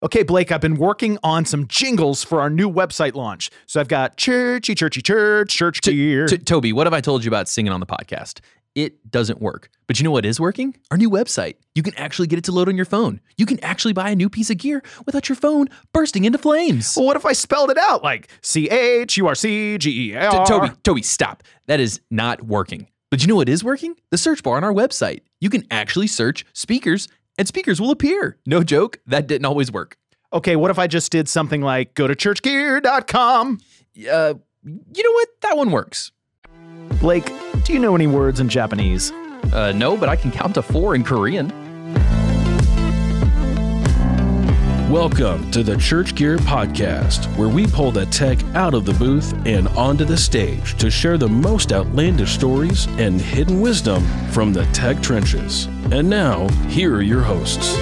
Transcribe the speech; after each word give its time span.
Okay, 0.00 0.22
Blake, 0.22 0.52
I've 0.52 0.60
been 0.60 0.76
working 0.76 1.18
on 1.24 1.44
some 1.44 1.66
jingles 1.66 2.22
for 2.22 2.40
our 2.40 2.48
new 2.48 2.70
website 2.70 3.14
launch. 3.14 3.50
So 3.66 3.80
I've 3.80 3.88
got 3.88 4.16
churchy, 4.16 4.76
churchy, 4.76 5.02
church, 5.02 5.50
church 5.56 5.80
gear. 5.82 6.26
T- 6.28 6.38
Toby, 6.38 6.72
what 6.72 6.86
have 6.86 6.94
I 6.94 7.00
told 7.00 7.24
you 7.24 7.28
about 7.28 7.48
singing 7.48 7.72
on 7.72 7.80
the 7.80 7.86
podcast? 7.86 8.38
It 8.76 9.10
doesn't 9.10 9.40
work. 9.40 9.70
But 9.88 9.98
you 9.98 10.04
know 10.04 10.12
what 10.12 10.24
is 10.24 10.38
working? 10.38 10.76
Our 10.92 10.96
new 10.96 11.10
website. 11.10 11.56
You 11.74 11.82
can 11.82 11.96
actually 11.96 12.28
get 12.28 12.38
it 12.38 12.44
to 12.44 12.52
load 12.52 12.68
on 12.68 12.76
your 12.76 12.84
phone. 12.84 13.20
You 13.38 13.44
can 13.44 13.58
actually 13.64 13.92
buy 13.92 14.10
a 14.10 14.14
new 14.14 14.28
piece 14.28 14.50
of 14.50 14.58
gear 14.58 14.84
without 15.04 15.28
your 15.28 15.34
phone 15.34 15.66
bursting 15.92 16.24
into 16.24 16.38
flames. 16.38 16.94
well, 16.96 17.04
what 17.06 17.16
if 17.16 17.26
I 17.26 17.32
spelled 17.32 17.70
it 17.70 17.78
out 17.78 18.04
like 18.04 18.28
C 18.40 18.70
H 18.70 19.16
U 19.16 19.26
R 19.26 19.34
C 19.34 19.78
G 19.78 20.12
E 20.12 20.16
R? 20.16 20.46
Toby, 20.46 20.68
Toby, 20.84 21.02
stop. 21.02 21.42
That 21.66 21.80
is 21.80 22.00
not 22.08 22.42
working. 22.44 22.86
But 23.10 23.22
you 23.22 23.26
know 23.26 23.36
what 23.36 23.48
is 23.48 23.64
working? 23.64 23.96
The 24.10 24.18
search 24.18 24.44
bar 24.44 24.58
on 24.58 24.62
our 24.62 24.72
website. 24.72 25.22
You 25.40 25.50
can 25.50 25.66
actually 25.72 26.06
search 26.06 26.44
speakers 26.52 27.08
and 27.38 27.48
speakers 27.48 27.80
will 27.80 27.90
appear. 27.90 28.36
No 28.44 28.62
joke, 28.62 28.98
that 29.06 29.26
didn't 29.26 29.46
always 29.46 29.72
work. 29.72 29.96
Okay, 30.32 30.56
what 30.56 30.70
if 30.70 30.78
I 30.78 30.86
just 30.86 31.10
did 31.10 31.28
something 31.28 31.62
like 31.62 31.94
go 31.94 32.06
to 32.06 32.14
churchgear.com? 32.14 33.58
Uh, 34.10 34.34
you 34.64 35.02
know 35.02 35.12
what? 35.12 35.28
That 35.40 35.56
one 35.56 35.70
works. 35.70 36.12
Blake, 37.00 37.32
do 37.64 37.72
you 37.72 37.78
know 37.78 37.94
any 37.94 38.06
words 38.06 38.40
in 38.40 38.48
Japanese? 38.48 39.10
Uh, 39.52 39.72
no, 39.74 39.96
but 39.96 40.08
I 40.08 40.16
can 40.16 40.30
count 40.30 40.54
to 40.54 40.62
four 40.62 40.94
in 40.94 41.04
Korean. 41.04 41.50
Welcome 44.90 45.50
to 45.50 45.62
the 45.62 45.76
Church 45.76 46.14
Gear 46.14 46.38
Podcast, 46.38 47.26
where 47.36 47.50
we 47.50 47.66
pull 47.66 47.92
the 47.92 48.06
tech 48.06 48.42
out 48.54 48.72
of 48.72 48.86
the 48.86 48.94
booth 48.94 49.34
and 49.46 49.68
onto 49.68 50.06
the 50.06 50.16
stage 50.16 50.78
to 50.78 50.90
share 50.90 51.18
the 51.18 51.28
most 51.28 51.74
outlandish 51.74 52.30
stories 52.30 52.86
and 52.92 53.20
hidden 53.20 53.60
wisdom 53.60 54.02
from 54.30 54.54
the 54.54 54.64
tech 54.72 55.02
trenches. 55.02 55.66
And 55.92 56.08
now, 56.08 56.48
here 56.68 56.94
are 56.94 57.02
your 57.02 57.20
hosts. 57.20 57.76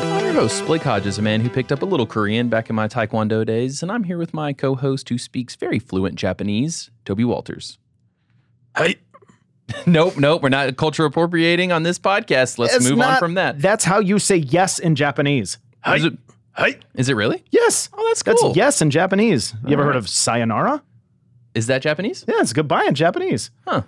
I'm 0.00 0.24
your 0.24 0.32
host, 0.32 0.64
Blake 0.64 0.84
Hodges, 0.84 1.18
a 1.18 1.22
man 1.22 1.42
who 1.42 1.50
picked 1.50 1.72
up 1.72 1.82
a 1.82 1.86
little 1.86 2.06
Korean 2.06 2.48
back 2.48 2.70
in 2.70 2.74
my 2.74 2.88
Taekwondo 2.88 3.44
days, 3.44 3.82
and 3.82 3.92
I'm 3.92 4.04
here 4.04 4.16
with 4.16 4.32
my 4.32 4.54
co 4.54 4.76
host 4.76 5.10
who 5.10 5.18
speaks 5.18 5.56
very 5.56 5.78
fluent 5.78 6.14
Japanese, 6.14 6.90
Toby 7.04 7.24
Walters. 7.24 7.76
Hey, 8.74 8.96
nope, 9.86 10.16
nope, 10.16 10.42
we're 10.42 10.48
not 10.48 10.76
culture 10.76 11.04
appropriating 11.04 11.72
on 11.72 11.82
this 11.82 11.98
podcast. 11.98 12.58
Let's 12.58 12.76
it's 12.76 12.88
move 12.88 13.00
on 13.00 13.18
from 13.18 13.34
that. 13.34 13.60
That's 13.60 13.84
how 13.84 13.98
you 14.00 14.18
say 14.18 14.36
yes 14.36 14.78
in 14.78 14.94
Japanese. 14.94 15.58
Is 15.86 16.04
it, 16.04 16.12
Hey. 16.56 16.78
is 16.94 17.08
it 17.08 17.14
really? 17.14 17.44
Yes. 17.50 17.88
Oh, 17.92 18.04
that's 18.08 18.22
cool. 18.22 18.34
That's 18.48 18.56
yes 18.56 18.80
in 18.82 18.90
Japanese. 18.90 19.54
You 19.66 19.72
ever 19.74 19.82
All 19.82 19.86
heard 19.88 19.96
of 19.96 20.08
sayonara? 20.08 20.82
Is 21.54 21.66
that 21.68 21.82
Japanese? 21.82 22.24
Yeah, 22.28 22.36
it's 22.40 22.52
goodbye 22.52 22.84
in 22.84 22.94
Japanese. 22.94 23.50
Huh. 23.66 23.82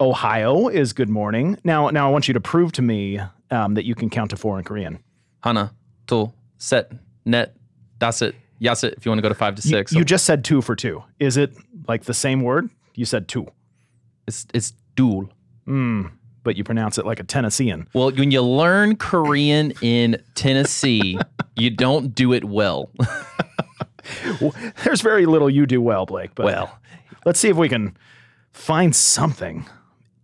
Ohio 0.00 0.68
is 0.68 0.92
good 0.92 1.08
morning. 1.10 1.58
Now, 1.64 1.90
now 1.90 2.08
I 2.08 2.10
want 2.10 2.26
you 2.28 2.34
to 2.34 2.40
prove 2.40 2.72
to 2.72 2.82
me 2.82 3.20
um, 3.50 3.74
that 3.74 3.84
you 3.84 3.94
can 3.94 4.08
count 4.10 4.30
to 4.30 4.36
four 4.36 4.58
in 4.58 4.64
Korean. 4.64 4.98
Hana, 5.42 5.72
to, 6.06 6.32
set, 6.58 6.92
net, 7.24 7.54
dasit, 7.98 8.34
yasit, 8.60 8.94
if 8.96 9.04
you 9.04 9.10
want 9.10 9.18
to 9.18 9.22
go 9.22 9.28
to 9.28 9.34
five 9.34 9.54
to 9.56 9.62
You- 9.68 9.70
six. 9.76 9.92
You, 9.92 10.04
just 10.04 10.24
said 10.24 10.44
two 10.44 10.62
for 10.62 10.74
two. 10.74 11.02
Is 11.18 11.36
it 11.36 11.54
like 11.88 12.04
the 12.04 12.14
same 12.14 12.40
word? 12.42 12.70
You 12.94 13.04
said 13.04 13.28
two, 13.28 13.46
it's, 14.26 14.46
it's 14.54 14.72
dual. 15.00 15.28
mm, 15.66 16.10
but 16.42 16.56
you 16.56 16.64
pronounce 16.64 16.98
it 16.98 17.06
like 17.06 17.20
a 17.20 17.24
Tennessean. 17.24 17.88
Well, 17.94 18.10
when 18.12 18.30
you 18.30 18.42
learn 18.42 18.96
Korean 18.96 19.72
in 19.82 20.22
Tennessee, 20.34 21.18
you 21.56 21.70
don't 21.70 22.14
do 22.14 22.32
it 22.34 22.44
well. 22.44 22.90
Well, 24.40 24.54
There's 24.84 25.00
very 25.02 25.26
little 25.26 25.48
you 25.50 25.66
do 25.66 25.80
well, 25.80 26.04
Blake. 26.06 26.34
But 26.34 26.46
Well. 26.46 26.78
let's 27.24 27.38
see 27.40 27.48
if 27.48 27.56
we 27.56 27.68
can 27.68 27.96
find 28.52 28.94
something, 28.96 29.66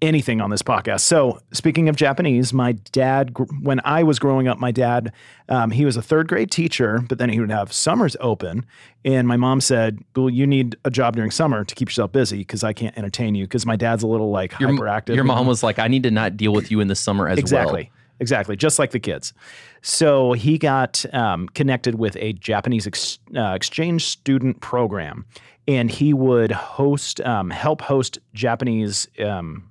anything 0.02 0.40
on 0.40 0.50
this 0.50 0.62
podcast. 0.62 1.00
So, 1.00 1.40
speaking 1.52 1.88
of 1.88 1.96
Japanese, 1.96 2.52
my 2.52 2.72
dad, 2.72 3.34
when 3.62 3.80
I 3.84 4.02
was 4.02 4.18
growing 4.18 4.46
up, 4.48 4.58
my 4.58 4.70
dad, 4.70 5.12
um, 5.48 5.70
he 5.70 5.84
was 5.84 5.96
a 5.96 6.02
third 6.02 6.28
grade 6.28 6.50
teacher, 6.50 7.02
but 7.08 7.18
then 7.18 7.30
he 7.30 7.40
would 7.40 7.50
have 7.50 7.72
summers 7.72 8.16
open. 8.20 8.66
And 9.04 9.26
my 9.26 9.36
mom 9.36 9.60
said, 9.60 9.98
Well, 10.14 10.28
you 10.30 10.46
need 10.46 10.76
a 10.84 10.90
job 10.90 11.16
during 11.16 11.30
summer 11.30 11.64
to 11.64 11.74
keep 11.74 11.88
yourself 11.88 12.12
busy 12.12 12.38
because 12.38 12.62
I 12.64 12.72
can't 12.72 12.96
entertain 12.98 13.34
you 13.34 13.44
because 13.44 13.64
my 13.66 13.76
dad's 13.76 14.02
a 14.02 14.06
little 14.06 14.30
like 14.30 14.58
Your, 14.60 14.70
hyperactive. 14.70 15.14
your 15.14 15.24
mom 15.24 15.46
was 15.46 15.62
like, 15.62 15.78
I 15.78 15.88
need 15.88 16.02
to 16.02 16.10
not 16.10 16.36
deal 16.36 16.52
with 16.52 16.70
you 16.70 16.80
in 16.80 16.88
the 16.88 16.96
summer 16.96 17.28
as 17.28 17.36
well. 17.36 17.40
Exactly. 17.40 17.90
Exactly. 18.18 18.56
Just 18.56 18.78
like 18.78 18.92
the 18.92 18.98
kids. 19.00 19.34
So 19.82 20.32
he 20.32 20.58
got 20.58 21.04
um, 21.14 21.48
connected 21.50 21.96
with 21.96 22.16
a 22.16 22.32
Japanese 22.32 22.86
ex- 22.86 23.18
uh, 23.36 23.52
exchange 23.54 24.06
student 24.06 24.60
program, 24.60 25.26
and 25.68 25.90
he 25.90 26.14
would 26.14 26.50
host, 26.50 27.20
um, 27.20 27.50
help 27.50 27.80
host 27.82 28.18
Japanese. 28.34 29.06
Um. 29.24 29.68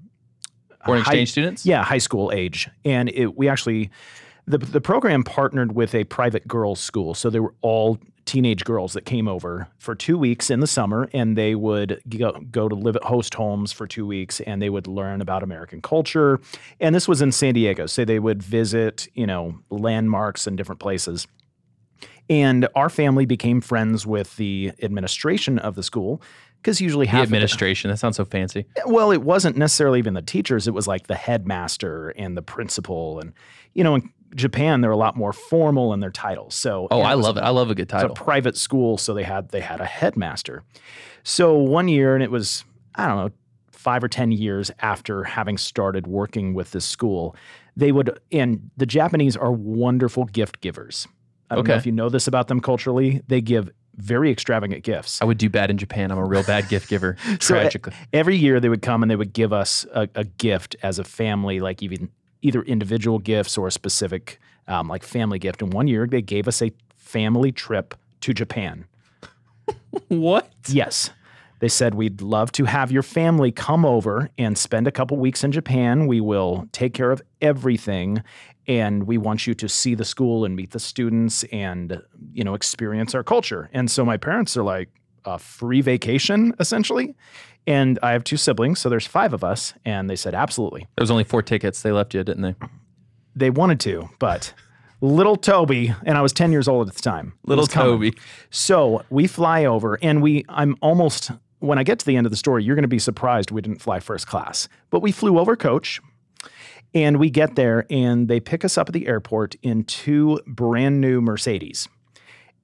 Foreign 0.85 1.01
high- 1.01 1.13
exchange 1.13 1.31
students? 1.31 1.65
Yeah, 1.65 1.83
high 1.83 1.97
school 1.97 2.31
age, 2.33 2.69
and 2.83 3.09
it, 3.09 3.37
we 3.37 3.49
actually 3.49 3.89
the 4.47 4.57
the 4.57 4.81
program 4.81 5.23
partnered 5.23 5.75
with 5.75 5.95
a 5.95 6.03
private 6.05 6.47
girls' 6.47 6.79
school, 6.79 7.13
so 7.13 7.29
they 7.29 7.39
were 7.39 7.53
all 7.61 7.97
teenage 8.25 8.65
girls 8.65 8.93
that 8.93 9.05
came 9.05 9.27
over 9.27 9.67
for 9.77 9.93
two 9.93 10.17
weeks 10.17 10.49
in 10.49 10.59
the 10.59 10.67
summer, 10.67 11.07
and 11.13 11.37
they 11.37 11.53
would 11.53 12.01
go, 12.09 12.31
go 12.51 12.67
to 12.67 12.75
live 12.75 12.95
at 12.95 13.03
host 13.03 13.35
homes 13.35 13.71
for 13.71 13.85
two 13.85 14.05
weeks, 14.05 14.41
and 14.41 14.61
they 14.61 14.69
would 14.69 14.87
learn 14.87 15.21
about 15.21 15.43
American 15.43 15.79
culture. 15.81 16.39
And 16.79 16.95
this 16.95 17.07
was 17.07 17.21
in 17.21 17.31
San 17.31 17.53
Diego, 17.53 17.85
so 17.85 18.03
they 18.03 18.19
would 18.19 18.41
visit, 18.41 19.07
you 19.13 19.27
know, 19.27 19.59
landmarks 19.69 20.47
and 20.47 20.57
different 20.57 20.79
places. 20.81 21.27
And 22.27 22.67
our 22.73 22.89
family 22.89 23.27
became 23.27 23.61
friends 23.61 24.07
with 24.07 24.35
the 24.37 24.71
administration 24.81 25.59
of 25.59 25.75
the 25.75 25.83
school 25.83 26.21
because 26.65 26.81
usually 26.81 27.05
The 27.05 27.11
half 27.11 27.19
the- 27.19 27.23
administration. 27.35 27.91
That 27.91 27.97
sounds 27.97 28.17
so 28.17 28.25
fancy. 28.25 28.65
well, 28.87 29.11
it 29.11 29.21
wasn't 29.21 29.55
necessarily 29.55 29.99
even 29.99 30.15
the 30.15 30.21
teachers. 30.23 30.67
It 30.67 30.73
was 30.73 30.87
like 30.87 31.05
the 31.05 31.13
headmaster 31.15 32.09
and 32.17 32.35
the 32.35 32.41
principal. 32.41 33.19
And, 33.19 33.33
you 33.75 33.83
know, 33.83 33.93
in 33.93 34.09
Japan, 34.33 34.81
they're 34.81 34.89
a 34.89 34.97
lot 34.97 35.15
more 35.15 35.31
formal 35.31 35.93
in 35.93 35.99
their 35.99 36.09
titles. 36.09 36.55
So, 36.55 36.87
Oh, 36.89 37.01
I 37.01 37.13
was 37.13 37.23
love 37.23 37.37
it. 37.37 37.41
I 37.41 37.49
love 37.49 37.69
a 37.69 37.75
good 37.75 37.87
title. 37.87 38.09
It's 38.11 38.19
a 38.19 38.23
private 38.23 38.57
school. 38.57 38.97
So 38.97 39.13
they 39.13 39.21
had, 39.21 39.49
they 39.49 39.61
had 39.61 39.79
a 39.79 39.85
headmaster. 39.85 40.63
So 41.23 41.53
one 41.55 41.87
year, 41.87 42.15
and 42.15 42.23
it 42.23 42.31
was, 42.31 42.65
I 42.95 43.05
don't 43.05 43.17
know, 43.17 43.29
five 43.71 44.03
or 44.03 44.07
10 44.07 44.31
years 44.31 44.71
after 44.79 45.23
having 45.23 45.59
started 45.59 46.07
working 46.07 46.55
with 46.55 46.71
this 46.71 46.85
school, 46.85 47.35
they 47.77 47.91
would, 47.91 48.19
and 48.31 48.71
the 48.75 48.87
Japanese 48.87 49.37
are 49.37 49.51
wonderful 49.51 50.25
gift 50.25 50.61
givers. 50.61 51.07
I 51.51 51.55
don't 51.55 51.67
know 51.67 51.73
Okay. 51.73 51.77
if 51.79 51.85
you 51.85 51.91
know 51.91 52.09
this 52.09 52.25
about 52.27 52.47
them 52.47 52.59
culturally. 52.59 53.21
They 53.27 53.39
give 53.41 53.69
very 53.97 54.31
extravagant 54.31 54.83
gifts. 54.83 55.21
I 55.21 55.25
would 55.25 55.37
do 55.37 55.49
bad 55.49 55.69
in 55.69 55.77
Japan. 55.77 56.11
I'm 56.11 56.17
a 56.17 56.25
real 56.25 56.43
bad 56.43 56.69
gift 56.69 56.89
giver. 56.89 57.17
So, 57.25 57.55
uh, 57.55 57.59
Tragically. 57.59 57.93
every 58.13 58.37
year 58.37 58.59
they 58.59 58.69
would 58.69 58.81
come 58.81 59.03
and 59.03 59.09
they 59.09 59.15
would 59.15 59.33
give 59.33 59.51
us 59.51 59.85
a, 59.93 60.07
a 60.15 60.23
gift 60.23 60.75
as 60.83 60.99
a 60.99 61.03
family, 61.03 61.59
like 61.59 61.83
even 61.83 62.09
either 62.41 62.61
individual 62.63 63.19
gifts 63.19 63.57
or 63.57 63.67
a 63.67 63.71
specific 63.71 64.39
um, 64.67 64.87
like 64.87 65.03
family 65.03 65.39
gift. 65.39 65.61
And 65.61 65.73
one 65.73 65.87
year 65.87 66.07
they 66.07 66.21
gave 66.21 66.47
us 66.47 66.61
a 66.61 66.71
family 66.95 67.51
trip 67.51 67.95
to 68.21 68.33
Japan. 68.33 68.85
what? 70.07 70.51
Yes. 70.67 71.09
They 71.59 71.69
said, 71.69 71.95
We'd 71.95 72.21
love 72.21 72.51
to 72.53 72.65
have 72.65 72.91
your 72.91 73.03
family 73.03 73.51
come 73.51 73.85
over 73.85 74.29
and 74.37 74.57
spend 74.57 74.87
a 74.87 74.91
couple 74.91 75.17
weeks 75.17 75.43
in 75.43 75.51
Japan. 75.51 76.07
We 76.07 76.21
will 76.21 76.67
take 76.71 76.93
care 76.93 77.11
of 77.11 77.21
everything. 77.41 78.23
And 78.67 79.05
we 79.05 79.17
want 79.17 79.45
you 79.45 79.53
to 79.53 79.69
see 79.69 79.95
the 79.95 80.05
school 80.05 80.43
and 80.43 80.55
meet 80.55 80.71
the 80.71 80.79
students 80.79 81.43
and, 81.51 82.01
you 82.33 82.43
know, 82.43 82.55
experience 82.55 83.13
our 83.13 83.23
culture. 83.23 83.69
And 83.73 83.91
so 83.91 84.03
my 84.03 84.17
parents 84.17 84.57
are 84.57 84.63
like, 84.63 84.89
a 85.25 85.39
free 85.39 85.81
vacation, 85.81 86.53
essentially. 86.59 87.15
And 87.67 87.97
I 88.03 88.11
have 88.11 88.23
two 88.23 88.37
siblings, 88.37 88.79
so 88.79 88.89
there's 88.89 89.07
five 89.07 89.33
of 89.33 89.43
us. 89.43 89.73
And 89.83 90.09
they 90.09 90.15
said, 90.15 90.35
absolutely. 90.35 90.81
There 90.95 91.03
was 91.03 91.11
only 91.11 91.23
four 91.23 91.41
tickets. 91.41 91.81
They 91.81 91.91
left 91.91 92.13
you, 92.13 92.23
didn't 92.23 92.43
they? 92.43 92.55
They 93.35 93.49
wanted 93.49 93.79
to, 93.81 94.09
but 94.19 94.53
little 95.01 95.35
Toby, 95.35 95.93
and 96.05 96.17
I 96.17 96.21
was 96.21 96.31
10 96.31 96.51
years 96.51 96.67
old 96.67 96.87
at 96.87 96.95
the 96.95 97.01
time. 97.01 97.33
Little 97.43 97.67
coming. 97.67 97.93
Toby. 97.93 98.13
So 98.49 99.03
we 99.09 99.27
fly 99.27 99.65
over, 99.65 99.99
and 100.01 100.21
we, 100.21 100.45
I'm 100.47 100.77
almost, 100.81 101.31
when 101.59 101.77
I 101.77 101.83
get 101.83 101.99
to 101.99 102.05
the 102.05 102.15
end 102.15 102.27
of 102.27 102.31
the 102.31 102.37
story, 102.37 102.63
you're 102.63 102.75
going 102.75 102.83
to 102.83 102.87
be 102.87 102.99
surprised 102.99 103.51
we 103.51 103.61
didn't 103.61 103.81
fly 103.81 103.99
first 103.99 104.27
class. 104.27 104.69
But 104.89 105.01
we 105.01 105.11
flew 105.11 105.37
over 105.37 105.55
coach, 105.55 105.99
and 106.93 107.17
we 107.19 107.29
get 107.29 107.55
there, 107.55 107.85
and 107.89 108.27
they 108.27 108.39
pick 108.39 108.63
us 108.63 108.77
up 108.77 108.89
at 108.89 108.93
the 108.93 109.07
airport 109.07 109.55
in 109.61 109.83
two 109.83 110.39
brand 110.47 111.01
new 111.01 111.21
Mercedes. 111.21 111.87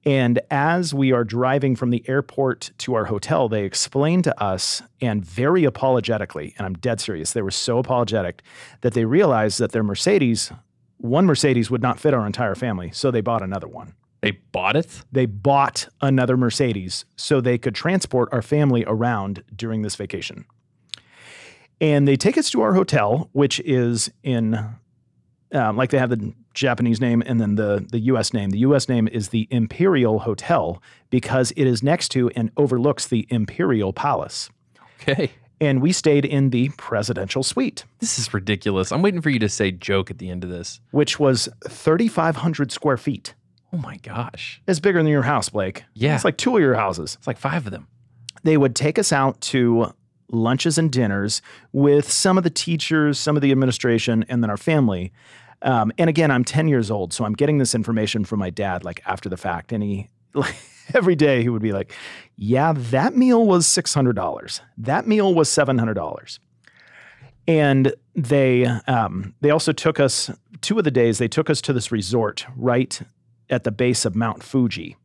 And 0.04 0.40
as 0.50 0.92
we 0.92 1.12
are 1.12 1.22
driving 1.22 1.76
from 1.76 1.90
the 1.90 2.02
airport 2.08 2.72
to 2.78 2.94
our 2.94 3.04
hotel, 3.04 3.48
they 3.48 3.64
explain 3.64 4.22
to 4.22 4.42
us, 4.42 4.82
and 5.00 5.24
very 5.24 5.64
apologetically, 5.64 6.54
and 6.58 6.66
I'm 6.66 6.74
dead 6.74 7.00
serious, 7.00 7.32
they 7.32 7.42
were 7.42 7.52
so 7.52 7.78
apologetic 7.78 8.42
that 8.80 8.94
they 8.94 9.04
realized 9.04 9.60
that 9.60 9.70
their 9.70 9.84
Mercedes, 9.84 10.50
one 10.96 11.24
Mercedes 11.26 11.70
would 11.70 11.82
not 11.82 12.00
fit 12.00 12.14
our 12.14 12.26
entire 12.26 12.56
family. 12.56 12.90
So 12.92 13.10
they 13.12 13.20
bought 13.20 13.42
another 13.42 13.68
one 13.68 13.94
They 14.22 14.32
bought 14.32 14.74
it? 14.74 15.02
they 15.12 15.26
bought 15.26 15.86
another 16.00 16.36
Mercedes 16.36 17.04
so 17.14 17.40
they 17.40 17.58
could 17.58 17.74
transport 17.74 18.28
our 18.32 18.42
family 18.42 18.84
around 18.86 19.44
during 19.54 19.82
this 19.82 19.94
vacation. 19.94 20.46
And 21.82 22.06
they 22.08 22.16
take 22.16 22.38
us 22.38 22.48
to 22.50 22.62
our 22.62 22.72
hotel, 22.74 23.28
which 23.32 23.60
is 23.60 24.10
in, 24.22 24.54
um, 25.52 25.76
like 25.76 25.90
they 25.90 25.98
have 25.98 26.10
the 26.10 26.32
Japanese 26.54 27.00
name 27.00 27.22
and 27.26 27.40
then 27.40 27.56
the, 27.56 27.84
the 27.90 27.98
US 28.00 28.32
name. 28.32 28.50
The 28.50 28.60
US 28.60 28.88
name 28.88 29.08
is 29.08 29.30
the 29.30 29.48
Imperial 29.50 30.20
Hotel 30.20 30.80
because 31.10 31.52
it 31.56 31.66
is 31.66 31.82
next 31.82 32.10
to 32.10 32.30
and 32.30 32.50
overlooks 32.56 33.08
the 33.08 33.26
Imperial 33.30 33.92
Palace. 33.92 34.48
Okay. 35.02 35.32
and 35.60 35.82
we 35.82 35.90
stayed 35.92 36.24
in 36.24 36.50
the 36.50 36.68
presidential 36.76 37.42
suite, 37.42 37.84
This 37.98 38.16
is 38.18 38.32
ridiculous. 38.32 38.92
I'm 38.92 39.02
waiting 39.02 39.20
for 39.20 39.30
you 39.30 39.40
to 39.40 39.48
say 39.48 39.72
joke 39.72 40.10
at 40.10 40.18
the 40.18 40.30
end 40.30 40.44
of 40.44 40.50
this. 40.50 40.80
which 40.92 41.18
was 41.18 41.48
3,500 41.68 42.70
square 42.70 42.96
feet. 42.96 43.34
Oh 43.72 43.78
my 43.78 43.96
gosh. 43.96 44.62
It's 44.68 44.78
bigger 44.80 44.98
than 44.98 45.08
your 45.10 45.22
house, 45.22 45.48
Blake. 45.48 45.82
Yeah. 45.94 46.14
It's 46.14 46.24
like 46.24 46.36
two 46.36 46.54
of 46.56 46.62
your 46.62 46.74
houses. 46.74 47.16
It's 47.18 47.26
like 47.26 47.38
five 47.38 47.66
of 47.66 47.72
them. 47.72 47.88
They 48.44 48.56
would 48.56 48.76
take 48.76 48.98
us 48.98 49.12
out 49.12 49.40
to 49.40 49.92
lunches 50.32 50.78
and 50.78 50.90
dinners 50.90 51.42
with 51.72 52.10
some 52.10 52.38
of 52.38 52.44
the 52.44 52.50
teachers, 52.50 53.18
some 53.18 53.36
of 53.36 53.42
the 53.42 53.52
administration, 53.52 54.24
and 54.28 54.42
then 54.42 54.50
our 54.50 54.56
family. 54.56 55.12
Um, 55.62 55.92
and 55.98 56.10
again, 56.10 56.30
I'm 56.30 56.44
10 56.44 56.68
years 56.68 56.90
old, 56.90 57.12
so 57.12 57.24
I'm 57.24 57.34
getting 57.34 57.58
this 57.58 57.74
information 57.74 58.24
from 58.24 58.40
my 58.40 58.50
dad 58.50 58.84
like 58.84 59.00
after 59.06 59.28
the 59.28 59.36
fact. 59.36 59.72
And 59.72 59.82
he, 59.82 60.08
like, 60.34 60.56
every 60.94 61.14
day 61.14 61.42
he 61.42 61.48
would 61.48 61.62
be 61.62 61.72
like, 61.72 61.94
Yeah, 62.36 62.72
that 62.74 63.16
meal 63.16 63.46
was 63.46 63.66
$600. 63.66 64.60
That 64.78 65.06
meal 65.06 65.34
was 65.34 65.48
$700. 65.48 66.38
And 67.46 67.94
they 68.14 68.66
um, 68.66 69.34
they 69.40 69.50
also 69.50 69.72
took 69.72 69.98
us 69.98 70.30
two 70.60 70.78
of 70.78 70.84
the 70.84 70.90
days 70.90 71.18
they 71.18 71.28
took 71.28 71.50
us 71.50 71.60
to 71.62 71.72
this 71.72 71.90
resort 71.90 72.46
right 72.56 73.00
at 73.50 73.64
the 73.64 73.72
base 73.72 74.04
of 74.04 74.14
Mount 74.14 74.42
Fuji, 74.42 74.96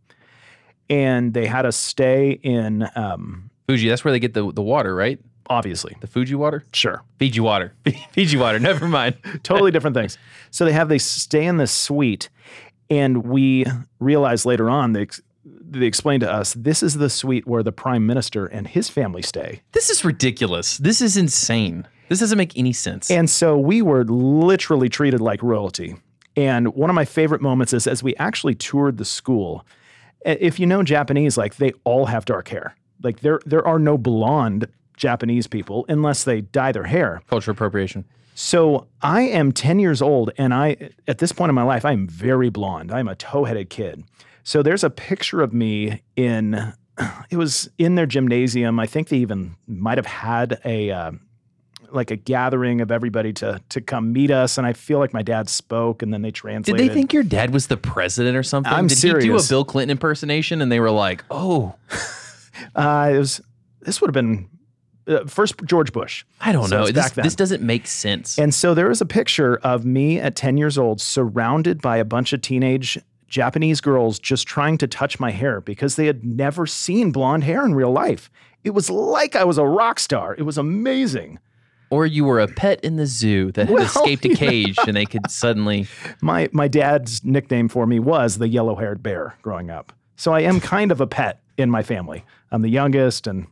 and 0.90 1.34
they 1.34 1.48
had 1.48 1.66
us 1.66 1.76
stay 1.76 2.32
in 2.44 2.88
um, 2.96 3.47
Fuji, 3.68 3.90
that's 3.90 4.04
where 4.04 4.12
they 4.12 4.20
get 4.20 4.34
the, 4.34 4.52
the 4.52 4.62
water, 4.64 4.96
right? 4.96 5.20
obviously 5.50 5.96
The 6.02 6.08
Fuji 6.08 6.36
water? 6.36 6.66
sure 6.74 7.04
Fiji 7.20 7.40
water. 7.40 7.74
Fiji 8.12 8.38
water. 8.38 8.60
Never 8.60 8.88
mind. 8.88 9.16
totally 9.44 9.72
different 9.72 9.96
things. 9.96 10.18
So 10.52 10.66
they 10.66 10.74
have 10.74 10.90
they 10.90 10.98
stay 10.98 11.46
in 11.46 11.58
this 11.58 11.72
suite, 11.72 12.30
and 12.90 13.26
we 13.26 13.66
realize 14.00 14.46
later 14.46 14.70
on 14.70 14.94
they 14.94 15.08
they 15.46 15.86
explain 15.86 16.20
to 16.22 16.32
us 16.32 16.54
this 16.54 16.84
is 16.84 16.96
the 16.96 17.10
suite 17.10 17.48
where 17.48 17.64
the 17.64 17.72
prime 17.72 18.06
minister 18.06 18.46
and 18.46 18.68
his 18.68 18.90
family 18.90 19.22
stay. 19.22 19.62
This 19.72 19.90
is 19.90 20.04
ridiculous. 20.06 20.78
This 20.78 21.02
is 21.02 21.18
insane. 21.18 21.88
This 22.10 22.20
doesn't 22.20 22.38
make 22.38 22.58
any 22.58 22.74
sense. 22.74 23.12
And 23.12 23.30
so 23.30 23.58
we 23.58 23.82
were 23.82 24.06
literally 24.06 24.88
treated 24.90 25.20
like 25.20 25.44
royalty. 25.44 25.96
And 26.38 26.74
one 26.76 26.90
of 26.90 26.94
my 26.96 27.04
favorite 27.06 27.42
moments 27.42 27.74
is 27.74 27.88
as 27.88 28.02
we 28.04 28.16
actually 28.16 28.56
toured 28.56 28.98
the 28.98 29.06
school. 29.06 29.66
If 30.26 30.60
you 30.60 30.66
know 30.66 30.84
Japanese, 30.84 31.38
like 31.38 31.56
they 31.56 31.74
all 31.84 32.06
have 32.06 32.26
dark 32.26 32.48
hair. 32.50 32.76
Like 33.04 33.22
there 33.22 33.40
there 33.46 33.66
are 33.66 33.80
no 33.80 33.98
blonde 33.98 34.68
Japanese 34.98 35.48
people 35.48 35.86
unless 35.88 36.24
they 36.24 36.42
dye 36.42 36.72
their 36.72 36.86
hair. 36.86 37.22
Cultural 37.30 37.54
appropriation. 37.54 38.06
So 38.40 38.86
I 39.02 39.22
am 39.22 39.52
10 39.52 39.80
years 39.80 40.00
old, 40.00 40.32
and 40.38 40.54
I, 40.54 40.92
at 41.08 41.18
this 41.18 41.32
point 41.32 41.50
in 41.50 41.56
my 41.56 41.64
life, 41.64 41.86
I 41.86 41.92
am 41.92 42.08
very 42.08 42.50
blonde. 42.52 42.92
I'm 42.92 43.08
a 43.08 43.16
toe 43.16 43.46
headed 43.46 43.72
kid. 43.72 44.04
So 44.44 44.62
there's 44.62 44.84
a 44.84 44.92
picture 44.92 45.42
of 45.42 45.54
me 45.54 46.04
in, 46.16 46.74
it 47.32 47.38
was 47.38 47.68
in 47.80 47.96
their 47.96 48.06
gymnasium. 48.06 48.80
I 48.80 48.86
think 48.86 49.10
they 49.10 49.18
even 49.18 49.56
might 49.66 49.98
have 49.98 50.06
had 50.06 50.60
a, 50.66 50.92
uh, 50.92 51.12
like 51.90 52.12
a 52.12 52.16
gathering 52.16 52.82
of 52.82 52.92
everybody 52.92 53.32
to 53.32 53.62
to 53.70 53.80
come 53.80 54.12
meet 54.12 54.30
us, 54.30 54.58
and 54.58 54.68
I 54.68 54.74
feel 54.74 55.00
like 55.00 55.14
my 55.14 55.22
dad 55.22 55.48
spoke, 55.48 56.02
and 56.04 56.14
then 56.14 56.22
they 56.22 56.32
translated. 56.32 56.78
Did 56.78 56.90
they 56.90 56.94
think 56.94 57.14
your 57.14 57.24
dad 57.24 57.52
was 57.52 57.68
the 57.68 57.78
president 57.78 58.36
or 58.36 58.44
something? 58.44 58.74
I'm 58.74 58.88
Did 58.88 58.98
he 58.98 59.14
do 59.14 59.38
a. 59.38 59.42
Bill 59.42 59.64
Clinton 59.64 59.92
impersonation 59.92 60.62
and 60.62 60.70
they 60.70 60.82
were 60.82 60.92
like, 60.92 61.24
oh, 61.32 61.76
uh, 62.76 63.12
it 63.14 63.18
was 63.18 63.42
this 63.82 64.02
would 64.02 64.08
have 64.08 64.14
been 64.14 64.50
uh, 65.08 65.26
first 65.26 65.56
George 65.66 65.94
Bush. 65.94 66.26
I 66.42 66.52
don't 66.52 66.68
So 66.68 66.78
know. 66.86 66.92
This, 66.92 67.12
this 67.12 67.36
doesn't 67.36 67.62
make 67.62 67.88
sense. 67.88 68.38
And 68.38 68.54
so 68.54 68.74
there 68.74 68.92
is 68.92 69.00
a 69.02 69.06
picture 69.06 69.58
of 69.58 69.86
me 69.86 70.20
at 70.20 70.36
10 70.36 70.58
years 70.58 70.78
old 70.78 71.00
surrounded 71.00 71.82
by 71.82 71.98
a 71.98 72.04
bunch 72.06 72.34
of 72.34 72.42
teenage 72.42 73.00
Japanese 73.30 73.80
girls 73.82 74.20
just 74.20 74.48
trying 74.48 74.78
to 74.80 74.88
touch 74.88 75.20
my 75.20 75.32
hair 75.32 75.62
because 75.62 75.96
they 75.96 76.06
had 76.08 76.24
never 76.26 76.66
seen 76.66 77.12
blonde 77.12 77.44
hair 77.46 77.66
in 77.66 77.74
real 77.76 77.92
life. 77.92 78.30
It 78.64 78.72
was 78.72 78.90
like 78.90 79.36
I 79.36 79.44
was 79.46 79.58
a 79.58 79.66
rock 79.66 80.00
star. 80.00 80.36
It 80.38 80.44
was 80.44 80.58
amazing. 80.58 81.40
or 81.90 82.06
you 82.06 82.26
were 82.26 82.40
a 82.42 82.48
pet 82.50 82.84
in 82.84 82.98
the 82.98 83.06
zoo 83.06 83.52
that 83.54 83.68
had 83.68 83.74
Well, 83.74 83.84
escaped 83.86 84.26
a 84.26 84.30
cage 84.36 84.78
and 84.86 84.98
they 84.98 85.06
could 85.06 85.30
suddenly. 85.32 85.88
My 86.22 86.50
my 86.52 86.68
dad's 86.68 87.24
nickname 87.24 87.70
for 87.70 87.86
me 87.88 88.00
was 88.00 88.40
the 88.40 88.50
yellow-haired 88.50 89.02
bear 89.02 89.36
growing 89.42 89.70
up. 89.70 89.94
So 90.18 90.34
I 90.34 90.42
am 90.42 90.60
kind 90.60 90.92
of 90.92 91.00
a 91.00 91.08
pet 91.08 91.40
in 91.58 91.70
my 91.70 91.84
family. 91.84 92.26
I'm 92.52 92.62
the 92.62 92.70
youngest 92.70 93.28
and 93.28 93.48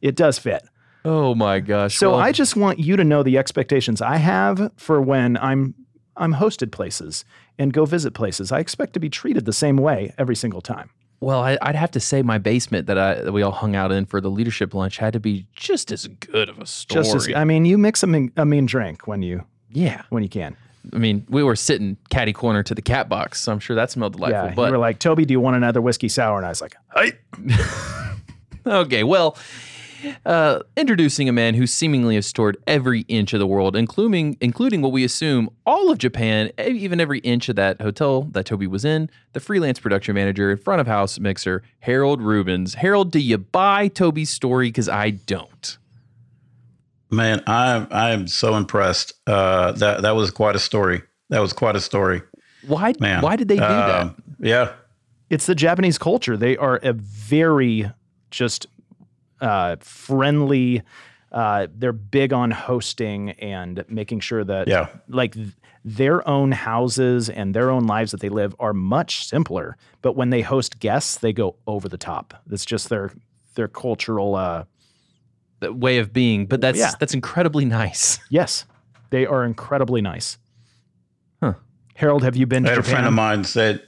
it 0.00 0.16
does 0.16 0.38
fit. 0.38 0.62
Oh 1.04 1.34
my 1.34 1.60
gosh. 1.60 1.96
So 1.96 2.10
well, 2.10 2.20
I 2.20 2.32
just 2.32 2.56
want 2.56 2.78
you 2.78 2.96
to 2.96 3.04
know 3.04 3.22
the 3.22 3.38
expectations 3.38 4.02
I 4.02 4.16
have 4.16 4.70
for 4.76 5.00
when 5.00 5.36
I'm 5.38 5.74
I'm 6.16 6.34
hosted 6.34 6.72
places 6.72 7.24
and 7.58 7.72
go 7.72 7.86
visit 7.86 8.12
places. 8.12 8.52
I 8.52 8.58
expect 8.58 8.92
to 8.94 9.00
be 9.00 9.08
treated 9.08 9.46
the 9.46 9.52
same 9.52 9.76
way 9.76 10.14
every 10.18 10.36
single 10.36 10.60
time. 10.60 10.90
Well, 11.20 11.40
I, 11.40 11.58
I'd 11.60 11.74
have 11.74 11.90
to 11.92 12.00
say 12.00 12.22
my 12.22 12.38
basement 12.38 12.86
that 12.86 12.98
I 12.98 13.14
that 13.14 13.32
we 13.32 13.42
all 13.42 13.52
hung 13.52 13.76
out 13.76 13.92
in 13.92 14.06
for 14.06 14.20
the 14.20 14.30
leadership 14.30 14.74
lunch 14.74 14.98
had 14.98 15.12
to 15.14 15.20
be 15.20 15.46
just 15.54 15.92
as 15.92 16.06
good 16.06 16.48
of 16.48 16.58
a 16.58 16.66
story. 16.66 17.02
Just 17.02 17.14
as 17.14 17.34
I 17.34 17.44
mean, 17.44 17.64
you 17.64 17.78
mix 17.78 18.02
a 18.02 18.06
mean, 18.06 18.32
a 18.36 18.44
mean 18.44 18.66
drink 18.66 19.06
when 19.06 19.22
you 19.22 19.44
yeah. 19.70 20.02
when 20.10 20.22
you 20.22 20.28
can. 20.28 20.56
I 20.94 20.98
mean, 20.98 21.26
we 21.28 21.42
were 21.42 21.56
sitting 21.56 21.98
catty 22.08 22.32
corner 22.32 22.62
to 22.62 22.74
the 22.74 22.80
cat 22.80 23.08
box, 23.08 23.40
so 23.42 23.52
I'm 23.52 23.60
sure 23.60 23.76
that 23.76 23.90
smelled 23.90 24.14
delightful. 24.14 24.48
Yeah, 24.48 24.54
but 24.54 24.66
you 24.66 24.72
were 24.72 24.78
like, 24.78 24.98
Toby, 24.98 25.26
do 25.26 25.32
you 25.32 25.40
want 25.40 25.56
another 25.56 25.82
whiskey 25.82 26.08
sour? 26.08 26.38
And 26.38 26.46
I 26.46 26.48
was 26.48 26.62
like, 26.62 26.74
hey. 26.94 27.12
Okay, 28.70 29.02
well, 29.02 29.36
uh, 30.24 30.60
introducing 30.76 31.28
a 31.28 31.32
man 31.32 31.54
who 31.54 31.66
seemingly 31.66 32.14
has 32.14 32.32
toured 32.32 32.56
every 32.66 33.00
inch 33.02 33.32
of 33.32 33.40
the 33.40 33.46
world, 33.46 33.74
including 33.74 34.36
including 34.40 34.80
what 34.80 34.92
we 34.92 35.02
assume 35.04 35.50
all 35.66 35.90
of 35.90 35.98
Japan, 35.98 36.52
even 36.58 37.00
every 37.00 37.18
inch 37.20 37.48
of 37.48 37.56
that 37.56 37.80
hotel 37.80 38.22
that 38.30 38.46
Toby 38.46 38.66
was 38.66 38.84
in. 38.84 39.10
The 39.32 39.40
freelance 39.40 39.80
production 39.80 40.14
manager 40.14 40.50
and 40.50 40.62
front 40.62 40.80
of 40.80 40.86
house 40.86 41.18
mixer, 41.18 41.62
Harold 41.80 42.22
Rubens. 42.22 42.74
Harold, 42.74 43.10
do 43.10 43.18
you 43.18 43.38
buy 43.38 43.88
Toby's 43.88 44.30
story? 44.30 44.68
Because 44.68 44.88
I 44.88 45.10
don't. 45.10 45.78
Man, 47.10 47.42
I 47.48 47.86
I 47.90 48.10
am 48.10 48.28
so 48.28 48.54
impressed. 48.54 49.14
Uh, 49.26 49.72
that 49.72 50.02
that 50.02 50.14
was 50.14 50.30
quite 50.30 50.54
a 50.54 50.60
story. 50.60 51.02
That 51.30 51.40
was 51.40 51.52
quite 51.52 51.74
a 51.76 51.80
story, 51.80 52.22
Why? 52.66 52.92
man. 53.00 53.22
Why 53.22 53.36
did 53.36 53.48
they 53.48 53.56
do 53.56 53.60
that? 53.60 54.00
Um, 54.00 54.22
Yeah, 54.38 54.72
It's 55.28 55.46
the 55.46 55.54
Japanese 55.54 55.98
culture. 55.98 56.36
They 56.36 56.56
are 56.56 56.76
a 56.82 56.92
very 56.92 57.90
just 58.30 58.66
uh, 59.40 59.76
friendly. 59.80 60.82
Uh, 61.32 61.66
they're 61.76 61.92
big 61.92 62.32
on 62.32 62.50
hosting 62.50 63.30
and 63.32 63.84
making 63.88 64.20
sure 64.20 64.42
that 64.44 64.66
Yeah. 64.68 64.88
like 65.08 65.34
th- 65.34 65.48
their 65.84 66.26
own 66.28 66.52
houses 66.52 67.30
and 67.30 67.54
their 67.54 67.70
own 67.70 67.86
lives 67.86 68.10
that 68.10 68.20
they 68.20 68.28
live 68.28 68.54
are 68.58 68.72
much 68.74 69.24
simpler. 69.26 69.76
But 70.02 70.16
when 70.16 70.30
they 70.30 70.42
host 70.42 70.80
guests, 70.80 71.16
they 71.18 71.32
go 71.32 71.56
over 71.66 71.88
the 71.88 71.96
top. 71.96 72.34
That's 72.46 72.64
just 72.66 72.88
their 72.88 73.12
their 73.54 73.68
cultural. 73.68 74.34
Uh, 74.34 74.64
way 75.62 75.98
of 75.98 76.10
being, 76.12 76.46
but 76.46 76.60
that's 76.62 76.78
Yeah. 76.78 76.92
that's 76.98 77.12
incredibly 77.12 77.66
nice. 77.66 78.18
yes, 78.30 78.64
they 79.10 79.26
are 79.26 79.44
incredibly 79.44 80.00
nice. 80.00 80.38
Huh. 81.42 81.52
Harold, 81.94 82.22
have 82.24 82.34
you 82.34 82.46
been 82.46 82.64
I 82.64 82.70
to 82.70 82.74
had 82.76 82.78
a 82.80 82.82
friend 82.88 83.06
of 83.06 83.12
mine 83.12 83.44
said, 83.44 83.82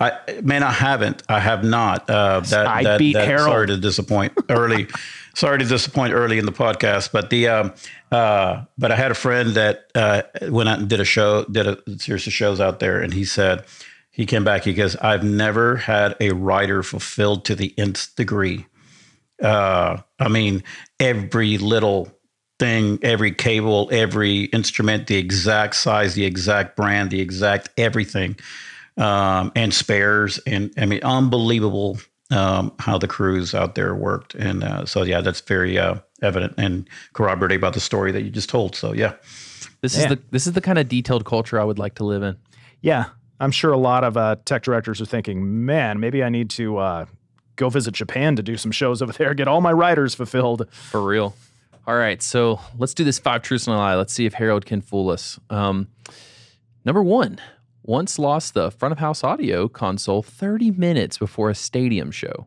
"I 0.00 0.12
man, 0.42 0.62
I 0.62 0.72
haven't. 0.72 1.22
I 1.28 1.40
have 1.40 1.64
not. 1.64 2.08
Uh, 2.08 2.40
that 2.40 2.66
I 2.66 2.82
that, 2.82 2.98
beat 2.98 3.14
that 3.14 3.26
Harold. 3.26 3.48
sorry 3.48 3.66
to 3.68 3.76
disappoint 3.76 4.32
early. 4.48 4.86
sorry 5.34 5.58
to 5.58 5.64
disappoint 5.64 6.12
early 6.14 6.38
in 6.38 6.46
the 6.46 6.52
podcast, 6.52 7.12
but 7.12 7.30
the 7.30 7.48
um, 7.48 7.74
uh, 8.10 8.64
but 8.76 8.90
I 8.90 8.96
had 8.96 9.10
a 9.10 9.14
friend 9.14 9.50
that 9.50 9.90
uh, 9.94 10.22
went 10.48 10.68
out 10.68 10.80
and 10.80 10.88
did 10.88 11.00
a 11.00 11.04
show, 11.04 11.44
did 11.44 11.66
a 11.66 11.78
series 11.98 12.26
of 12.26 12.32
shows 12.32 12.60
out 12.60 12.80
there, 12.80 13.00
and 13.00 13.14
he 13.14 13.24
said 13.24 13.64
he 14.10 14.26
came 14.26 14.44
back. 14.44 14.64
He 14.64 14.74
goes, 14.74 14.96
"I've 14.96 15.24
never 15.24 15.76
had 15.76 16.16
a 16.20 16.30
writer 16.32 16.82
fulfilled 16.82 17.44
to 17.46 17.54
the 17.54 17.72
nth 17.78 18.14
degree. 18.16 18.66
Uh, 19.42 19.98
I 20.18 20.28
mean, 20.28 20.62
every 21.00 21.58
little." 21.58 22.12
thing, 22.58 22.98
every 23.02 23.30
cable, 23.30 23.88
every 23.92 24.46
instrument, 24.46 25.06
the 25.06 25.16
exact 25.16 25.76
size, 25.76 26.14
the 26.14 26.24
exact 26.24 26.76
brand, 26.76 27.10
the 27.10 27.20
exact 27.20 27.68
everything, 27.78 28.36
um, 28.98 29.52
and 29.54 29.72
spares. 29.72 30.38
And 30.46 30.72
I 30.76 30.84
mean, 30.86 31.00
unbelievable 31.02 31.98
um, 32.30 32.72
how 32.78 32.98
the 32.98 33.08
crews 33.08 33.54
out 33.54 33.74
there 33.74 33.94
worked. 33.94 34.34
And 34.34 34.62
uh, 34.62 34.84
so, 34.84 35.02
yeah, 35.02 35.22
that's 35.22 35.40
very 35.40 35.78
uh, 35.78 35.96
evident 36.20 36.54
and 36.58 36.86
corroborated 37.14 37.60
by 37.60 37.70
the 37.70 37.80
story 37.80 38.12
that 38.12 38.22
you 38.22 38.30
just 38.30 38.50
told. 38.50 38.76
So, 38.76 38.92
yeah. 38.92 39.14
This 39.80 39.96
Yeah. 39.96 40.02
is 40.02 40.08
the 40.08 40.18
this 40.30 40.46
is 40.46 40.52
the 40.52 40.60
kind 40.60 40.78
of 40.78 40.88
detailed 40.88 41.24
culture 41.24 41.58
I 41.58 41.64
would 41.64 41.78
like 41.78 41.94
to 41.94 42.04
live 42.04 42.22
in. 42.22 42.36
Yeah, 42.82 43.06
I'm 43.40 43.50
sure 43.52 43.72
a 43.72 43.78
lot 43.78 44.04
of 44.04 44.16
uh, 44.16 44.36
tech 44.44 44.62
directors 44.62 45.00
are 45.00 45.06
thinking, 45.06 45.64
man, 45.64 46.00
maybe 46.00 46.22
I 46.22 46.28
need 46.28 46.50
to 46.50 46.78
uh, 46.78 47.06
go 47.56 47.68
visit 47.70 47.94
Japan 47.94 48.36
to 48.36 48.42
do 48.42 48.56
some 48.56 48.72
shows 48.72 49.00
over 49.02 49.12
there, 49.12 49.34
get 49.34 49.48
all 49.48 49.60
my 49.60 49.72
writers 49.72 50.14
fulfilled. 50.14 50.66
For 50.72 51.00
real. 51.00 51.34
All 51.86 51.96
right, 51.96 52.20
so 52.20 52.60
let's 52.76 52.92
do 52.92 53.04
this 53.04 53.18
five 53.18 53.42
truths 53.42 53.66
and 53.66 53.74
a 53.74 53.78
lie. 53.78 53.94
Let's 53.94 54.12
see 54.12 54.26
if 54.26 54.34
Harold 54.34 54.66
can 54.66 54.80
fool 54.82 55.10
us. 55.10 55.38
Um, 55.48 55.88
number 56.84 57.02
one, 57.02 57.40
once 57.88 58.18
lost 58.18 58.52
the 58.52 58.70
front 58.70 58.92
of 58.92 58.98
house 58.98 59.24
audio 59.24 59.66
console 59.66 60.22
30 60.22 60.72
minutes 60.72 61.16
before 61.16 61.48
a 61.48 61.54
stadium 61.54 62.10
show. 62.10 62.46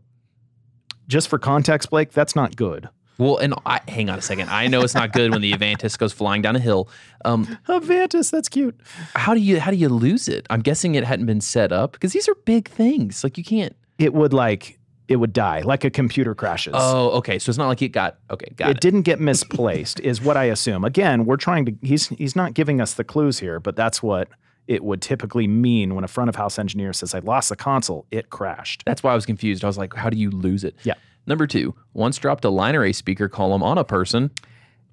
Just 1.08 1.28
for 1.28 1.40
context, 1.40 1.90
Blake, 1.90 2.12
that's 2.12 2.36
not 2.36 2.56
good. 2.56 2.88
Well, 3.18 3.38
and 3.38 3.56
I, 3.66 3.82
hang 3.88 4.10
on 4.12 4.20
a 4.20 4.22
second. 4.22 4.50
I 4.50 4.68
know 4.68 4.82
it's 4.82 4.94
not 4.94 5.14
good 5.14 5.32
when 5.32 5.42
the 5.42 5.52
Avantis 5.58 5.98
goes 5.98 6.14
flying 6.14 6.44
down 6.44 6.56
a 6.56 6.60
hill. 6.60 6.88
Um, 7.26 7.46
Avantis, 7.68 8.30
that's 8.30 8.50
cute. 8.50 8.80
how 9.16 9.34
do 9.34 9.40
you 9.40 9.60
how 9.60 9.72
do 9.72 9.78
you 9.78 9.90
lose 9.90 10.28
it? 10.28 10.46
I'm 10.52 10.62
guessing 10.62 10.94
it 10.94 11.04
hadn't 11.04 11.26
been 11.26 11.42
set 11.42 11.72
up 11.72 11.94
because 11.94 12.14
these 12.14 12.30
are 12.30 12.36
big 12.46 12.70
things. 12.70 13.24
Like 13.24 13.38
you 13.38 13.44
can't. 13.44 13.76
It 13.98 14.14
would 14.14 14.34
like 14.34 14.80
it 15.08 15.16
would 15.16 15.34
die, 15.34 15.62
like 15.62 15.84
a 15.84 15.90
computer 15.90 16.34
crashes. 16.36 16.74
Oh, 16.76 17.10
okay. 17.18 17.40
So 17.40 17.50
it's 17.50 17.58
not 17.58 17.68
like 17.68 17.82
it 17.82 17.90
got 17.90 18.20
okay. 18.30 18.54
Got 18.56 18.70
it 18.70 18.78
it. 18.78 18.82
didn't 18.82 19.02
get 19.02 19.20
misplaced, 19.20 20.00
is 20.00 20.22
what 20.22 20.38
I 20.38 20.46
assume. 20.46 20.86
Again, 20.86 21.26
we're 21.26 21.38
trying 21.38 21.66
to. 21.66 21.76
He's 21.82 22.08
he's 22.10 22.36
not 22.36 22.54
giving 22.54 22.80
us 22.80 22.94
the 22.94 23.04
clues 23.04 23.40
here, 23.40 23.60
but 23.60 23.76
that's 23.76 24.02
what 24.02 24.30
it 24.68 24.84
would 24.84 25.02
typically 25.02 25.48
mean 25.48 25.96
when 25.96 26.04
a 26.04 26.08
front 26.08 26.30
of 26.30 26.36
house 26.36 26.58
engineer 26.60 26.94
says, 26.94 27.14
"I 27.14 27.20
lost 27.20 27.50
the 27.50 27.56
console. 27.56 28.06
It 28.12 28.30
crashed." 28.30 28.84
That's 28.86 29.04
why 29.04 29.12
I 29.12 29.16
was 29.16 29.26
confused. 29.26 29.64
I 29.64 29.68
was 29.68 29.78
like, 29.78 29.94
how 29.96 30.10
do 30.10 30.18
you 30.18 30.30
lose 30.32 30.64
it? 30.64 30.76
Yeah. 30.84 30.94
Number 31.28 31.46
two, 31.48 31.76
once 31.94 32.18
dropped 32.18 32.46
a 32.46 32.50
line 32.50 32.76
array 32.76 32.94
speaker 32.94 33.30
column 33.30 33.64
on 33.64 33.78
a 33.78 33.84
person. 33.84 34.32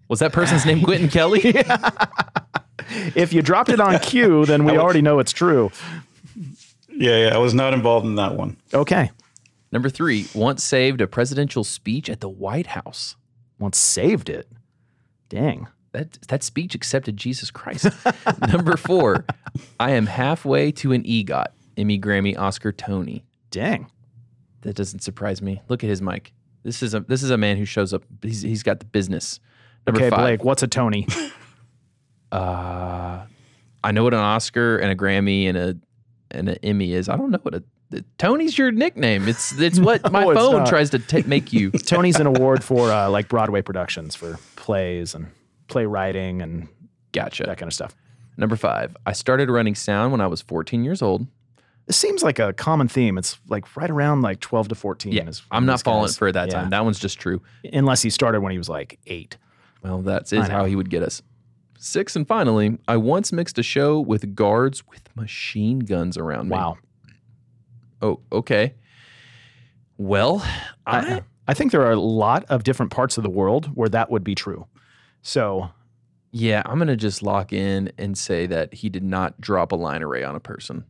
Was 0.09 0.21
that 0.21 0.33
person's 0.33 0.65
name 0.67 0.83
Quentin 0.83 1.09
Kelly? 1.11 1.41
If 3.15 3.33
you 3.33 3.43
dropped 3.43 3.69
it 3.71 3.81
on 3.81 3.99
cue, 4.01 4.47
then 4.47 4.65
we 4.65 4.77
already 4.79 5.03
know 5.03 5.19
it's 5.19 5.33
true. 5.33 5.71
Yeah, 6.91 7.29
yeah. 7.29 7.35
I 7.35 7.39
was 7.39 7.55
not 7.55 7.75
involved 7.75 8.07
in 8.07 8.15
that 8.17 8.35
one. 8.35 8.57
Okay. 8.73 9.11
Number 9.71 9.91
three, 9.91 10.27
once 10.35 10.65
saved 10.65 11.01
a 11.01 11.07
presidential 11.07 11.63
speech 11.63 12.09
at 12.09 12.21
the 12.21 12.29
White 12.29 12.69
House. 12.69 13.17
Once 13.59 13.77
saved 13.79 14.31
it. 14.31 14.49
Dang. 15.29 15.69
That 15.99 16.13
that 16.29 16.45
speech 16.45 16.77
accepted 16.77 17.17
Jesus 17.17 17.51
Christ. 17.51 17.89
Number 18.53 18.77
four, 18.77 19.25
I 19.81 19.91
am 19.91 20.07
halfway 20.07 20.71
to 20.73 20.93
an 20.93 21.03
EGOT, 21.03 21.47
Emmy, 21.77 21.99
Grammy, 21.99 22.39
Oscar, 22.39 22.71
Tony. 22.71 23.25
Dang. 23.51 23.91
That 24.61 24.77
doesn't 24.77 25.01
surprise 25.01 25.43
me. 25.43 25.61
Look 25.69 25.83
at 25.83 25.91
his 25.91 26.01
mic. 26.01 26.33
This 26.63 26.85
is 26.85 26.95
a 26.95 27.01
this 27.01 27.25
is 27.25 27.31
a 27.31 27.37
man 27.37 27.57
who 27.57 27.65
shows 27.65 27.93
up. 27.93 28.05
He's 28.23 28.43
he's 28.43 28.63
got 28.63 28.79
the 28.79 28.87
business. 28.87 29.41
Number 29.89 30.01
Okay, 30.01 30.11
five, 30.11 30.21
Blake, 30.21 30.45
what's 30.45 30.63
a 30.63 30.69
Tony? 30.69 31.05
uh, 32.33 33.25
I 33.83 33.91
know 33.91 34.05
what 34.05 34.15
an 34.15 34.21
Oscar 34.21 34.79
and 34.79 34.93
a 34.93 34.95
Grammy 34.95 35.49
and 35.49 35.59
a 35.59 35.77
and 36.31 36.49
an 36.49 36.59
Emmy 36.63 36.93
is. 36.93 37.09
I 37.09 37.17
don't 37.17 37.33
know 37.33 37.41
what 37.43 37.57
a 37.57 37.65
Tony's 38.19 38.57
your 38.57 38.71
nickname. 38.71 39.27
It's 39.27 39.59
it's 39.59 39.81
what 39.81 40.13
my 40.13 40.23
No, 40.23 40.31
it's 40.31 40.41
phone 40.41 40.65
tries 40.65 40.91
to 40.91 41.01
ta 41.01 41.23
make 41.27 41.53
you. 41.53 41.73
Tony's 41.73 42.21
an 42.21 42.29
award 42.29 42.63
for 42.63 42.93
uh, 42.93 43.11
like 43.11 43.29
Broadway 43.29 43.63
productions 43.63 44.15
for 44.15 44.39
plays 44.55 45.17
and 45.17 45.27
playwriting 45.69 46.43
and 46.43 46.69
Gotcha. 47.13 47.45
that 47.45 47.59
kind 47.59 47.69
of 47.69 47.75
stuff. 47.75 47.95
Number 48.37 48.57
five, 48.57 48.97
I 49.05 49.13
started 49.13 49.51
running 49.51 49.75
sound 49.75 50.13
when 50.13 50.21
I 50.21 50.27
was 50.27 50.41
14 50.41 50.85
years 50.85 51.03
old. 51.03 51.27
This 51.87 51.97
seems 51.97 52.23
like 52.23 52.39
a 52.39 52.53
common 52.53 52.87
theme. 52.87 53.17
It's 53.17 53.39
like 53.49 53.77
right 53.77 53.91
around 53.91 54.21
like 54.23 54.41
12 54.41 54.69
to 54.69 54.75
14. 54.75 55.13
Yeah, 55.13 55.27
is 55.27 55.43
I'm 55.51 55.67
not 55.67 55.83
falling 55.83 56.13
for 56.13 56.31
that 56.31 56.49
yeah. 56.49 56.55
time. 56.55 56.71
That 56.71 56.85
one's 56.85 56.99
just 56.99 57.19
true. 57.19 57.41
Unless 57.73 58.03
he 58.03 58.11
started 58.11 58.41
when 58.43 58.53
he 58.53 58.59
was 58.59 58.69
like 58.69 58.99
eight. 59.07 59.39
Well, 59.83 60.03
that 60.03 60.33
is 60.33 60.49
how 60.49 60.67
he 60.67 60.77
would 60.77 60.91
get 60.91 61.03
us. 61.03 61.23
Six 61.79 62.15
and 62.15 62.27
finally, 62.27 62.77
I 62.87 62.97
once 62.97 63.33
mixed 63.33 63.59
a 63.59 63.63
show 63.63 64.01
with 64.01 64.35
guards 64.35 64.87
with 64.89 65.09
machine 65.17 65.79
guns 65.79 66.19
around 66.19 66.49
me. 66.49 66.57
Wow. 66.57 66.79
Oh, 68.03 68.21
okay. 68.33 68.75
Well, 69.97 70.45
I, 70.87 70.99
I, 70.99 71.21
I 71.49 71.55
think 71.55 71.73
there 71.73 71.83
are 71.83 71.93
a 71.93 72.01
lot 72.01 72.45
of 72.49 72.65
different 72.65 72.93
parts 72.93 73.17
of 73.17 73.23
the 73.23 73.31
world 73.31 73.67
where 73.75 73.89
that 73.89 74.11
would 74.11 74.25
be 74.25 74.35
true. 74.35 74.67
So 75.29 75.69
yeah, 76.33 76.63
I'm 76.65 76.79
gonna 76.79 76.97
just 76.97 77.23
lock 77.23 77.53
in 77.53 77.93
and 77.99 78.17
say 78.17 78.47
that 78.47 78.73
he 78.73 78.89
did 78.89 79.03
not 79.05 79.39
drop 79.41 79.73
a 79.73 79.77
line 79.77 80.03
array 80.03 80.25
on 80.25 80.35
a 80.35 80.41
person. 80.41 80.85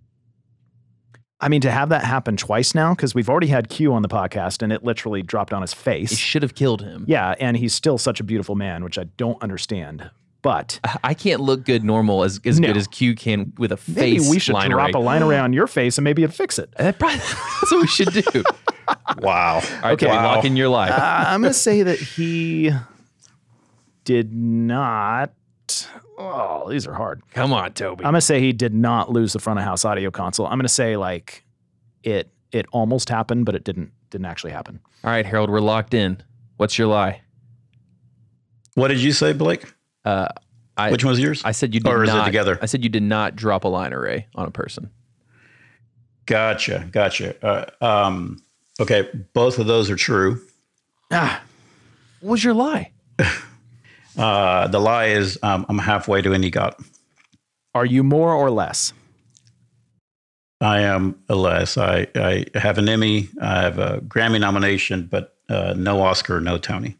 I 1.40 1.49
mean, 1.49 1.61
to 1.62 1.71
have 1.71 1.88
that 1.90 2.04
happen 2.04 2.37
twice 2.37 2.75
now, 2.75 2.95
because 2.95 3.14
we've 3.14 3.28
already 3.28 3.47
had 3.49 3.68
Q 3.68 3.92
on 3.95 4.02
the 4.02 4.09
podcast 4.09 4.62
and 4.62 4.73
it 4.73 4.85
literally 4.85 5.23
dropped 5.23 5.52
on 5.52 5.62
his 5.62 5.73
face. 5.75 6.12
It 6.12 6.18
should 6.18 6.42
have 6.42 6.54
killed 6.54 6.83
him. 6.83 7.04
Yeah, 7.09 7.35
and 7.40 7.57
he's 7.57 7.75
still 7.75 7.99
such 7.99 8.21
a 8.21 8.25
beautiful 8.25 8.54
man, 8.54 8.83
which 8.85 8.97
I 8.99 9.04
don't 9.16 9.40
understand. 9.42 10.09
But 10.42 10.78
I 11.02 11.14
can't 11.14 11.40
look 11.40 11.64
good 11.64 11.83
normal 11.83 12.23
as, 12.23 12.40
as 12.45 12.61
No. 12.61 12.68
good 12.68 12.76
as 12.76 12.87
Q 12.87 13.16
can 13.16 13.52
with 13.59 13.73
a 13.73 13.78
maybe 13.88 14.18
face 14.18 14.30
we 14.30 14.38
should 14.38 14.54
line 14.54 14.71
drop 14.71 14.87
array. 14.90 14.92
a 14.95 14.99
line 15.00 15.23
array 15.25 15.38
on 15.38 15.52
your 15.52 15.66
face 15.66 15.99
and 15.99 16.04
maybe 16.04 16.23
it'd 16.23 16.35
fix 16.35 16.59
it. 16.61 16.71
That 16.76 16.99
probably- 17.00 17.18
that's 17.18 17.73
what 17.73 17.80
we 17.83 17.87
should 17.88 18.12
do. 18.12 18.45
Wow. 19.18 19.54
All 19.54 19.61
right, 19.61 19.92
Okay. 19.95 20.07
Toby, 20.07 20.16
Wow. 20.16 20.35
lock 20.37 20.45
in 20.45 20.57
your 20.57 20.68
life. 20.68 20.92
Uh, 20.92 21.25
I'm 21.26 21.40
going 21.40 21.52
to 21.52 21.59
say 21.59 21.83
that 21.83 21.99
he 21.99 22.71
did 24.08 24.32
not. 24.32 25.34
Oh, 26.16 26.66
these 26.70 26.86
are 26.86 26.94
hard. 26.94 27.20
Come 27.34 27.52
on, 27.52 27.74
Toby. 27.74 28.02
I'm 28.06 28.12
going 28.12 28.14
to 28.14 28.20
say 28.22 28.40
he 28.40 28.54
did 28.54 28.72
not 28.72 29.12
lose 29.12 29.34
the 29.34 29.38
front 29.38 29.58
of 29.58 29.66
house 29.66 29.84
audio 29.84 30.10
console. 30.10 30.46
I'm 30.46 30.54
going 30.54 30.62
to 30.62 30.68
say 30.70 30.96
like 30.96 31.44
it 32.02 32.30
it 32.50 32.64
almost 32.72 33.10
happened, 33.10 33.44
but 33.44 33.54
it 33.54 33.64
didn't 33.64 33.92
didn't 34.08 34.24
actually 34.24 34.52
happen. 34.52 34.80
All 35.04 35.10
right, 35.10 35.26
Harold, 35.26 35.50
we're 35.50 35.60
locked 35.60 35.92
in. 35.92 36.22
What's 36.56 36.78
your 36.78 36.86
lie? 36.88 37.20
What 38.76 38.88
did 38.88 38.98
you 39.00 39.12
say, 39.12 39.34
Blake? 39.34 39.64
Uh, 40.06 40.28
I, 40.78 40.90
Which 40.90 41.04
one 41.04 41.10
was 41.10 41.20
yours? 41.20 41.42
I 41.44 41.52
said 41.52 41.74
you 41.74 41.80
did 41.80 41.92
Or 41.92 42.02
is 42.02 42.08
it 42.08 42.14
not. 42.14 42.24
together? 42.24 42.58
I 42.62 42.66
said 42.66 42.82
you 42.82 42.88
did 42.88 43.02
not 43.02 43.36
drop 43.36 43.64
a 43.64 43.68
line 43.68 43.92
array 43.92 44.26
on 44.36 44.48
a 44.48 44.50
person. 44.50 44.88
Gotcha. 46.24 46.88
Gotcha. 46.90 47.34
Uh, 47.44 47.84
um, 47.84 48.42
okay. 48.80 49.06
Both 49.34 49.58
of 49.58 49.66
those 49.66 49.90
are 49.90 49.96
true. 49.96 50.40
Ah, 51.12 51.42
What 52.20 52.30
was 52.32 52.44
your 52.44 52.54
lie? 52.54 52.92
Uh, 54.18 54.66
the 54.68 54.80
lie 54.80 55.06
is 55.06 55.38
um, 55.42 55.64
I'm 55.68 55.78
halfway 55.78 56.20
to 56.22 56.32
an 56.32 56.42
EGOT. 56.42 56.75
are 57.75 57.87
you 57.87 58.02
more 58.02 58.34
or 58.34 58.50
less? 58.50 58.92
I 60.60 60.80
am 60.80 61.16
a 61.28 61.37
less. 61.37 61.78
I, 61.78 62.08
I 62.16 62.46
have 62.54 62.78
an 62.78 62.88
Emmy. 62.88 63.28
I 63.40 63.62
have 63.62 63.78
a 63.78 64.00
Grammy 64.00 64.40
nomination, 64.40 65.06
but 65.08 65.37
uh, 65.48 65.75
no 65.76 66.02
Oscar, 66.02 66.40
no 66.40 66.58
Tony. 66.58 66.96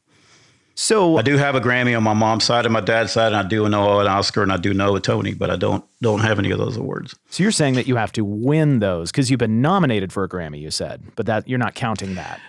So 0.76 1.16
I 1.16 1.22
do 1.22 1.37
have 1.37 1.56
a 1.56 1.60
Grammy 1.60 1.96
on 1.96 2.04
my 2.04 2.14
mom's 2.14 2.44
side 2.44 2.64
and 2.64 2.72
my 2.72 2.80
dad's 2.80 3.10
side, 3.10 3.32
and 3.32 3.37
I 3.37 3.42
do 3.42 3.68
know 3.68 3.98
an 3.98 4.06
Oscar 4.06 4.44
and 4.44 4.52
I 4.52 4.58
do 4.58 4.72
know 4.72 4.94
a 4.94 5.00
Tony, 5.00 5.34
but 5.34 5.50
I 5.50 5.56
don't 5.56 5.84
don't 6.00 6.20
have 6.20 6.38
any 6.38 6.52
of 6.52 6.58
those 6.58 6.76
awards. 6.76 7.16
So 7.30 7.42
you're 7.42 7.50
saying 7.50 7.75
that 7.75 7.88
you 7.88 7.96
have 7.96 8.12
to 8.12 8.25
win 8.25 8.78
those 8.78 9.10
because 9.10 9.28
you've 9.28 9.40
been 9.40 9.60
nominated 9.60 10.12
for 10.12 10.22
a 10.22 10.28
Grammy, 10.28 10.60
you 10.60 10.70
said, 10.70 11.02
but 11.16 11.26
that 11.26 11.48
you're 11.48 11.58
not 11.58 11.75
counting 11.75 12.14
that. 12.14 12.40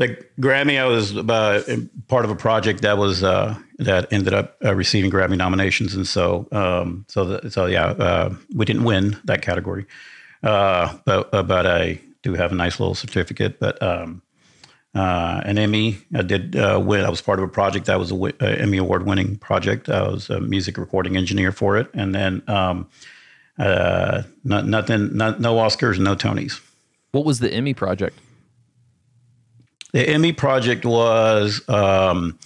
The 0.00 0.16
Grammy, 0.40 0.80
I 0.80 0.86
was 0.86 1.14
uh, 1.14 1.76
part 2.08 2.24
of 2.24 2.30
a 2.30 2.34
project 2.34 2.80
that 2.80 2.96
was 2.96 3.22
uh, 3.22 3.54
that 3.80 4.10
ended 4.10 4.32
up 4.32 4.56
uh, 4.64 4.74
receiving 4.74 5.10
Grammy 5.10 5.36
nominations, 5.36 5.94
and 5.94 6.08
so 6.08 6.48
um, 6.52 7.04
so 7.06 7.26
the, 7.26 7.50
so 7.50 7.66
yeah, 7.66 7.88
uh, 7.88 8.34
we 8.54 8.64
didn't 8.64 8.84
win 8.84 9.20
that 9.24 9.42
category, 9.42 9.84
uh, 10.42 10.96
but 11.04 11.28
uh, 11.34 11.42
but 11.42 11.66
I 11.66 12.00
do 12.22 12.32
have 12.32 12.50
a 12.50 12.54
nice 12.54 12.80
little 12.80 12.94
certificate. 12.94 13.60
But 13.60 13.82
um, 13.82 14.22
an 14.94 15.58
Emmy, 15.58 15.98
I 16.14 16.22
did 16.22 16.54
win. 16.54 17.04
I 17.04 17.10
was 17.10 17.20
part 17.20 17.38
of 17.38 17.44
a 17.44 17.52
project 17.52 17.84
that 17.84 17.98
was 17.98 18.10
a 18.10 18.14
uh, 18.14 18.30
Emmy 18.40 18.78
award 18.78 19.04
winning 19.04 19.36
project. 19.36 19.90
I 19.90 20.08
was 20.08 20.30
a 20.30 20.40
music 20.40 20.78
recording 20.78 21.18
engineer 21.18 21.52
for 21.52 21.76
it, 21.76 21.90
and 21.92 22.14
then 22.14 22.42
um, 22.48 22.88
not, 23.58 24.66
nothing, 24.66 25.14
not, 25.14 25.40
no 25.40 25.56
Oscars, 25.56 25.98
no 25.98 26.16
Tonys. 26.16 26.58
What 27.12 27.26
was 27.26 27.40
the 27.40 27.52
Emmy 27.52 27.74
project? 27.74 28.18
The 29.92 30.08
Emmy 30.08 30.32
project 30.32 30.84
was 30.84 31.66
um, 31.68 32.38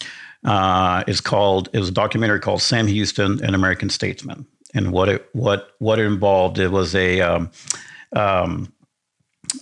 uh, 0.44 1.04
is 1.06 1.20
called 1.20 1.68
it 1.72 1.78
was 1.78 1.88
a 1.88 1.92
documentary 1.92 2.40
called 2.40 2.62
Sam 2.62 2.86
Houston, 2.86 3.42
an 3.44 3.54
American 3.54 3.90
Statesman, 3.90 4.46
and 4.74 4.92
what 4.92 5.08
it 5.08 5.28
what 5.32 5.70
what 5.78 5.98
it 5.98 6.06
involved 6.06 6.58
it 6.58 6.70
was 6.70 6.94
a 6.94 7.20
um, 7.20 7.50
um, 8.14 8.72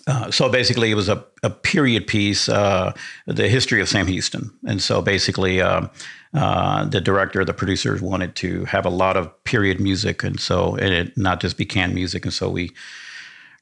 uh, 0.06 0.30
so 0.30 0.48
basically 0.48 0.90
it 0.90 0.94
was 0.94 1.08
a, 1.08 1.24
a 1.42 1.50
period 1.50 2.06
piece, 2.06 2.48
uh, 2.48 2.92
the 3.26 3.48
history 3.48 3.80
of 3.80 3.88
Sam 3.88 4.06
Houston, 4.06 4.50
and 4.66 4.82
so 4.82 5.02
basically. 5.02 5.60
Um, 5.60 5.90
uh, 6.34 6.86
the 6.86 6.98
director, 6.98 7.44
the 7.44 7.52
producers 7.52 8.00
wanted 8.00 8.34
to 8.34 8.64
have 8.64 8.86
a 8.86 8.90
lot 8.90 9.18
of 9.18 9.44
period 9.44 9.78
music, 9.78 10.22
and 10.22 10.40
so 10.40 10.76
and 10.76 10.94
it 10.94 11.18
not 11.18 11.42
just 11.42 11.58
be 11.58 11.66
canned 11.66 11.94
music, 11.94 12.24
and 12.24 12.32
so 12.32 12.48
we 12.48 12.72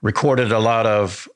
recorded 0.02 0.52
a 0.52 0.58
lot 0.60 0.86
of 0.86 1.28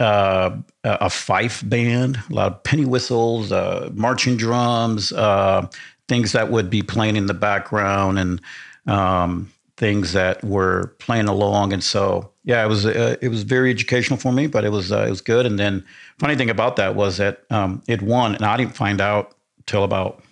uh, 0.00 0.56
a 0.84 1.10
fife 1.10 1.62
band, 1.68 2.18
a 2.30 2.34
lot 2.34 2.52
of 2.52 2.62
penny 2.64 2.84
whistles, 2.84 3.52
uh, 3.52 3.90
marching 3.94 4.36
drums, 4.36 5.12
uh, 5.12 5.66
things 6.08 6.32
that 6.32 6.50
would 6.50 6.70
be 6.70 6.82
playing 6.82 7.16
in 7.16 7.26
the 7.26 7.34
background, 7.34 8.18
and 8.18 8.40
um, 8.86 9.50
things 9.76 10.12
that 10.12 10.42
were 10.42 10.94
playing 10.98 11.28
along. 11.28 11.72
And 11.72 11.82
so, 11.82 12.30
yeah, 12.44 12.64
it 12.64 12.68
was 12.68 12.84
uh, 12.84 13.16
it 13.20 13.28
was 13.28 13.42
very 13.42 13.70
educational 13.70 14.18
for 14.18 14.32
me, 14.32 14.46
but 14.46 14.64
it 14.64 14.70
was 14.70 14.90
uh, 14.90 15.04
it 15.06 15.10
was 15.10 15.20
good. 15.20 15.46
And 15.46 15.58
then, 15.58 15.84
funny 16.18 16.36
thing 16.36 16.50
about 16.50 16.76
that 16.76 16.94
was 16.94 17.18
that 17.18 17.44
um, 17.50 17.82
it 17.86 18.02
won, 18.02 18.34
and 18.34 18.44
I 18.44 18.56
didn't 18.56 18.76
find 18.76 19.00
out 19.00 19.34
till 19.66 19.84
about 19.84 20.22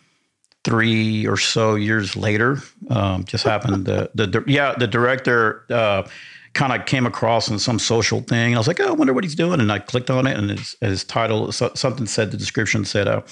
three 0.64 1.26
or 1.26 1.36
so 1.36 1.74
years 1.74 2.16
later. 2.16 2.58
Um, 2.90 3.24
just 3.24 3.44
happened. 3.44 3.86
The, 3.86 4.10
the 4.14 4.44
yeah, 4.46 4.74
the 4.76 4.86
director 4.86 5.64
uh, 5.70 6.08
kind 6.52 6.72
of 6.72 6.86
came 6.86 7.06
across 7.06 7.48
in 7.48 7.58
some 7.58 7.78
social 7.78 8.20
thing. 8.20 8.54
I 8.54 8.58
was 8.58 8.66
like, 8.66 8.80
oh, 8.80 8.88
I 8.88 8.92
wonder 8.92 9.12
what 9.12 9.24
he's 9.24 9.34
doing, 9.34 9.60
and 9.60 9.70
I 9.70 9.78
clicked 9.78 10.10
on 10.10 10.26
it, 10.26 10.36
and 10.36 10.50
his, 10.50 10.76
his 10.80 11.04
title 11.04 11.52
so, 11.52 11.70
something 11.74 12.06
said 12.06 12.30
the 12.30 12.36
description 12.36 12.84
said 12.84 13.08
uh, 13.08 13.22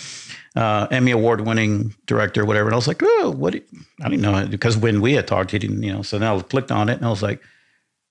uh, 0.57 0.87
Emmy 0.91 1.11
award 1.11 1.43
winning 1.43 1.95
director, 2.07 2.45
whatever. 2.45 2.69
And 2.69 2.75
I 2.75 2.77
was 2.77 2.89
like, 2.89 3.03
oh, 3.03 3.35
what? 3.37 3.55
I 3.55 4.09
didn't 4.09 4.23
know 4.23 4.47
because 4.47 4.77
when 4.77 5.01
we 5.01 5.15
had 5.15 5.27
talked, 5.27 5.51
he 5.51 5.59
didn't, 5.59 5.83
you 5.83 5.93
know. 5.93 6.03
So 6.03 6.19
then 6.19 6.29
I 6.29 6.41
clicked 6.41 6.71
on 6.71 6.89
it, 6.89 6.99
and 6.99 7.07
I 7.07 7.11
was 7.11 7.23
like, 7.23 7.43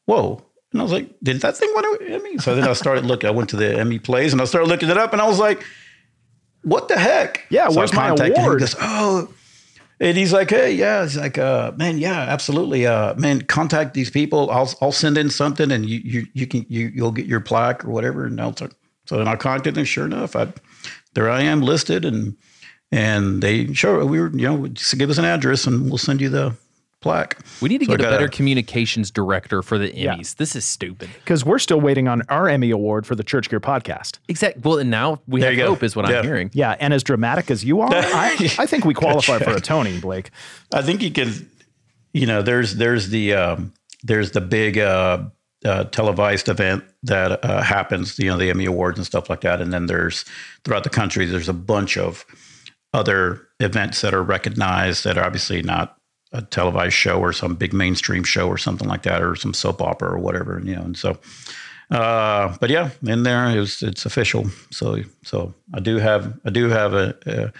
whoa. 0.05 0.43
And 0.73 0.81
I 0.81 0.83
was 0.83 0.91
like, 0.91 1.09
did 1.23 1.41
that 1.41 1.55
thing 1.55 1.71
win 1.75 1.85
an 1.85 2.13
Emmy? 2.13 2.37
So 2.39 2.53
then 2.53 2.67
I 2.67 2.73
started 2.73 3.05
looking. 3.05 3.29
I 3.29 3.31
went 3.31 3.49
to 3.51 3.55
the 3.55 3.79
Emmy 3.79 3.99
plays, 3.99 4.33
and 4.33 4.41
I 4.41 4.45
started 4.45 4.67
looking 4.67 4.89
it 4.89 4.97
up, 4.97 5.13
and 5.13 5.21
I 5.21 5.27
was 5.27 5.39
like 5.39 5.63
what 6.67 6.89
the 6.89 6.97
heck? 6.97 7.45
Yeah, 7.49 7.69
so 7.69 7.77
where's 7.77 7.93
my 7.93 8.09
contacted 8.09 8.35
him. 8.35 8.41
He 8.41 8.45
award? 8.45 8.59
goes, 8.59 8.75
oh, 8.81 9.33
and 9.99 10.17
he's 10.17 10.33
like, 10.33 10.49
hey, 10.49 10.73
yeah. 10.73 11.03
He's 11.03 11.17
like, 11.17 11.37
uh, 11.37 11.71
man, 11.75 11.97
yeah, 11.97 12.19
absolutely. 12.19 12.85
Uh, 12.85 13.15
man, 13.15 13.41
contact 13.41 13.93
these 13.93 14.09
people. 14.09 14.49
I'll 14.51 14.73
I'll 14.81 14.91
send 14.91 15.17
in 15.17 15.29
something, 15.29 15.71
and 15.71 15.85
you 15.89 15.99
you 16.03 16.27
you 16.33 16.47
can 16.47 16.65
you 16.69 16.91
you'll 16.93 17.11
get 17.11 17.25
your 17.25 17.39
plaque 17.39 17.83
or 17.85 17.89
whatever. 17.89 18.25
And 18.25 18.39
I 18.39 18.47
was 18.47 18.61
like, 18.61 18.73
So 19.05 19.17
then 19.17 19.27
I 19.27 19.35
contacted 19.35 19.75
them. 19.75 19.85
Sure 19.85 20.05
enough, 20.05 20.35
I 20.35 20.53
there 21.13 21.29
I 21.29 21.41
am 21.41 21.61
listed, 21.61 22.05
and 22.05 22.35
and 22.91 23.41
they 23.41 23.73
sure 23.73 24.05
we 24.05 24.19
were 24.19 24.29
you 24.29 24.47
know 24.47 24.67
just 24.67 24.97
give 24.97 25.09
us 25.09 25.17
an 25.17 25.25
address 25.25 25.65
and 25.67 25.89
we'll 25.89 25.97
send 25.97 26.21
you 26.21 26.29
the 26.29 26.55
plaque. 27.01 27.37
We 27.61 27.69
need 27.69 27.79
to 27.79 27.85
So 27.85 27.91
get 27.91 27.99
a 27.99 28.03
gotta- 28.03 28.15
better 28.17 28.27
communications 28.27 29.11
director 29.11 29.61
for 29.61 29.77
the 29.77 29.89
Emmys. 29.89 29.93
Yeah. 29.95 30.15
This 30.37 30.55
is 30.55 30.65
stupid. 30.65 31.09
Because 31.23 31.45
we're 31.45 31.59
still 31.59 31.79
waiting 31.79 32.07
on 32.07 32.23
our 32.29 32.49
Emmy 32.49 32.71
Award 32.71 33.05
for 33.05 33.15
the 33.15 33.23
Church 33.23 33.49
Gear 33.49 33.59
podcast. 33.59 34.17
Exactly. 34.27 34.61
Well, 34.65 34.79
and 34.79 34.89
now 34.89 35.21
we 35.27 35.41
There 35.41 35.53
have 35.53 35.67
hope, 35.67 35.83
is 35.83 35.95
what 35.95 36.09
Yeah. 36.09 36.19
I'm 36.19 36.23
hearing. 36.25 36.49
Yeah, 36.53 36.75
and 36.79 36.93
as 36.93 37.03
dramatic 37.03 37.51
as 37.51 37.63
you 37.63 37.81
are, 37.81 37.89
I, 37.93 38.31
I 38.59 38.65
think 38.65 38.83
we 38.85 38.93
qualify 38.93 39.39
for 39.39 39.51
a 39.51 39.61
Tony, 39.61 39.99
Blake. 39.99 40.31
I 40.73 40.81
think 40.81 41.01
you 41.01 41.11
can, 41.11 41.49
you 42.13 42.25
know, 42.25 42.41
there's 42.41 42.75
there's 42.75 43.09
the 43.09 43.33
um, 43.33 43.73
there's 44.03 44.31
the 44.31 44.41
big 44.41 44.77
uh, 44.79 45.23
uh, 45.65 45.83
televised 45.85 46.49
event 46.49 46.83
that 47.03 47.43
uh, 47.45 47.61
happens, 47.61 48.17
you 48.17 48.25
know, 48.29 48.37
the 48.37 48.49
Emmy 48.49 48.65
Awards 48.65 48.97
and 48.97 49.05
stuff 49.05 49.29
like 49.29 49.41
that, 49.41 49.61
and 49.61 49.71
then 49.71 49.85
there's 49.85 50.25
throughout 50.65 50.83
the 50.83 50.89
country 50.89 51.25
there's 51.25 51.49
a 51.49 51.53
bunch 51.53 51.97
of 51.97 52.25
other 52.93 53.41
events 53.59 54.01
that 54.01 54.13
are 54.13 54.23
recognized 54.23 55.03
that 55.03 55.17
are 55.17 55.23
obviously 55.25 55.61
not 55.61 55.96
a 56.33 56.41
televised 56.41 56.93
show 56.93 57.19
or 57.19 57.33
some 57.33 57.55
big 57.55 57.73
mainstream 57.73 58.23
show 58.23 58.47
or 58.47 58.57
something 58.57 58.87
like 58.87 59.03
that 59.03 59.21
or 59.21 59.35
some 59.35 59.53
soap 59.53 59.81
opera 59.81 60.11
or 60.11 60.19
whatever, 60.19 60.61
you 60.63 60.75
know, 60.75 60.81
and 60.81 60.97
so. 60.97 61.17
Uh, 61.89 62.53
but 62.59 62.69
yeah, 62.69 62.89
in 63.03 63.23
there 63.23 63.49
it 63.49 63.59
was, 63.59 63.81
it's 63.81 64.05
official. 64.05 64.45
So 64.71 64.97
so 65.23 65.53
I 65.73 65.79
do 65.79 65.97
have 65.97 66.37
I 66.43 66.49
do 66.49 66.67
have 66.67 66.93
a, 66.93 67.15
a 67.25 67.53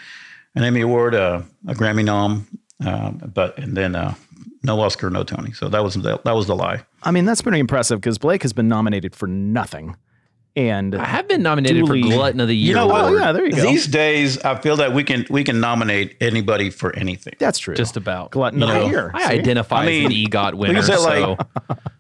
an 0.56 0.64
Emmy 0.64 0.82
award, 0.82 1.16
uh, 1.16 1.44
a 1.68 1.74
Grammy 1.74 2.04
nom, 2.04 2.46
um, 2.86 3.32
but 3.34 3.58
and 3.58 3.78
then 3.78 3.96
uh, 3.96 4.16
no 4.64 4.80
Oscar, 4.82 5.10
no 5.10 5.24
Tony. 5.24 5.54
So 5.54 5.70
that 5.70 5.84
was 5.84 5.96
the, 5.96 6.20
that 6.26 6.36
was 6.36 6.48
the 6.48 6.56
lie. 6.56 6.84
I 7.04 7.12
mean, 7.12 7.26
that's 7.26 7.42
pretty 7.42 7.60
impressive 7.60 8.02
because 8.02 8.18
Blake 8.18 8.42
has 8.42 8.54
been 8.54 8.68
nominated 8.68 9.16
for 9.16 9.28
nothing. 9.28 9.96
And 10.58 10.96
I 10.96 11.06
have 11.06 11.28
been 11.28 11.44
nominated 11.44 11.86
Duly- 11.86 12.02
for 12.02 12.08
Glutton 12.10 12.40
of 12.40 12.48
the 12.48 12.56
Year. 12.56 12.70
You 12.70 12.74
know 12.74 12.88
what? 12.88 13.06
Oh, 13.06 13.16
yeah, 13.16 13.32
there 13.32 13.46
you 13.46 13.52
go. 13.52 13.62
These 13.62 13.86
days, 13.88 14.40
I 14.40 14.56
feel 14.56 14.76
that 14.78 14.92
we 14.92 15.04
can 15.04 15.26
we 15.30 15.44
can 15.44 15.60
nominate 15.60 16.18
anybody 16.20 16.72
for 16.72 16.96
anything. 16.96 17.36
that's 17.38 17.60
true. 17.60 17.76
Just 17.76 17.96
about. 17.96 18.32
glutton 18.32 18.64
of 18.64 18.70
You 18.70 18.80
the 18.82 18.86
year. 18.88 19.12
I 19.14 19.28
See? 19.28 19.34
identify 19.40 19.84
I 19.84 19.86
mean, 19.86 20.06
as 20.08 20.12
an 20.12 20.18
EGOT 20.18 20.54
winner. 20.56 20.80
is 20.80 20.88
so 20.88 21.02
like- 21.04 21.80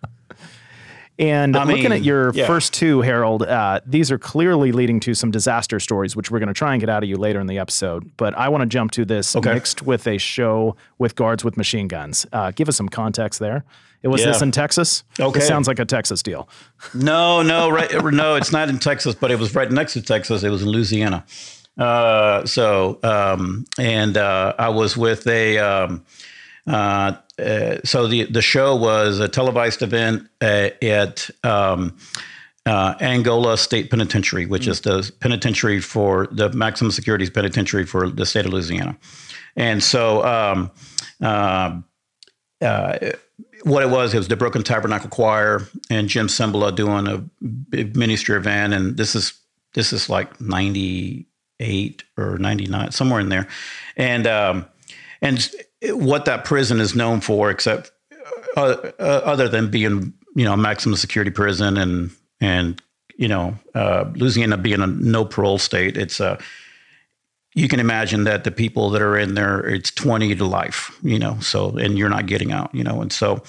And 1.19 1.57
I 1.57 1.63
looking 1.63 1.83
mean, 1.83 1.91
at 1.93 2.03
your 2.03 2.31
yeah. 2.33 2.45
first 2.45 2.74
two, 2.74 3.01
Harold, 3.01 3.41
uh, 3.41 3.79
these 3.86 4.12
are 4.12 4.19
clearly 4.19 4.71
leading 4.71 5.00
to 5.01 5.15
some 5.15 5.31
disaster 5.31 5.79
stories, 5.79 6.15
which 6.15 6.29
we're 6.29 6.38
going 6.39 6.47
to 6.47 6.53
try 6.53 6.74
and 6.74 6.79
get 6.79 6.89
out 6.89 7.01
of 7.01 7.09
you 7.09 7.17
later 7.17 7.39
in 7.39 7.47
the 7.47 7.57
episode. 7.57 8.12
But 8.17 8.38
I 8.38 8.50
want 8.50 8.62
to 8.62 8.67
jump 8.67 8.91
to 8.91 9.05
this 9.05 9.36
Okay. 9.36 9.53
mixed 9.55 9.81
with 9.81 10.05
a 10.07 10.19
show 10.19 10.75
with 11.00 11.15
guards 11.15 11.43
with 11.43 11.57
machine 11.57 11.88
guns. 11.88 12.27
Uh, 12.31 12.51
give 12.51 12.69
us 12.69 12.75
some 12.77 12.88
context 12.88 13.39
there. 13.39 13.63
It 14.03 14.09
was 14.09 14.21
Yeah. 14.21 14.27
this 14.27 14.43
in 14.43 14.51
Texas. 14.51 15.03
Okay. 15.19 15.39
This 15.39 15.47
sounds 15.47 15.67
like 15.67 15.79
a 15.79 15.86
Texas 15.86 16.21
deal. 16.21 16.47
No, 16.93 17.41
no, 17.41 17.67
right? 17.69 17.91
no, 18.13 18.36
it's 18.36 18.51
not 18.51 18.69
in 18.69 18.77
Texas, 18.77 19.15
but 19.15 19.31
it 19.31 19.39
was 19.39 19.55
right 19.55 19.71
next 19.71 19.93
to 19.93 20.03
Texas. 20.03 20.43
It 20.43 20.50
was 20.50 20.62
in 20.62 20.69
Louisiana. 20.69 21.25
Uh, 21.79 22.45
so, 22.45 23.00
um, 23.01 23.65
and 23.79 24.17
uh, 24.17 24.53
I 24.59 24.69
was 24.69 24.95
with 24.95 25.25
a. 25.27 25.57
Um, 25.57 26.03
uh, 26.67 27.13
uh, 27.39 27.77
so 27.84 28.08
the 28.08 28.24
the 28.25 28.41
show 28.41 28.75
was 28.75 29.20
a 29.20 29.27
televised 29.27 29.82
event 29.82 30.27
uh, 30.41 30.70
at 30.82 31.29
um, 31.44 31.96
uh, 32.65 32.96
Angola 33.00 33.58
State 33.58 33.89
Penitentiary, 33.89 34.46
which 34.46 34.67
is 34.67 34.82
the 34.82 35.10
penitentiary 35.20 35.79
for 35.79 36.27
the 36.32 36.50
maximum 36.51 36.91
security 36.91 37.29
penitentiary 37.29 37.86
for 37.86 38.10
the 38.10 38.25
state 38.25 38.46
of 38.46 38.51
Louisiana. 38.51 38.98
And 39.56 39.82
so, 39.82 40.24
um, 40.25 40.72
uh, 41.22 41.79
uh, 42.62 43.12
what 43.63 43.84
it 43.84 43.89
was, 43.89 44.13
it 44.13 44.17
was 44.17 44.27
the 44.27 44.36
Brooklyn 44.36 44.63
Tabernacle 44.63 45.10
Choir 45.10 45.62
and 45.89 46.10
Jim 46.10 46.27
Cymbala 46.27 46.75
doing 46.75 47.08
a 47.08 47.17
big 47.70 47.96
ministry 47.96 48.36
event, 48.36 48.74
and 48.74 48.98
this 48.98 49.15
is 49.15 49.34
this 49.74 49.94
is 49.94 50.10
like 50.10 50.39
ninety 50.41 51.27
eight 51.60 52.03
or 52.17 52.38
ninety 52.38 52.67
nine, 52.67 52.91
somewhere 52.91 53.20
in 53.20 53.29
there, 53.29 53.48
and 53.96 54.27
um, 54.27 54.65
and 55.22 55.50
what 55.84 56.25
that 56.25 56.46
prison 56.46 56.79
is 56.79 56.96
known 56.96 57.22
for, 57.22 57.50
except 57.50 57.91
uh, 58.55 58.91
uh, 59.00 59.22
other 59.24 59.48
than 59.48 59.69
being 59.69 60.13
you 60.36 60.46
know 60.46 60.53
a 60.53 60.57
maximum 60.57 60.96
security 60.96 61.31
prison 61.31 61.77
and 61.77 62.12
and 62.41 62.81
you 63.17 63.27
know 63.27 63.57
uh, 63.75 64.05
Louisiana 64.15 64.57
being 64.57 64.81
a 64.81 64.88
no 64.88 65.25
parole 65.25 65.57
state, 65.57 65.97
it's 65.97 66.19
a 66.19 66.39
you 67.58 67.67
can 67.67 67.80
imagine 67.80 68.23
that 68.25 68.43
the 68.43 68.51
people 68.51 68.91
that 68.91 69.01
are 69.01 69.17
in 69.17 69.34
there, 69.34 69.62
it's 69.62 69.89
20 69.89 70.36
to 70.36 70.45
life, 70.45 70.95
you 71.01 71.17
know, 71.17 71.39
so, 71.39 71.75
and 71.75 71.97
you're 71.97 72.08
not 72.08 72.28
getting 72.28 72.51
out, 72.51 72.69
you 72.71 72.84
know, 72.84 73.01
and 73.01 73.12
so 73.12 73.41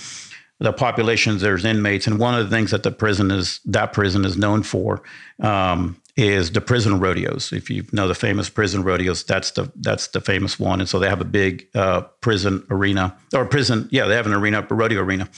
the 0.60 0.72
populations, 0.72 1.42
there's 1.42 1.66
inmates. 1.66 2.06
And 2.06 2.18
one 2.18 2.34
of 2.34 2.48
the 2.48 2.56
things 2.56 2.70
that 2.70 2.84
the 2.84 2.90
prison 2.90 3.30
is, 3.30 3.60
that 3.66 3.92
prison 3.92 4.24
is 4.24 4.38
known 4.38 4.62
for, 4.62 5.02
um, 5.40 6.00
is 6.18 6.50
the 6.52 6.60
prison 6.60 7.00
rodeos. 7.00 7.52
If 7.52 7.70
you 7.70 7.86
know 7.92 8.08
the 8.08 8.14
famous 8.14 8.50
prison 8.50 8.82
rodeos, 8.82 9.24
that's 9.24 9.52
the, 9.52 9.72
that's 9.76 10.08
the 10.08 10.20
famous 10.20 10.58
one. 10.58 10.80
And 10.80 10.88
so 10.88 10.98
they 10.98 11.08
have 11.08 11.20
a 11.20 11.24
big, 11.24 11.68
uh, 11.74 12.02
prison 12.20 12.66
arena 12.70 13.16
or 13.32 13.46
prison. 13.46 13.88
Yeah. 13.90 14.06
They 14.06 14.16
have 14.16 14.26
an 14.26 14.34
arena, 14.34 14.66
a 14.68 14.74
rodeo 14.74 15.00
arena. 15.00 15.30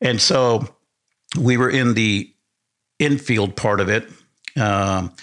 And 0.00 0.20
so 0.20 0.68
we 1.40 1.56
were 1.56 1.70
in 1.70 1.94
the 1.94 2.30
infield 2.98 3.56
part 3.56 3.80
of 3.80 3.88
it. 3.88 4.08
Um, 4.60 5.14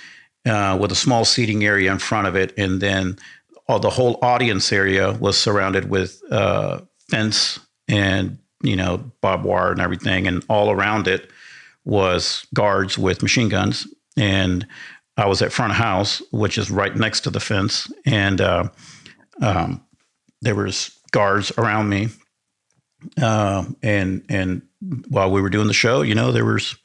uh, 0.46 0.78
with 0.80 0.92
a 0.92 0.96
small 0.96 1.26
seating 1.26 1.63
area 1.63 1.92
in 1.92 2.00
front 2.00 2.28
of 2.28 2.36
it, 2.36 2.54
and 2.58 2.82
then 2.82 3.18
all 3.68 3.80
the 3.80 3.89
whole 3.89 4.18
audience 4.22 4.72
area 4.72 5.12
was 5.13 5.38
surrounded 5.38 5.89
with 5.89 6.22
uh, 6.32 6.82
fence 7.10 7.60
and 7.88 8.38
you 8.63 8.76
know 8.76 8.98
barbed 9.22 9.44
wire 9.44 9.72
and 9.72 9.82
everything, 9.82 10.28
and 10.28 10.44
all 10.50 10.72
around 10.72 11.08
it 11.08 11.30
was 11.86 12.46
guards 12.54 12.98
with 12.98 13.22
machine 13.22 13.50
guns. 13.50 13.88
And 14.20 14.68
I 15.18 15.28
was 15.28 15.42
at 15.42 15.52
front 15.52 15.72
of 15.72 15.78
house, 15.78 16.22
which 16.32 16.58
is 16.58 16.70
right 16.70 16.96
next 16.96 17.22
to 17.22 17.30
the 17.30 17.40
fence, 17.40 17.92
and 18.06 18.40
uh, 18.42 18.70
um, 19.42 19.84
there 20.42 20.56
was 20.56 20.98
guards 21.12 21.52
around 21.58 21.90
me. 21.90 22.10
Uh, 23.22 23.64
and 23.82 24.24
and 24.30 24.62
while 25.08 25.32
we 25.32 25.42
were 25.42 25.50
doing 25.50 25.68
the 25.68 25.74
show, 25.74 26.02
you 26.02 26.16
know, 26.16 26.32
there 26.32 26.46
was 26.46 26.76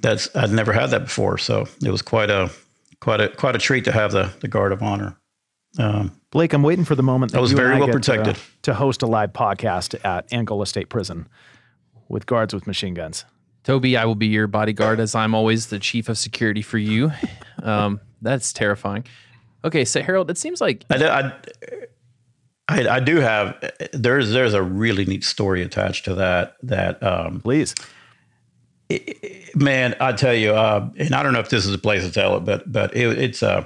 that's 0.00 0.34
I'd 0.34 0.50
never 0.50 0.72
had 0.72 0.88
that 0.90 1.04
before, 1.04 1.38
so 1.38 1.66
it 1.84 1.90
was 1.90 2.02
quite 2.02 2.30
a 2.30 2.50
quite 3.00 3.20
a 3.20 3.28
quite 3.28 3.54
a 3.54 3.58
treat 3.58 3.84
to 3.84 3.92
have 3.92 4.12
the 4.12 4.32
the 4.40 4.48
guard 4.48 4.72
of 4.72 4.82
honor. 4.82 5.16
Um, 5.78 6.12
Blake, 6.30 6.52
I'm 6.52 6.62
waiting 6.62 6.84
for 6.84 6.94
the 6.94 7.02
moment 7.02 7.32
that 7.32 7.38
I 7.38 7.40
was 7.40 7.52
very 7.52 7.76
well 7.78 7.86
get 7.86 7.92
to- 7.92 7.98
protected. 7.98 8.38
to 8.62 8.74
host 8.74 9.02
a 9.02 9.06
live 9.06 9.32
podcast 9.32 9.94
at 10.04 10.32
Angola 10.32 10.66
State 10.66 10.88
Prison 10.88 11.28
with 12.08 12.26
guards 12.26 12.54
with 12.54 12.66
machine 12.66 12.94
guns. 12.94 13.24
Toby, 13.68 13.98
I 13.98 14.06
will 14.06 14.14
be 14.14 14.28
your 14.28 14.46
bodyguard 14.46 14.98
as 14.98 15.14
I'm 15.14 15.34
always 15.34 15.66
the 15.66 15.78
chief 15.78 16.08
of 16.08 16.16
security 16.16 16.62
for 16.62 16.78
you. 16.78 17.12
Um, 17.62 18.00
that's 18.22 18.52
terrifying. 18.52 19.04
Okay, 19.64 19.84
so 19.84 20.00
Harold, 20.00 20.30
it 20.30 20.38
seems 20.38 20.60
like 20.60 20.84
I, 20.90 21.04
I, 21.04 21.32
I, 22.68 22.88
I 22.88 23.00
do 23.00 23.16
have 23.16 23.72
there's 23.92 24.30
there's 24.30 24.54
a 24.54 24.62
really 24.62 25.04
neat 25.04 25.24
story 25.24 25.60
attached 25.62 26.04
to 26.04 26.14
that 26.14 26.54
that 26.62 27.02
um, 27.02 27.40
Please. 27.40 27.74
man 29.56 29.96
I 30.00 30.12
tell 30.12 30.34
you 30.34 30.52
uh, 30.52 30.88
and 30.96 31.14
I 31.14 31.24
don't 31.24 31.32
know 31.32 31.40
if 31.40 31.50
this 31.50 31.66
is 31.66 31.74
a 31.74 31.78
place 31.78 32.04
to 32.04 32.12
tell 32.12 32.36
it 32.36 32.44
but 32.44 32.70
but 32.70 32.96
it, 32.96 33.18
it's 33.18 33.42
uh, 33.42 33.64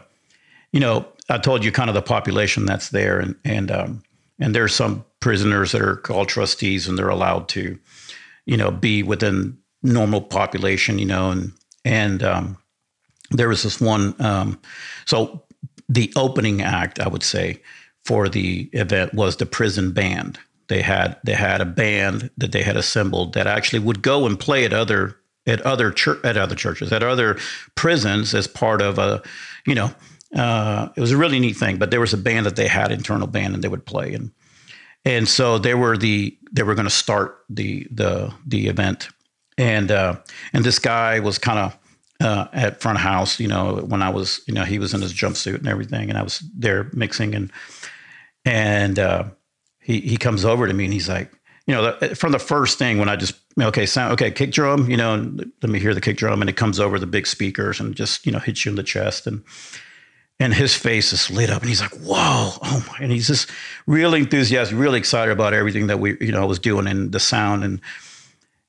you 0.73 0.81
know 0.81 1.07
I 1.29 1.37
told 1.37 1.67
you 1.67 1.71
kind 1.71 1.91
of 1.91 1.95
the 1.95 2.03
population 2.03 2.65
that's 2.65 2.89
there 2.89 3.21
and 3.21 3.37
and 3.45 3.71
um, 3.71 4.03
and 4.41 4.55
there's 4.55 4.75
some 4.75 5.05
prisoners 5.21 5.73
that 5.73 5.83
are 5.83 5.97
called 5.97 6.29
trustees 6.29 6.89
and 6.89 6.99
they're 6.99 7.11
allowed 7.11 7.49
to 7.51 7.79
you 8.47 8.57
know 8.57 8.71
be 8.71 9.03
within 9.03 9.59
normal 9.83 10.21
population 10.21 10.99
you 10.99 11.07
know 11.07 11.31
and 11.31 11.53
and 11.85 12.23
um, 12.23 12.57
there 13.31 13.49
was 13.49 13.63
this 13.63 13.81
one 13.81 14.15
um, 14.21 14.61
so 15.07 15.43
the 15.89 16.13
opening 16.17 16.63
act 16.63 17.01
i 17.01 17.09
would 17.09 17.23
say 17.23 17.61
for 18.05 18.29
the 18.29 18.69
event 18.73 19.15
was 19.15 19.37
the 19.37 19.47
prison 19.47 19.93
band. 19.93 20.39
They 20.69 20.83
had 20.83 21.19
they 21.25 21.35
had 21.35 21.61
a 21.61 21.67
band 21.67 22.31
that 22.39 22.53
they 22.53 22.63
had 22.63 22.77
assembled 22.77 23.35
that 23.35 23.47
actually 23.47 23.81
would 23.81 24.03
go 24.03 24.27
and 24.27 24.39
play 24.39 24.65
at 24.65 24.73
other 24.73 25.17
at 25.47 25.61
other 25.63 25.91
church 25.91 26.21
at 26.25 26.37
other 26.37 26.55
churches 26.55 26.93
at 26.93 27.03
other 27.03 27.37
prisons 27.75 28.33
as 28.33 28.47
part 28.47 28.81
of 28.81 28.99
a 28.99 29.23
you 29.67 29.75
know 29.75 29.93
uh, 30.37 30.89
it 30.97 31.01
was 31.01 31.11
a 31.11 31.17
really 31.17 31.41
neat 31.41 31.57
thing 31.57 31.77
but 31.77 31.91
there 31.91 32.01
was 32.01 32.15
a 32.15 32.19
band 32.19 32.47
that 32.47 32.57
they 32.57 32.69
had 32.69 32.91
internal 32.91 33.27
band 33.27 33.55
and 33.55 33.63
they 33.63 33.69
would 33.69 33.85
play. 33.85 34.15
And 34.15 34.31
and 35.05 35.29
so 35.29 35.59
they 35.59 35.75
were 35.75 35.97
the 35.97 36.37
they 36.53 36.63
were 36.63 36.75
going 36.75 36.87
to 36.87 36.91
start 36.91 37.45
the 37.51 37.87
the 37.91 38.33
the 38.47 38.69
event 38.69 39.09
and 39.59 39.91
uh 39.91 40.17
and 40.53 40.65
this 40.65 40.79
guy 40.79 41.21
was 41.21 41.39
kind 41.39 41.59
of 41.59 41.79
uh, 42.23 42.47
at 42.53 42.81
front 42.81 42.99
of 42.99 43.03
house, 43.03 43.41
you 43.41 43.49
know, 43.49 43.77
when 43.87 44.03
I 44.03 44.09
was, 44.09 44.43
you 44.47 44.55
know, 44.55 44.65
he 44.65 44.79
was 44.79 44.95
in 44.95 45.01
his 45.01 45.13
jumpsuit 45.13 45.57
and 45.57 45.69
everything, 45.69 46.09
and 46.09 46.19
I 46.19 46.23
was 46.23 46.39
there 46.57 46.89
mixing, 46.93 47.35
and 47.35 47.51
and 48.45 48.99
uh, 48.99 49.25
he 49.81 50.01
he 50.01 50.17
comes 50.17 50.45
over 50.45 50.67
to 50.67 50.73
me 50.73 50.85
and 50.85 50.93
he's 50.93 51.09
like, 51.09 51.33
you 51.67 51.75
know, 51.75 51.97
the, 51.99 52.15
from 52.15 52.33
the 52.33 52.39
first 52.39 52.79
thing 52.79 52.99
when 52.99 53.09
I 53.09 53.17
just 53.17 53.35
okay, 53.61 53.87
sound 53.87 54.13
okay, 54.13 54.31
kick 54.31 54.53
drum, 54.53 54.91
you 54.91 54.97
know, 54.97 55.15
and 55.15 55.53
let 55.63 55.71
me 55.71 55.79
hear 55.79 55.95
the 55.95 56.01
kick 56.01 56.17
drum, 56.17 56.41
and 56.41 56.49
it 56.49 56.57
comes 56.57 56.79
over 56.79 56.99
the 56.99 57.07
big 57.07 57.27
speakers 57.27 57.81
and 57.81 57.95
just 57.95 58.25
you 58.25 58.33
know 58.33 58.39
hits 58.39 58.65
you 58.65 58.71
in 58.71 58.77
the 58.77 58.83
chest, 58.83 59.27
and 59.27 59.43
and 60.39 60.55
his 60.55 60.75
face 60.75 61.13
is 61.13 61.31
lit 61.31 61.51
up, 61.51 61.63
and 61.63 61.69
he's 61.69 61.81
like, 61.81 61.95
whoa, 61.95 62.53
oh 62.63 62.85
my, 62.89 62.99
and 63.01 63.11
he's 63.11 63.27
just 63.27 63.51
really 63.87 64.21
enthusiastic, 64.21 64.79
really 64.79 64.99
excited 64.99 65.33
about 65.33 65.55
everything 65.55 65.89
that 65.89 65.99
we 65.99 66.17
you 66.21 66.33
know 66.33 66.47
was 66.47 66.59
doing 66.59 66.87
and 66.87 67.13
the 67.13 67.21
sound 67.21 67.65
and 67.65 67.81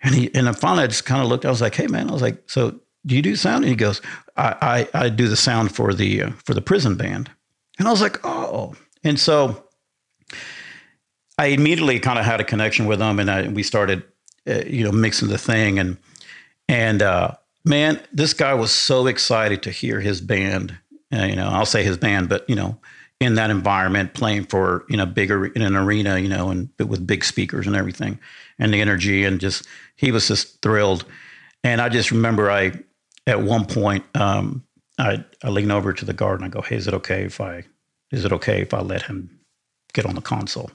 and 0.04 0.14
he 0.14 0.34
and 0.36 0.56
finally 0.58 0.84
I 0.84 0.88
just 0.88 1.06
kind 1.06 1.22
of 1.22 1.28
looked, 1.28 1.46
I 1.46 1.50
was 1.50 1.62
like, 1.62 1.76
hey 1.76 1.88
man, 1.88 2.10
I 2.10 2.14
was 2.14 2.22
like, 2.22 2.44
so 2.48 2.80
do 3.06 3.16
you 3.16 3.22
do 3.22 3.36
sound? 3.36 3.64
And 3.64 3.70
he 3.70 3.76
goes, 3.76 4.02
I, 4.38 4.88
I, 4.94 5.06
I 5.06 5.10
do 5.10 5.28
the 5.28 5.36
sound 5.36 5.76
for 5.76 5.94
the 5.94 6.24
uh, 6.24 6.32
for 6.46 6.54
the 6.54 6.62
prison 6.62 6.96
band. 6.96 7.32
And 7.80 7.88
I 7.88 7.92
was 7.92 8.02
like, 8.02 8.20
oh. 8.24 8.76
And 9.04 9.20
so 9.20 9.64
I 11.38 11.48
immediately 11.48 12.00
kind 12.00 12.20
of 12.20 12.26
had 12.26 12.40
a 12.40 12.44
connection 12.44 12.86
with 12.86 13.02
him, 13.02 13.20
and 13.20 13.30
I, 13.30 13.48
we 13.48 13.64
started, 13.64 14.04
uh, 14.48 14.64
you 14.66 14.84
know, 14.84 14.92
mixing 14.92 15.30
the 15.30 15.38
thing. 15.38 15.80
And 15.80 15.98
and 16.68 17.02
uh, 17.02 17.32
man, 17.66 18.00
this 18.12 18.34
guy 18.34 18.54
was 18.54 18.72
so 18.72 19.08
excited 19.08 19.64
to 19.64 19.72
hear 19.72 20.00
his 20.00 20.22
band. 20.22 20.78
Uh, 21.12 21.24
you 21.24 21.36
know, 21.36 21.48
I'll 21.48 21.66
say 21.66 21.84
his 21.84 21.98
band, 21.98 22.30
but 22.30 22.48
you 22.50 22.56
know, 22.56 22.78
in 23.20 23.36
that 23.36 23.50
environment, 23.50 24.14
playing 24.14 24.46
for 24.46 24.86
you 24.90 24.98
know 24.98 25.06
bigger 25.06 25.48
in 25.48 25.62
an 25.62 25.76
arena, 25.76 26.20
you 26.20 26.30
know, 26.30 26.50
and 26.50 26.70
with 26.80 27.06
big 27.06 27.24
speakers 27.24 27.68
and 27.68 27.76
everything, 27.76 28.20
and 28.64 28.74
the 28.74 28.80
energy, 28.82 29.26
and 29.26 29.42
just 29.42 29.68
he 29.98 30.12
was 30.12 30.28
just 30.28 30.62
thrilled. 30.62 31.06
And 31.64 31.82
I 31.82 31.90
just 31.90 32.12
remember 32.12 32.50
I 32.50 32.72
at 33.28 33.42
one 33.42 33.66
point, 33.66 34.04
um, 34.16 34.64
I, 34.98 35.24
I 35.44 35.50
lean 35.50 35.70
over 35.70 35.94
to 35.94 36.06
the 36.06 36.14
guard 36.14 36.40
and 36.40 36.46
I 36.46 36.50
go, 36.50 36.62
"Hey, 36.62 36.78
is 36.78 36.88
it 36.88 36.94
okay 36.94 37.24
if 37.24 37.42
I 37.42 37.66
is 38.12 38.24
it 38.26 38.32
okay 38.32 38.62
if 38.62 38.74
I 38.74 38.80
let 38.80 39.04
him 39.04 39.40
get 39.94 40.06
on 40.06 40.16
the 40.16 40.22
console?" 40.22 40.72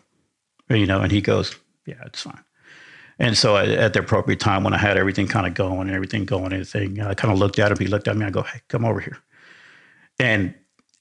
You 0.68 0.86
know, 0.86 1.00
and 1.00 1.10
he 1.10 1.22
goes, 1.22 1.56
"Yeah, 1.86 2.02
it's 2.04 2.22
fine." 2.22 2.44
And 3.18 3.36
so 3.36 3.56
I, 3.56 3.66
at 3.66 3.94
the 3.94 4.00
appropriate 4.00 4.38
time, 4.38 4.64
when 4.64 4.74
I 4.74 4.78
had 4.78 4.96
everything 4.96 5.26
kind 5.26 5.46
of 5.46 5.54
going 5.54 5.88
and 5.88 5.90
everything 5.90 6.24
going, 6.24 6.52
everything, 6.52 7.00
I 7.00 7.14
kind 7.14 7.32
of 7.32 7.38
looked 7.38 7.58
at 7.58 7.72
him. 7.72 7.78
He 7.78 7.86
looked 7.86 8.06
at 8.06 8.16
me. 8.16 8.26
I 8.26 8.30
go, 8.30 8.42
"Hey, 8.42 8.60
come 8.68 8.84
over 8.84 9.00
here." 9.00 9.18
And 10.18 10.54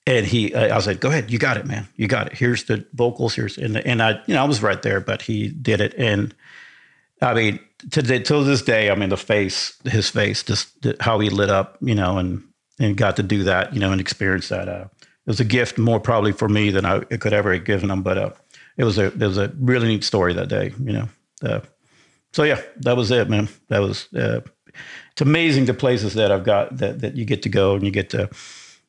and 0.06 0.26
he, 0.26 0.56
I 0.56 0.76
was 0.76 0.88
like, 0.88 1.02
"Go 1.02 1.10
ahead, 1.10 1.32
you 1.32 1.38
got 1.38 1.58
it, 1.58 1.66
man. 1.66 1.88
You 1.98 2.08
got 2.08 2.28
it. 2.28 2.34
Here's 2.34 2.64
the 2.64 2.86
vocals. 2.94 3.36
Here's 3.36 3.58
and 3.58 3.78
and 3.78 4.02
I, 4.02 4.22
you 4.26 4.36
know, 4.36 4.42
I 4.42 4.48
was 4.48 4.64
right 4.64 4.82
there, 4.82 5.02
but 5.02 5.24
he 5.24 5.50
did 5.50 5.82
it, 5.82 5.94
and 5.98 6.34
I 7.22 7.34
mean, 7.34 7.60
to 7.92 8.20
till 8.20 8.44
this 8.44 8.62
day, 8.62 8.90
I 8.90 8.96
mean, 8.96 9.10
the 9.10 9.18
face, 9.18 9.78
his 9.86 10.10
face, 10.10 10.44
just 10.44 10.70
how 11.00 11.20
he 11.20 11.30
lit 11.30 11.50
up, 11.50 11.78
you 11.82 11.96
know, 11.96 12.18
and 12.18 12.44
and 12.80 12.96
got 12.96 13.16
to 13.16 13.24
do 13.24 13.44
that, 13.44 13.74
you 13.74 13.80
know, 13.80 13.92
and 13.92 14.02
experience 14.02 14.50
that. 14.50 14.70
Uh, 14.70 14.86
it 15.02 15.32
was 15.32 15.40
a 15.40 15.46
gift 15.46 15.78
more 15.78 16.00
probably 16.00 16.32
for 16.32 16.48
me 16.48 16.70
than 16.70 16.86
I 16.86 17.00
could 17.02 17.34
ever 17.34 17.54
have 17.54 17.66
given 17.66 17.92
him, 17.92 18.02
but 18.02 18.18
uh, 18.18 18.30
it 18.78 18.84
was 18.84 18.98
a 18.98 19.06
it 19.06 19.20
was 19.20 19.38
a 19.38 19.52
really 19.60 19.88
neat 19.88 20.04
story 20.04 20.34
that 20.34 20.48
day, 20.48 20.74
you 20.82 20.94
know. 20.94 21.10
Uh, 21.44 21.60
so 22.34 22.44
yeah, 22.44 22.62
that 22.78 22.96
was 22.96 23.12
it, 23.12 23.30
man. 23.30 23.50
That 23.68 23.80
was 23.80 24.12
uh, 24.14 24.42
it's 25.12 25.22
amazing 25.22 25.66
the 25.66 25.74
places 25.74 26.14
that 26.14 26.32
I've 26.32 26.44
got 26.44 26.78
that 26.78 27.02
that 27.02 27.16
you 27.16 27.26
get 27.26 27.42
to 27.44 27.50
go 27.50 27.76
and 27.76 27.84
you 27.84 27.92
get 27.92 28.12
to, 28.12 28.30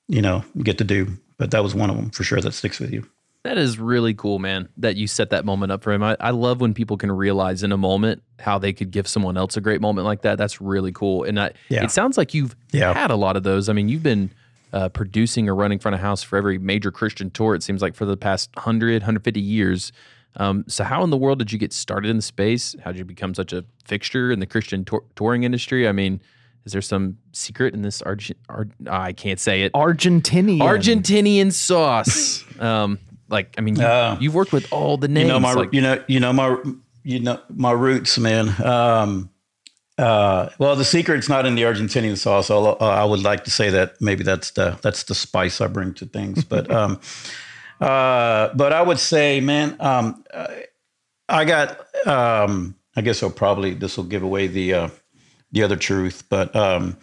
you 0.07 0.23
know, 0.23 0.45
get 0.63 0.79
to 0.79 0.85
do. 0.85 1.19
But 1.39 1.51
that 1.53 1.63
was 1.63 1.75
one 1.75 1.91
of 1.91 1.97
them 1.97 2.11
for 2.11 2.25
sure 2.25 2.41
that 2.41 2.53
sticks 2.53 2.79
with 2.79 2.93
you. 2.93 3.07
That 3.45 3.57
is 3.57 3.79
really 3.79 4.15
cool, 4.15 4.39
man, 4.39 4.69
that 4.79 4.97
you 4.97 5.07
set 5.07 5.31
that 5.31 5.45
moment 5.45 5.71
up 5.71 5.83
for 5.83 5.93
him. 5.93 6.03
I, 6.03 6.17
I 6.19 6.31
love 6.31 6.61
when 6.61 6.75
people 6.75 6.97
can 6.97 7.11
realize 7.11 7.63
in 7.63 7.71
a 7.71 7.77
moment 7.77 8.23
how 8.41 8.59
they 8.59 8.73
could 8.73 8.91
give 8.91 9.07
someone 9.07 9.37
else 9.37 9.57
a 9.57 9.61
great 9.61 9.81
moment 9.81 10.07
like 10.07 10.23
that. 10.23 10.39
That's 10.39 10.61
really 10.61 10.93
cool. 10.93 11.23
And 11.23 11.39
I, 11.39 11.53
yeah. 11.69 11.85
it 11.85 11.91
sounds 11.91 12.19
like 12.19 12.35
you've 12.35 12.57
yeah. 12.73 12.93
had 12.93 13.11
a 13.11 13.17
lot 13.17 13.37
of 13.37 13.45
those. 13.45 13.69
I 13.69 13.73
mean, 13.73 13.89
you've 13.89 14.03
been 14.03 14.31
uh, 14.73 14.89
producing 14.89 15.49
or 15.49 15.55
running 15.55 15.79
front 15.79 15.95
of 15.95 16.01
house 16.01 16.23
for 16.23 16.37
every 16.37 16.59
major 16.59 16.91
Christian 16.91 17.31
tour, 17.31 17.55
it 17.55 17.63
seems 17.63 17.81
like, 17.81 17.95
for 17.95 18.05
the 18.05 18.17
past 18.17 18.51
100, 18.57 19.03
150 19.03 19.41
years. 19.41 19.93
Um, 20.37 20.65
so, 20.67 20.85
how 20.85 21.03
in 21.05 21.11
the 21.11 21.17
world 21.17 21.39
did 21.39 21.53
you 21.53 21.59
get 21.59 21.73
started 21.73 22.11
in 22.11 22.17
the 22.17 22.23
space? 22.23 22.77
How 22.85 22.93
did 22.93 22.99
you 22.99 23.05
become 23.05 23.35
such 23.35 23.53
a 23.53 23.65
fixture 23.85 24.31
in 24.31 24.41
the 24.41 24.47
Christian 24.47 24.85
tour- 24.85 25.05
touring 25.17 25.45
industry? 25.45 25.89
I 25.89 25.93
mean, 25.93 26.21
is 26.65 26.73
there 26.73 26.83
some 26.83 27.19
secret 27.33 27.73
in 27.73 27.83
this 27.83 28.03
Argent? 28.03 28.39
Ar- 28.49 28.69
I 28.89 29.13
can't 29.13 29.41
say 29.41 29.63
it. 29.63 29.73
Argentinian. 29.73 30.61
Argentinian 30.61 31.53
sauce. 31.53 32.45
um, 32.61 32.99
like, 33.29 33.55
I 33.59 33.61
mean, 33.61 33.77
you, 33.77 33.83
have 33.83 34.23
uh, 34.23 34.31
worked 34.31 34.53
with 34.53 34.73
all 34.73 34.97
the 34.97 35.09
names. 35.09 35.27
You 35.27 35.33
know 35.33 35.41
my, 35.41 35.53
like, 35.53 35.73
you 35.73 35.81
know, 35.81 36.03
you 36.07 36.21
know 36.21 36.33
my, 36.33 36.57
you 37.03 37.21
know 37.21 37.41
my 37.49 37.73
roots, 37.73 38.19
man. 38.19 38.49
Um, 38.63 39.31
uh, 39.97 40.51
well, 40.59 40.77
the 40.77 40.85
secret's 40.85 41.29
not 41.29 41.45
in 41.45 41.55
the 41.55 41.63
Argentinian 41.63 42.17
sauce. 42.17 42.51
Uh, 42.51 42.73
I 42.75 43.05
would 43.05 43.23
like 43.23 43.45
to 43.45 43.51
say 43.51 43.71
that 43.71 44.01
maybe 44.01 44.23
that's 44.23 44.53
the 44.53 44.79
that's 44.83 45.05
the 45.05 45.15
spice 45.15 45.61
I 45.61 45.67
bring 45.67 45.95
to 45.95 46.07
things. 46.07 46.45
But 46.45 46.71
um, 46.75 47.01
uh, 47.81 48.51
but 48.55 48.73
I 48.73 48.83
would 48.83 48.99
say, 48.99 49.41
man, 49.41 49.77
um, 49.81 50.25
I 51.29 51.45
got. 51.45 51.85
Um, 52.07 52.77
I 52.99 53.01
guess 53.01 53.23
I'll 53.23 53.31
probably 53.31 53.75
this 53.75 53.97
will 53.97 54.05
give 54.05 54.25
away 54.25 54.49
the 54.49 54.75
uh, 54.75 54.89
the 55.53 55.63
other 55.63 55.77
truth, 55.77 56.25
but 56.29 56.55
um, 56.57 56.97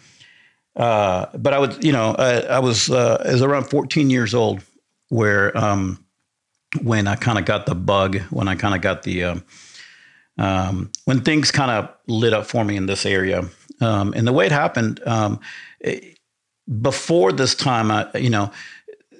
uh, 0.76 1.26
but 1.34 1.54
I 1.54 1.58
would, 1.58 1.82
you 1.82 1.90
know, 1.90 2.14
I, 2.18 2.40
I 2.40 2.58
was 2.58 2.90
uh, 2.90 3.22
I 3.24 3.32
was 3.32 3.40
around 3.40 3.70
14 3.70 4.10
years 4.10 4.34
old 4.34 4.62
where 5.08 5.56
um, 5.56 6.04
when 6.82 7.06
I 7.06 7.16
kind 7.16 7.38
of 7.38 7.44
got 7.44 7.66
the 7.66 7.74
bug, 7.74 8.20
when 8.30 8.48
I 8.48 8.54
kind 8.54 8.74
of 8.74 8.80
got 8.80 9.02
the, 9.02 9.24
um, 9.24 9.44
um, 10.38 10.92
when 11.04 11.22
things 11.22 11.50
kind 11.50 11.70
of 11.70 11.94
lit 12.06 12.32
up 12.32 12.46
for 12.46 12.64
me 12.64 12.76
in 12.76 12.86
this 12.86 13.06
area. 13.06 13.48
Um, 13.80 14.12
and 14.14 14.26
the 14.26 14.32
way 14.32 14.46
it 14.46 14.52
happened, 14.52 15.00
um, 15.06 15.40
it, 15.80 16.18
before 16.80 17.32
this 17.32 17.54
time, 17.54 17.90
I, 17.90 18.08
you 18.16 18.30
know, 18.30 18.50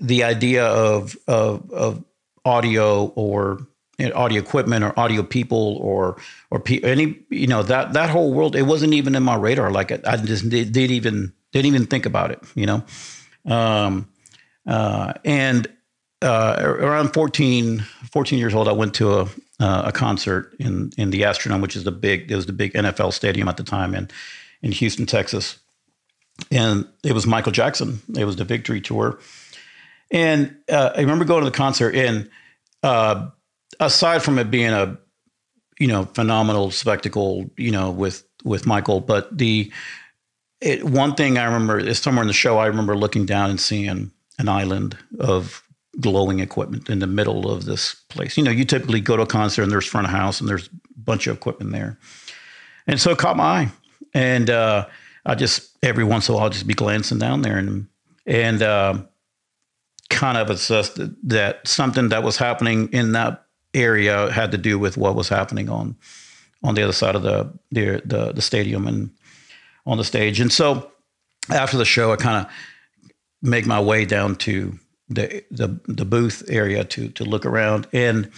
the 0.01 0.25
idea 0.25 0.67
of, 0.67 1.17
of, 1.27 1.71
of 1.71 2.05
audio 2.45 3.07
or 3.17 3.67
you 3.99 4.09
know, 4.09 4.15
audio 4.15 4.41
equipment 4.41 4.85
or 4.85 4.99
audio 4.99 5.23
people 5.23 5.79
or 5.79 6.17
or 6.51 6.61
pe- 6.61 6.81
any 6.83 7.19
you 7.31 7.47
know 7.47 7.63
that 7.63 7.93
that 7.95 8.11
whole 8.11 8.33
world 8.33 8.55
it 8.55 8.63
wasn't 8.63 8.93
even 8.93 9.15
in 9.15 9.23
my 9.23 9.35
radar 9.35 9.71
like 9.71 9.91
I, 9.91 10.01
I 10.05 10.17
just 10.17 10.49
did, 10.49 10.73
didn't 10.73 10.95
even 10.95 11.33
didn't 11.53 11.67
even 11.67 11.87
think 11.87 12.05
about 12.05 12.31
it 12.31 12.43
you 12.55 12.67
know 12.67 12.85
um, 13.47 14.09
uh, 14.67 15.15
and 15.25 15.67
uh, 16.23 16.57
around 16.61 17.13
14, 17.13 17.81
14 18.13 18.39
years 18.39 18.55
old, 18.55 18.69
I 18.69 18.73
went 18.73 18.95
to 18.95 19.13
a, 19.13 19.23
uh, 19.61 19.83
a 19.87 19.93
concert 19.93 20.55
in, 20.59 20.93
in 20.97 21.11
the 21.11 21.23
Astrodome, 21.23 21.61
which 21.61 21.77
is 21.77 21.85
the 21.85 21.93
big, 21.93 22.31
it 22.31 22.37
was 22.37 22.47
the 22.47 22.53
big 22.53 22.73
NFL 22.73 23.13
stadium 23.13 23.49
at 23.49 23.57
the 23.57 23.65
time 23.65 23.95
in, 23.95 24.09
in 24.63 24.73
Houston, 24.73 25.07
Texas. 25.07 25.59
And 26.51 26.87
it 27.03 27.13
was 27.13 27.27
Michael 27.27 27.53
Jackson. 27.53 28.01
It 28.17 28.25
was 28.25 28.37
the 28.37 28.45
victory 28.45 28.81
tour. 28.81 29.19
And 30.11 30.57
uh, 30.71 30.93
I 30.95 31.01
remember 31.01 31.25
going 31.25 31.45
to 31.45 31.51
the 31.51 31.57
concert 31.57 31.95
and 31.95 32.31
uh, 32.83 33.29
aside 33.81 34.23
from 34.23 34.39
it 34.39 34.51
being 34.51 34.73
a, 34.73 34.99
you 35.79 35.89
know, 35.89 36.05
phenomenal 36.05 36.71
spectacle, 36.71 37.51
you 37.57 37.71
know, 37.71 37.91
with, 37.91 38.25
with 38.45 38.67
Michael, 38.67 39.01
but 39.01 39.37
the, 39.37 39.71
it, 40.61 40.85
one 40.85 41.15
thing 41.15 41.37
I 41.37 41.45
remember 41.45 41.79
is 41.79 41.99
somewhere 41.99 42.23
in 42.23 42.29
the 42.29 42.35
show, 42.35 42.59
I 42.59 42.67
remember 42.67 42.97
looking 42.97 43.27
down 43.27 43.51
and 43.51 43.61
seeing 43.61 44.11
an 44.39 44.49
island 44.49 44.97
of 45.19 45.66
glowing 46.01 46.41
equipment 46.41 46.91
in 46.91 46.99
the 46.99 47.07
middle 47.07 47.51
of 47.51 47.65
this 47.65 47.95
place. 48.09 48.37
You 48.37 48.45
know, 48.45 48.51
you 48.51 48.65
typically 48.65 49.01
go 49.01 49.17
to 49.17 49.23
a 49.23 49.27
concert 49.27 49.63
and 49.63 49.73
there's 49.73 49.87
front 49.87 50.07
of 50.07 50.13
house 50.13 50.41
and 50.41 50.49
there's 50.49 50.67
a 50.69 51.01
bunch 51.01 51.27
of 51.27 51.37
equipment 51.37 51.73
there. 51.73 51.99
And 52.87 53.01
so 53.01 53.11
it 53.11 53.19
caught 53.19 53.37
my 53.37 53.45
eye. 53.45 53.73
And 54.15 54.51
uh, 54.51 54.87
I 55.25 55.35
just, 55.35 55.77
every 55.83 56.05
once 56.05 56.29
in 56.29 56.35
a 56.35 56.37
while, 56.37 56.45
I'll 56.45 56.51
just 56.51 56.67
be 56.67 56.75
glancing 56.75 57.19
down 57.19 57.43
there 57.43 57.59
and, 57.59 57.89
and 58.27 58.63
uh, 58.63 58.99
kind 60.11 60.39
of 60.39 60.51
assessed 60.51 60.99
that 61.29 61.67
something 61.67 62.11
that 62.11 62.23
was 62.23 62.37
happening 62.37 62.89
in 62.93 63.13
that 63.13 63.45
area 63.75 64.31
had 64.31 64.53
to 64.53 64.59
do 64.59 64.79
with 64.79 64.97
what 64.97 65.15
was 65.15 65.29
happening 65.29 65.69
on, 65.69 65.97
on 66.63 66.75
the 66.75 66.83
other 66.83 66.93
side 66.93 67.15
of 67.15 67.23
the, 67.23 67.53
the, 67.71 68.03
the, 68.05 68.33
the 68.33 68.43
stadium 68.43 68.87
and 68.87 69.11
on 69.85 69.99
the 69.99 70.05
stage. 70.05 70.41
And 70.41 70.53
so 70.53 70.91
after 71.51 71.77
the 71.77 71.85
show, 71.85 72.13
I 72.13 72.17
kind 72.17 72.47
of 72.47 72.53
make 73.43 73.67
my 73.67 73.81
way 73.81 74.05
down 74.05 74.37
to 74.37 74.79
the 75.09 75.45
the 75.51 75.81
the 75.87 76.05
booth 76.05 76.43
area 76.49 76.85
to 76.85 77.09
to 77.11 77.25
look 77.25 77.47
around, 77.47 77.87
and 77.93 78.31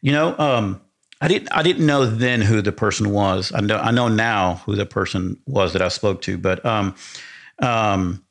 you 0.00 0.12
know, 0.12 0.36
um, 0.38 0.80
I 1.20 1.28
didn't 1.28 1.48
I 1.52 1.62
didn't 1.62 1.86
know 1.86 2.06
then 2.06 2.40
who 2.40 2.62
the 2.62 2.72
person 2.72 3.10
was. 3.10 3.52
I 3.54 3.60
know 3.60 3.78
I 3.78 3.90
know 3.90 4.08
now 4.08 4.62
who 4.66 4.74
the 4.74 4.86
person 4.86 5.40
was 5.46 5.72
that 5.72 5.82
I 5.82 5.88
spoke 5.88 6.22
to, 6.22 6.38
but 6.38 6.64
um, 6.64 6.94
um, 7.60 8.24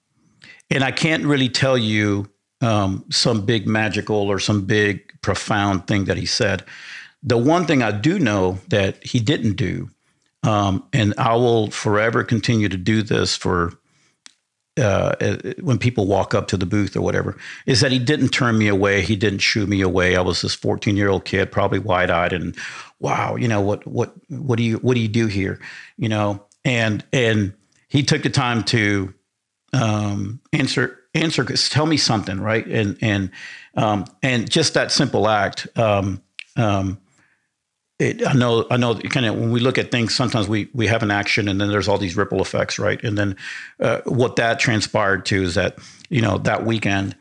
and 0.70 0.84
I 0.84 0.92
can't 0.92 1.26
really 1.26 1.50
tell 1.50 1.78
you 1.78 2.30
um, 2.62 3.06
some 3.10 3.46
big 3.46 3.68
magical 3.68 4.30
or 4.30 4.40
some 4.40 4.66
big 4.66 5.20
profound 5.22 5.88
thing 5.88 6.06
that 6.06 6.18
he 6.18 6.26
said. 6.26 6.64
The 7.24 7.38
one 7.38 7.66
thing 7.66 7.82
I 7.82 7.92
do 7.92 8.20
know 8.20 8.60
that 8.70 9.04
he 9.04 9.20
didn't 9.20 9.56
do, 9.56 9.90
um, 10.44 10.88
and 10.94 11.14
I 11.18 11.36
will 11.36 11.72
forever 11.72 12.24
continue 12.24 12.70
to 12.70 12.78
do 12.78 13.02
this 13.02 13.36
for 13.36 13.74
uh, 14.78 15.16
when 15.62 15.78
people 15.78 16.06
walk 16.06 16.34
up 16.34 16.48
to 16.48 16.58
the 16.58 16.66
booth 16.66 16.96
or 16.96 17.02
whatever, 17.02 17.38
is 17.66 17.82
that 17.82 17.92
he 17.92 18.00
didn't 18.00 18.30
turn 18.30 18.58
me 18.58 18.68
away. 18.68 19.02
He 19.02 19.16
didn't 19.16 19.40
shoo 19.40 19.66
me 19.66 19.82
away. 19.82 20.16
I 20.16 20.22
was 20.22 20.42
this 20.42 20.56
14 20.56 20.96
year 20.96 21.10
old 21.10 21.26
kid, 21.26 21.52
probably 21.52 21.80
wide 21.80 22.10
eyed, 22.10 22.34
and 22.34 22.56
wow, 23.00 23.36
you 23.36 23.48
know 23.48 23.62
what 23.62 23.86
what 23.88 24.14
what 24.30 24.58
do 24.58 24.64
you 24.64 24.78
what 24.78 24.96
do 24.96 25.00
you 25.00 25.08
do 25.08 25.28
here, 25.28 25.60
you 25.98 26.10
know? 26.10 26.44
And 26.64 27.04
and 27.12 27.54
he 27.88 28.04
took 28.04 28.24
the 28.24 28.30
time 28.30 28.64
to 28.66 29.14
um, 29.74 30.42
answer 30.54 31.00
answer 31.14 31.44
tell 31.44 31.86
me 31.86 31.98
something, 31.98 32.40
right? 32.40 32.66
And 32.66 32.98
and 33.02 33.32
um, 33.76 34.06
and 34.22 34.50
just 34.50 34.74
that 34.74 34.92
simple 34.92 35.28
act. 35.28 35.68
Um, 35.76 36.22
um 36.56 37.00
it, 38.00 38.26
I 38.26 38.34
know, 38.34 38.66
I 38.70 38.78
know. 38.78 38.96
Kind 38.96 39.26
of 39.26 39.36
when 39.36 39.52
we 39.52 39.60
look 39.60 39.78
at 39.78 39.92
things, 39.92 40.14
sometimes 40.14 40.48
we 40.48 40.70
we 40.74 40.88
have 40.88 41.02
an 41.02 41.12
action, 41.12 41.48
and 41.48 41.60
then 41.60 41.70
there's 41.70 41.88
all 41.88 41.98
these 41.98 42.16
ripple 42.16 42.42
effects, 42.42 42.78
right? 42.78 43.04
And 43.04 43.18
then 43.18 43.36
uh, 43.80 44.02
what 44.06 44.36
that 44.36 44.60
transpired 44.60 45.26
to 45.28 45.44
is 45.44 45.56
that 45.56 45.80
you 46.10 46.22
know 46.22 46.38
that 46.40 46.66
weekend 46.66 47.16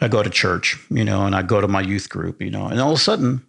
I 0.00 0.08
go 0.08 0.22
to 0.22 0.30
church, 0.30 0.78
you 0.90 1.04
know, 1.04 1.26
and 1.26 1.34
I 1.34 1.42
go 1.42 1.60
to 1.60 1.68
my 1.68 1.80
youth 1.80 2.08
group, 2.08 2.40
you 2.40 2.50
know, 2.50 2.66
and 2.66 2.80
all 2.80 2.92
of 2.92 2.98
a 2.98 3.00
sudden, 3.00 3.44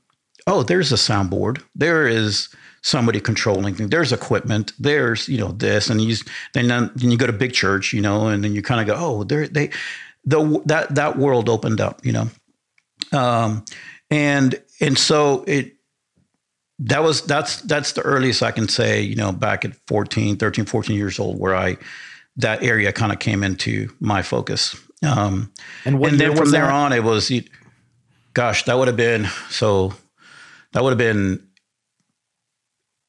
oh, 0.45 0.63
there's 0.63 0.91
a 0.91 0.95
soundboard. 0.95 1.63
There 1.75 2.07
is 2.07 2.49
somebody 2.81 3.19
controlling 3.19 3.75
things. 3.75 3.89
There's 3.89 4.11
equipment. 4.11 4.73
There's 4.77 5.29
you 5.29 5.37
know 5.37 5.51
this, 5.53 5.89
and 5.89 6.01
you 6.01 6.15
then 6.53 6.67
then 6.67 7.11
you 7.11 7.17
go 7.17 7.27
to 7.27 7.33
big 7.33 7.53
church, 7.53 7.93
you 7.93 8.01
know, 8.01 8.27
and 8.27 8.43
then 8.43 8.53
you 8.53 8.61
kind 8.61 8.81
of 8.81 8.87
go, 8.87 9.01
oh, 9.01 9.23
they 9.23 9.47
they 9.47 9.69
the 10.25 10.61
that 10.65 10.95
that 10.95 11.17
world 11.17 11.47
opened 11.47 11.79
up, 11.79 12.05
you 12.05 12.11
know, 12.11 12.29
um, 13.13 13.63
and 14.09 14.61
and 14.79 14.97
so 14.97 15.43
it 15.47 15.75
that 16.81 17.03
was 17.03 17.21
that's 17.21 17.61
that's 17.61 17.93
the 17.93 18.01
earliest 18.01 18.41
I 18.43 18.51
can 18.51 18.67
say, 18.67 19.01
you 19.01 19.15
know, 19.15 19.31
back 19.31 19.63
at 19.65 19.73
14, 19.87 20.37
13, 20.37 20.65
14 20.65 20.95
years 20.97 21.19
old, 21.19 21.39
where 21.39 21.55
I 21.55 21.77
that 22.37 22.63
area 22.63 22.91
kind 22.91 23.11
of 23.11 23.19
came 23.19 23.43
into 23.43 23.89
my 23.99 24.21
focus. 24.21 24.75
Um, 25.03 25.51
And 25.85 25.99
what 25.99 26.11
and 26.11 26.19
then 26.21 26.35
from 26.35 26.51
there 26.51 26.65
that? 26.67 26.71
on, 26.73 26.93
it 26.93 27.03
was, 27.03 27.31
gosh, 28.33 28.63
that 28.65 28.77
would 28.77 28.87
have 28.87 28.97
been 28.97 29.27
so. 29.49 29.93
That 30.73 30.83
would 30.83 30.91
have 30.91 30.97
been 30.97 31.45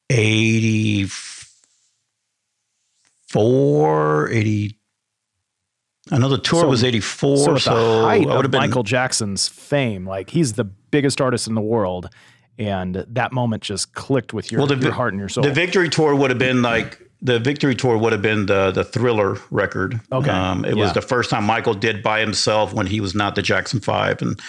eighty 0.09 1.07
four, 3.29 4.29
eighty. 4.29 4.77
I 6.11 6.17
know 6.17 6.29
the 6.29 6.37
tour 6.37 6.61
So- 6.61 6.67
was 6.67 6.83
eighty 6.83 6.99
four, 6.99 7.37
So 7.37 7.57
so, 7.57 8.03
height 8.03 8.27
I 8.27 8.35
would 8.35 8.43
have 8.45 8.51
been 8.51 8.59
Michael 8.61 8.83
Jackson's 8.83 9.47
fame, 9.47 10.05
like 10.07 10.31
he's 10.31 10.53
the 10.53 10.65
biggest 10.65 11.21
artist 11.21 11.47
in 11.47 11.55
the 11.55 11.61
world, 11.61 12.09
and 12.57 13.05
that 13.07 13.31
moment 13.31 13.63
just 13.63 13.93
clicked 13.93 14.33
with 14.33 14.51
your, 14.51 14.59
Well, 14.59 14.67
the 14.67 14.75
your 14.77 14.91
heart 14.91 15.13
and 15.13 15.19
your 15.19 15.29
soul. 15.29 15.43
The 15.43 15.51
victory 15.51 15.89
tour 15.89 16.15
would 16.15 16.29
have 16.29 16.39
been 16.39 16.61
like 16.61 16.99
the 17.21 17.39
victory 17.39 17.73
tour 17.73 17.97
would 17.97 18.11
have 18.11 18.21
been 18.21 18.45
the 18.45 18.71
the 18.71 18.83
Thriller 18.83 19.37
record. 19.49 19.99
Okay. 20.11 20.29
um, 20.29 20.65
it 20.65 20.75
Yeah. 20.75 20.83
was 20.83 20.93
the 20.93 21.01
first 21.01 21.29
time 21.29 21.45
Michael 21.45 21.73
did 21.73 22.03
by 22.03 22.19
himself 22.19 22.73
when 22.73 22.87
he 22.87 22.99
was 22.99 23.15
not 23.15 23.35
the 23.35 23.41
Jackson 23.41 23.79
Five, 23.79 24.21
and 24.21 24.39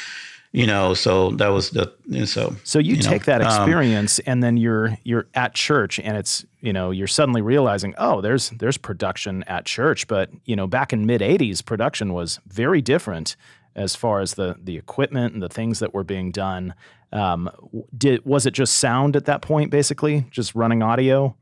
you 0.52 0.68
know, 0.68 0.94
so 0.94 1.30
that 1.32 1.48
was 1.48 1.70
the 1.70 1.92
and 2.12 2.28
so. 2.28 2.54
so 2.62 2.78
you, 2.78 2.94
know, 2.96 3.02
take 3.02 3.24
that 3.24 3.42
um, 3.42 3.46
experience, 3.48 4.20
and 4.20 4.42
then 4.42 4.56
you're 4.56 4.96
you're 5.02 5.26
at 5.34 5.54
church, 5.54 5.98
and 5.98 6.16
it's 6.16 6.44
you 6.60 6.72
know 6.72 6.90
you're 6.90 7.06
suddenly 7.06 7.42
realizing, 7.42 7.94
oh, 7.98 8.20
there's 8.20 8.50
there's 8.50 8.76
production 8.76 9.42
at 9.44 9.64
church, 9.66 10.06
but 10.06 10.30
you 10.44 10.54
know 10.54 10.66
back 10.66 10.92
in 10.92 11.06
mid 11.06 11.22
'80s, 11.22 11.64
production 11.64 12.12
was 12.12 12.38
very 12.46 12.80
different 12.82 13.36
as 13.74 13.96
far 13.96 14.20
as 14.20 14.34
the 14.34 14.56
the 14.62 14.76
equipment 14.76 15.34
and 15.34 15.42
the 15.42 15.48
things 15.48 15.78
that 15.80 15.94
were 15.94 16.04
being 16.04 16.30
done. 16.30 16.74
Um, 17.14 17.48
did 17.96 18.24
was 18.27 18.44
it 18.44 18.50
just 18.53 18.77
sound 18.79 19.16
at 19.16 19.24
that 19.27 19.40
point, 19.40 19.70
basically, 19.70 20.27
just 20.31 20.55
running 20.55 20.83
audio? 20.83 21.35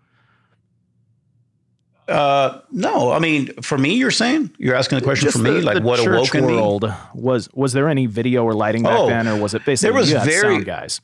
Uh, 2.09 2.61
no, 2.71 3.13
I 3.13 3.19
mean, 3.21 3.53
for 3.63 3.79
me, 3.79 3.95
you're 3.95 4.11
saying 4.11 4.51
you're 4.59 4.75
asking 4.75 4.99
the 4.99 5.05
question 5.05 5.27
Just 5.27 5.37
for 5.39 5.43
me, 5.43 5.61
the- 5.61 5.63
like 5.63 5.77
the 5.77 5.83
what 5.83 6.01
church 6.01 6.35
awoke 6.35 6.35
me. 6.35 6.55
world 6.55 6.93
was 7.15 7.49
was 7.55 7.73
there 7.73 7.89
any 7.89 8.07
video 8.07 8.45
or 8.45 8.55
lighting 8.55 8.83
back 8.83 8.99
Oh, 8.99 9.07
then, 9.07 9.27
or 9.29 9.41
was 9.41 9.55
it 9.55 9.65
basically 9.65 9.93
there 9.93 9.99
was 10.01 10.11
very- 10.27 10.55
sound 10.57 10.67
guys? 10.67 11.01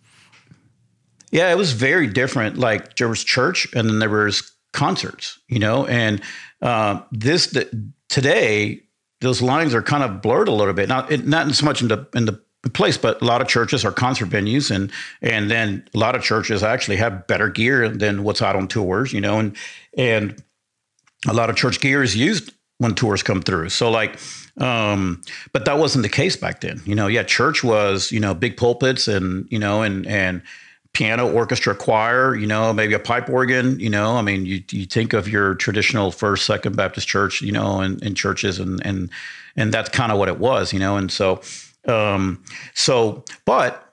Yeah, 1.31 1.51
it 1.53 1.57
was 1.57 1.73
very 1.73 2.07
different. 2.07 2.59
Like 2.59 2.97
there 2.97 3.09
was 3.09 3.23
church, 3.23 3.69
and 3.75 3.89
then 3.89 3.99
there 4.01 4.09
was 4.11 4.51
concerts. 4.73 5.39
You 5.49 5.61
know, 5.61 5.87
and 5.87 6.21
uh, 6.63 7.01
this 7.13 7.49
the, 7.49 7.91
today 8.09 8.81
those 9.21 9.41
lines 9.41 9.75
are 9.75 9.83
kind 9.83 10.03
of 10.03 10.21
blurred 10.21 10.49
a 10.49 10.53
little 10.53 10.75
bit. 10.75 10.89
Not 10.89 11.13
it, 11.13 11.27
not 11.27 11.55
so 11.55 11.65
much 11.65 11.81
in 11.81 11.89
the 11.89 12.07
in 12.15 12.25
the 12.25 12.43
place, 12.73 12.99
but 12.99 13.21
a 13.23 13.25
lot 13.25 13.41
of 13.41 13.49
churches 13.49 13.85
are 13.85 13.93
concert 13.93 14.29
venues, 14.29 14.71
and 14.75 14.91
and 15.23 15.51
then 15.51 15.87
a 15.95 15.99
lot 15.99 16.15
of 16.15 16.23
churches 16.23 16.63
actually 16.63 16.97
have 16.97 17.27
better 17.27 17.49
gear 17.49 17.89
than 17.89 18.25
what's 18.25 18.43
out 18.43 18.57
on 18.57 18.69
tours. 18.69 19.13
You 19.13 19.21
know, 19.21 19.39
and 19.39 19.57
and 19.97 20.43
a 21.27 21.33
lot 21.33 21.51
of 21.51 21.57
church 21.57 21.81
gear 21.81 22.03
is 22.03 22.17
used 22.17 22.53
when 22.79 22.95
tours 22.95 23.23
come 23.23 23.43
through. 23.43 23.69
So 23.69 23.91
like, 23.91 24.19
um, 24.59 25.21
but 25.53 25.65
that 25.65 25.79
wasn't 25.79 26.03
the 26.03 26.09
case 26.09 26.37
back 26.37 26.61
then. 26.61 26.81
You 26.85 26.95
know, 26.95 27.07
yeah, 27.07 27.23
church 27.23 27.63
was 27.63 28.11
you 28.11 28.21
know 28.21 28.35
big 28.35 28.57
pulpits 28.57 29.07
and 29.07 29.47
you 29.51 29.59
know 29.59 29.83
and 29.83 30.07
and 30.07 30.43
piano, 30.95 31.31
orchestra, 31.31 31.77
choir. 31.77 32.35
You 32.35 32.47
know, 32.47 32.73
maybe 32.73 32.95
a 32.95 32.99
pipe 32.99 33.29
organ. 33.29 33.79
You 33.79 33.91
know, 33.91 34.17
I 34.17 34.23
mean, 34.23 34.47
you 34.47 34.63
you 34.73 34.85
think 34.85 35.13
of 35.13 35.29
your 35.29 35.55
traditional 35.55 36.11
First 36.11 36.45
Second 36.45 36.77
Baptist 36.77 37.07
Church. 37.07 37.41
You 37.41 37.53
know, 37.53 37.81
and, 37.81 38.03
and 38.03 38.17
churches 38.17 38.59
and 38.59 38.85
and 38.85 39.11
and 39.57 39.73
that's 39.73 39.89
kind 39.91 40.11
of 40.11 40.19
what 40.19 40.29
it 40.29 40.39
was. 40.39 40.73
You 40.73 40.81
know, 40.81 40.97
and 40.97 41.11
so 41.11 41.41
um, 41.89 42.43
so 42.75 43.25
but 43.45 43.93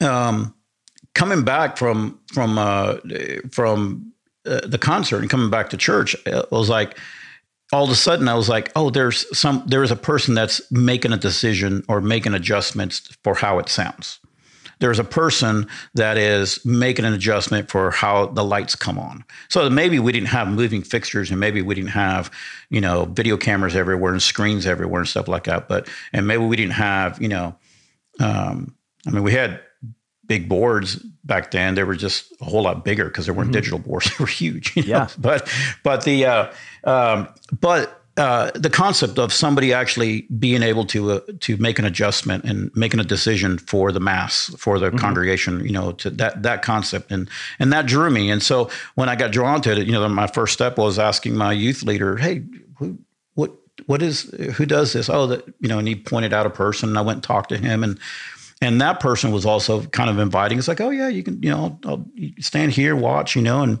um, 0.00 0.54
coming 1.14 1.44
back 1.44 1.76
from 1.76 2.20
from 2.32 2.58
uh, 2.58 2.96
from 3.50 4.12
uh, 4.46 4.60
the 4.66 4.78
concert 4.78 5.20
and 5.20 5.30
coming 5.30 5.50
back 5.50 5.70
to 5.70 5.76
church, 5.76 6.14
it 6.26 6.50
was 6.50 6.68
like 6.68 6.98
all 7.72 7.84
of 7.84 7.90
a 7.90 7.94
sudden 7.94 8.28
I 8.28 8.34
was 8.34 8.48
like, 8.48 8.70
oh, 8.76 8.90
there's 8.90 9.26
some 9.36 9.62
there 9.66 9.82
is 9.82 9.90
a 9.90 9.96
person 9.96 10.34
that's 10.34 10.60
making 10.70 11.12
a 11.12 11.16
decision 11.16 11.84
or 11.88 12.00
making 12.00 12.34
adjustments 12.34 13.16
for 13.22 13.34
how 13.34 13.58
it 13.58 13.68
sounds. 13.68 14.20
There's 14.84 14.98
a 14.98 15.04
person 15.04 15.66
that 15.94 16.18
is 16.18 16.62
making 16.62 17.06
an 17.06 17.14
adjustment 17.14 17.70
for 17.70 17.90
how 17.90 18.26
the 18.26 18.44
lights 18.44 18.76
come 18.76 18.98
on. 18.98 19.24
So 19.48 19.70
maybe 19.70 19.98
we 19.98 20.12
didn't 20.12 20.28
have 20.28 20.46
moving 20.46 20.82
fixtures 20.82 21.30
and 21.30 21.40
maybe 21.40 21.62
we 21.62 21.74
didn't 21.74 21.92
have, 21.92 22.30
you 22.68 22.82
know, 22.82 23.06
video 23.06 23.38
cameras 23.38 23.74
everywhere 23.74 24.12
and 24.12 24.20
screens 24.20 24.66
everywhere 24.66 25.00
and 25.00 25.08
stuff 25.08 25.26
like 25.26 25.44
that. 25.44 25.68
But 25.68 25.88
and 26.12 26.26
maybe 26.26 26.44
we 26.44 26.54
didn't 26.54 26.74
have, 26.74 27.18
you 27.22 27.28
know, 27.28 27.56
um, 28.20 28.74
I 29.06 29.10
mean, 29.10 29.22
we 29.22 29.32
had 29.32 29.62
big 30.26 30.50
boards 30.50 30.96
back 31.24 31.50
then. 31.50 31.76
They 31.76 31.84
were 31.84 31.96
just 31.96 32.30
a 32.42 32.44
whole 32.44 32.64
lot 32.64 32.84
bigger 32.84 33.06
because 33.06 33.24
there 33.24 33.34
weren't 33.34 33.52
digital 33.52 33.78
boards. 33.78 34.10
They 34.18 34.22
were 34.22 34.26
huge. 34.26 34.76
you 34.76 34.82
know? 34.82 34.88
Yeah. 34.88 35.08
But 35.16 35.50
but 35.82 36.04
the 36.04 36.26
uh, 36.26 36.52
um, 36.84 37.28
but 37.58 38.03
uh, 38.16 38.52
the 38.54 38.70
concept 38.70 39.18
of 39.18 39.32
somebody 39.32 39.72
actually 39.72 40.22
being 40.38 40.62
able 40.62 40.84
to 40.86 41.12
uh, 41.12 41.20
to 41.40 41.56
make 41.56 41.80
an 41.80 41.84
adjustment 41.84 42.44
and 42.44 42.70
making 42.76 43.00
a 43.00 43.04
decision 43.04 43.58
for 43.58 43.90
the 43.90 43.98
mass 43.98 44.54
for 44.56 44.78
the 44.78 44.92
congregation, 44.92 45.64
you 45.64 45.72
know, 45.72 45.90
to 45.92 46.10
that 46.10 46.42
that 46.44 46.62
concept 46.62 47.10
and 47.10 47.28
and 47.58 47.72
that 47.72 47.86
drew 47.86 48.10
me. 48.10 48.30
And 48.30 48.40
so 48.40 48.70
when 48.94 49.08
I 49.08 49.16
got 49.16 49.32
drawn 49.32 49.60
to 49.62 49.72
it, 49.72 49.86
you 49.86 49.92
know, 49.92 50.08
my 50.08 50.28
first 50.28 50.52
step 50.52 50.78
was 50.78 50.96
asking 50.96 51.34
my 51.34 51.52
youth 51.52 51.82
leader, 51.82 52.16
"Hey, 52.16 52.44
who, 52.78 52.98
what 53.34 53.52
what 53.86 54.00
is 54.00 54.30
who 54.54 54.64
does 54.64 54.92
this? 54.92 55.10
Oh, 55.10 55.26
that 55.26 55.44
you 55.58 55.68
know." 55.68 55.80
And 55.80 55.88
he 55.88 55.96
pointed 55.96 56.32
out 56.32 56.46
a 56.46 56.50
person, 56.50 56.90
and 56.90 56.98
I 56.98 57.02
went 57.02 57.16
and 57.16 57.24
talked 57.24 57.48
to 57.48 57.58
him, 57.58 57.82
and 57.82 57.98
and 58.62 58.80
that 58.80 59.00
person 59.00 59.32
was 59.32 59.44
also 59.44 59.86
kind 59.86 60.08
of 60.08 60.20
inviting. 60.20 60.56
It's 60.56 60.68
like, 60.68 60.80
"Oh 60.80 60.90
yeah, 60.90 61.08
you 61.08 61.24
can, 61.24 61.42
you 61.42 61.50
know, 61.50 61.80
I'll, 61.84 62.06
you 62.14 62.40
stand 62.40 62.70
here, 62.70 62.94
watch, 62.94 63.34
you 63.34 63.42
know," 63.42 63.62
and 63.62 63.80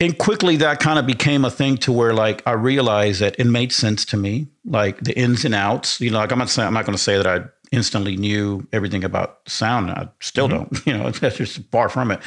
and 0.00 0.16
quickly 0.16 0.56
that 0.56 0.80
kind 0.80 0.98
of 0.98 1.06
became 1.06 1.44
a 1.44 1.50
thing 1.50 1.76
to 1.78 1.92
where 1.92 2.14
like 2.14 2.42
I 2.46 2.52
realized 2.52 3.20
that 3.20 3.38
it 3.38 3.44
made 3.44 3.70
sense 3.72 4.04
to 4.06 4.16
me, 4.16 4.48
like 4.64 4.98
the 5.00 5.16
ins 5.16 5.44
and 5.44 5.54
outs. 5.54 6.00
You 6.00 6.10
know, 6.10 6.18
like 6.18 6.32
I'm 6.32 6.38
not 6.38 6.48
saying 6.48 6.66
I'm 6.66 6.74
not 6.74 6.86
going 6.86 6.96
to 6.96 7.02
say 7.02 7.16
that 7.16 7.26
I 7.26 7.44
instantly 7.70 8.16
knew 8.16 8.66
everything 8.72 9.04
about 9.04 9.40
sound. 9.46 9.90
I 9.90 10.08
still 10.20 10.48
don't. 10.48 10.70
You 10.86 10.96
know, 10.96 11.10
that's 11.10 11.36
just 11.36 11.60
far 11.70 11.88
from 11.88 12.10
it. 12.10 12.20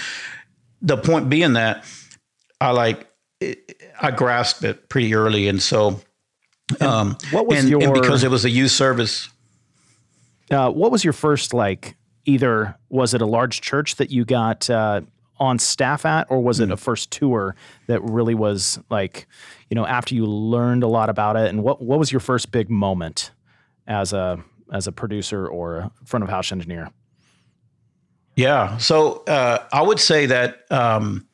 The 0.82 0.98
point 0.98 1.30
being 1.30 1.54
that 1.54 1.84
I 2.62 2.72
like 2.72 3.08
it, 3.42 3.82
I 4.00 4.12
grasped 4.12 4.64
it 4.64 4.88
pretty 4.90 5.16
early, 5.16 5.48
and 5.48 5.62
so 5.62 6.00
um, 6.80 7.18
what 7.32 7.48
was 7.48 7.60
and, 7.60 7.70
your- 7.70 7.82
and 7.82 7.94
because 7.94 8.24
it 8.24 8.30
was 8.32 8.46
a 8.46 8.50
youth 8.50 8.72
service. 8.72 9.30
Uh, 10.52 10.70
what 10.70 10.92
was 10.92 11.04
your 11.04 11.14
first 11.14 11.54
like? 11.54 11.96
Either 12.26 12.78
was 12.90 13.14
it 13.14 13.22
a 13.22 13.26
large 13.26 13.60
church 13.60 13.96
that 13.98 14.10
you 14.10 14.24
got 14.24 14.70
uh, 14.70 15.02
on 15.40 15.60
staff 15.60 16.06
at, 16.06 16.30
or 16.30 16.42
was 16.42 16.60
it 16.60 16.72
a 16.72 16.78
first 16.78 17.12
tour 17.12 17.56
that 17.88 18.02
really 18.04 18.36
was 18.36 18.80
like, 18.90 19.28
you 19.70 19.76
know, 19.76 19.86
after 19.86 20.16
you 20.16 20.26
learned 20.26 20.84
a 20.84 20.88
lot 20.88 21.10
about 21.10 21.36
it? 21.36 21.50
And 21.50 21.64
what 21.64 21.82
what 21.82 22.00
was 22.00 22.12
your 22.12 22.20
first 22.20 22.52
big 22.52 22.70
moment 22.70 23.32
as 23.88 24.14
a 24.14 24.44
as 24.72 24.88
a 24.88 24.92
producer 24.92 25.48
or 25.48 25.78
a 25.78 25.92
front 26.06 26.24
of 26.24 26.30
house 26.30 26.52
engineer? 26.52 26.90
Yeah. 28.36 28.78
So 28.78 29.24
uh, 29.28 29.66
I 29.72 29.82
would 29.82 30.00
say 30.00 30.26
that 30.26 30.64
um, 30.72 31.28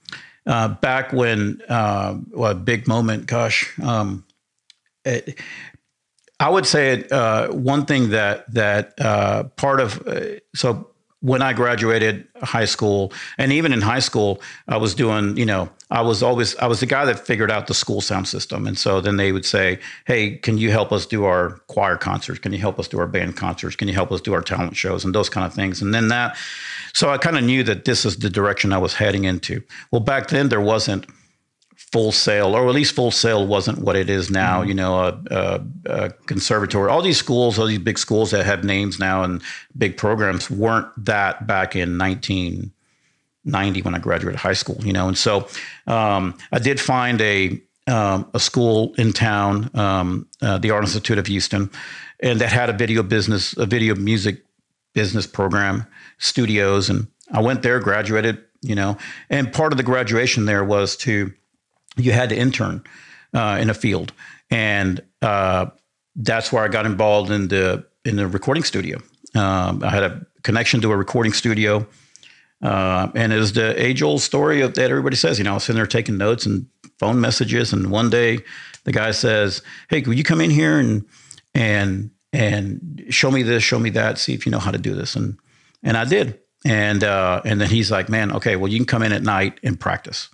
uh, 0.45 0.69
back 0.69 1.13
when, 1.13 1.61
uh, 1.69 2.17
well, 2.31 2.53
big 2.53 2.87
moment, 2.87 3.25
gosh, 3.25 3.77
um, 3.79 4.25
it, 5.05 5.39
I 6.39 6.49
would 6.49 6.65
say 6.65 7.05
uh, 7.11 7.51
one 7.51 7.85
thing 7.85 8.09
that 8.09 8.51
that 8.53 8.93
uh, 8.99 9.43
part 9.43 9.79
of 9.81 10.07
uh, 10.07 10.39
so 10.55 10.89
when 11.21 11.41
I 11.41 11.51
graduated 11.51 12.27
high 12.41 12.65
school, 12.65 13.11
and 13.37 13.51
even 13.51 13.73
in 13.73 13.81
high 13.81 13.99
school, 13.99 14.41
I 14.69 14.77
was 14.77 14.95
doing, 14.95 15.35
you 15.35 15.45
know, 15.45 15.69
I 15.91 16.01
was 16.01 16.23
always 16.23 16.55
I 16.57 16.67
was 16.67 16.79
the 16.79 16.85
guy 16.85 17.03
that 17.05 17.19
figured 17.19 17.51
out 17.51 17.67
the 17.67 17.73
school 17.73 17.99
sound 17.99 18.27
system, 18.27 18.67
and 18.67 18.77
so 18.77 19.01
then 19.01 19.17
they 19.17 19.31
would 19.31 19.45
say, 19.45 19.79
"Hey, 20.05 20.37
can 20.37 20.57
you 20.57 20.71
help 20.71 20.91
us 20.91 21.05
do 21.05 21.25
our 21.25 21.59
choir 21.67 21.97
concerts? 21.97 22.39
Can 22.39 22.53
you 22.53 22.59
help 22.59 22.79
us 22.79 22.87
do 22.87 22.99
our 22.99 23.07
band 23.07 23.35
concerts? 23.35 23.75
Can 23.75 23.87
you 23.87 23.93
help 23.93 24.11
us 24.11 24.21
do 24.21 24.33
our 24.33 24.41
talent 24.41 24.77
shows 24.77 25.03
and 25.03 25.13
those 25.13 25.29
kind 25.29 25.45
of 25.45 25.53
things?" 25.53 25.81
And 25.81 25.93
then 25.93 26.07
that, 26.09 26.37
so 26.93 27.09
I 27.09 27.17
kind 27.17 27.37
of 27.37 27.43
knew 27.43 27.63
that 27.63 27.85
this 27.85 28.05
is 28.05 28.17
the 28.17 28.29
direction 28.29 28.71
I 28.71 28.77
was 28.77 28.93
heading 28.93 29.25
into. 29.25 29.61
Well, 29.91 30.01
back 30.01 30.27
then 30.27 30.49
there 30.49 30.61
wasn't 30.61 31.05
full 31.91 32.11
sail, 32.11 32.55
or 32.55 32.67
at 32.67 32.75
least 32.75 32.95
full 32.95 33.11
sail 33.11 33.45
wasn't 33.45 33.79
what 33.79 33.95
it 33.95 34.09
is 34.09 34.29
now. 34.29 34.61
You 34.61 34.73
know, 34.73 34.95
a, 34.99 35.21
a, 35.31 35.61
a 35.85 36.09
conservatory, 36.27 36.89
all 36.89 37.01
these 37.01 37.17
schools, 37.17 37.57
all 37.57 37.67
these 37.67 37.79
big 37.79 37.97
schools 37.97 38.31
that 38.31 38.45
have 38.45 38.63
names 38.63 38.99
now 38.99 39.23
and 39.23 39.41
big 39.77 39.97
programs 39.97 40.49
weren't 40.49 40.87
that 41.05 41.47
back 41.47 41.75
in 41.75 41.97
1990 41.97 43.81
when 43.81 43.95
I 43.95 43.99
graduated 43.99 44.39
high 44.39 44.53
school. 44.53 44.77
You 44.83 44.93
know, 44.93 45.07
and 45.07 45.17
so 45.17 45.47
um, 45.87 46.37
I 46.51 46.59
did 46.59 46.79
find 46.79 47.19
a 47.21 47.59
um, 47.87 48.29
a 48.35 48.39
school 48.39 48.93
in 48.99 49.13
town, 49.13 49.71
um, 49.73 50.27
uh, 50.43 50.59
the 50.59 50.69
Art 50.69 50.83
Institute 50.83 51.17
of 51.17 51.25
Houston, 51.25 51.71
and 52.19 52.39
that 52.39 52.49
had 52.49 52.69
a 52.69 52.73
video 52.73 53.01
business, 53.01 53.57
a 53.57 53.65
video 53.65 53.95
music 53.95 54.43
business 54.93 55.25
program, 55.25 55.87
studios, 56.19 56.89
and 56.89 57.07
I 57.31 57.41
went 57.41 57.63
there, 57.63 57.79
graduated 57.79 58.43
you 58.61 58.75
know. 58.75 58.97
And 59.29 59.51
part 59.51 59.73
of 59.73 59.77
the 59.77 59.83
graduation 59.83 60.45
there 60.45 60.63
was 60.63 60.95
to 60.97 61.33
you 62.03 62.11
had 62.11 62.29
to 62.29 62.37
intern 62.37 62.83
uh, 63.33 63.57
in 63.59 63.69
a 63.69 63.73
field, 63.73 64.13
and 64.49 65.01
uh, 65.21 65.67
that's 66.15 66.51
where 66.51 66.63
I 66.63 66.67
got 66.67 66.85
involved 66.85 67.31
in 67.31 67.47
the 67.47 67.85
in 68.05 68.15
the 68.15 68.27
recording 68.27 68.63
studio. 68.63 68.99
Um, 69.35 69.83
I 69.83 69.89
had 69.89 70.03
a 70.03 70.25
connection 70.43 70.81
to 70.81 70.91
a 70.91 70.97
recording 70.97 71.33
studio. 71.33 71.87
Uh, 72.61 73.09
and 73.15 73.31
it 73.31 73.37
was 73.37 73.53
the 73.53 73.81
age 73.81 74.01
old 74.01 74.21
story 74.21 74.61
of 74.61 74.73
that 74.73 74.89
everybody 74.89 75.15
says, 75.15 75.37
you 75.37 75.45
know, 75.45 75.51
I 75.51 75.53
was 75.55 75.63
sitting 75.63 75.77
there 75.77 75.87
taking 75.87 76.17
notes 76.17 76.45
and 76.45 76.65
phone 76.97 77.21
messages. 77.21 77.71
And 77.71 77.89
one 77.89 78.09
day 78.09 78.39
the 78.83 78.91
guy 78.91 79.11
says, 79.11 79.61
Hey, 79.89 80.01
will 80.01 80.13
you 80.13 80.23
come 80.23 80.41
in 80.41 80.49
here 80.49 80.77
and, 80.77 81.05
and, 81.53 82.11
and 82.33 83.05
show 83.09 83.31
me 83.31 83.43
this, 83.43 83.63
show 83.63 83.79
me 83.79 83.89
that, 83.91 84.17
see 84.17 84.33
if 84.33 84.45
you 84.45 84.51
know 84.51 84.59
how 84.59 84.71
to 84.71 84.77
do 84.77 84.93
this. 84.93 85.15
And, 85.15 85.37
and 85.83 85.95
I 85.95 86.05
did. 86.05 86.39
And, 86.65 87.03
uh, 87.03 87.41
and 87.45 87.61
then 87.61 87.69
he's 87.69 87.89
like, 87.89 88.09
man, 88.09 88.33
okay, 88.33 88.57
well, 88.57 88.69
you 88.69 88.77
can 88.77 88.85
come 88.85 89.03
in 89.03 89.13
at 89.13 89.23
night 89.23 89.59
and 89.63 89.79
practice. 89.79 90.29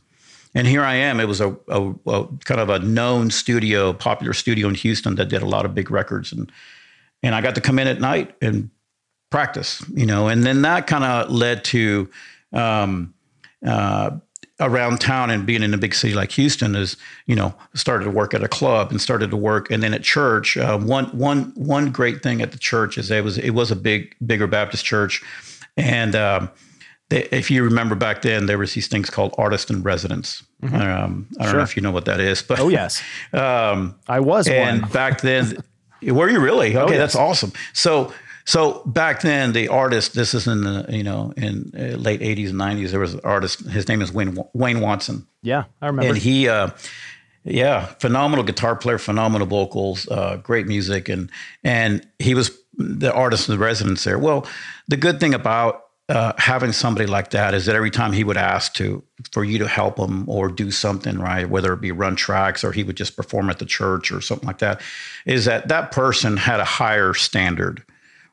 And 0.56 0.66
here 0.66 0.84
I 0.84 0.96
am. 0.96 1.20
It 1.20 1.28
was 1.28 1.42
a, 1.42 1.56
a, 1.68 1.94
a 2.08 2.28
kind 2.46 2.62
of 2.62 2.70
a 2.70 2.80
known 2.80 3.30
studio, 3.30 3.94
popular 3.94 4.34
studio 4.34 4.70
in 4.70 4.76
Houston 4.76 5.16
that 5.16 5.28
did 5.28 5.42
a 5.42 5.46
lot 5.46 5.66
of 5.66 5.76
big 5.76 5.92
records. 5.92 6.32
And, 6.32 6.52
and 7.22 7.36
I 7.36 7.42
got 7.42 7.56
to 7.56 7.62
come 7.62 7.78
in 7.78 7.88
at 7.88 8.00
night 8.00 8.34
and 8.42 8.70
practice, 9.30 9.84
you 9.94 10.06
know, 10.06 10.30
and 10.30 10.46
then 10.46 10.62
that 10.62 10.88
kind 10.88 11.04
of 11.04 11.30
led 11.30 11.66
to 11.66 12.10
um, 12.54 13.14
uh, 13.68 14.12
around 14.62 15.02
town 15.02 15.30
and 15.30 15.46
being 15.46 15.62
in 15.62 15.74
a 15.74 15.78
big 15.78 15.94
city 15.94 16.14
like 16.14 16.32
Houston 16.32 16.74
is, 16.74 16.96
you 17.26 17.36
know, 17.36 17.54
started 17.74 18.06
to 18.06 18.12
work 18.12 18.34
at 18.34 18.42
a 18.42 18.48
club 18.48 18.92
and 18.92 19.02
started 19.02 19.30
to 19.32 19.38
work, 19.38 19.70
and 19.70 19.84
then 19.84 19.94
at 19.94 20.04
church. 20.04 20.56
Uh, 20.56 20.80
one 20.80 21.06
one 21.08 21.52
one 21.56 21.92
great 21.92 22.24
thing 22.24 22.42
at 22.42 22.54
the 22.54 22.58
church 22.58 22.98
is 22.98 23.12
it 23.12 23.26
was 23.26 23.38
it 23.38 23.50
was 23.50 23.72
a 23.72 23.76
big 23.76 24.16
bigger 24.26 24.48
Baptist 24.48 24.86
church, 24.86 25.22
and 25.76 26.16
um, 26.16 26.50
if 27.10 27.52
you 27.52 27.64
remember 27.64 27.96
back 27.96 28.22
then, 28.22 28.46
there 28.46 28.58
was 28.58 28.74
these 28.74 28.88
things 28.88 29.10
called 29.10 29.36
artist 29.38 29.70
in 29.70 29.84
residence. 29.84 30.44
Mm-hmm. 30.64 30.76
Um, 30.76 31.28
I 31.40 31.44
don't 31.44 31.52
sure. 31.52 31.58
know 31.60 31.64
if 31.64 31.76
you 31.76 31.82
know 31.82 31.92
what 31.92 32.06
that 32.06 32.20
is, 32.20 32.42
but 32.42 32.60
oh 32.60 32.70
yes, 32.70 33.02
um, 33.34 33.96
I 34.08 34.20
was 34.20 34.48
and 34.48 34.82
one. 34.82 34.92
back 34.92 35.22
then. 35.22 35.58
Were 36.02 36.30
you 36.30 36.40
really? 36.40 36.76
Oh, 36.76 36.82
okay, 36.82 36.94
oh, 36.94 36.98
yes. 36.98 37.00
that's 37.00 37.16
awesome. 37.16 37.52
So 37.74 38.14
so 38.46 38.84
back 38.86 39.22
then, 39.22 39.54
the 39.54 39.70
artist, 39.70 40.14
this 40.14 40.36
is 40.36 40.48
in 40.48 40.62
the 40.62 40.86
you 40.90 41.04
know 41.04 41.34
in 41.36 41.72
uh, 41.78 41.98
late 41.98 42.22
'80s 42.22 42.52
and 42.52 42.60
'90s. 42.60 42.92
There 42.92 43.00
was 43.00 43.16
an 43.16 43.22
artist. 43.24 43.62
His 43.62 43.88
name 43.88 44.02
is 44.02 44.14
Wayne 44.14 44.38
Wayne 44.54 44.82
Watson. 44.82 45.28
Yeah, 45.42 45.66
I 45.82 45.88
remember. 45.88 46.10
And 46.10 46.18
he, 46.18 46.48
uh, 46.48 46.70
yeah, 47.44 47.86
phenomenal 48.00 48.46
guitar 48.46 48.76
player, 48.76 49.00
phenomenal 49.00 49.48
vocals, 49.48 50.08
uh, 50.10 50.38
great 50.38 50.68
music, 50.68 51.10
and 51.10 51.32
and 51.64 52.08
he 52.20 52.36
was 52.36 52.56
the 52.76 53.12
artist 53.12 53.50
in 53.50 53.56
the 53.56 53.60
residence 53.64 54.04
there. 54.04 54.20
Well, 54.20 54.46
the 54.88 54.98
good 54.98 55.20
thing 55.20 55.34
about 55.34 55.82
uh, 56.08 56.34
having 56.38 56.72
somebody 56.72 57.08
like 57.08 57.32
that 57.32 57.54
is 57.54 57.66
that 57.66 57.76
every 57.76 57.90
time 57.90 58.14
he 58.14 58.24
would 58.24 58.38
ask 58.38 58.74
to 58.76 59.04
for 59.32 59.44
you 59.44 59.58
to 59.58 59.68
help 59.68 59.98
him 59.98 60.30
or 60.30 60.50
do 60.50 60.70
something 60.70 61.18
right 61.18 61.50
whether 61.50 61.74
it 61.74 61.82
be 61.82 61.92
run 61.92 62.16
tracks 62.16 62.64
or 62.64 62.72
he 62.72 62.84
would 62.84 62.96
just 62.96 63.16
perform 63.16 63.50
at 63.50 63.58
the 63.58 63.66
church 63.66 64.12
or 64.12 64.22
something 64.22 64.46
like 64.46 64.60
that 64.60 64.80
is 65.26 65.46
that 65.46 65.68
that 65.68 65.92
person 65.92 66.38
had 66.38 66.60
a 66.60 66.66
higher 66.66 67.16
standard 67.16 67.84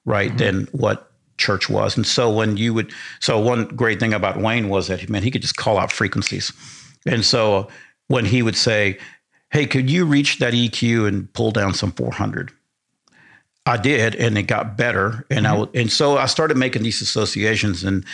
right, 0.05 0.29
mm-hmm. 0.29 0.39
than 0.39 0.69
what 0.73 1.11
church 1.39 1.69
was. 1.69 1.97
And 1.97 2.07
so 2.07 2.31
when 2.31 2.57
you 2.57 2.75
would, 2.75 2.93
so 3.21 3.39
one 3.41 3.67
great 3.69 4.01
thing 4.01 4.13
about 4.13 4.37
Wayne 4.37 4.69
was 4.69 4.89
that, 4.89 5.09
man, 5.09 5.23
he 5.23 5.31
could 5.31 5.43
just 5.43 5.57
call 5.57 5.79
out 5.79 5.91
frequencies. 5.91 6.53
And 7.07 7.25
so 7.25 7.69
when 8.09 8.25
he 8.25 8.43
would 8.43 8.57
say, 8.57 8.99
hey, 9.51 9.67
could 9.67 9.91
you 9.91 10.05
reach 10.05 10.39
that 10.39 10.55
EQ 10.55 11.09
and 11.09 11.33
pull 11.33 11.51
down 11.51 11.75
some 11.75 11.93
400? 11.93 12.53
I 13.65 13.77
did, 13.77 14.15
and 14.17 14.37
it 14.37 14.45
got 14.45 14.77
better. 14.77 15.25
And 15.31 15.47
mm-hmm. 15.47 15.77
I 15.77 15.81
and 15.81 15.93
so 15.93 16.19
I 16.19 16.27
started 16.27 16.57
making 16.57 16.83
these 16.83 17.01
associations, 17.01 17.85
and 17.85 18.05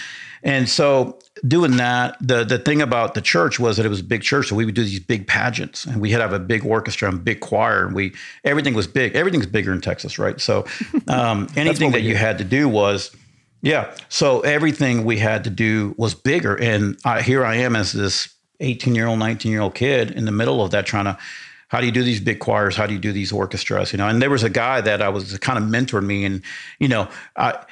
and 0.43 0.69
so 0.69 1.19
doing 1.47 1.77
that, 1.79 2.17
the 2.21 2.45
the 2.45 2.59
thing 2.59 2.83
about 2.83 3.15
the 3.15 3.23
church 3.23 3.59
was 3.59 3.77
that 3.77 3.87
it 3.87 3.89
was 3.89 4.01
a 4.01 4.05
big 4.05 4.23
church, 4.23 4.49
so 4.49 4.57
we 4.57 4.65
would 4.65 4.75
do 4.75 4.85
these 4.85 5.01
big 5.01 5.27
pageants, 5.27 5.85
and 5.85 6.01
we 6.01 6.11
had 6.11 6.21
have 6.21 6.33
a 6.33 6.39
big 6.39 6.67
orchestra 6.67 7.09
and 7.09 7.25
big 7.25 7.41
choir, 7.41 7.87
and 7.87 7.95
we 7.95 8.15
everything 8.45 8.75
was 8.75 8.87
big. 8.87 9.15
Everything's 9.15 9.47
bigger 9.47 9.73
in 9.73 9.81
Texas, 9.81 10.19
right? 10.19 10.41
So 10.41 10.67
um, 11.09 11.49
anything 11.57 11.93
that 11.93 12.03
you 12.03 12.15
had 12.15 12.39
to 12.39 12.45
do 12.45 12.69
was, 12.69 13.15
yeah. 13.63 13.95
So 14.11 14.41
everything 14.41 15.05
we 15.05 15.19
had 15.19 15.45
to 15.45 15.51
do 15.51 15.95
was 15.97 16.15
bigger, 16.15 16.57
and 16.57 16.99
I, 17.07 17.23
here 17.23 17.45
I 17.45 17.57
am 17.57 17.75
as 17.75 17.93
this 17.93 18.35
18 18.61 18.95
year 18.95 19.07
old, 19.07 19.19
19 19.19 19.51
year 19.51 19.63
old 19.63 19.75
kid 19.75 20.11
in 20.11 20.27
the 20.27 20.33
middle 20.33 20.63
of 20.63 20.73
that, 20.73 20.85
trying 20.85 21.07
to 21.07 21.19
how 21.69 21.81
do 21.81 21.87
you 21.87 21.93
do 21.93 22.03
these 22.03 22.21
big 22.21 22.41
choirs? 22.41 22.77
How 22.77 22.87
do 22.87 22.95
you 22.95 22.99
do 22.99 23.13
these 23.13 23.31
orchestras? 23.31 23.93
You 23.93 23.99
know, 23.99 24.09
and 24.09 24.21
there 24.21 24.31
was 24.31 24.43
a 24.43 24.51
guy 24.51 24.81
that 24.81 25.01
I 25.01 25.09
was 25.09 25.39
kind 25.39 25.59
of 25.59 25.65
mentoring 25.65 26.07
me, 26.07 26.25
and 26.25 26.43
you 26.79 26.89
know, 26.89 27.09
I, 27.37 27.65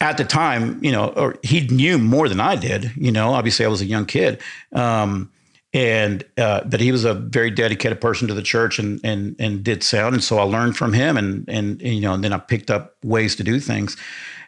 at 0.00 0.18
the 0.18 0.24
time, 0.24 0.82
you 0.84 0.92
know, 0.92 1.08
or 1.08 1.36
he 1.42 1.66
knew 1.68 1.98
more 1.98 2.28
than 2.28 2.40
I 2.40 2.56
did. 2.56 2.92
You 2.96 3.12
know, 3.12 3.30
obviously 3.32 3.64
I 3.64 3.68
was 3.68 3.80
a 3.80 3.86
young 3.86 4.04
kid, 4.04 4.42
um, 4.72 5.30
and 5.72 6.24
uh, 6.36 6.64
but 6.64 6.80
he 6.80 6.90
was 6.92 7.04
a 7.04 7.14
very 7.14 7.50
dedicated 7.50 8.00
person 8.00 8.28
to 8.28 8.34
the 8.34 8.42
church 8.42 8.78
and 8.78 9.00
and 9.04 9.36
and 9.38 9.62
did 9.62 9.82
sound, 9.82 10.14
and 10.14 10.22
so 10.22 10.38
I 10.38 10.42
learned 10.42 10.76
from 10.76 10.92
him, 10.92 11.16
and 11.16 11.48
and, 11.48 11.80
and 11.80 11.94
you 11.94 12.00
know, 12.00 12.14
and 12.14 12.24
then 12.24 12.32
I 12.32 12.38
picked 12.38 12.70
up 12.70 12.96
ways 13.04 13.36
to 13.36 13.44
do 13.44 13.60
things, 13.60 13.96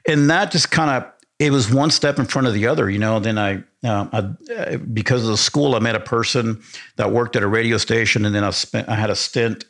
and 0.07 0.29
that 0.29 0.51
just 0.51 0.71
kind 0.71 0.91
of 0.91 1.13
it 1.39 1.53
was 1.53 1.73
one 1.73 1.91
step 1.91 2.19
in 2.19 2.25
front 2.25 2.47
of 2.47 2.55
the 2.55 2.67
other. 2.67 2.91
You 2.91 2.99
know, 2.99 3.21
then 3.21 3.39
I, 3.39 3.63
uh, 3.85 4.33
I 4.51 4.77
because 4.77 5.23
of 5.23 5.29
the 5.29 5.37
school, 5.37 5.75
I 5.75 5.79
met 5.79 5.95
a 5.95 6.01
person 6.01 6.63
that 6.97 7.13
worked 7.13 7.37
at 7.37 7.43
a 7.43 7.49
radio 7.49 7.77
station, 7.77 8.25
and 8.25 8.35
then 8.35 8.45
I 8.45 8.51
spent 8.51 8.89
I 8.89 8.95
had 8.95 9.11
a 9.11 9.17
stint 9.17 9.65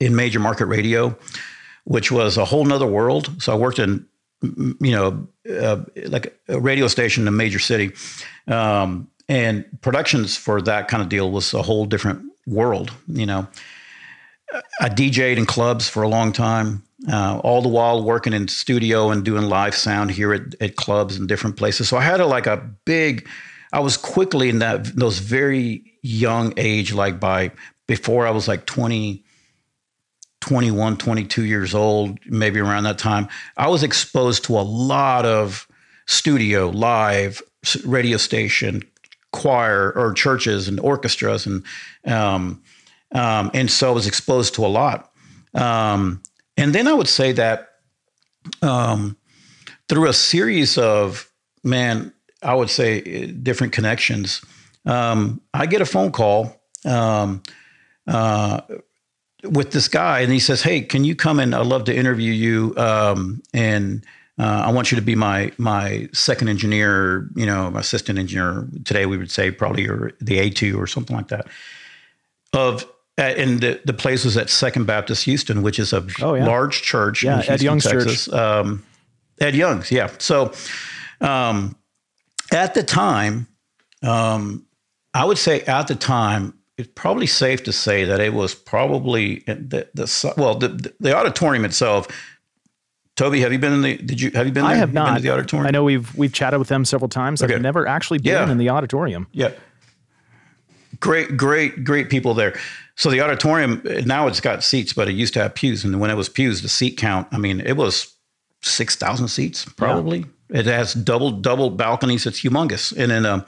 in 0.00 0.14
major 0.14 0.40
market 0.40 0.66
radio, 0.66 1.16
which 1.84 2.12
was 2.12 2.36
a 2.36 2.44
whole 2.44 2.64
nother 2.64 2.86
world. 2.86 3.42
So 3.42 3.52
I 3.52 3.56
worked 3.56 3.78
in 3.78 4.06
you 4.42 4.92
know, 4.92 5.26
uh, 5.50 5.82
like 6.08 6.38
a 6.48 6.60
radio 6.60 6.88
station 6.88 7.24
in 7.24 7.28
a 7.28 7.32
major 7.32 7.58
city. 7.58 7.92
Um, 8.48 9.08
and 9.28 9.64
productions 9.80 10.36
for 10.36 10.60
that 10.62 10.88
kind 10.88 11.02
of 11.02 11.08
deal 11.08 11.30
was 11.30 11.52
a 11.54 11.62
whole 11.62 11.84
different 11.86 12.22
world, 12.46 12.92
you 13.08 13.26
know. 13.26 13.48
I 14.80 14.88
DJ'd 14.88 15.38
in 15.38 15.46
clubs 15.46 15.88
for 15.88 16.02
a 16.02 16.08
long 16.08 16.32
time, 16.32 16.82
uh, 17.10 17.40
all 17.42 17.62
the 17.62 17.68
while 17.68 18.02
working 18.02 18.32
in 18.32 18.48
studio 18.48 19.10
and 19.10 19.24
doing 19.24 19.48
live 19.48 19.74
sound 19.74 20.10
here 20.10 20.32
at, 20.32 20.54
at 20.60 20.76
clubs 20.76 21.16
and 21.16 21.28
different 21.28 21.56
places. 21.56 21.88
So 21.88 21.96
I 21.96 22.02
had 22.02 22.20
a, 22.20 22.26
like 22.26 22.46
a 22.46 22.56
big, 22.84 23.28
I 23.72 23.80
was 23.80 23.96
quickly 23.96 24.48
in 24.48 24.60
that, 24.60 24.84
those 24.96 25.18
very 25.18 25.84
young 26.02 26.54
age, 26.56 26.92
like 26.92 27.20
by, 27.20 27.52
before 27.86 28.26
I 28.26 28.30
was 28.30 28.48
like 28.48 28.66
20, 28.66 29.22
21, 30.40 30.96
22 30.96 31.44
years 31.44 31.74
old, 31.74 32.18
maybe 32.26 32.60
around 32.60 32.84
that 32.84 32.98
time, 32.98 33.28
I 33.56 33.68
was 33.68 33.82
exposed 33.82 34.44
to 34.44 34.58
a 34.58 34.62
lot 34.62 35.24
of 35.24 35.66
studio, 36.06 36.68
live, 36.68 37.42
radio 37.84 38.16
station, 38.16 38.82
choir, 39.32 39.92
or 39.96 40.12
churches 40.12 40.68
and 40.68 40.78
orchestras, 40.80 41.46
and 41.46 41.64
um, 42.04 42.62
um, 43.12 43.50
and 43.54 43.70
so 43.70 43.90
I 43.90 43.94
was 43.94 44.06
exposed 44.06 44.54
to 44.54 44.66
a 44.66 44.68
lot. 44.68 45.10
Um, 45.54 46.22
and 46.56 46.74
then 46.74 46.88
I 46.88 46.92
would 46.92 47.08
say 47.08 47.32
that 47.32 47.68
um, 48.62 49.16
through 49.88 50.08
a 50.08 50.12
series 50.12 50.78
of 50.78 51.30
man, 51.62 52.12
I 52.42 52.54
would 52.54 52.70
say 52.70 53.26
different 53.26 53.72
connections. 53.72 54.44
Um, 54.84 55.40
I 55.52 55.66
get 55.66 55.80
a 55.80 55.86
phone 55.86 56.12
call 56.12 56.60
um, 56.84 57.42
uh, 58.06 58.60
with 59.42 59.72
this 59.72 59.88
guy, 59.88 60.20
and 60.20 60.32
he 60.32 60.38
says, 60.38 60.62
"Hey, 60.62 60.80
can 60.80 61.04
you 61.04 61.16
come 61.16 61.40
and 61.40 61.54
I'd 61.54 61.66
love 61.66 61.84
to 61.84 61.96
interview 61.96 62.32
you, 62.32 62.74
um, 62.76 63.42
and 63.52 64.04
uh, 64.38 64.64
I 64.66 64.72
want 64.72 64.92
you 64.92 64.96
to 64.96 65.02
be 65.02 65.14
my 65.14 65.52
my 65.58 66.08
second 66.12 66.48
engineer, 66.48 67.28
you 67.34 67.46
know, 67.46 67.72
assistant 67.74 68.18
engineer. 68.18 68.68
Today 68.84 69.06
we 69.06 69.16
would 69.16 69.30
say 69.30 69.50
probably 69.50 69.84
your 69.84 70.12
the 70.20 70.38
A 70.38 70.50
two 70.50 70.80
or 70.80 70.86
something 70.86 71.16
like 71.16 71.28
that. 71.28 71.46
Of 72.52 72.84
uh, 72.84 72.86
and 73.18 73.60
the, 73.60 73.80
the 73.84 73.94
place 73.94 74.24
was 74.24 74.36
at 74.36 74.50
Second 74.50 74.86
Baptist 74.86 75.24
Houston, 75.24 75.62
which 75.62 75.78
is 75.78 75.92
a 75.92 76.06
oh, 76.20 76.34
yeah. 76.34 76.46
large 76.46 76.82
church. 76.82 77.22
Yeah, 77.22 77.32
in 77.32 77.36
Houston, 77.36 77.54
Ed 77.54 77.62
Young's 77.62 77.84
Texas. 77.84 78.24
church. 78.26 78.34
Um, 78.34 78.84
Ed 79.40 79.54
Young's, 79.54 79.90
yeah. 79.90 80.10
So 80.18 80.52
um, 81.20 81.76
at 82.52 82.74
the 82.74 82.82
time, 82.82 83.46
um, 84.02 84.66
I 85.14 85.24
would 85.24 85.38
say 85.38 85.62
at 85.62 85.88
the 85.88 85.94
time, 85.94 86.54
it's 86.76 86.90
probably 86.94 87.26
safe 87.26 87.64
to 87.64 87.72
say 87.72 88.04
that 88.04 88.20
it 88.20 88.34
was 88.34 88.54
probably 88.54 89.36
the, 89.46 89.88
the 89.94 90.34
well 90.36 90.56
the, 90.56 90.92
the 91.00 91.16
auditorium 91.16 91.64
itself. 91.64 92.06
Toby, 93.16 93.40
have 93.40 93.50
you 93.50 93.58
been 93.58 93.72
in 93.72 93.80
the? 93.80 93.96
Did 93.96 94.20
you 94.20 94.30
have 94.32 94.46
you 94.46 94.52
been? 94.52 94.62
There? 94.62 94.72
I 94.72 94.74
have, 94.74 94.90
have 94.90 94.92
not. 94.92 95.22
the 95.22 95.30
auditorium. 95.30 95.66
I 95.66 95.70
know 95.70 95.84
we've 95.84 96.14
we've 96.14 96.34
chatted 96.34 96.58
with 96.58 96.68
them 96.68 96.84
several 96.84 97.08
times. 97.08 97.42
Okay. 97.42 97.54
I've 97.54 97.62
never 97.62 97.86
actually 97.86 98.18
been 98.18 98.34
yeah. 98.34 98.50
in 98.50 98.58
the 98.58 98.68
auditorium. 98.68 99.26
Yeah. 99.32 99.52
Great, 101.00 101.36
great, 101.36 101.84
great 101.84 102.10
people 102.10 102.34
there. 102.34 102.58
So 102.96 103.10
the 103.10 103.20
auditorium 103.20 103.82
now 104.04 104.26
it's 104.26 104.40
got 104.40 104.64
seats, 104.64 104.92
but 104.92 105.08
it 105.08 105.12
used 105.12 105.34
to 105.34 105.42
have 105.42 105.54
pews, 105.54 105.84
and 105.84 106.00
when 106.00 106.10
it 106.10 106.16
was 106.16 106.28
pews, 106.28 106.62
the 106.62 106.68
seat 106.68 106.96
count. 106.96 107.28
I 107.30 107.38
mean, 107.38 107.60
it 107.60 107.76
was 107.76 108.14
six 108.62 108.96
thousand 108.96 109.28
seats 109.28 109.64
probably. 109.64 110.24
Yeah. 110.50 110.60
It 110.60 110.66
has 110.66 110.94
double 110.94 111.30
double 111.30 111.70
balconies. 111.70 112.26
It's 112.26 112.40
humongous, 112.40 112.96
and 112.96 113.10
then 113.10 113.26
um, 113.26 113.44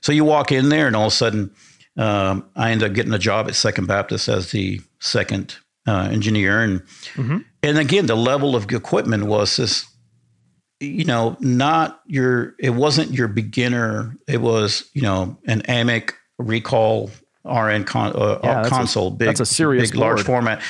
so 0.00 0.12
you 0.12 0.24
walk 0.24 0.50
in 0.50 0.70
there, 0.70 0.86
and 0.86 0.96
all 0.96 1.06
of 1.06 1.12
a 1.12 1.16
sudden 1.16 1.50
um, 1.96 2.48
I 2.56 2.70
end 2.70 2.82
up 2.82 2.92
getting 2.94 3.12
a 3.12 3.18
job 3.18 3.48
at 3.48 3.54
Second 3.54 3.86
Baptist 3.86 4.28
as 4.28 4.50
the 4.50 4.80
second 5.00 5.56
uh, 5.86 6.08
engineer, 6.10 6.62
and 6.62 6.80
mm-hmm. 7.14 7.38
and 7.62 7.78
again, 7.78 8.06
the 8.06 8.16
level 8.16 8.56
of 8.56 8.70
equipment 8.72 9.26
was 9.26 9.56
this. 9.56 9.86
you 10.80 11.06
know, 11.06 11.38
not 11.40 12.02
your, 12.06 12.54
it 12.58 12.74
wasn't 12.74 13.10
your 13.10 13.28
beginner. 13.28 14.14
It 14.28 14.42
was, 14.42 14.90
you 14.92 15.00
know, 15.00 15.38
an 15.46 15.62
Amek 15.62 16.12
recall 16.38 17.10
RN 17.46 17.84
con, 17.84 18.12
uh, 18.14 18.38
Yeah, 18.42 18.54
that's 18.56 18.68
a- 18.68 18.70
console, 18.70 19.10
big, 19.10 19.26
that's 19.26 19.40
a 19.40 19.46
serious 19.46 19.90
big, 19.90 19.98
large 19.98 20.22
format. 20.22 20.60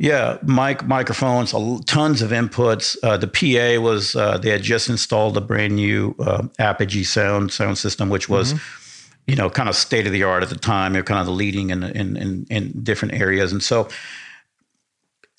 Yeah, 0.00 0.38
mic 0.44 0.86
microphones, 0.86 1.52
a- 1.52 1.80
tons 1.86 2.22
of 2.22 2.30
inputs. 2.30 2.96
Uh, 3.02 3.16
the 3.16 3.26
PA 3.26 3.80
was 3.82 4.14
uh, 4.14 4.38
they 4.38 4.50
had 4.50 4.62
just 4.62 4.88
installed 4.88 5.36
a 5.36 5.40
brand 5.40 5.74
new 5.74 6.14
uh, 6.20 6.46
Apogee 6.58 7.02
sound 7.04 7.50
sound 7.52 7.78
system, 7.78 8.08
which 8.08 8.28
was 8.28 8.54
you 9.26 9.34
know 9.34 9.50
kind 9.50 9.68
of 9.68 9.74
state 9.74 10.06
of 10.06 10.12
the 10.12 10.22
art 10.22 10.42
at 10.44 10.50
the 10.50 10.56
time. 10.58 10.92
They're 10.92 11.02
kind 11.02 11.18
of 11.20 11.26
the 11.26 11.32
leading 11.32 11.70
in, 11.70 11.82
in 11.82 12.16
in 12.16 12.46
in 12.48 12.84
different 12.84 13.14
areas, 13.14 13.50
and 13.52 13.60
so 13.62 13.88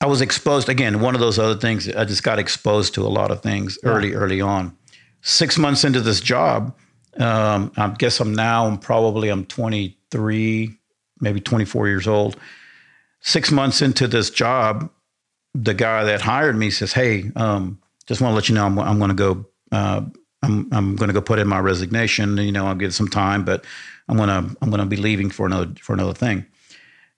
I 0.02 0.06
was 0.08 0.22
exposed 0.22 0.70
again. 0.70 1.00
One 1.02 1.14
of 1.16 1.22
those 1.22 1.40
other 1.40 1.56
things, 1.60 1.88
I 1.90 2.06
just 2.06 2.24
got 2.24 2.38
exposed 2.40 2.94
to 2.96 3.06
a 3.06 3.10
lot 3.10 3.32
of 3.32 3.42
things 3.42 3.78
early 3.84 4.14
early 4.14 4.42
on. 4.42 4.76
Six 5.22 5.58
months 5.58 5.84
into 5.84 6.00
this 6.02 6.22
job, 6.22 6.76
um, 7.18 7.72
I 7.78 7.90
guess 7.98 8.20
I'm 8.20 8.34
now 8.34 8.66
I'm 8.66 8.78
probably 8.78 9.30
I'm 9.30 9.46
23, 10.12 10.78
maybe 11.22 11.40
24 11.40 11.88
years 11.88 12.08
old 12.08 12.38
six 13.22 13.52
months 13.52 13.82
into 13.82 14.08
this 14.08 14.30
job, 14.30 14.90
the 15.54 15.74
guy 15.74 16.04
that 16.06 16.22
hired 16.22 16.56
me 16.56 16.70
says, 16.70 16.94
"Hey, 16.94 17.32
um, 17.36 17.80
just 18.08 18.22
want 18.22 18.32
to 18.32 18.36
let 18.36 18.50
you 18.50 18.56
know 18.56 18.66
I'm, 18.66 18.80
I'm 18.80 18.98
going 18.98 19.10
to 19.10 19.16
go. 19.16 19.46
Uh, 19.72 20.02
I'm 20.42 20.68
I'm 20.72 20.96
going 20.96 21.10
to 21.10 21.14
go 21.14 21.22
put 21.22 21.40
in 21.40 21.48
my 21.48 21.60
resignation. 21.60 22.38
You 22.38 22.52
know, 22.52 22.68
I'll 22.68 22.76
give 22.76 22.90
it 22.90 22.94
some 22.94 23.08
time, 23.10 23.44
but 23.44 23.66
I'm 24.08 24.18
gonna 24.18 24.50
I'm 24.62 24.70
gonna 24.70 24.86
be 24.86 24.96
leaving 24.96 25.30
for 25.30 25.46
another 25.46 25.72
for 25.82 25.94
another 25.94 26.14
thing." 26.14 26.46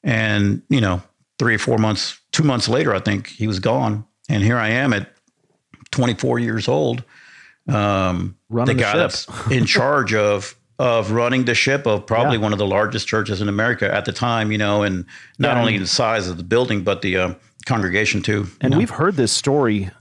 And 0.03 0.63
you 0.69 0.81
know, 0.81 1.01
three 1.37 1.55
or 1.55 1.59
four 1.59 1.77
months, 1.77 2.19
two 2.31 2.43
months 2.43 2.67
later, 2.67 2.95
I 2.95 2.99
think 2.99 3.27
he 3.27 3.47
was 3.47 3.59
gone, 3.59 4.05
and 4.29 4.43
here 4.43 4.57
I 4.57 4.69
am 4.69 4.93
at 4.93 5.13
24 5.91 6.39
years 6.39 6.67
old. 6.67 7.03
Um, 7.67 8.37
Running 8.49 8.77
the 8.77 8.81
the 8.81 8.85
guy 8.85 8.93
ships. 8.93 9.25
that's 9.25 9.51
in 9.51 9.65
charge 9.65 10.15
of 10.15 10.55
of 10.81 11.11
running 11.11 11.45
the 11.45 11.53
ship 11.53 11.85
of 11.85 12.07
probably 12.07 12.37
Yeah. 12.37 12.41
one 12.43 12.53
of 12.53 12.57
the 12.57 12.65
largest 12.65 13.07
churches 13.07 13.39
in 13.39 13.47
America 13.47 13.93
at 13.93 14.05
the 14.05 14.11
time, 14.11 14.51
you 14.51 14.57
know, 14.57 14.81
and 14.81 15.05
not 15.37 15.55
Yeah, 15.55 15.59
only 15.59 15.77
the 15.77 15.85
size 15.85 16.27
of 16.27 16.37
the 16.37 16.43
building, 16.43 16.81
but 16.83 17.03
the 17.03 17.17
uh, 17.17 17.33
congregation 17.67 18.23
too. 18.23 18.47
And 18.61 18.71
know? 18.71 18.79
we've 18.79 18.89
heard 18.89 19.15
this 19.15 19.31
story, 19.31 19.91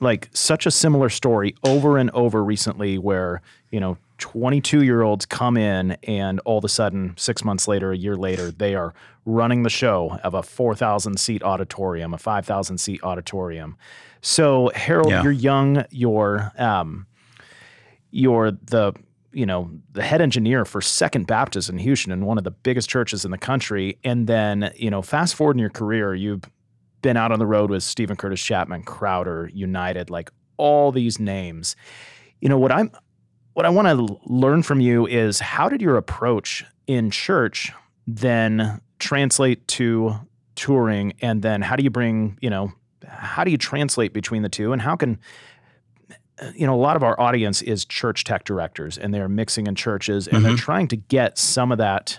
like 0.00 0.30
such 0.32 0.64
a 0.64 0.70
similar 0.70 1.10
story 1.10 1.54
over 1.62 1.98
and 1.98 2.08
over 2.12 2.42
recently, 2.42 2.96
where, 2.96 3.42
you 3.70 3.80
know, 3.80 3.98
22 4.16 4.82
year 4.82 5.02
olds 5.02 5.26
come 5.26 5.58
in 5.58 5.92
and 6.04 6.40
all 6.46 6.56
of 6.56 6.64
a 6.64 6.68
sudden, 6.70 7.12
six 7.18 7.44
months 7.44 7.68
later, 7.68 7.92
a 7.92 7.96
year 7.98 8.16
later, 8.16 8.50
they 8.50 8.74
are 8.74 8.94
running 9.26 9.62
the 9.62 9.68
show 9.70 10.18
of 10.24 10.32
a 10.32 10.42
4,000 10.42 11.20
seat 11.20 11.42
auditorium, 11.42 12.14
a 12.14 12.18
5,000 12.18 12.78
seat 12.78 13.02
auditorium. 13.02 13.76
So, 14.22 14.70
Harold, 14.74 15.10
Yeah. 15.10 15.22
you're 15.22 15.32
young, 15.32 15.84
you're, 15.90 16.50
um, 16.56 17.06
you're 18.10 18.52
the, 18.52 18.94
you 19.32 19.46
know, 19.46 19.70
the 19.92 20.02
head 20.02 20.20
engineer 20.20 20.64
for 20.64 20.80
Second 20.80 21.26
Baptist 21.26 21.68
in 21.68 21.78
Houston 21.78 22.12
and 22.12 22.26
one 22.26 22.38
of 22.38 22.44
the 22.44 22.50
biggest 22.50 22.88
churches 22.88 23.24
in 23.24 23.30
the 23.30 23.38
country. 23.38 23.98
And 24.04 24.26
then, 24.26 24.72
you 24.76 24.90
know, 24.90 25.02
fast 25.02 25.34
forward 25.34 25.56
in 25.56 25.60
your 25.60 25.70
career, 25.70 26.14
you've 26.14 26.42
been 27.02 27.16
out 27.16 27.32
on 27.32 27.38
the 27.38 27.46
road 27.46 27.70
with 27.70 27.82
Steven 27.82 28.16
Curtis 28.16 28.40
Chapman, 28.42 28.82
Crowder, 28.82 29.50
United, 29.52 30.10
like 30.10 30.30
all 30.56 30.92
these 30.92 31.18
names. 31.18 31.76
You 32.40 32.48
know 32.48 32.58
what 32.58 32.72
I'm 32.72 32.90
what 33.54 33.66
I 33.66 33.70
want 33.70 33.88
to 33.88 34.18
learn 34.26 34.62
from 34.62 34.80
you 34.80 35.06
is 35.06 35.40
how 35.40 35.68
did 35.68 35.82
your 35.82 35.96
approach 35.96 36.64
in 36.86 37.10
church 37.10 37.72
then 38.06 38.80
translate 38.98 39.66
to 39.68 40.14
touring 40.54 41.14
and 41.20 41.42
then 41.42 41.62
how 41.62 41.76
do 41.76 41.82
you 41.82 41.90
bring, 41.90 42.38
you 42.40 42.50
know, 42.50 42.72
how 43.06 43.44
do 43.44 43.50
you 43.50 43.58
translate 43.58 44.12
between 44.12 44.42
the 44.42 44.48
two 44.48 44.72
and 44.72 44.80
how 44.82 44.94
can 44.94 45.18
you 46.54 46.66
know 46.66 46.74
a 46.74 46.82
lot 46.82 46.96
of 46.96 47.02
our 47.02 47.18
audience 47.20 47.62
is 47.62 47.84
church 47.84 48.24
tech 48.24 48.44
directors 48.44 48.96
and 48.98 49.12
they're 49.12 49.28
mixing 49.28 49.66
in 49.66 49.74
churches 49.74 50.26
and 50.28 50.44
they're 50.44 50.56
trying 50.56 50.88
to 50.88 50.96
get 50.96 51.38
some 51.38 51.70
of 51.72 51.78
that 51.78 52.18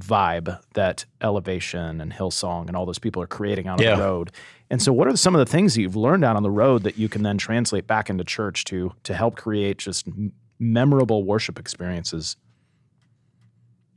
vibe 0.00 0.60
that 0.74 1.04
elevation 1.20 2.00
and 2.00 2.12
hillsong 2.12 2.66
and 2.68 2.76
all 2.76 2.86
those 2.86 2.98
people 3.00 3.20
are 3.22 3.26
creating 3.26 3.66
out 3.66 3.78
on 3.80 3.84
Yeah. 3.84 3.96
the 3.96 4.02
road 4.02 4.30
and 4.70 4.80
so 4.80 4.92
what 4.92 5.08
are 5.08 5.16
some 5.16 5.34
of 5.34 5.38
the 5.40 5.50
things 5.50 5.74
that 5.74 5.80
you've 5.82 5.96
learned 5.96 6.24
out 6.24 6.36
on 6.36 6.42
the 6.42 6.50
road 6.50 6.82
that 6.84 6.98
you 6.98 7.08
can 7.08 7.22
then 7.22 7.36
translate 7.36 7.86
back 7.86 8.08
into 8.08 8.24
church 8.24 8.64
to 8.66 8.92
to 9.02 9.14
help 9.14 9.36
create 9.36 9.78
just 9.78 10.06
memorable 10.60 11.24
worship 11.24 11.58
experiences 11.58 12.36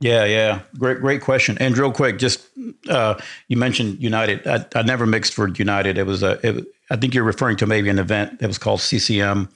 Yeah, 0.00 0.24
yeah, 0.24 0.62
great, 0.78 0.98
great 1.00 1.20
question. 1.22 1.56
And 1.60 1.78
real 1.78 1.92
quick, 1.92 2.18
just 2.18 2.48
uh, 2.88 3.14
you 3.46 3.56
mentioned 3.56 4.02
United. 4.02 4.44
I, 4.46 4.66
I 4.74 4.82
never 4.82 5.06
mixed 5.06 5.32
for 5.32 5.46
United. 5.46 5.96
It 5.96 6.06
was 6.06 6.24
a. 6.24 6.40
It, 6.44 6.66
I 6.92 6.96
think 6.96 7.14
you're 7.14 7.24
referring 7.24 7.56
to 7.56 7.66
maybe 7.66 7.88
an 7.88 7.98
event 7.98 8.38
that 8.40 8.46
was 8.46 8.58
called 8.58 8.80
CCM 8.80 9.48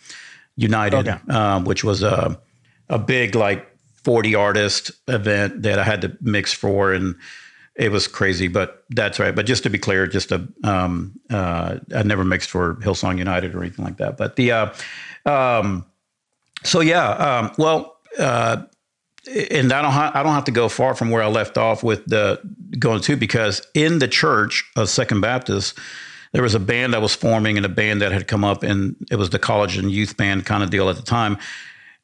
United, 0.57 1.07
Okay. 1.09 1.19
um, 1.33 1.65
which 1.65 1.85
was 1.85 2.03
a 2.03 2.39
a 2.89 2.99
big 2.99 3.35
like 3.35 3.69
40 4.05 4.35
artist 4.35 4.91
event 5.09 5.63
that 5.63 5.79
I 5.79 5.85
had 5.85 6.01
to 6.03 6.17
mix 6.21 6.53
for, 6.53 6.93
and 6.93 7.15
it 7.75 7.91
was 7.93 8.09
crazy. 8.09 8.49
But 8.49 8.85
that's 8.91 9.19
right. 9.19 9.35
But 9.35 9.45
just 9.45 9.63
to 9.65 9.71
be 9.71 9.79
clear, 9.79 10.07
just 10.07 10.33
a 10.33 10.49
um, 10.65 11.13
uh, 11.31 11.79
I 11.95 12.03
never 12.05 12.25
mixed 12.25 12.49
for 12.49 12.77
Hillsong 12.77 13.19
United 13.19 13.55
or 13.55 13.61
anything 13.61 13.85
like 13.85 13.99
that. 13.99 14.17
But 14.17 14.37
the 14.37 14.53
uh, 14.53 14.73
um, 15.27 15.85
so 16.65 16.81
yeah, 16.81 17.09
um, 17.11 17.53
well. 17.59 17.93
Uh, 18.19 18.63
and 19.51 19.73
I 19.73 19.83
don't 19.83 19.91
ha- 19.91 20.13
I 20.15 20.23
don't 20.23 20.35
have 20.35 20.45
to 20.45 20.53
go 20.53 20.69
far 20.69 20.95
from 20.95 21.11
where 21.11 21.23
I 21.23 21.27
left 21.27 21.59
off 21.59 21.83
with 21.83 22.07
the 22.07 22.41
going 22.79 23.01
to 23.03 23.17
because 23.17 23.61
in 23.75 23.99
the 23.99 24.07
church 24.09 24.65
of 24.77 24.89
Second 24.89 25.21
Baptist 25.21 25.77
there 26.37 26.43
was 26.43 26.55
a 26.55 26.61
band 26.61 26.93
that 26.93 27.01
was 27.01 27.15
forming 27.15 27.57
and 27.57 27.65
a 27.65 27.71
band 27.71 28.03
that 28.03 28.13
had 28.13 28.29
come 28.29 28.45
up 28.45 28.63
and 28.63 28.95
it 29.11 29.17
was 29.17 29.31
the 29.31 29.39
college 29.39 29.79
and 29.79 29.91
youth 29.91 30.19
band 30.19 30.45
kind 30.45 30.63
of 30.63 30.69
deal 30.69 30.91
at 30.91 30.97
the 30.97 31.03
time. 31.03 31.39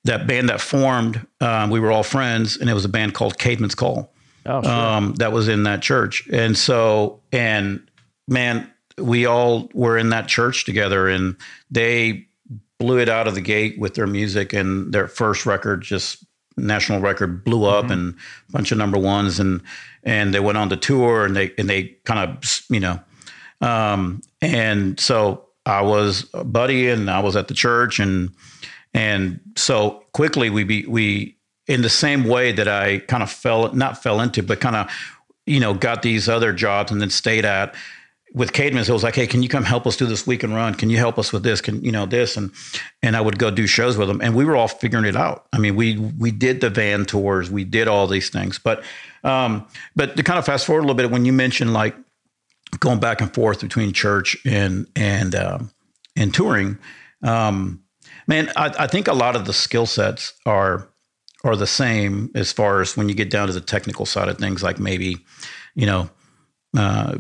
That 0.05 0.27
band 0.27 0.49
that 0.49 0.59
formed, 0.59 1.27
um, 1.43 1.69
we 1.69 1.79
were 1.79 1.93
all 1.93 2.03
friends, 2.03 2.57
and 2.57 2.71
it 2.71 2.73
was 2.73 2.87
a 2.87 2.89
band 2.89 3.13
called 3.13 3.37
Caedmon's 3.37 3.75
Call 3.75 4.11
oh 4.47 4.63
sure. 4.63 4.73
um, 4.73 5.13
that 5.17 5.33
was 5.33 5.49
in 5.49 5.65
that 5.65 5.83
church. 5.83 6.27
And 6.33 6.57
so, 6.57 7.21
and 7.31 7.87
man, 8.27 8.73
we 8.97 9.27
all 9.27 9.69
were 9.75 9.99
in 9.99 10.09
that 10.09 10.29
church 10.29 10.65
together, 10.65 11.09
and 11.09 11.37
they 11.71 12.27
blew 12.79 13.01
it 13.01 13.11
out 13.11 13.29
of 13.29 13.35
the 13.35 13.43
gate 13.43 13.79
with 13.79 13.97
their 13.97 14.07
music, 14.07 14.55
and 14.55 14.95
their 14.95 15.09
first 15.09 15.45
record, 15.45 15.83
just 15.83 16.25
national 16.57 17.01
record, 17.01 17.45
blew 17.45 17.67
up, 17.67 17.91
and 17.91 18.15
a 18.49 18.53
bunch 18.53 18.73
of 18.73 18.79
number 18.79 18.99
ones, 18.99 19.39
and 19.39 19.61
and 20.05 20.33
they 20.33 20.41
went 20.41 20.57
on 20.57 20.71
the 20.71 20.77
tour, 20.79 21.27
and 21.27 21.37
they 21.37 21.53
and 21.59 21.69
they 21.69 21.97
kind 22.05 22.19
of 22.19 22.63
you 22.71 22.81
know, 22.81 22.99
um, 23.63 24.21
and 24.43 24.99
so 25.01 25.47
I 25.65 25.83
was 25.83 26.29
a 26.35 26.45
buddy, 26.45 26.89
and 26.89 27.11
I 27.11 27.21
was 27.21 27.37
at 27.37 27.49
the 27.49 27.55
church, 27.55 28.01
and 28.01 28.31
and 28.93 29.41
so 29.57 30.05
quickly 30.13 30.51
we 30.51 30.65
be 30.65 30.85
we 30.87 31.37
in 31.67 31.83
the 31.83 31.89
same 31.89 32.25
way 32.25 32.53
that 32.53 32.69
I 32.69 32.99
kind 32.99 33.23
of 33.23 33.31
fell 33.31 33.73
not 33.73 34.03
fell 34.03 34.21
into, 34.21 34.43
but 34.43 34.61
kind 34.61 34.77
of 34.77 34.91
you 35.47 35.61
know 35.61 35.75
got 35.75 36.03
these 36.03 36.29
other 36.29 36.53
jobs 36.53 36.91
and 36.91 37.01
then 37.01 37.11
stayed 37.11 37.45
at 37.45 37.75
with 38.35 38.53
Caedmon's. 38.53 38.89
It 38.89 38.93
was 38.93 39.05
like, 39.05 39.15
hey, 39.15 39.27
can 39.27 39.43
you 39.43 39.49
come 39.49 39.63
help 39.63 39.87
us 39.87 39.97
do 39.97 40.07
this 40.07 40.27
weekend 40.27 40.55
run? 40.55 40.75
Can 40.75 40.91
you 40.91 40.97
help 40.97 41.19
us 41.19 41.33
with 41.33 41.43
this? 41.43 41.61
Can 41.61 41.85
you 41.85 41.93
know 41.93 42.07
this? 42.07 42.37
And 42.37 42.51
and 43.01 43.17
I 43.17 43.21
would 43.21 43.39
go 43.39 43.53
do 43.53 43.69
shows 43.69 43.97
with 43.97 44.09
them, 44.09 44.21
and 44.21 44.35
we 44.35 44.45
were 44.45 44.57
all 44.57 44.69
figuring 44.69 45.05
it 45.05 45.17
out. 45.17 45.47
I 45.53 45.59
mean, 45.59 45.77
we 45.77 45.99
we 45.99 46.33
did 46.33 46.61
the 46.61 46.71
van 46.71 47.05
tours, 47.05 47.51
we 47.51 47.63
did 47.63 47.87
all 47.87 48.09
these 48.09 48.29
things, 48.31 48.59
but 48.59 48.83
um, 49.23 49.65
but 49.95 50.17
to 50.17 50.25
kind 50.25 50.41
of 50.41 50.45
fast 50.45 50.67
forward 50.67 50.81
a 50.81 50.83
little 50.83 50.97
bit, 50.97 51.13
when 51.13 51.25
you 51.25 51.33
mentioned 51.33 51.73
like 51.73 51.95
going 52.81 53.01
back 53.01 53.21
and 53.21 53.33
forth 53.33 53.61
between 53.61 53.93
church 53.93 54.37
and 54.45 54.87
and 54.97 55.35
um, 55.35 55.71
and 56.17 56.35
touring. 56.35 56.79
Um, 57.23 57.83
man, 58.27 58.51
I, 58.57 58.73
I 58.79 58.87
think 58.87 59.09
a 59.09 59.13
lot 59.13 59.37
of 59.37 59.47
the 59.47 59.53
skill 59.53 59.87
sets 59.87 60.33
are 60.47 60.89
are 61.45 61.57
the 61.57 61.67
same 61.67 62.31
as 62.35 62.53
far 62.53 62.81
as 62.81 62.97
when 62.97 63.09
you 63.09 63.15
get 63.15 63.31
down 63.31 63.49
to 63.49 63.53
the 63.53 63.61
technical 63.61 64.07
side 64.07 64.29
of 64.29 64.39
things, 64.39 64.63
like 64.63 64.79
maybe 64.79 65.19
you 65.75 65.87
know 65.87 66.11
uh, 66.77 67.17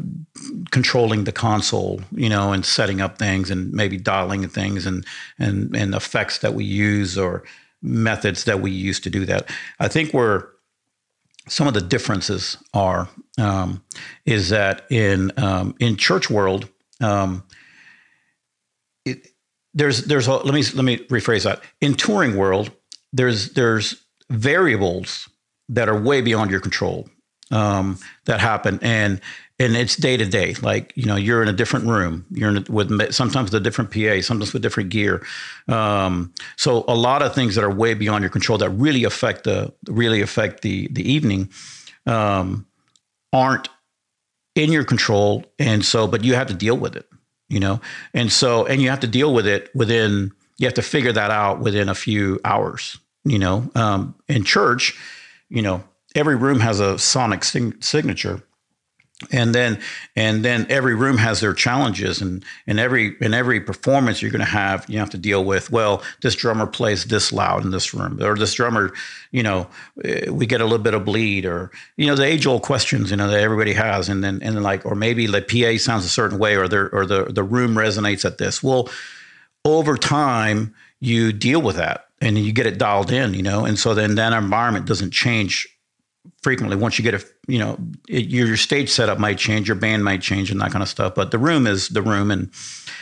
controlling 0.71 1.25
the 1.25 1.33
console, 1.33 2.01
you 2.13 2.29
know, 2.29 2.53
and 2.53 2.65
setting 2.65 3.01
up 3.01 3.19
things 3.19 3.51
and 3.51 3.73
maybe 3.73 3.99
dialing 3.99 4.49
things 4.49 4.87
and 4.87 5.05
and 5.39 5.77
and 5.77 5.95
effects 5.95 6.39
that 6.39 6.55
we 6.55 6.65
use 6.65 7.19
or 7.19 7.45
methods 7.83 8.45
that 8.45 8.61
we 8.61 8.71
use 8.71 9.01
to 9.01 9.11
do 9.11 9.27
that. 9.27 9.51
I 9.81 9.89
think 9.89 10.15
we're 10.15 10.47
some 11.49 11.66
of 11.66 11.74
the 11.74 11.80
differences 11.80 12.57
are 12.72 13.09
um, 13.38 13.82
is 14.24 14.51
that 14.51 14.84
in 14.90 15.32
um, 15.36 15.74
in 15.80 15.97
church 15.97 16.30
world, 16.30 16.68
um, 17.01 17.45
it, 19.05 19.28
there's 19.74 20.05
there's 20.05 20.26
a, 20.28 20.34
let 20.34 20.55
me 20.55 20.62
let 20.74 20.84
me 20.84 20.99
rephrase 21.09 21.45
that. 21.45 21.62
In 21.80 21.95
touring 21.95 22.36
world, 22.36 22.70
there's 23.12 23.53
there's 23.55 24.03
variables 24.30 25.28
that 25.68 25.88
are 25.88 26.01
way 26.01 26.20
beyond 26.20 26.51
your 26.51 26.61
control 26.61 27.09
um, 27.51 27.99
that 28.26 28.40
happen, 28.40 28.78
and 28.82 29.20
and 29.63 29.77
it's 29.77 29.97
day 29.97 30.17
to 30.17 30.25
day. 30.25 30.55
Like 30.55 30.93
you 30.97 31.07
know, 31.07 31.17
you're 31.17 31.43
in 31.43 31.49
a 31.49 31.53
different 31.53 31.87
room. 31.87 32.27
You're 32.31 32.51
in 32.51 32.57
a, 32.59 32.65
with 32.69 33.13
sometimes 33.13 33.51
with 33.51 33.61
a 33.61 33.65
different 33.65 33.91
PA, 33.93 34.21
sometimes 34.21 34.53
with 34.53 34.63
different 34.63 34.91
gear. 34.91 35.25
Um, 35.69 36.33
so 36.57 36.85
a 36.89 36.95
lot 36.95 37.23
of 37.23 37.35
things 37.35 37.55
that 37.55 37.65
are 37.65 37.71
way 37.71 37.95
beyond 37.95 38.23
your 38.23 38.31
control 38.31 38.59
that 38.59 38.71
really 38.71 39.05
affect 39.05 39.45
the 39.45 39.73
really 39.89 40.21
affect 40.21 40.63
the 40.63 40.89
the 40.89 41.11
evening 41.11 41.51
um, 42.07 42.67
aren't 43.33 43.69
in 44.55 44.73
your 44.73 44.85
control, 44.85 45.45
and 45.59 45.85
so 45.85 46.07
but 46.07 46.25
you 46.25 46.35
have 46.35 46.49
to 46.49 46.55
deal 46.55 46.77
with 46.77 46.97
it. 46.97 47.09
You 47.49 47.61
know, 47.61 47.81
and 48.15 48.33
so 48.33 48.67
and 48.67 48.83
you 48.83 48.91
have 48.91 49.01
to 49.01 49.07
deal 49.07 49.33
with 49.33 49.47
it 49.47 49.75
within 49.75 50.33
you 50.59 50.67
have 50.67 50.75
to 50.75 50.83
figure 50.83 51.13
that 51.13 51.31
out 51.31 51.61
within 51.61 51.89
a 51.89 51.95
few 51.95 52.41
hours. 52.45 52.99
You 53.25 53.39
know, 53.39 53.71
um, 53.77 54.17
in 54.29 54.43
church, 54.43 54.99
you 55.49 55.63
know, 55.63 55.85
every 56.17 56.35
room 56.35 56.59
has 56.61 56.81
a 56.81 56.99
sonic 56.99 57.45
sig- 57.45 57.85
signature 57.85 58.43
and 59.31 59.55
then 59.55 59.81
and 60.16 60.45
then 60.45 60.66
every 60.68 60.95
room 60.95 61.18
has 61.18 61.41
their 61.41 61.53
challenges 61.53 62.20
and 62.20 62.45
and 62.66 62.81
every 62.81 63.16
in 63.20 63.35
every 63.35 63.61
performance 63.61 64.23
you're 64.23 64.31
going 64.31 64.41
to 64.41 64.45
have 64.45 64.85
you 64.89 64.99
have 64.99 65.11
to 65.11 65.18
deal 65.18 65.45
with 65.45 65.70
well 65.70 66.03
this 66.23 66.35
drummer 66.35 66.66
plays 66.66 67.05
this 67.05 67.33
loud 67.33 67.64
in 67.64 67.70
this 67.70 67.95
room 67.95 68.23
or 68.23 68.37
this 68.37 68.55
drummer 68.55 68.93
you 69.31 69.43
know 69.43 69.66
eh, 70.05 70.31
we 70.31 70.47
get 70.47 70.61
a 70.61 70.64
little 70.64 70.79
bit 70.79 70.95
of 70.95 71.05
bleed 71.05 71.45
or 71.45 71.70
you 71.97 72.07
know 72.07 72.14
the 72.14 72.25
age 72.25 72.47
old 72.47 72.62
questions 72.62 73.11
you 73.11 73.16
know 73.16 73.29
that 73.29 73.41
everybody 73.41 73.73
has. 73.73 74.09
And 74.09 74.23
then 74.23 74.41
and 74.43 74.57
then 74.57 74.62
like 74.62 74.85
or 74.87 74.95
maybe 74.95 75.27
the 75.27 75.43
PA 75.43 75.79
sounds 75.79 76.05
a 76.05 76.09
certain 76.09 76.39
way 76.39 76.57
or 76.57 76.68
the 76.68 76.89
or 76.93 77.07
the 77.07 77.25
the 77.25 77.43
room 77.43 77.75
resonates 77.75 78.25
at 78.25 78.39
this. 78.39 78.62
Well 78.62 78.89
over 79.64 79.97
time 79.97 80.75
you 81.01 81.33
deal 81.33 81.62
with 81.62 81.77
that 81.77 82.07
and 82.20 82.39
you 82.39 82.53
get 82.53 82.66
it 82.66 82.79
dialed 82.79 83.12
in 83.12 83.35
you 83.35 83.43
know? 83.43 83.64
And 83.64 83.79
so 83.79 83.95
then 83.95 84.16
that 84.16 84.33
environment 84.33 84.87
doesn't 84.87 85.12
change 85.12 85.68
frequently 86.43 86.77
once 86.77 86.99
you 86.99 87.03
get 87.05 87.14
a 87.14 87.25
you 87.49 87.59
know 87.59 87.77
it, 88.09 88.27
your 88.27 88.57
stage 88.57 88.89
setup 88.91 89.18
might 89.18 89.39
change 89.39 89.66
your 89.68 89.75
band 89.77 90.05
might 90.05 90.20
change 90.23 90.51
and 90.53 90.61
that 90.61 90.70
kind 90.70 90.83
of 90.83 90.89
stuff 90.89 91.14
but 91.16 91.31
the 91.33 91.39
room 91.39 91.66
is 91.66 91.89
the 91.89 92.03
room 92.03 92.31
and 92.31 92.51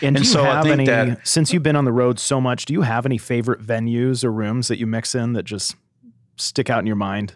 And, 0.02 0.16
And 0.16 0.26
so 0.26 0.44
I 0.46 0.62
think 0.62 0.72
any, 0.72 0.84
that- 0.86 1.26
since 1.26 1.52
you've 1.52 1.62
been 1.62 1.76
on 1.76 1.84
the 1.84 1.92
road 1.92 2.18
so 2.18 2.40
much, 2.40 2.64
do 2.64 2.72
you 2.72 2.80
have 2.82 3.04
any 3.04 3.18
favorite 3.18 3.60
venues 3.60 4.24
or 4.24 4.32
rooms 4.32 4.68
that 4.68 4.78
you 4.78 4.86
mix 4.86 5.14
in 5.14 5.34
that 5.34 5.42
just 5.44 5.76
stick 6.36 6.70
out 6.70 6.78
in 6.80 6.86
your 6.86 6.96
mind? 6.96 7.34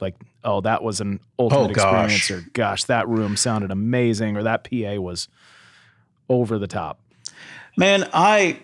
Like, 0.00 0.14
oh, 0.42 0.60
that 0.60 0.82
was 0.82 1.00
an 1.00 1.20
ultimate 1.38 1.60
Oh, 1.60 1.70
experience, 1.70 2.30
or 2.30 2.44
gosh, 2.52 2.84
that 2.84 3.08
room 3.08 3.36
sounded 3.36 3.70
amazing, 3.70 4.36
or 4.36 4.42
that 4.42 4.64
PA 4.64 5.00
was 5.00 5.28
over 6.28 6.58
the 6.58 6.66
top. 6.66 7.00
Man, 7.78 8.06
I 8.12 8.58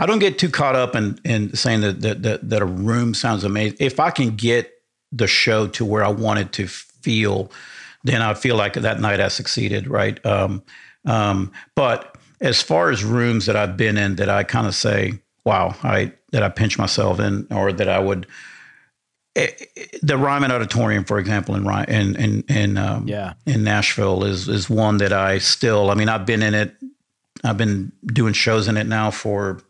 I 0.00 0.06
don't 0.06 0.18
get 0.18 0.38
too 0.38 0.48
caught 0.48 0.74
up 0.76 0.96
in 0.96 1.18
in 1.24 1.54
saying 1.54 1.82
that 1.82 2.00
that 2.00 2.22
that, 2.22 2.48
that 2.48 2.62
a 2.62 2.66
room 2.66 3.12
sounds 3.14 3.44
amazing. 3.44 3.76
If 3.80 4.00
I 4.00 4.10
can 4.10 4.34
get 4.34 4.72
the 5.12 5.26
show 5.26 5.66
to 5.68 5.84
where 5.84 6.02
I 6.02 6.08
want 6.08 6.38
it 6.40 6.52
to 6.52 6.66
feel, 6.66 7.52
then 8.04 8.22
I 8.22 8.34
feel 8.34 8.56
like 8.56 8.74
that 8.74 9.00
night 9.00 9.20
I 9.20 9.28
succeeded, 9.28 9.86
right? 9.88 10.24
Um, 10.24 10.62
um, 11.04 11.52
but 11.74 12.16
as 12.40 12.62
far 12.62 12.90
as 12.90 13.04
rooms 13.04 13.44
that 13.46 13.56
I've 13.56 13.76
been 13.76 13.98
in, 13.98 14.16
that 14.16 14.30
I 14.30 14.42
kind 14.42 14.66
of 14.66 14.74
say, 14.74 15.20
"Wow," 15.44 15.74
I 15.82 16.12
that 16.32 16.42
I 16.42 16.48
pinch 16.48 16.78
myself 16.78 17.20
in, 17.20 17.46
or 17.50 17.72
that 17.72 17.88
I 17.88 17.98
would. 17.98 18.26
eh, 19.36 19.48
eh, 19.76 19.84
The 20.02 20.16
Ryman 20.16 20.50
Auditorium, 20.50 21.04
for 21.04 21.18
example, 21.18 21.54
in 21.54 21.66
in 21.88 22.16
in 22.16 22.44
in, 22.48 22.78
um, 22.78 23.06
Yeah. 23.06 23.34
in 23.44 23.64
Nashville 23.64 24.24
is 24.24 24.48
is 24.48 24.70
one 24.70 24.96
that 24.98 25.12
I 25.12 25.38
still. 25.38 25.90
I 25.90 25.94
mean, 25.94 26.08
I've 26.08 26.24
been 26.24 26.42
in 26.42 26.54
it. 26.54 26.74
I've 27.44 27.58
been 27.58 27.92
doing 28.06 28.32
shows 28.34 28.66
in 28.68 28.76
it 28.76 28.86
now 28.86 29.10
for 29.10 29.60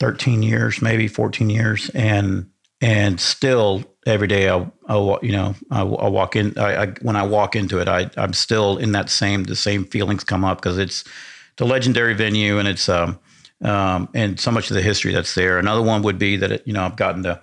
thirteen 0.00 0.42
years, 0.42 0.82
maybe 0.82 1.06
fourteen 1.06 1.50
years, 1.50 1.90
and 1.90 2.50
and 2.80 3.20
still 3.20 3.84
every 4.06 4.26
day 4.26 4.48
I, 4.48 4.66
I 4.88 5.18
you 5.22 5.32
know 5.32 5.54
I, 5.70 5.82
I 5.82 6.08
walk 6.08 6.34
in. 6.34 6.58
I, 6.58 6.82
I 6.82 6.86
when 7.02 7.16
I 7.16 7.22
walk 7.22 7.54
into 7.54 7.78
it, 7.78 7.86
I 7.86 8.10
I'm 8.16 8.32
still 8.32 8.78
in 8.78 8.92
that 8.92 9.10
same 9.10 9.44
the 9.44 9.56
same 9.56 9.84
feelings 9.84 10.24
come 10.24 10.44
up 10.44 10.58
because 10.58 10.78
it's 10.78 11.04
the 11.56 11.66
legendary 11.66 12.14
venue 12.14 12.58
and 12.58 12.66
it's 12.66 12.88
um 12.88 13.18
um 13.62 14.08
and 14.14 14.40
so 14.40 14.50
much 14.50 14.70
of 14.70 14.74
the 14.74 14.82
history 14.82 15.12
that's 15.12 15.34
there. 15.34 15.58
Another 15.58 15.82
one 15.82 16.02
would 16.02 16.18
be 16.18 16.36
that 16.36 16.50
it, 16.50 16.62
you 16.66 16.72
know 16.72 16.82
I've 16.82 16.96
gotten 16.96 17.22
to 17.24 17.40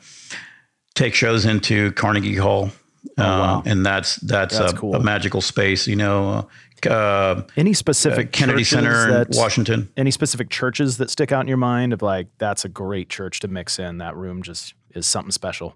take 0.96 1.14
shows 1.14 1.46
into 1.46 1.92
Carnegie 1.92 2.36
Hall. 2.36 2.72
Wow. 3.18 3.56
Um, 3.56 3.64
and 3.66 3.86
that's 3.86 4.18
that's, 4.18 4.58
That's 4.58 4.74
a, 4.74 4.76
cool. 4.76 4.96
a 4.96 5.00
magical 5.04 5.42
space, 5.42 5.88
you 5.88 5.96
know. 5.96 6.30
Uh, 6.30 6.90
uh, 6.90 7.44
Any 7.56 7.74
specific 7.74 8.32
Kennedy 8.32 8.64
churches 8.64 8.70
Center 8.70 9.08
in 9.08 9.14
that, 9.14 9.28
Washington. 9.32 9.90
Any 9.98 10.12
specific 10.12 10.50
churches 10.50 10.98
that 10.98 11.10
stick 11.10 11.32
out 11.32 11.42
in 11.42 11.48
your 11.48 11.58
mind 11.58 11.92
of 11.92 12.02
like, 12.02 12.28
that's 12.38 12.66
a 12.66 12.70
great 12.70 13.10
church 13.10 13.40
to 13.40 13.48
mix 13.48 13.80
in. 13.80 13.98
That 13.98 14.16
room 14.16 14.44
just 14.44 14.76
is 14.94 15.08
something 15.08 15.32
special. 15.32 15.76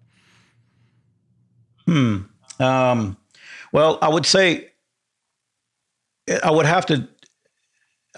Hmm. 1.88 2.18
Um, 2.60 3.18
well, 3.72 3.98
I 4.02 4.10
would 4.10 4.26
say 4.26 4.70
I 6.44 6.52
would 6.52 6.66
have 6.66 6.86
to 6.88 7.08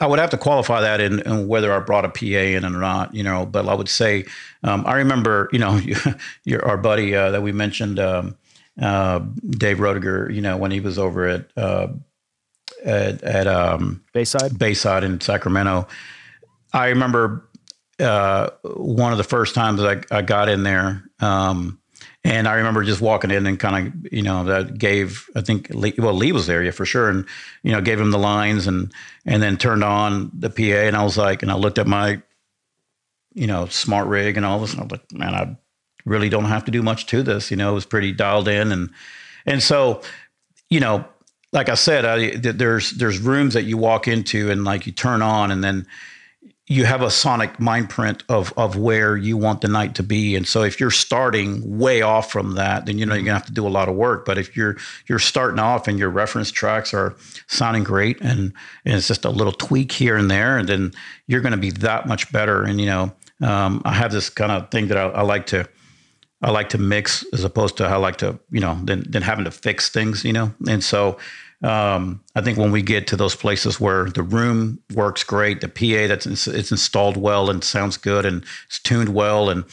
I 0.01 0.07
would 0.07 0.19
have 0.19 0.32
to 0.32 0.38
qualify 0.38 0.82
that 0.82 0.99
in, 0.99 1.19
in 1.19 1.47
whether 1.47 1.71
I 1.71 1.80
brought 1.80 2.03
a 2.03 2.09
PA 2.09 2.26
in 2.26 2.65
or 2.65 2.71
not, 2.71 3.13
you 3.13 3.24
know. 3.24 3.45
But 3.45 3.67
I 3.67 3.76
would 3.76 3.89
say 3.89 4.26
um, 4.63 4.84
I 4.88 4.95
remember, 4.95 5.49
you 5.51 5.59
know, 5.59 5.80
your 6.43 6.65
our 6.65 6.78
buddy 6.78 7.15
uh, 7.15 7.32
that 7.32 7.43
we 7.43 7.51
mentioned, 7.51 7.99
um, 7.99 8.36
uh, 8.82 9.19
Dave 9.49 9.78
Rodiger, 9.78 10.34
you 10.34 10.41
know, 10.41 10.57
when 10.57 10.71
he 10.71 10.80
was 10.80 10.97
over 10.97 11.28
at 11.28 11.47
uh, 11.55 11.88
at, 12.84 13.24
at 13.24 13.47
um, 13.47 14.03
Bayside? 14.13 14.57
Bayside 14.57 15.03
in 15.03 15.21
Sacramento. 15.21 15.88
I 16.74 16.88
remember 16.88 17.49
uh, 17.99 18.49
one 18.63 19.11
of 19.11 19.17
the 19.17 19.24
first 19.24 19.55
times 19.55 19.82
I, 19.82 20.01
I 20.11 20.21
got 20.21 20.49
in 20.49 20.63
there, 20.63 21.03
um, 21.19 21.80
and 22.24 22.47
I 22.47 22.55
remember 22.55 22.84
just 22.84 23.01
walking 23.01 23.32
in 23.32 23.45
and 23.45 23.59
kind 23.59 23.88
of, 23.88 24.13
you 24.13 24.24
know, 24.24 24.45
that 24.45 24.78
gave 24.78 25.30
I 25.36 25.41
think 25.41 25.69
Lee, 25.69 25.93
well 25.97 26.13
Lee 26.13 26.32
was 26.32 26.47
there, 26.47 26.63
yeah, 26.63 26.71
for 26.71 26.86
sure, 26.86 27.09
and 27.09 27.26
you 27.61 27.71
know 27.71 27.82
gave 27.82 27.99
him 27.99 28.11
the 28.11 28.17
lines 28.17 28.65
and 28.65 28.91
and 29.26 29.41
then 29.41 29.57
turned 29.57 29.84
on 29.84 30.32
the 30.34 30.49
PA, 30.49 30.88
and 30.88 30.95
I 30.95 31.03
was 31.03 31.17
like, 31.17 31.43
and 31.43 31.51
I 31.51 31.55
looked 31.55 31.78
at 31.78 31.88
my, 31.88 32.21
you 33.34 33.47
know, 33.47 33.67
smart 33.67 34.07
rig 34.07 34.38
and 34.38 34.45
all 34.45 34.59
this, 34.59 34.71
and 34.71 34.82
I 34.82 34.84
was 34.84 34.91
like, 34.91 35.11
man, 35.11 35.36
I 35.36 35.57
really 36.05 36.29
don't 36.29 36.45
have 36.45 36.65
to 36.65 36.71
do 36.71 36.81
much 36.81 37.05
to 37.07 37.23
this, 37.23 37.51
you 37.51 37.57
know, 37.57 37.71
it 37.71 37.75
was 37.75 37.85
pretty 37.85 38.11
dialed 38.11 38.47
in, 38.47 38.71
and 38.71 38.89
and 39.45 39.61
so, 39.61 40.01
you 40.69 40.79
know, 40.79 41.05
like 41.51 41.69
I 41.69 41.75
said, 41.75 42.05
I, 42.05 42.35
there's 42.37 42.91
there's 42.91 43.19
rooms 43.19 43.53
that 43.53 43.63
you 43.63 43.77
walk 43.77 44.07
into 44.07 44.49
and 44.49 44.63
like 44.63 44.85
you 44.85 44.91
turn 44.91 45.21
on 45.21 45.51
and 45.51 45.63
then 45.63 45.85
you 46.67 46.85
have 46.85 47.01
a 47.01 47.11
sonic 47.11 47.59
mind 47.59 47.89
print 47.89 48.23
of 48.29 48.53
of 48.57 48.77
where 48.77 49.17
you 49.17 49.37
want 49.37 49.61
the 49.61 49.67
night 49.67 49.95
to 49.95 50.03
be. 50.03 50.35
And 50.35 50.47
so 50.47 50.63
if 50.63 50.79
you're 50.79 50.91
starting 50.91 51.77
way 51.77 52.01
off 52.01 52.31
from 52.31 52.55
that, 52.55 52.85
then 52.85 52.97
you 52.97 53.05
know 53.05 53.13
you're 53.13 53.23
gonna 53.23 53.37
have 53.37 53.45
to 53.47 53.53
do 53.53 53.67
a 53.67 53.69
lot 53.69 53.89
of 53.89 53.95
work. 53.95 54.25
But 54.25 54.37
if 54.37 54.57
you're 54.57 54.77
you're 55.07 55.19
starting 55.19 55.59
off 55.59 55.87
and 55.87 55.99
your 55.99 56.09
reference 56.09 56.51
tracks 56.51 56.93
are 56.93 57.15
sounding 57.47 57.83
great 57.83 58.19
and, 58.21 58.53
and 58.85 58.95
it's 58.95 59.07
just 59.07 59.25
a 59.25 59.29
little 59.29 59.53
tweak 59.53 59.91
here 59.91 60.15
and 60.15 60.31
there, 60.31 60.57
and 60.57 60.67
then 60.67 60.93
you're 61.27 61.41
gonna 61.41 61.57
be 61.57 61.71
that 61.71 62.07
much 62.07 62.31
better. 62.31 62.63
And 62.63 62.79
you 62.79 62.87
know, 62.87 63.13
um, 63.41 63.81
I 63.85 63.93
have 63.93 64.11
this 64.11 64.29
kind 64.29 64.51
of 64.51 64.71
thing 64.71 64.87
that 64.87 64.97
I, 64.97 65.09
I 65.09 65.21
like 65.21 65.45
to 65.47 65.67
I 66.43 66.51
like 66.51 66.69
to 66.69 66.77
mix 66.77 67.25
as 67.33 67.43
opposed 67.43 67.77
to 67.77 67.85
I 67.85 67.95
like 67.95 68.17
to, 68.17 68.37
you 68.51 68.59
know, 68.59 68.77
than 68.83 69.09
than 69.09 69.23
having 69.23 69.45
to 69.45 69.51
fix 69.51 69.89
things, 69.89 70.23
you 70.25 70.33
know. 70.33 70.53
And 70.67 70.83
so 70.83 71.17
um, 71.63 72.21
I 72.35 72.41
think 72.41 72.57
when 72.57 72.71
we 72.71 72.81
get 72.81 73.07
to 73.07 73.15
those 73.15 73.35
places 73.35 73.79
where 73.79 74.09
the 74.09 74.23
room 74.23 74.79
works 74.93 75.23
great, 75.23 75.61
the 75.61 75.69
PA 75.69 76.07
that's 76.07 76.25
it's 76.25 76.71
installed 76.71 77.15
well 77.15 77.49
and 77.49 77.63
sounds 77.63 77.95
good 77.97 78.25
and 78.25 78.43
it's 78.67 78.79
tuned 78.79 79.15
well 79.15 79.49
and 79.49 79.63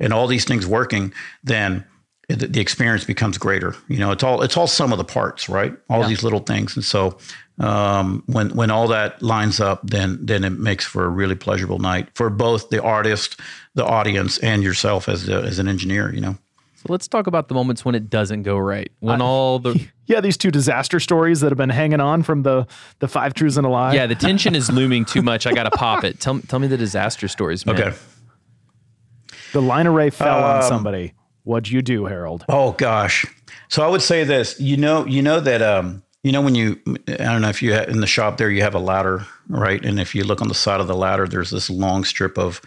and 0.00 0.12
all 0.12 0.26
these 0.26 0.44
things 0.44 0.66
working, 0.66 1.12
then 1.44 1.84
it, 2.28 2.52
the 2.52 2.60
experience 2.60 3.04
becomes 3.04 3.36
greater. 3.36 3.76
You 3.88 3.98
know, 3.98 4.10
it's 4.10 4.22
all 4.22 4.40
it's 4.40 4.56
all 4.56 4.66
some 4.66 4.92
of 4.92 4.98
the 4.98 5.04
parts, 5.04 5.48
right? 5.48 5.76
All 5.90 6.06
these 6.08 6.22
little 6.22 6.40
things, 6.40 6.74
and 6.74 6.84
so 6.84 7.18
um, 7.58 8.22
when 8.26 8.50
when 8.56 8.70
all 8.70 8.88
that 8.88 9.22
lines 9.22 9.60
up, 9.60 9.80
then 9.84 10.18
then 10.20 10.42
it 10.44 10.50
makes 10.58 10.84
for 10.84 11.04
a 11.04 11.08
really 11.08 11.34
pleasurable 11.36 11.78
night 11.78 12.08
for 12.14 12.28
both 12.30 12.68
the 12.70 12.82
artist, 12.82 13.38
the 13.74 13.84
audience, 13.84 14.38
and 14.38 14.62
yourself 14.62 15.08
as 15.08 15.28
a, 15.28 15.42
as 15.42 15.58
an 15.58 15.68
engineer. 15.68 16.12
You 16.12 16.20
know. 16.20 16.36
So 16.76 16.86
let's 16.92 17.08
talk 17.08 17.26
about 17.26 17.48
the 17.48 17.54
moments 17.54 17.82
when 17.84 17.94
it 17.94 18.10
doesn't 18.10 18.42
go 18.42 18.58
right. 18.58 18.90
When 19.00 19.22
all 19.22 19.58
the 19.58 19.88
Yeah, 20.06 20.20
these 20.20 20.36
two 20.36 20.50
disaster 20.50 21.00
stories 21.00 21.40
that 21.40 21.50
have 21.50 21.56
been 21.56 21.70
hanging 21.70 22.00
on 22.00 22.22
from 22.24 22.42
the 22.42 22.66
the 22.98 23.08
five 23.08 23.32
truths 23.34 23.56
and 23.56 23.64
a 23.66 23.70
lie. 23.70 23.94
yeah, 23.94 24.06
the 24.06 24.14
tension 24.14 24.54
is 24.54 24.70
looming 24.70 25.04
too 25.06 25.22
much. 25.22 25.46
I 25.46 25.52
gotta 25.54 25.70
pop 25.70 26.04
it. 26.04 26.20
Tell 26.20 26.40
tell 26.40 26.58
me 26.58 26.66
the 26.66 26.76
disaster 26.76 27.26
stories, 27.28 27.64
man. 27.64 27.76
Okay. 27.80 27.96
the 29.52 29.62
line 29.62 29.86
array 29.86 30.10
fell 30.10 30.42
on 30.44 30.56
Um, 30.56 30.62
somebody. 30.62 31.14
What'd 31.44 31.70
you 31.70 31.82
do, 31.82 32.06
Harold? 32.06 32.44
Oh 32.48 32.72
gosh. 32.72 33.24
So 33.68 33.82
I 33.82 33.88
would 33.88 34.02
say 34.02 34.24
this. 34.24 34.58
You 34.60 34.76
know, 34.76 35.06
you 35.06 35.22
know 35.22 35.40
that 35.40 35.62
um, 35.62 36.02
you 36.24 36.32
know 36.32 36.40
when 36.40 36.56
you 36.56 36.80
I 37.06 37.16
don't 37.16 37.42
know 37.42 37.50
if 37.50 37.62
you 37.62 37.74
ha 37.74 37.82
in 37.82 38.00
the 38.00 38.06
shop 38.06 38.38
there 38.38 38.50
you 38.50 38.62
have 38.62 38.74
a 38.74 38.80
ladder, 38.80 39.26
right? 39.48 39.84
And 39.84 40.00
if 40.00 40.14
you 40.14 40.24
look 40.24 40.40
on 40.42 40.48
the 40.48 40.54
side 40.54 40.80
of 40.80 40.88
the 40.88 40.96
ladder, 40.96 41.28
there's 41.28 41.50
this 41.50 41.70
long 41.70 42.02
strip 42.02 42.38
of 42.38 42.60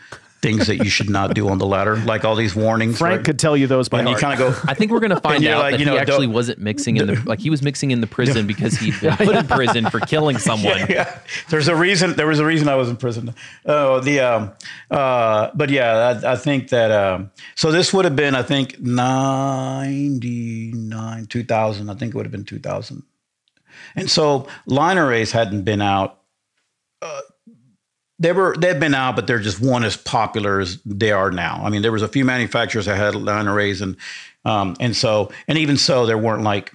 things 0.44 0.68
that 0.68 0.78
you 0.78 0.90
should 0.90 1.10
not 1.10 1.34
do 1.34 1.50
on 1.50 1.58
the 1.58 1.66
ladder, 1.66 1.96
like 1.96 2.24
all 2.24 2.36
these 2.36 2.56
warnings. 2.56 3.00
Frank 3.00 3.18
right? 3.18 3.26
could 3.26 3.40
tell 3.40 3.58
you 3.58 3.66
those 3.66 3.90
by 3.90 4.00
and 4.00 4.10
you 4.10 4.16
kind 4.16 4.40
of 4.40 4.54
go. 4.54 4.70
I 4.70 4.76
think 4.76 4.92
we're 4.92 5.00
gonna 5.00 5.20
find 5.22 5.44
out 5.48 5.60
like, 5.60 5.72
that 5.72 5.80
you 5.80 5.88
know, 5.88 5.94
he 5.94 5.98
actually 5.98 6.28
wasn't 6.28 6.60
mixing 6.60 6.98
in 6.98 7.08
the 7.08 7.16
like 7.26 7.40
he 7.40 7.50
was 7.50 7.64
mixing 7.64 7.90
in 7.90 8.00
the 8.00 8.06
prison 8.06 8.46
because 8.46 8.78
he'd 8.78 9.00
been 9.02 9.18
put 9.18 9.36
in 9.36 9.48
prison 9.48 9.90
for 9.90 10.00
killing 10.02 10.38
someone. 10.38 10.86
yeah, 10.88 11.20
there's 11.50 11.68
a 11.68 11.76
reason. 11.76 12.14
There 12.14 12.28
was 12.28 12.38
a 12.38 12.46
reason 12.46 12.70
I 12.70 12.76
was 12.76 12.90
in 12.90 12.98
prison. 12.98 13.34
Oh, 13.66 14.00
the 14.02 14.20
um, 14.20 14.52
uh, 14.92 15.50
but 15.56 15.72
yeah, 15.72 16.20
I, 16.24 16.34
I 16.34 16.36
think 16.36 16.70
that 16.70 16.92
um, 16.92 17.32
so 17.56 17.72
this 17.72 17.92
would 17.92 18.06
have 18.06 18.16
been 18.16 18.36
I 18.36 18.44
think 18.44 18.80
ninety 18.80 20.74
nine, 20.74 21.26
two 21.26 21.44
thousand. 21.44 21.90
I 21.90 21.96
think 21.96 22.14
it 22.14 22.18
would 22.18 22.28
have 22.28 22.32
been 22.32 22.46
two 22.46 22.60
thousand. 22.60 23.02
And 23.96 24.10
so 24.10 24.48
line 24.66 24.98
arrays 24.98 25.32
hadn't 25.32 25.64
been 25.64 25.82
out. 25.82 26.20
Uh, 27.02 27.22
they 28.20 28.32
were 28.32 28.56
they've 28.58 28.80
been 28.80 28.96
out, 28.96 29.16
but 29.16 29.28
they're 29.28 29.40
just 29.40 29.62
one 29.62 29.84
as 29.84 29.96
popular 29.96 30.60
as 30.60 30.82
they 30.84 31.12
are 31.12 31.32
now. 31.32 31.62
I 31.64 31.70
mean, 31.70 31.82
there 31.82 31.92
was 31.92 32.02
a 32.02 32.08
few 32.08 32.26
manufacturers 32.26 32.86
that 32.86 32.98
had 32.98 33.16
line 33.16 33.48
arrays, 33.48 33.82
and 33.82 33.96
um, 34.46 34.76
and 34.80 34.96
so 34.96 35.32
and 35.48 35.58
even 35.58 35.78
so, 35.78 36.06
there 36.06 36.18
weren't 36.18 36.44
like 36.44 36.74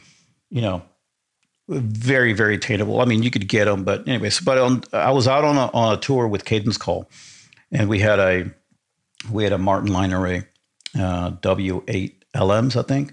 you 0.51 0.61
know 0.61 0.83
very 1.69 2.33
very 2.33 2.55
attainable. 2.55 3.01
I 3.01 3.07
mean, 3.07 3.23
you 3.23 3.31
could 3.31 3.49
get 3.49 3.65
them, 3.65 3.83
but 3.83 4.07
anyways. 4.07 4.41
But 4.41 4.59
on, 4.59 4.85
I 4.93 5.11
was 5.11 5.27
out 5.27 5.45
on 5.45 5.57
a, 5.57 5.67
on 5.73 5.95
a 5.95 6.01
tour 6.01 6.29
with 6.29 6.45
Caedmon's 6.45 6.79
Call, 6.79 7.11
and 7.73 7.89
we 7.89 7.99
had 7.99 8.21
a 8.21 8.51
we 9.31 9.43
had 9.45 9.53
a 9.53 9.59
Martin 9.59 9.93
line 9.93 10.13
array, 10.13 10.45
uh, 10.95 11.33
W8 11.33 12.13
LMs, 12.37 12.77
I 12.77 12.83
think. 12.83 13.13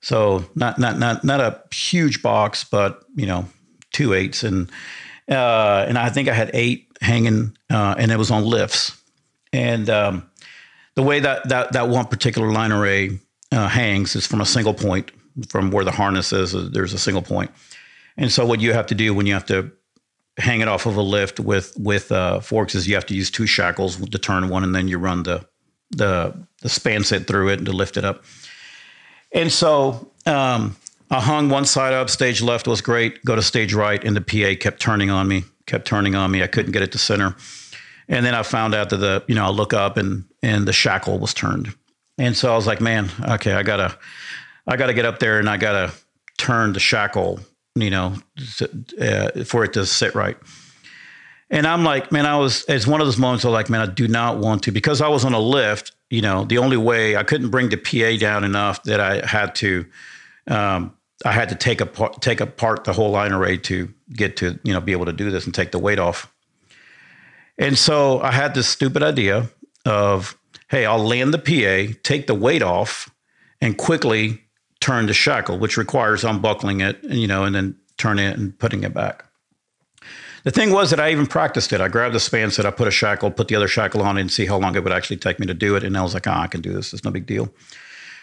So 0.00 0.44
not 0.54 0.78
not 0.78 0.98
not 0.98 1.24
not 1.24 1.40
a 1.40 1.62
huge 1.74 2.22
box, 2.22 2.64
but 2.64 3.04
you 3.14 3.26
know, 3.26 3.46
two 3.92 4.14
eights, 4.14 4.42
and 4.42 4.70
uh, 5.28 5.84
and 5.86 5.98
I 5.98 6.08
think 6.08 6.28
I 6.28 6.34
had 6.34 6.50
eight 6.54 6.88
hanging, 7.00 7.56
uh, 7.70 7.94
and 7.98 8.10
it 8.10 8.16
was 8.16 8.30
on 8.30 8.44
lifts. 8.44 8.96
And 9.52 9.90
um, 9.90 10.30
the 10.94 11.02
way 11.02 11.20
that 11.20 11.48
that 11.50 11.72
that 11.72 11.88
one 11.88 12.06
particular 12.06 12.50
line 12.50 12.72
array 12.72 13.18
uh, 13.52 13.68
hangs 13.68 14.16
is 14.16 14.26
from 14.26 14.40
a 14.40 14.46
single 14.46 14.74
point, 14.74 15.10
from 15.48 15.70
where 15.70 15.84
the 15.84 15.90
harness 15.90 16.32
is. 16.32 16.54
Uh, 16.54 16.68
there's 16.72 16.94
a 16.94 16.98
single 16.98 17.22
point, 17.22 17.50
and 18.16 18.32
so 18.32 18.46
what 18.46 18.60
you 18.60 18.72
have 18.72 18.86
to 18.86 18.94
do 18.94 19.14
when 19.14 19.26
you 19.26 19.34
have 19.34 19.46
to 19.46 19.70
hang 20.38 20.60
it 20.62 20.68
off 20.68 20.86
of 20.86 20.96
a 20.96 21.02
lift 21.02 21.38
with 21.40 21.74
with 21.78 22.10
uh, 22.10 22.40
forks 22.40 22.74
is 22.74 22.88
you 22.88 22.94
have 22.94 23.06
to 23.06 23.14
use 23.14 23.30
two 23.30 23.46
shackles 23.46 23.96
to 23.96 24.18
turn 24.18 24.48
one, 24.48 24.64
and 24.64 24.74
then 24.74 24.88
you 24.88 24.98
run 24.98 25.24
the 25.24 25.44
the 25.90 26.34
the 26.62 26.68
span 26.68 27.04
set 27.04 27.26
through 27.26 27.48
it 27.48 27.64
to 27.64 27.72
lift 27.72 27.96
it 27.96 28.04
up. 28.04 28.24
And 29.32 29.52
so 29.52 30.10
um, 30.26 30.76
I 31.10 31.20
hung 31.20 31.48
one 31.48 31.64
side 31.64 31.92
up. 31.92 32.10
Stage 32.10 32.42
left 32.42 32.66
was 32.66 32.80
great. 32.80 33.24
Go 33.24 33.36
to 33.36 33.42
stage 33.42 33.74
right, 33.74 34.02
and 34.02 34.16
the 34.16 34.20
PA 34.20 34.60
kept 34.60 34.80
turning 34.80 35.10
on 35.10 35.28
me, 35.28 35.44
kept 35.66 35.86
turning 35.86 36.14
on 36.14 36.30
me. 36.30 36.42
I 36.42 36.46
couldn't 36.46 36.72
get 36.72 36.82
it 36.82 36.92
to 36.92 36.98
center. 36.98 37.36
And 38.08 38.26
then 38.26 38.34
I 38.34 38.42
found 38.42 38.74
out 38.74 38.90
that 38.90 38.96
the 38.96 39.24
you 39.28 39.34
know 39.34 39.44
I 39.44 39.50
look 39.50 39.72
up 39.72 39.96
and 39.96 40.24
and 40.42 40.66
the 40.66 40.72
shackle 40.72 41.18
was 41.18 41.34
turned. 41.34 41.74
And 42.18 42.36
so 42.36 42.52
I 42.52 42.56
was 42.56 42.66
like, 42.66 42.80
man, 42.80 43.10
okay, 43.28 43.52
I 43.52 43.62
gotta 43.62 43.96
I 44.66 44.76
gotta 44.76 44.94
get 44.94 45.04
up 45.04 45.18
there 45.20 45.38
and 45.38 45.48
I 45.48 45.56
gotta 45.56 45.92
turn 46.38 46.72
the 46.72 46.80
shackle, 46.80 47.40
you 47.74 47.90
know, 47.90 48.14
uh, 49.00 49.44
for 49.44 49.64
it 49.64 49.72
to 49.74 49.86
sit 49.86 50.14
right. 50.14 50.36
And 51.50 51.66
I'm 51.66 51.82
like, 51.82 52.12
man, 52.12 52.26
I 52.26 52.38
was, 52.38 52.64
it's 52.68 52.86
one 52.86 53.00
of 53.00 53.06
those 53.06 53.18
moments 53.18 53.44
where 53.44 53.52
like, 53.52 53.68
man, 53.68 53.80
I 53.80 53.86
do 53.86 54.06
not 54.06 54.38
want 54.38 54.62
to, 54.64 54.72
because 54.72 55.00
I 55.00 55.08
was 55.08 55.24
on 55.24 55.34
a 55.34 55.40
lift, 55.40 55.92
you 56.08 56.22
know, 56.22 56.44
the 56.44 56.58
only 56.58 56.76
way 56.76 57.16
I 57.16 57.24
couldn't 57.24 57.50
bring 57.50 57.70
the 57.70 57.76
PA 57.76 58.18
down 58.18 58.44
enough 58.44 58.84
that 58.84 59.00
I 59.00 59.26
had 59.26 59.54
to, 59.56 59.84
um, 60.46 60.94
I 61.24 61.32
had 61.32 61.48
to 61.48 61.56
take 61.56 61.80
apart, 61.80 62.22
take 62.22 62.40
apart 62.40 62.84
the 62.84 62.92
whole 62.92 63.10
line 63.10 63.32
array 63.32 63.58
to 63.58 63.92
get 64.12 64.36
to, 64.38 64.58
you 64.62 64.72
know, 64.72 64.80
be 64.80 64.92
able 64.92 65.06
to 65.06 65.12
do 65.12 65.30
this 65.30 65.44
and 65.44 65.54
take 65.54 65.72
the 65.72 65.78
weight 65.78 65.98
off. 65.98 66.32
And 67.58 67.76
so 67.76 68.20
I 68.20 68.30
had 68.30 68.54
this 68.54 68.68
stupid 68.68 69.02
idea 69.02 69.50
of, 69.84 70.38
hey, 70.68 70.86
I'll 70.86 71.04
land 71.04 71.34
the 71.34 71.38
PA, 71.38 71.92
take 72.04 72.26
the 72.26 72.34
weight 72.34 72.62
off, 72.62 73.10
and 73.60 73.76
quickly 73.76 74.40
turn 74.80 75.06
the 75.06 75.12
shackle, 75.12 75.58
which 75.58 75.76
requires 75.76 76.24
unbuckling 76.24 76.80
it, 76.80 77.02
and, 77.02 77.20
you 77.20 77.26
know, 77.26 77.44
and 77.44 77.54
then 77.54 77.76
turn 77.98 78.18
it 78.18 78.38
and 78.38 78.58
putting 78.58 78.82
it 78.84 78.94
back. 78.94 79.24
The 80.44 80.50
thing 80.50 80.72
was 80.72 80.90
that 80.90 81.00
I 81.00 81.10
even 81.10 81.26
practiced 81.26 81.72
it. 81.72 81.80
I 81.80 81.88
grabbed 81.88 82.14
the 82.14 82.20
span 82.20 82.50
set, 82.50 82.66
I 82.66 82.70
put 82.70 82.88
a 82.88 82.90
shackle, 82.90 83.30
put 83.30 83.48
the 83.48 83.56
other 83.56 83.68
shackle 83.68 84.02
on 84.02 84.16
it, 84.16 84.22
and 84.22 84.32
see 84.32 84.46
how 84.46 84.58
long 84.58 84.74
it 84.74 84.82
would 84.82 84.92
actually 84.92 85.18
take 85.18 85.38
me 85.38 85.46
to 85.46 85.54
do 85.54 85.76
it. 85.76 85.84
And 85.84 85.96
I 85.96 86.02
was 86.02 86.14
like, 86.14 86.26
oh, 86.26 86.32
I 86.32 86.46
can 86.46 86.60
do 86.60 86.72
this. 86.72 86.92
It's 86.92 87.04
no 87.04 87.10
big 87.10 87.26
deal. 87.26 87.52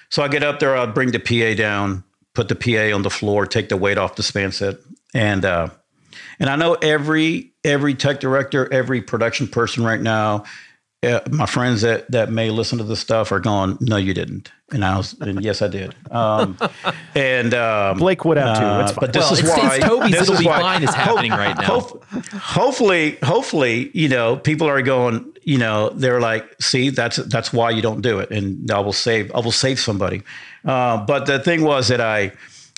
So 0.09 0.23
I 0.23 0.27
get 0.27 0.43
up 0.43 0.59
there, 0.59 0.75
I'll 0.75 0.87
bring 0.87 1.11
the 1.11 1.19
PA 1.19 1.55
down, 1.55 2.03
put 2.33 2.47
the 2.47 2.55
PA 2.55 2.95
on 2.95 3.01
the 3.01 3.09
floor, 3.09 3.45
take 3.45 3.69
the 3.69 3.77
weight 3.77 3.97
off 3.97 4.15
the 4.15 4.23
span 4.23 4.51
set, 4.51 4.77
and 5.13 5.43
uh, 5.43 5.69
and 6.39 6.49
I 6.49 6.55
know 6.55 6.75
every 6.75 7.51
every 7.63 7.93
tech 7.93 8.19
director, 8.19 8.71
every 8.71 9.01
production 9.01 9.47
person 9.47 9.83
right 9.83 9.99
now 9.99 10.45
uh, 11.03 11.19
my 11.29 11.45
friends 11.45 11.81
that 11.81 12.09
that 12.11 12.31
may 12.31 12.49
listen 12.49 12.77
to 12.77 12.83
this 12.83 12.99
stuff 12.99 13.31
are 13.31 13.39
going, 13.39 13.77
"No, 13.81 13.97
you 13.97 14.13
didn't," 14.13 14.51
and 14.71 14.83
I 14.83 14.97
was, 14.97 15.13
and 15.19 15.41
yes, 15.41 15.61
I 15.61 15.67
did. 15.69 15.95
Um, 16.11 16.57
and 17.15 17.53
um, 17.53 17.97
Blake 17.97 18.25
would 18.25 18.37
have 18.37 18.57
too. 18.57 18.65
Uh, 18.65 18.81
it's 18.81 18.91
fine. 18.91 18.99
But 18.99 19.13
this 19.13 19.23
well, 19.23 19.33
is 19.33 19.39
it's, 19.39 19.49
why 19.49 19.75
it's 19.75 19.85
Toby's 19.85 20.11
this 20.11 20.29
is 20.29 20.45
why, 20.45 20.59
Fine" 20.59 20.83
is 20.83 20.93
happening 20.93 21.31
right 21.31 21.57
now. 21.57 21.63
Hope, 21.63 22.03
hopefully, 22.33 23.17
hopefully, 23.23 23.91
you 23.93 24.09
know, 24.09 24.37
people 24.37 24.67
are 24.67 24.81
going. 24.81 25.33
You 25.43 25.57
know, 25.57 25.89
they're 25.89 26.19
like, 26.19 26.43
"See, 26.61 26.89
that's 26.89 27.15
that's 27.17 27.53
why 27.53 27.69
you 27.69 27.81
don't 27.81 28.01
do 28.01 28.19
it," 28.19 28.29
and 28.31 28.69
I 28.69 28.79
will 28.79 28.93
save 28.93 29.31
I 29.33 29.39
will 29.39 29.53
save 29.53 29.79
somebody. 29.79 30.23
Uh, 30.65 31.05
but 31.05 31.25
the 31.25 31.39
thing 31.39 31.63
was 31.63 31.87
that 31.87 32.01
I. 32.01 32.33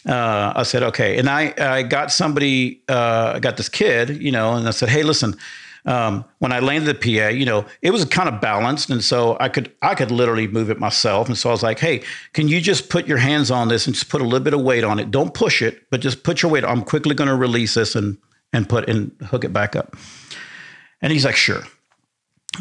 Uh, 0.08 0.54
I 0.56 0.64
said, 0.64 0.82
okay. 0.82 1.18
And 1.20 1.30
I, 1.30 1.54
I 1.58 1.84
got 1.84 2.10
somebody, 2.10 2.82
uh, 2.88 3.34
I 3.36 3.40
got 3.40 3.58
this 3.58 3.68
kid, 3.68 4.22
you 4.22 4.32
know, 4.32 4.54
and 4.54 4.66
I 4.66 4.72
said, 4.72 4.88
hey, 4.88 5.04
listen, 5.04 5.36
um, 5.86 6.26
when 6.40 6.52
I 6.52 6.60
landed 6.60 7.00
the 7.00 7.20
PA, 7.20 7.30
you 7.30 7.46
know, 7.46 7.66
it 7.82 7.92
was 7.92 8.04
kind 8.06 8.28
of 8.28 8.42
balanced, 8.42 8.90
and 8.90 9.04
so 9.04 9.38
I 9.40 9.50
could 9.50 9.72
I 9.82 9.96
could 9.96 10.12
literally 10.12 10.48
move 10.48 10.70
it 10.70 10.80
myself. 10.80 11.28
And 11.28 11.38
so 11.38 11.50
I 11.50 11.52
was 11.54 11.64
like, 11.64 11.80
"Hey, 11.80 12.04
can 12.34 12.48
you 12.48 12.60
just 12.60 12.90
put 12.90 13.08
your 13.08 13.18
hands 13.18 13.50
on 13.50 13.70
this 13.70 13.88
and 13.88 13.96
just 13.96 14.10
put 14.10 14.22
a 14.22 14.24
little 14.24 14.42
bit 14.42 14.54
of 14.54 14.62
weight 14.62 14.84
on 14.84 15.00
it? 15.00 15.12
Don't 15.12 15.34
push 15.34 15.62
it, 15.62 15.90
but 15.90 16.02
just 16.02 16.24
put 16.24 16.42
your 16.42 16.52
weight. 16.52 16.66
I'm 16.66 16.84
quickly 16.84 17.16
going 17.16 17.30
to 17.30 17.36
release 17.36 17.76
this 17.76 17.96
and 17.96 18.18
and 18.52 18.68
put 18.68 18.90
and 18.90 19.12
hook 19.28 19.44
it 19.44 19.54
back 19.54 19.76
up." 19.76 19.96
And 21.02 21.14
he's 21.14 21.26
like, 21.26 21.36
"Sure." 21.36 21.64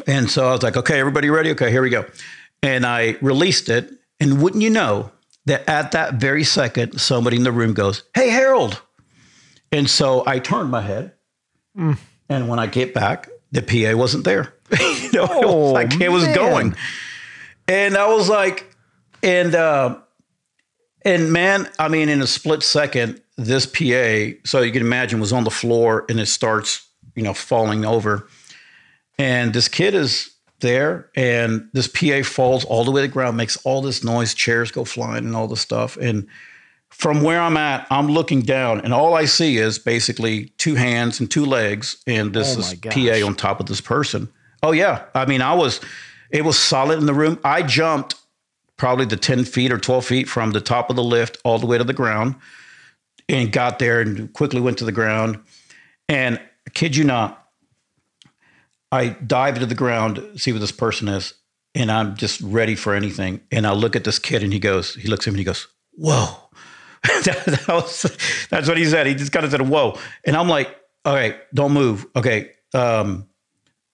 And 0.06 0.30
so 0.30 0.48
I 0.48 0.52
was 0.52 0.62
like, 0.62 0.76
"Okay, 0.76 1.00
everybody 1.00 1.28
ready? 1.28 1.50
Okay, 1.50 1.70
here 1.70 1.82
we 1.82 1.90
go." 1.90 2.04
And 2.62 2.86
I 2.86 3.16
released 3.20 3.68
it, 3.68 3.90
and 4.20 4.40
wouldn't 4.40 4.62
you 4.62 4.70
know 4.70 5.10
that 5.46 5.68
at 5.68 5.92
that 5.92 6.14
very 6.14 6.44
second, 6.44 7.00
somebody 7.00 7.36
in 7.36 7.42
the 7.42 7.52
room 7.52 7.74
goes, 7.74 8.04
"Hey, 8.14 8.28
Harold!" 8.28 8.80
And 9.72 9.90
so 9.90 10.22
I 10.26 10.38
turned 10.38 10.70
my 10.70 10.82
head. 10.82 11.14
Mm 11.76 11.98
and 12.28 12.48
when 12.48 12.58
I 12.58 12.66
get 12.66 12.94
back, 12.94 13.28
the 13.52 13.62
PA 13.62 13.96
wasn't 13.96 14.24
there. 14.24 14.54
you 14.80 15.12
know, 15.12 15.26
oh, 15.28 15.40
it 15.40 15.46
was 15.46 15.72
like 15.72 16.00
it 16.00 16.10
was 16.10 16.26
going. 16.28 16.76
And 17.66 17.96
I 17.96 18.08
was 18.08 18.28
like, 18.28 18.74
and 19.22 19.54
uh, 19.54 19.98
and 21.02 21.32
man, 21.32 21.68
I 21.78 21.88
mean, 21.88 22.08
in 22.08 22.20
a 22.20 22.26
split 22.26 22.62
second, 22.62 23.20
this 23.36 23.66
PA, 23.66 24.38
so 24.44 24.60
you 24.60 24.72
can 24.72 24.82
imagine, 24.82 25.20
was 25.20 25.32
on 25.32 25.44
the 25.44 25.50
floor 25.50 26.04
and 26.08 26.18
it 26.18 26.26
starts, 26.26 26.86
you 27.14 27.22
know, 27.22 27.34
falling 27.34 27.84
over. 27.84 28.28
And 29.18 29.52
this 29.52 29.68
kid 29.68 29.94
is 29.94 30.30
there, 30.60 31.10
and 31.14 31.68
this 31.72 31.88
PA 31.88 32.22
falls 32.22 32.64
all 32.64 32.84
the 32.84 32.90
way 32.90 33.02
to 33.02 33.08
the 33.08 33.12
ground, 33.12 33.36
makes 33.36 33.56
all 33.64 33.80
this 33.80 34.04
noise, 34.04 34.34
chairs 34.34 34.70
go 34.70 34.84
flying, 34.84 35.24
and 35.24 35.36
all 35.36 35.48
this 35.48 35.60
stuff. 35.60 35.96
And 35.96 36.26
from 36.90 37.22
where 37.22 37.40
I'm 37.40 37.56
at, 37.56 37.86
I'm 37.90 38.08
looking 38.08 38.42
down, 38.42 38.80
and 38.80 38.92
all 38.92 39.14
I 39.14 39.26
see 39.26 39.58
is 39.58 39.78
basically 39.78 40.46
two 40.58 40.74
hands 40.74 41.20
and 41.20 41.30
two 41.30 41.44
legs, 41.44 42.02
and 42.06 42.32
this 42.32 42.56
oh 42.56 42.60
is 42.60 42.74
PA 42.74 43.26
on 43.26 43.34
top 43.34 43.60
of 43.60 43.66
this 43.66 43.80
person. 43.80 44.28
Oh 44.62 44.72
yeah, 44.72 45.04
I 45.14 45.26
mean, 45.26 45.40
I 45.40 45.54
was, 45.54 45.80
it 46.30 46.44
was 46.44 46.58
solid 46.58 46.98
in 46.98 47.06
the 47.06 47.14
room. 47.14 47.38
I 47.44 47.62
jumped 47.62 48.16
probably 48.76 49.04
the 49.04 49.16
ten 49.16 49.44
feet 49.44 49.72
or 49.72 49.78
twelve 49.78 50.06
feet 50.06 50.28
from 50.28 50.52
the 50.52 50.60
top 50.60 50.90
of 50.90 50.96
the 50.96 51.04
lift 51.04 51.38
all 51.44 51.58
the 51.58 51.66
way 51.66 51.78
to 51.78 51.84
the 51.84 51.92
ground, 51.92 52.34
and 53.28 53.52
got 53.52 53.78
there 53.78 54.00
and 54.00 54.32
quickly 54.32 54.60
went 54.60 54.78
to 54.78 54.84
the 54.84 54.92
ground. 54.92 55.38
And 56.08 56.40
I 56.66 56.70
kid 56.70 56.96
you 56.96 57.04
not, 57.04 57.46
I 58.90 59.08
dive 59.08 59.54
into 59.54 59.66
the 59.66 59.74
ground, 59.74 60.24
see 60.36 60.52
what 60.52 60.60
this 60.60 60.72
person 60.72 61.06
is, 61.06 61.34
and 61.74 61.92
I'm 61.92 62.16
just 62.16 62.40
ready 62.40 62.74
for 62.74 62.94
anything. 62.94 63.40
And 63.52 63.66
I 63.66 63.72
look 63.72 63.94
at 63.94 64.04
this 64.04 64.18
kid, 64.18 64.42
and 64.42 64.52
he 64.52 64.58
goes, 64.58 64.94
he 64.94 65.06
looks 65.06 65.28
at 65.28 65.32
me, 65.32 65.34
and 65.34 65.38
he 65.40 65.44
goes, 65.44 65.68
"Whoa." 65.92 66.47
that, 67.24 67.44
that 67.46 67.68
was, 67.68 68.02
that's 68.50 68.68
what 68.68 68.76
he 68.76 68.84
said. 68.84 69.06
He 69.06 69.14
just 69.14 69.32
kind 69.32 69.44
of 69.44 69.50
said, 69.50 69.62
"Whoa," 69.62 69.98
and 70.24 70.36
I'm 70.36 70.48
like, 70.48 70.76
"All 71.04 71.14
right, 71.14 71.36
don't 71.54 71.72
move." 71.72 72.06
Okay, 72.16 72.52
um, 72.74 73.28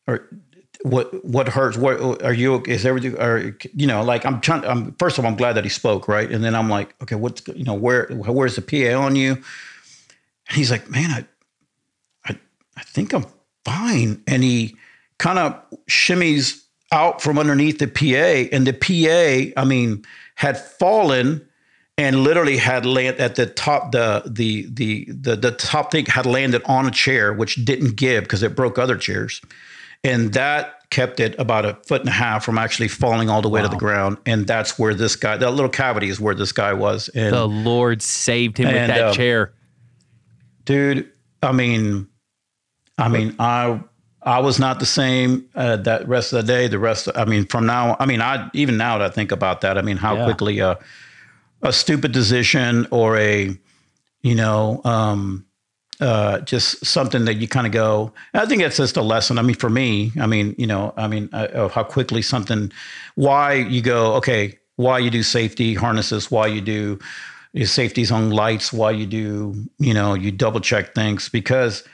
or 0.07 0.29
what 0.85 1.25
what 1.25 1.49
hurts? 1.49 1.79
What 1.79 2.23
are 2.23 2.33
you? 2.33 2.63
Is 2.67 2.85
everything? 2.85 3.19
Or 3.19 3.57
you 3.75 3.87
know, 3.87 4.03
like 4.03 4.27
I'm 4.27 4.41
trying. 4.41 4.65
I'm 4.65 4.93
first 4.95 5.19
of 5.19 5.25
all, 5.25 5.31
I'm 5.31 5.37
glad 5.37 5.55
that 5.55 5.65
he 5.65 5.71
spoke, 5.71 6.09
right? 6.09 6.31
And 6.31 6.45
then 6.45 6.55
I'm 6.55 6.69
like, 6.69 6.95
okay, 7.03 7.15
what's 7.15 7.43
you 7.49 7.65
know, 7.65 7.75
where 7.75 8.07
where's 8.09 8.57
the 8.57 8.63
PA 8.63 8.99
on 8.99 9.17
you? 9.17 9.33
And 9.33 10.57
he's 10.57 10.71
like, 10.71 10.91
man, 10.91 11.11
I 11.11 11.25
I 12.31 12.39
I 12.77 12.83
think 12.83 13.15
I'm 13.15 13.25
fine. 13.65 14.23
And 14.27 14.43
he 14.43 14.77
kind 15.19 15.39
of 15.39 15.59
shimmies 15.89 16.63
out 16.93 17.23
from 17.23 17.39
underneath 17.39 17.79
the 17.79 17.87
PA, 17.87 18.55
and 18.55 18.67
the 18.67 18.75
PA, 18.75 19.61
I 19.61 19.65
mean, 19.65 20.05
had 20.35 20.59
fallen 20.59 21.49
and 21.97 22.25
literally 22.25 22.57
had 22.57 22.85
land 22.85 23.17
at 23.19 23.37
the 23.37 23.47
top 23.47 23.93
the 23.93 24.23
the 24.27 24.67
the 24.71 25.05
the, 25.11 25.37
the 25.37 25.53
top 25.53 25.93
thing 25.93 26.07
had 26.07 26.27
landed 26.27 26.63
on 26.65 26.87
a 26.87 26.91
chair 26.91 27.33
which 27.33 27.65
didn't 27.65 27.97
give 27.97 28.25
because 28.25 28.43
it 28.43 28.57
broke 28.57 28.79
other 28.79 28.97
chairs 28.97 29.41
and 30.03 30.33
that 30.33 30.89
kept 30.91 31.19
it 31.19 31.35
about 31.39 31.65
a 31.65 31.75
foot 31.87 32.01
and 32.01 32.09
a 32.09 32.13
half 32.13 32.45
from 32.45 32.59
actually 32.59 32.89
falling 32.89 33.31
all 33.31 33.43
the 33.43 33.49
way 33.49 33.61
wow. 33.61 33.67
to 33.67 33.71
the 33.71 33.79
ground 33.79 34.19
and 34.27 34.47
that's 34.47 34.79
where 34.79 34.95
this 34.95 35.17
guy 35.17 35.37
that 35.37 35.51
little 35.53 35.69
cavity 35.69 36.09
is 36.09 36.21
where 36.21 36.35
this 36.35 36.53
guy 36.53 36.73
was 36.73 37.09
and 37.11 37.33
the 37.33 37.47
lord 37.47 38.03
saved 38.03 38.59
him 38.59 38.67
and, 38.67 38.77
with 38.77 38.89
that 38.89 39.01
uh, 39.01 39.15
chair 39.15 39.53
dude 40.65 41.09
i 41.43 41.53
mean 41.53 42.07
i 42.99 43.09
mean 43.09 43.35
i 43.39 43.81
I 44.27 44.39
was 44.39 44.59
not 44.59 44.81
the 44.81 44.87
same 44.87 45.47
uh, 45.55 45.77
that 45.77 46.09
rest 46.09 46.33
of 46.33 46.39
the 46.39 46.51
day. 46.51 46.67
The 46.67 46.79
rest, 46.79 47.11
I 47.15 47.27
mean, 47.27 47.45
from 47.45 47.67
now, 47.67 47.95
I 48.01 48.07
mean, 48.07 48.23
I 48.23 48.49
even 48.55 48.79
now 48.79 48.97
that 48.97 49.11
I 49.11 49.13
think 49.13 49.33
about 49.33 49.61
that, 49.61 49.77
I 49.77 49.83
mean, 49.83 49.99
how 49.99 50.17
yeah. 50.17 50.25
quickly 50.25 50.63
uh, 50.63 50.77
a 51.65 51.73
stupid 51.73 52.13
decision 52.13 52.87
or 52.91 53.17
a, 53.17 53.57
you 54.23 54.35
know, 54.35 54.81
um, 54.85 55.45
uh, 56.01 56.41
just 56.41 56.85
something 56.85 57.25
that 57.25 57.35
you 57.35 57.49
kind 57.49 57.67
of 57.67 57.73
go. 57.73 58.13
I 58.35 58.47
think 58.47 58.63
it's 58.63 58.77
just 58.77 58.97
a 58.97 59.03
lesson. 59.03 59.39
I 59.39 59.43
mean, 59.43 59.57
for 59.57 59.71
me, 59.71 60.13
I 60.21 60.27
mean, 60.27 60.55
you 60.59 60.67
know, 60.67 60.95
I 60.97 61.09
mean, 61.09 61.29
uh, 61.33 61.49
of 61.55 61.73
how 61.73 61.85
quickly 61.85 62.23
something, 62.23 62.71
why 63.17 63.55
you 63.55 63.81
go, 63.81 64.15
okay, 64.15 64.59
why 64.77 64.99
you 64.99 65.11
do 65.11 65.23
safety 65.23 65.75
harnesses, 65.75 66.31
why 66.31 66.47
you 66.47 66.61
do 66.61 66.99
your 67.55 67.67
safeties 67.69 68.11
on 68.11 68.31
lights 68.31 68.73
why 68.73 68.91
you 68.91 69.07
do, 69.07 69.55
you 69.79 69.95
know, 69.95 70.15
you 70.15 70.31
double 70.33 70.61
check 70.61 70.95
things 70.95 71.29
because 71.29 71.85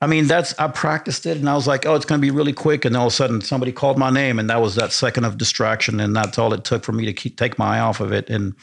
I 0.00 0.06
mean, 0.06 0.26
that's 0.26 0.58
I 0.58 0.68
practiced 0.68 1.26
it 1.26 1.36
and 1.36 1.48
I 1.48 1.54
was 1.54 1.66
like, 1.66 1.84
oh, 1.84 1.94
it's 1.94 2.06
going 2.06 2.18
to 2.18 2.26
be 2.26 2.30
really 2.30 2.54
quick. 2.54 2.86
And 2.86 2.96
all 2.96 3.08
of 3.08 3.12
a 3.12 3.14
sudden, 3.14 3.42
somebody 3.42 3.70
called 3.70 3.98
my 3.98 4.08
name, 4.08 4.38
and 4.38 4.48
that 4.48 4.62
was 4.62 4.74
that 4.76 4.92
second 4.92 5.24
of 5.24 5.36
distraction, 5.36 6.00
and 6.00 6.16
that's 6.16 6.38
all 6.38 6.54
it 6.54 6.64
took 6.64 6.84
for 6.84 6.92
me 6.92 7.04
to 7.04 7.12
keep 7.12 7.36
take 7.36 7.58
my 7.58 7.76
eye 7.76 7.80
off 7.80 8.00
of 8.00 8.10
it, 8.10 8.30
and 8.30 8.54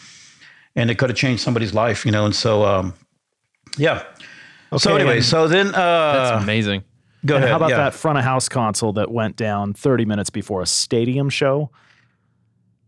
and 0.78 0.90
it 0.90 0.98
could 0.98 1.10
have 1.10 1.18
changed 1.18 1.42
somebody's 1.44 1.74
life, 1.74 2.06
you 2.06 2.12
know. 2.14 2.24
And 2.26 2.34
so, 2.36 2.64
um, 2.64 2.94
yeah. 3.78 4.04
so 4.78 4.92
Okay, 4.94 5.02
anyway, 5.02 5.22
so 5.22 5.48
then 5.50 5.68
uh, 5.68 5.72
That's 5.74 6.44
amazing. 6.44 6.84
go 7.26 7.36
And 7.36 7.44
ahead. 7.44 7.52
how 7.52 7.58
about 7.58 7.70
yeah. 7.72 7.78
that 7.78 7.94
front 7.94 8.18
of 8.18 8.24
house 8.24 8.48
console 8.48 8.94
that 8.94 9.12
went 9.12 9.36
down 9.36 9.74
30 9.74 10.06
minutes 10.06 10.30
before 10.30 10.62
a 10.62 10.66
stadium 10.66 11.30
show? 11.30 11.70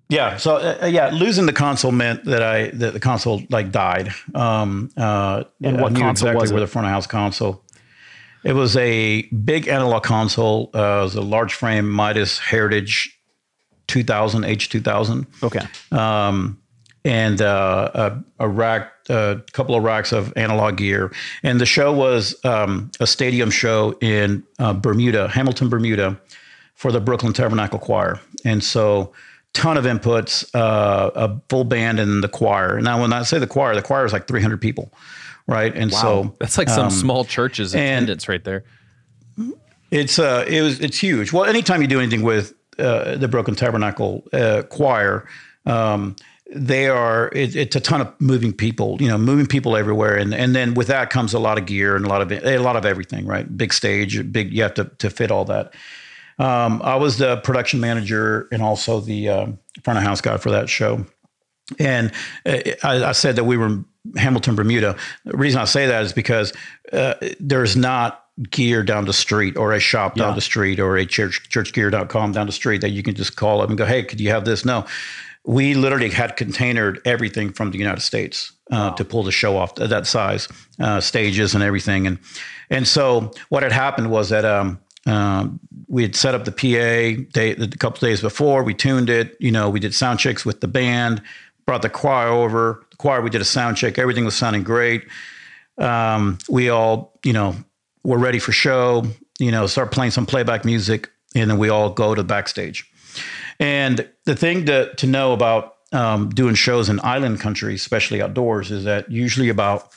Yeah. 0.08 0.38
So 0.38 0.56
uh, 0.56 0.78
uh, 0.84 0.86
yeah, 0.88 1.10
losing 1.12 1.46
the 1.46 1.54
console 1.54 1.92
meant 1.92 2.26
that 2.26 2.42
I 2.42 2.70
that 2.72 2.94
the 2.94 3.00
console 3.00 3.42
like 3.50 3.72
died. 3.72 4.10
Um, 4.34 4.90
uh, 4.98 5.44
And 5.64 5.80
what 5.80 5.94
console 5.96 6.30
exactly 6.30 6.36
was 6.42 6.52
where 6.52 6.58
it? 6.62 6.66
the 6.66 6.72
front 6.72 6.88
of 6.88 6.92
house 6.94 7.06
console. 7.08 7.64
It 8.44 8.54
was 8.54 8.76
a 8.78 9.24
big 9.24 9.68
analog 9.68 10.02
console. 10.04 10.70
Uh, 10.74 10.80
it 10.80 11.04
was 11.04 11.16
a 11.16 11.22
large 11.22 11.54
frame 11.54 11.90
Midas 11.90 12.40
Heritage 12.40 13.16
2000 13.88 14.44
H2000. 14.46 15.28
Okay. 15.44 15.60
um, 15.92 16.59
and 17.06 17.41
uh, 17.41 17.91
a, 17.93 18.45
a 18.45 18.50
rack, 18.50 18.91
a 19.10 19.41
couple 19.54 19.76
of 19.76 19.84
racks 19.84 20.12
of 20.12 20.34
analog 20.36 20.78
gear. 20.78 21.12
And 21.43 21.60
the 21.60 21.66
show 21.66 21.93
was 21.93 22.36
um, 22.45 22.91
a 23.00 23.08
stadium 23.08 23.52
show 23.52 23.97
in 24.02 24.43
uh, 24.60 24.74
Bermuda, 24.74 25.28
Hamilton, 25.30 25.70
Bermuda, 25.70 26.20
for 26.76 26.91
the 26.91 27.00
Brooklyn 27.00 27.34
Tabernacle 27.34 27.80
Choir. 27.80 28.20
And 28.45 28.64
so, 28.64 29.14
ton 29.54 29.78
of 29.78 29.86
inputs, 29.86 30.50
uh, 30.54 31.12
a 31.16 31.41
full 31.50 31.64
band, 31.64 32.00
and 32.00 32.24
the 32.24 32.30
choir. 32.30 32.80
Now, 32.82 33.02
when 33.02 33.14
I 33.14 33.24
say 33.24 33.39
the 33.39 33.47
choir, 33.47 33.76
the 33.76 33.82
choir 33.82 34.06
is 34.06 34.14
like 34.14 34.28
300 34.28 34.62
people, 34.62 34.93
right? 35.47 35.76
And 35.76 35.93
so 35.93 36.36
That's 36.39 36.58
like 36.58 36.70
some 36.70 36.89
small 36.89 37.26
church's 37.26 37.74
attendance 37.74 38.28
right 38.30 38.43
there. 38.43 38.64
It's 39.91 40.20
uh, 40.20 40.45
it 40.47 40.62
was 40.62 40.80
it's 40.80 41.00
huge. 41.00 41.34
Well, 41.34 41.45
anytime 41.45 41.82
you 41.82 41.88
do 41.88 42.00
anything 42.00 42.22
with 42.22 42.54
uh, 42.78 43.16
the 43.16 43.28
Brooklyn 43.28 43.56
Tabernacle 43.56 44.24
uh, 44.32 44.62
Choir, 44.70 45.28
um, 45.66 46.16
they 46.56 46.88
are 46.88 47.30
it, 47.34 47.56
it's 47.56 47.76
a 47.76 47.80
ton 47.80 48.02
of 48.02 48.14
moving 48.20 48.54
people. 48.54 48.97
You 49.00 49.08
know, 49.08 49.18
moving 49.18 49.45
people 49.45 49.76
everywhere, 49.78 50.16
and 50.16 50.34
and 50.34 50.56
then 50.56 50.74
with 50.74 50.88
that 50.88 51.10
comes 51.10 51.34
a 51.34 51.39
lot 51.39 51.58
of 51.58 51.66
gear 51.66 51.95
and 51.95 52.06
a 52.06 52.10
lot 52.10 52.22
of 52.22 52.32
a 52.32 52.58
lot 52.58 52.76
of 52.76 52.86
everything. 52.86 53.26
Right, 53.26 53.45
big 53.58 53.74
stage, 53.74 54.32
big. 54.32 54.52
You 54.54 54.64
have 54.64 54.74
to 54.76 54.86
to 55.00 55.10
fit 55.10 55.32
all 55.32 55.45
that. 55.45 55.74
Um, 56.39 56.82
I 56.84 56.95
was 56.95 57.18
the 57.18 57.38
production 57.38 57.80
manager 57.82 58.47
and 58.52 58.62
also 58.62 59.02
the 59.02 59.28
um, 59.30 59.60
front 59.84 59.97
of 60.00 60.04
house 60.04 60.22
guy 60.22 60.38
for 60.38 60.52
that 60.52 60.70
show. 60.70 61.06
And 61.78 62.12
uh, 62.45 62.60
I, 62.84 63.04
I 63.04 63.12
said 63.12 63.36
that 63.36 63.43
we 63.43 63.58
were 63.58 63.66
in 63.68 63.86
Hamilton, 64.18 64.56
Bermuda. 64.56 64.95
The 65.26 65.38
reason 65.38 65.60
I 65.60 65.66
say 65.66 65.86
that 65.88 66.02
is 66.04 66.14
because 66.14 66.54
uh, 66.93 67.16
there's 67.39 67.76
not 67.76 68.24
gear 68.50 68.84
down 68.84 69.04
the 69.04 69.12
street 69.14 69.58
or 69.58 69.74
a 69.74 69.82
shop 69.82 70.16
down 70.16 70.30
Yeah. 70.30 70.36
the 70.36 70.41
street 70.41 70.80
or 70.80 70.95
a 70.97 71.06
church 71.06 71.50
churchgear.com 71.50 72.32
down 72.32 72.45
the 72.47 72.54
street 72.54 72.80
that 72.82 72.91
you 72.91 73.04
can 73.04 73.14
just 73.16 73.36
call 73.36 73.62
up 73.62 73.68
and 73.68 73.78
go, 73.78 73.86
hey, 73.86 74.02
could 74.02 74.22
you 74.22 74.30
have 74.30 74.45
this? 74.45 74.64
No. 74.64 74.86
We 75.46 75.74
literally 75.74 76.10
had 76.10 76.38
containered 76.38 77.00
everything 77.06 77.54
from 77.54 77.72
the 77.72 77.78
United 77.78 78.02
States 78.02 78.52
uh, 78.72 78.92
to 78.92 79.06
pull 79.06 79.24
the 79.24 79.32
show 79.32 79.58
off 79.58 79.76
that 79.76 80.06
size, 80.06 80.48
uh, 80.80 81.00
stages 81.00 81.54
and 81.54 81.64
everything. 81.64 82.08
And 82.08 82.20
and 82.70 82.88
so 82.88 83.32
what 83.50 83.64
had 83.64 83.72
happened 83.72 84.12
was 84.12 84.30
that 84.30 84.46
um, 84.46 84.80
um, 85.06 85.60
we 85.88 86.04
had 86.04 86.16
set 86.16 86.36
up 86.36 86.46
the 86.46 86.52
PA 86.52 87.24
day, 87.34 87.52
a 87.52 87.68
couple 87.68 88.08
days 88.08 88.22
before. 88.22 88.64
We 88.64 88.74
tuned 88.74 89.10
it. 89.10 89.36
You 89.40 89.52
know, 89.52 89.70
we 89.70 89.80
did 89.80 89.94
sound 89.96 90.20
checks 90.20 90.46
with 90.46 90.62
the 90.62 90.68
band, 90.68 91.22
brought 91.66 91.82
the 91.82 91.90
choir 91.90 92.30
over. 92.30 92.86
The 92.92 92.98
choir, 92.98 93.22
we 93.22 93.30
did 93.30 93.42
a 93.42 93.46
sound 93.46 93.78
check. 93.78 93.98
Everything 93.98 94.26
was 94.26 94.36
sounding 94.36 94.64
great. 94.64 95.08
Um, 95.78 96.38
we 96.50 96.70
all, 96.70 97.18
you 97.24 97.34
know, 97.34 97.56
were 98.04 98.18
ready 98.18 98.40
for 98.40 98.52
show. 98.52 99.06
You 99.40 99.52
know, 99.52 99.66
start 99.68 99.92
playing 99.92 100.12
some 100.12 100.26
playback 100.26 100.66
music, 100.66 101.10
and 101.34 101.50
then 101.50 101.58
we 101.58 101.70
all 101.70 101.90
go 101.90 102.14
to 102.14 102.22
the 102.22 102.28
backstage. 102.28 102.86
And 103.60 104.10
the 104.26 104.36
thing 104.36 104.66
to 104.68 104.93
to 104.95 105.07
know 105.07 105.34
about 105.34 105.76
um, 105.91 106.30
doing 106.30 106.55
shows 106.55 106.89
in 106.89 106.99
island 107.03 107.39
country, 107.39 107.76
especially 107.76 108.22
outdoors, 108.22 108.72
is 108.72 108.84
that 108.86 109.12
usually 109.12 109.49
about 109.49 109.93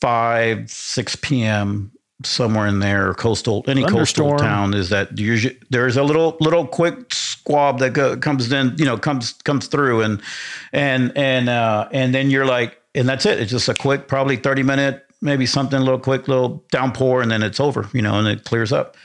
five, 0.00 0.70
six 0.70 1.16
p.m. 1.16 1.90
somewhere 2.22 2.66
in 2.66 2.78
there, 2.80 3.14
coastal 3.14 3.64
any 3.66 3.84
coastal 3.84 4.36
town 4.38 4.74
is 4.74 4.90
that 4.90 5.18
usually 5.18 5.58
there's 5.70 5.96
a 5.96 6.02
little 6.02 6.36
little 6.40 6.66
quick 6.66 7.12
squab 7.12 7.78
that 7.80 7.92
go, 7.92 8.16
comes 8.16 8.52
in, 8.52 8.74
you 8.78 8.84
know, 8.84 8.96
comes 8.96 9.32
comes 9.44 9.66
through, 9.66 10.02
and 10.02 10.22
and 10.72 11.12
and 11.16 11.48
uh, 11.48 11.88
and 11.92 12.14
then 12.14 12.30
you're 12.30 12.46
like, 12.46 12.80
and 12.94 13.08
that's 13.08 13.26
it. 13.26 13.40
It's 13.40 13.50
just 13.50 13.68
a 13.68 13.74
quick, 13.74 14.06
probably 14.06 14.36
thirty 14.36 14.62
minute, 14.62 15.04
maybe 15.20 15.46
something 15.46 15.78
a 15.80 15.82
little 15.82 15.98
quick, 15.98 16.28
little 16.28 16.64
downpour, 16.70 17.20
and 17.22 17.30
then 17.30 17.42
it's 17.42 17.58
over, 17.58 17.88
you 17.92 18.02
know, 18.02 18.18
and 18.18 18.28
it 18.28 18.44
clears 18.44 18.72
up. 18.72 18.96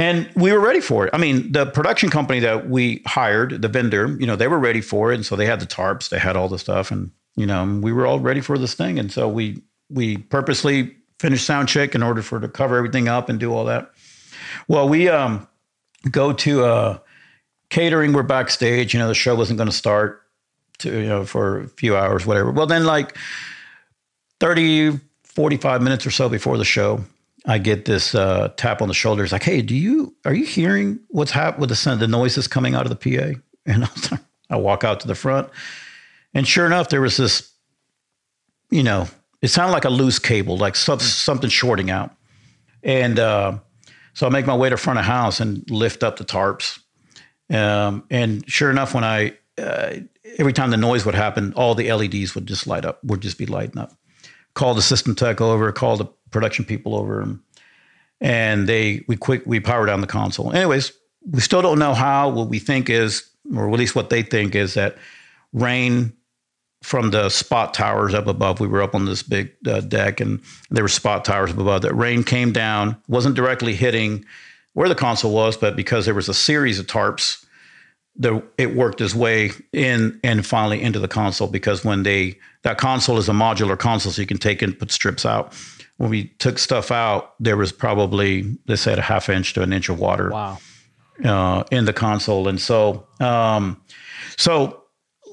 And 0.00 0.30
we 0.34 0.50
were 0.50 0.60
ready 0.60 0.80
for 0.80 1.06
it. 1.06 1.10
I 1.12 1.18
mean, 1.18 1.52
the 1.52 1.66
production 1.66 2.08
company 2.08 2.40
that 2.40 2.70
we 2.70 3.02
hired, 3.06 3.60
the 3.60 3.68
vendor, 3.68 4.16
you 4.18 4.26
know, 4.26 4.34
they 4.34 4.48
were 4.48 4.58
ready 4.58 4.80
for 4.80 5.12
it, 5.12 5.16
and 5.16 5.26
so 5.26 5.36
they 5.36 5.44
had 5.44 5.60
the 5.60 5.66
tarps, 5.66 6.08
they 6.08 6.18
had 6.18 6.36
all 6.36 6.48
the 6.48 6.58
stuff, 6.58 6.90
and 6.90 7.10
you 7.36 7.44
know, 7.44 7.78
we 7.82 7.92
were 7.92 8.06
all 8.06 8.18
ready 8.18 8.40
for 8.40 8.56
this 8.56 8.72
thing, 8.72 8.98
and 8.98 9.12
so 9.12 9.28
we 9.28 9.62
we 9.90 10.16
purposely 10.16 10.96
finished 11.18 11.44
sound 11.44 11.68
check 11.68 11.94
in 11.94 12.02
order 12.02 12.22
for 12.22 12.40
to 12.40 12.48
cover 12.48 12.78
everything 12.78 13.08
up 13.08 13.28
and 13.28 13.38
do 13.38 13.52
all 13.52 13.66
that. 13.66 13.90
Well, 14.68 14.88
we 14.88 15.06
um 15.10 15.46
go 16.10 16.32
to 16.32 16.64
uh 16.64 16.98
catering. 17.68 18.14
We're 18.14 18.22
backstage. 18.22 18.94
You 18.94 19.00
know, 19.00 19.08
the 19.08 19.14
show 19.14 19.34
wasn't 19.34 19.58
going 19.58 19.68
to 19.68 19.76
start 19.76 20.22
to 20.78 20.98
you 20.98 21.08
know 21.08 21.26
for 21.26 21.60
a 21.60 21.68
few 21.68 21.94
hours, 21.94 22.24
whatever. 22.24 22.50
Well, 22.50 22.66
then 22.66 22.84
like 22.84 23.18
30, 24.40 24.98
45 25.24 25.82
minutes 25.82 26.06
or 26.06 26.10
so 26.10 26.30
before 26.30 26.56
the 26.56 26.64
show, 26.64 27.04
I 27.46 27.58
get 27.58 27.84
this 27.86 28.14
uh, 28.14 28.52
tap 28.56 28.82
on 28.82 28.88
the 28.88 28.94
shoulder. 28.94 29.22
It's 29.22 29.32
like, 29.32 29.42
hey, 29.42 29.62
do 29.62 29.74
you 29.74 30.14
are 30.24 30.34
you 30.34 30.44
hearing 30.44 31.00
what's 31.08 31.30
happening 31.30 31.60
with 31.60 31.70
the 31.70 31.76
sound, 31.76 32.00
the 32.00 32.08
noises 32.08 32.46
coming 32.48 32.74
out 32.74 32.90
of 32.90 32.98
the 32.98 33.18
PA? 33.18 33.38
And 33.66 33.84
I, 33.84 33.88
like- 34.10 34.20
I 34.48 34.56
walk 34.56 34.84
out 34.84 35.00
to 35.00 35.06
the 35.06 35.14
front, 35.14 35.48
and 36.34 36.48
sure 36.48 36.64
enough, 36.66 36.88
there 36.88 37.02
was 37.02 37.18
this, 37.18 37.52
you 38.70 38.82
know, 38.82 39.06
it 39.42 39.48
sounded 39.48 39.72
like 39.72 39.84
a 39.84 39.90
loose 39.90 40.18
cable, 40.18 40.56
like 40.56 40.74
some, 40.74 40.98
something 40.98 41.50
shorting 41.50 41.90
out. 41.90 42.10
And 42.82 43.18
uh, 43.18 43.58
so 44.14 44.26
I 44.26 44.30
make 44.30 44.46
my 44.46 44.56
way 44.56 44.70
to 44.70 44.76
front 44.78 44.98
of 44.98 45.04
house 45.04 45.40
and 45.40 45.70
lift 45.70 46.02
up 46.02 46.16
the 46.16 46.24
tarps. 46.24 46.80
Um, 47.50 48.04
and 48.10 48.48
sure 48.50 48.70
enough, 48.70 48.94
when 48.94 49.04
I 49.04 49.36
uh, 49.58 49.96
every 50.38 50.52
time 50.52 50.70
the 50.70 50.76
noise 50.76 51.04
would 51.04 51.14
happen, 51.14 51.52
all 51.54 51.74
the 51.74 51.92
LEDs 51.92 52.34
would 52.34 52.46
just 52.46 52.66
light 52.66 52.84
up, 52.84 53.02
would 53.04 53.20
just 53.20 53.38
be 53.38 53.46
lighting 53.46 53.78
up. 53.78 53.92
Call 54.54 54.74
the 54.74 54.82
system 54.82 55.14
tech 55.14 55.40
over, 55.40 55.70
call 55.72 55.96
the 55.96 56.06
production 56.30 56.64
people 56.64 56.94
over, 56.94 57.20
and, 57.20 57.40
and 58.20 58.68
they 58.68 59.04
we 59.08 59.16
quick 59.16 59.42
we 59.46 59.60
power 59.60 59.86
down 59.86 60.00
the 60.00 60.06
console. 60.06 60.52
Anyways, 60.52 60.92
we 61.30 61.40
still 61.40 61.62
don't 61.62 61.78
know 61.78 61.94
how. 61.94 62.28
What 62.28 62.48
we 62.48 62.58
think 62.58 62.90
is, 62.90 63.28
or 63.54 63.68
at 63.68 63.78
least 63.78 63.94
what 63.94 64.10
they 64.10 64.22
think 64.22 64.54
is 64.54 64.74
that 64.74 64.96
rain 65.52 66.12
from 66.82 67.10
the 67.10 67.28
spot 67.28 67.74
towers 67.74 68.14
up 68.14 68.26
above. 68.26 68.58
We 68.60 68.66
were 68.66 68.82
up 68.82 68.94
on 68.94 69.04
this 69.04 69.22
big 69.22 69.52
uh, 69.66 69.80
deck, 69.80 70.20
and 70.20 70.40
there 70.70 70.84
were 70.84 70.88
spot 70.88 71.24
towers 71.24 71.50
up 71.50 71.58
above. 71.58 71.82
That 71.82 71.94
rain 71.94 72.24
came 72.24 72.52
down, 72.52 72.96
wasn't 73.08 73.36
directly 73.36 73.74
hitting 73.74 74.24
where 74.74 74.88
the 74.88 74.94
console 74.94 75.32
was, 75.32 75.56
but 75.56 75.76
because 75.76 76.04
there 76.04 76.14
was 76.14 76.28
a 76.28 76.34
series 76.34 76.78
of 76.78 76.86
tarps, 76.86 77.44
the 78.16 78.42
it 78.58 78.74
worked 78.74 79.00
its 79.00 79.14
way 79.14 79.50
in 79.72 80.18
and 80.22 80.46
finally 80.46 80.80
into 80.82 80.98
the 80.98 81.08
console. 81.08 81.48
Because 81.48 81.84
when 81.84 82.02
they 82.02 82.38
that 82.62 82.78
console 82.78 83.18
is 83.18 83.28
a 83.28 83.32
modular 83.32 83.78
console, 83.78 84.12
so 84.12 84.20
you 84.20 84.26
can 84.26 84.38
take 84.38 84.62
and 84.62 84.78
put 84.78 84.90
strips 84.90 85.24
out. 85.24 85.54
When 86.00 86.08
we 86.08 86.28
took 86.38 86.58
stuff 86.58 86.90
out, 86.90 87.34
there 87.40 87.58
was 87.58 87.72
probably 87.72 88.56
they 88.64 88.76
said 88.76 88.98
a 88.98 89.02
half 89.02 89.28
inch 89.28 89.52
to 89.52 89.60
an 89.62 89.70
inch 89.70 89.90
of 89.90 89.98
water 89.98 90.30
Wow. 90.30 90.58
uh, 91.22 91.64
in 91.70 91.84
the 91.84 91.92
console. 91.92 92.48
And 92.48 92.58
so, 92.58 93.06
um, 93.20 93.78
so 94.38 94.84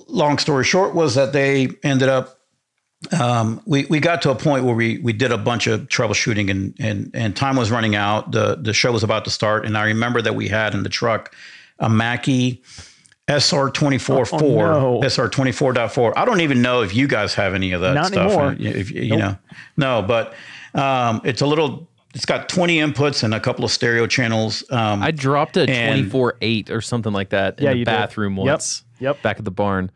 long 0.09 0.37
story 0.39 0.65
short 0.65 0.93
was 0.93 1.15
that 1.15 1.31
they 1.31 1.69
ended 1.83 2.09
up. 2.09 2.33
Um, 3.17 3.61
we 3.65 3.85
we 3.85 4.01
got 4.01 4.21
to 4.23 4.31
a 4.31 4.35
point 4.35 4.65
where 4.65 4.75
we 4.75 4.97
we 4.97 5.13
did 5.13 5.31
a 5.31 5.37
bunch 5.37 5.67
of 5.67 5.87
troubleshooting 5.87 6.51
and 6.51 6.75
and 6.81 7.11
and 7.13 7.33
time 7.33 7.55
was 7.55 7.71
running 7.71 7.95
out. 7.95 8.33
the 8.33 8.57
The 8.61 8.73
show 8.73 8.91
was 8.91 9.03
about 9.03 9.23
to 9.23 9.31
start, 9.31 9.65
and 9.65 9.77
I 9.77 9.85
remember 9.85 10.21
that 10.21 10.35
we 10.35 10.49
had 10.49 10.73
in 10.73 10.83
the 10.83 10.89
truck 10.89 11.33
a 11.79 11.89
Mackie. 11.89 12.61
SR 13.29 13.69
twenty 13.69 13.97
four 13.97 14.21
Oh, 14.21 14.25
four 14.25 14.67
no. 14.71 15.01
SR 15.03 15.27
twenty 15.29 15.51
four 15.51 15.73
point 15.73 15.91
four. 15.91 16.17
I 16.17 16.23
don't 16.25 16.41
even 16.41 16.61
know 16.61 16.81
if 16.81 16.95
you 16.95 17.07
guys 17.07 17.33
have 17.35 17.53
any 17.53 17.73
of 17.73 17.81
that 17.81 17.93
Not 17.93 18.05
stuff. 18.07 18.31
anymore. 18.31 18.55
If, 18.59 18.91
you 18.91 19.17
know, 19.17 19.37
no, 19.75 20.01
but 20.01 20.33
um, 20.73 21.21
it's 21.25 21.41
a 21.41 21.45
little. 21.45 21.89
It's 22.15 22.25
got 22.25 22.47
twenty 22.49 22.77
inputs 22.77 23.23
and 23.23 23.33
a 23.33 23.39
couple 23.39 23.65
of 23.65 23.71
stereo 23.71 24.07
channels. 24.07 24.63
Um, 24.71 25.03
I 25.03 25.11
dropped 25.11 25.57
a 25.57 25.69
And- 25.69 25.99
24 26.09 26.37
8 26.41 26.69
or 26.71 26.81
something 26.81 27.11
like 27.13 27.29
that 27.29 27.59
in 27.59 27.65
the 27.65 27.71
you 27.73 27.85
did. 27.85 27.85
bathroom 27.85 28.37
Yep. 28.37 28.45
once. 28.45 28.83
Yep. 28.99 29.21
Back 29.21 29.37
at 29.39 29.45
the 29.45 29.51
barn. 29.51 29.91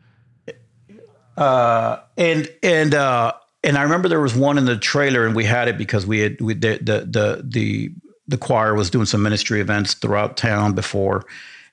and 1.36 2.48
and 2.62 2.94
uh 2.94 3.32
and 3.64 3.78
I 3.78 3.82
remember 3.82 4.08
there 4.08 4.20
was 4.20 4.34
one 4.34 4.58
in 4.58 4.64
the 4.66 4.76
trailer, 4.76 5.24
and 5.26 5.34
we 5.34 5.44
had 5.44 5.68
it 5.68 5.78
because 5.78 6.06
we 6.06 6.18
had 6.20 6.40
we 6.40 6.54
the 6.54 6.78
the 6.82 7.06
the 7.08 7.42
the, 7.44 7.90
the 8.28 8.36
choir 8.36 8.74
was 8.74 8.90
doing 8.90 9.06
some 9.06 9.22
ministry 9.22 9.60
events 9.60 9.94
throughout 9.94 10.36
town 10.36 10.74
before, 10.74 11.24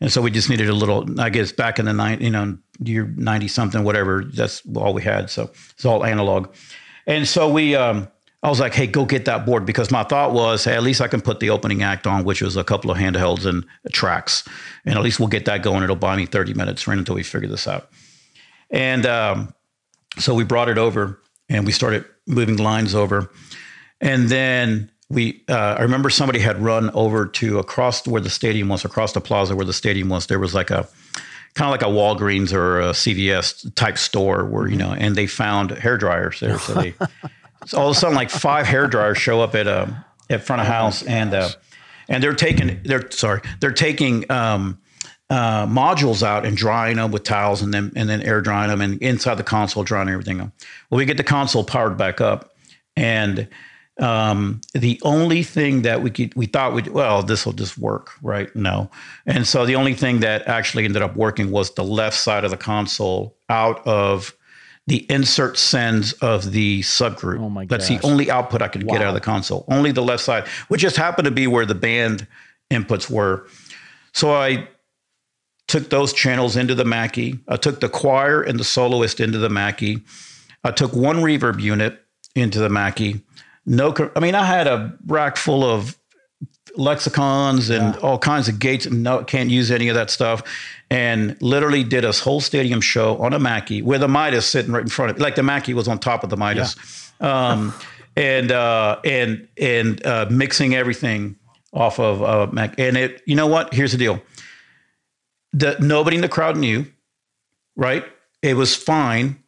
and 0.02 0.12
so 0.12 0.22
we 0.22 0.32
just 0.32 0.50
needed 0.50 0.70
a 0.70 0.74
little. 0.74 1.20
I 1.20 1.30
guess 1.30 1.52
back 1.52 1.80
in 1.80 1.86
the 1.86 1.94
nine, 1.94 2.22
you 2.22 2.30
know, 2.30 2.58
year 2.84 3.12
ninety 3.16 3.48
something, 3.48 3.84
whatever. 3.84 4.24
That's 4.24 4.62
all 4.76 4.94
we 4.94 5.02
had. 5.02 5.30
So 5.30 5.52
it's 5.72 5.86
all 5.86 6.06
analog, 6.06 6.54
and 7.06 7.28
so 7.28 7.50
we. 7.52 7.76
Um, 7.76 8.08
I 8.42 8.48
was 8.48 8.62
like, 8.62 8.74
hey, 8.74 8.88
go 8.88 9.04
get 9.04 9.26
that 9.26 9.46
board 9.46 9.66
because 9.66 9.92
my 9.92 10.04
thought 10.04 10.32
was, 10.32 10.64
hey, 10.64 10.74
at 10.74 10.82
least 10.82 11.02
I 11.02 11.10
can 11.10 11.20
put 11.20 11.42
the 11.42 11.50
opening 11.50 11.84
act 11.84 12.08
on, 12.08 12.24
which 12.24 12.42
was 12.42 12.56
a 12.56 12.64
couple 12.64 12.90
of 12.90 12.98
handhelds 12.98 13.46
and 13.46 13.66
tracks. 13.92 14.48
And 14.86 14.96
at 14.96 15.04
least 15.04 15.20
we'll 15.20 15.28
get 15.28 15.44
that 15.44 15.62
going. 15.62 15.84
It'll 15.84 15.98
buy 15.98 16.16
me 16.16 16.26
30 16.26 16.54
minutes 16.54 16.88
right 16.88 16.98
until 16.98 17.16
we 17.16 17.24
figure 17.24 17.50
this 17.50 17.68
out. 17.68 17.90
And 18.70 19.06
um, 19.06 19.54
so 20.20 20.34
we 20.34 20.46
brought 20.46 20.70
it 20.70 20.78
over 20.78 21.22
and 21.50 21.66
we 21.66 21.74
started 21.74 22.06
moving 22.28 22.56
lines 22.56 22.96
over. 22.96 23.30
And 24.00 24.30
then 24.30 24.90
we, 25.10 25.44
uh, 25.50 25.76
I 25.78 25.82
remember 25.82 26.10
somebody 26.10 26.40
had 26.40 26.62
run 26.62 26.92
over 26.92 27.26
to 27.26 27.60
across 27.60 28.06
where 28.08 28.22
the 28.22 28.30
stadium 28.30 28.70
was, 28.70 28.86
across 28.86 29.14
the 29.14 29.22
plaza 29.22 29.56
where 29.56 29.66
the 29.66 29.74
stadium 29.74 30.10
was. 30.10 30.28
There 30.28 30.40
was 30.40 30.54
like 30.54 30.70
a, 30.70 30.88
kind 31.56 31.68
of 31.68 31.72
like 31.72 31.82
a 31.82 31.86
Walgreens 31.86 32.54
or 32.54 32.80
a 32.80 32.92
CVS 32.92 33.74
type 33.76 33.98
store 33.98 34.46
where, 34.46 34.68
you 34.68 34.78
know, 34.78 34.94
and 34.94 35.16
they 35.16 35.26
found 35.26 35.72
hair 35.72 35.98
dryers 35.98 36.40
there. 36.40 36.60
So 36.60 36.76
they, 36.76 36.94
so 37.66 37.80
all 37.80 37.90
of 37.90 37.96
a 37.96 38.00
sudden, 38.00 38.16
like 38.16 38.30
five 38.30 38.66
hair 38.66 38.88
dryers 38.88 39.18
show 39.18 39.42
up 39.42 39.56
at 39.56 39.68
a 39.68 40.06
at 40.30 40.44
front 40.44 40.62
of 40.62 40.68
house, 40.68 41.04
and 41.04 41.34
uh, 41.34 41.50
and 42.08 42.24
they're 42.24 42.34
taking 42.34 42.80
they're 42.84 43.10
sorry 43.12 43.42
they're 43.60 43.72
taking 43.72 44.30
um, 44.32 44.80
uh, 45.30 45.66
modules 45.66 46.24
out 46.24 46.46
and 46.46 46.56
drying 46.56 46.98
them 46.98 47.12
with 47.12 47.24
towels, 47.24 47.62
and 47.62 47.74
then 47.74 47.92
and 47.96 48.08
then 48.10 48.22
air 48.22 48.42
drying 48.42 48.70
them, 48.70 48.82
and 48.82 49.02
inside 49.02 49.36
the 49.36 49.44
console 49.44 49.84
drying 49.84 50.10
everything. 50.10 50.42
up. 50.42 50.52
Well, 50.90 50.98
we 50.98 51.06
get 51.06 51.18
the 51.18 51.24
console 51.24 51.64
powered 51.64 51.98
back 51.98 52.22
up, 52.22 52.56
and 52.96 53.48
um, 54.00 54.62
the 54.74 55.00
only 55.04 55.44
thing 55.44 55.82
that 55.84 56.02
we 56.02 56.10
could, 56.10 56.34
we 56.36 56.46
thought 56.46 56.74
we 56.74 56.82
well 56.84 57.22
this 57.22 57.46
will 57.46 57.54
just 57.54 57.78
work 57.78 58.12
right 58.22 58.56
no 58.56 58.90
and 59.26 59.48
so 59.48 59.66
the 59.66 59.76
only 59.76 59.94
thing 59.94 60.20
that 60.22 60.48
actually 60.48 60.86
ended 60.86 61.02
up 61.02 61.16
working 61.16 61.52
was 61.52 61.74
the 61.76 61.84
left 61.84 62.18
side 62.18 62.44
of 62.44 62.52
the 62.52 62.58
console 62.58 63.36
out 63.50 63.86
of 63.86 64.34
the 64.90 65.06
insert 65.12 65.56
sends 65.58 66.14
of 66.14 66.52
the 66.52 66.82
subgroup. 66.82 67.40
Oh 67.40 67.50
my 67.50 67.66
That's 67.66 67.88
the 67.88 68.00
only 68.02 68.32
output 68.32 68.64
I 68.64 68.68
could 68.68 68.88
get 68.88 69.04
out 69.04 69.10
of 69.10 69.14
the 69.14 69.22
console. 69.22 69.64
Only 69.68 69.92
the 69.92 70.02
left 70.02 70.24
side, 70.24 70.48
which 70.68 70.82
just 70.82 70.98
happened 70.98 71.26
to 71.26 71.32
be 71.32 71.46
where 71.46 71.66
the 71.66 71.76
band 71.76 72.26
inputs 72.72 73.08
were. 73.08 73.48
So 74.14 74.34
I 74.34 74.68
took 75.68 75.92
those 75.92 76.12
channels 76.12 76.56
into 76.58 76.74
the 76.74 76.86
Mackie. 76.86 77.40
I 77.48 77.58
took 77.58 77.80
the 77.80 77.88
choir 77.88 78.42
and 78.42 78.60
the 78.60 78.64
soloist 78.64 79.20
into 79.20 79.38
the 79.38 79.50
Mackie. 79.50 80.02
I 80.64 80.72
took 80.72 80.94
one 80.94 81.18
reverb 81.18 81.62
unit 81.62 82.04
into 82.36 82.60
the 82.60 82.70
Mackie. 82.70 83.22
No, 83.70 83.94
I 84.16 84.20
mean 84.20 84.36
I 84.36 84.46
had 84.46 84.68
a 84.68 84.94
rack 85.06 85.38
full 85.38 85.64
of 85.64 85.98
lexicons 86.76 87.70
and 87.70 87.96
all 87.98 88.18
kinds 88.18 88.48
of 88.48 88.60
gates 88.60 88.86
and 88.86 89.04
no 89.04 89.24
can't 89.24 89.50
use 89.50 89.72
any 89.72 89.90
of 89.90 89.96
that 89.96 90.10
stuff 90.10 90.44
and 90.92 91.36
literally 91.42 91.84
did 91.84 92.06
a 92.06 92.12
whole 92.12 92.40
stadium 92.40 92.80
show 92.80 93.18
on 93.18 93.34
a 93.34 93.40
Mackie 93.40 93.82
with 93.82 94.04
a 94.04 94.08
Midas 94.08 94.46
sitting 94.46 94.72
right 94.72 94.84
in 94.84 94.90
front 94.90 95.12
of 95.12 95.18
it 95.18 95.20
like 95.22 95.36
the 95.36 95.44
Mackie 95.44 95.74
was 95.74 95.88
on 95.88 96.00
top 96.00 96.24
of 96.24 96.30
the 96.30 96.38
Midas. 96.38 96.76
Um, 97.22 97.74
and 98.16 98.52
uh, 98.52 99.00
and 99.06 99.48
and 99.58 100.06
uh, 100.06 100.28
mixing 100.30 100.76
everything 100.76 101.36
off 101.74 102.00
of 102.00 102.24
uh, 102.24 102.48
Mac 102.52 102.80
and 102.80 102.98
it 102.98 103.22
you 103.26 103.36
know 103.36 103.48
what? 103.48 103.74
Here's 103.74 103.92
the 103.92 103.98
deal. 103.98 104.22
The 105.54 105.78
nobody 105.80 106.16
in 106.16 106.22
the 106.22 106.30
crowd 106.30 106.58
knew 106.58 106.86
right? 107.80 108.04
It 108.42 108.56
was 108.56 108.76
fine 108.76 109.42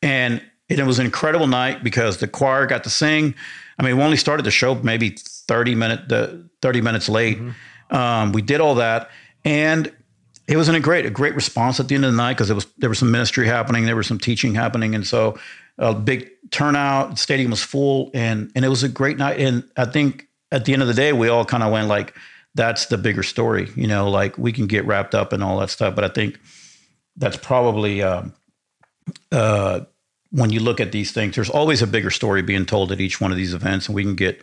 and 0.00 0.40
it 0.68 0.82
was 0.86 0.98
an 0.98 1.04
incredible 1.04 1.48
night 1.48 1.84
because 1.84 2.18
the 2.18 2.28
choir 2.28 2.64
got 2.66 2.84
to 2.84 2.90
sing. 2.90 3.34
I 3.78 3.82
mean, 3.82 3.96
we 3.96 4.02
only 4.02 4.16
started 4.16 4.44
the 4.44 4.50
show 4.50 4.74
maybe 4.76 5.10
30 5.10 5.74
minute, 5.74 6.08
the 6.08 6.48
30 6.60 6.80
minutes 6.80 7.08
late. 7.08 7.38
Um, 7.90 8.32
we 8.32 8.42
did 8.42 8.60
all 8.60 8.76
that 8.76 9.10
and 9.44 9.92
it 10.48 10.56
was 10.56 10.68
in 10.68 10.74
a 10.74 10.80
great, 10.80 11.06
a 11.06 11.10
great 11.10 11.34
response 11.34 11.80
at 11.80 11.88
the 11.88 11.94
end 11.94 12.04
of 12.04 12.12
the 12.12 12.16
night 12.16 12.34
because 12.34 12.50
it 12.50 12.54
was, 12.54 12.66
there 12.78 12.88
was 12.88 12.98
some 12.98 13.10
ministry 13.10 13.46
happening. 13.46 13.84
There 13.84 13.96
was 13.96 14.06
some 14.06 14.18
teaching 14.18 14.54
happening. 14.54 14.94
And 14.94 15.06
so 15.06 15.38
a 15.78 15.94
big 15.94 16.30
turnout, 16.50 17.10
the 17.12 17.16
stadium 17.16 17.50
was 17.50 17.62
full 17.62 18.10
and, 18.12 18.50
and 18.54 18.64
it 18.64 18.68
was 18.68 18.82
a 18.82 18.88
great 18.88 19.18
night. 19.18 19.38
And 19.38 19.68
I 19.76 19.84
think 19.84 20.26
at 20.50 20.64
the 20.64 20.72
end 20.72 20.82
of 20.82 20.88
the 20.88 20.94
day, 20.94 21.12
we 21.12 21.28
all 21.28 21.44
kind 21.44 21.62
of 21.62 21.72
went 21.72 21.88
like, 21.88 22.14
that's 22.54 22.86
the 22.86 22.98
bigger 22.98 23.22
story, 23.22 23.70
you 23.76 23.86
know, 23.86 24.10
like 24.10 24.36
we 24.36 24.52
can 24.52 24.66
get 24.66 24.84
wrapped 24.84 25.14
up 25.14 25.32
in 25.32 25.42
all 25.42 25.58
that 25.60 25.70
stuff. 25.70 25.94
But 25.94 26.04
I 26.04 26.08
think 26.08 26.38
that's 27.16 27.36
probably, 27.36 28.02
um, 28.02 28.34
uh, 29.30 29.80
when 30.32 30.50
you 30.50 30.58
look 30.60 30.80
at 30.80 30.90
these 30.92 31.12
things, 31.12 31.34
there's 31.36 31.50
always 31.50 31.80
a 31.82 31.86
bigger 31.86 32.10
story 32.10 32.42
being 32.42 32.66
told 32.66 32.90
at 32.90 33.00
each 33.00 33.20
one 33.20 33.30
of 33.30 33.36
these 33.36 33.54
events, 33.54 33.86
and 33.86 33.94
we 33.94 34.02
can 34.02 34.16
get 34.16 34.42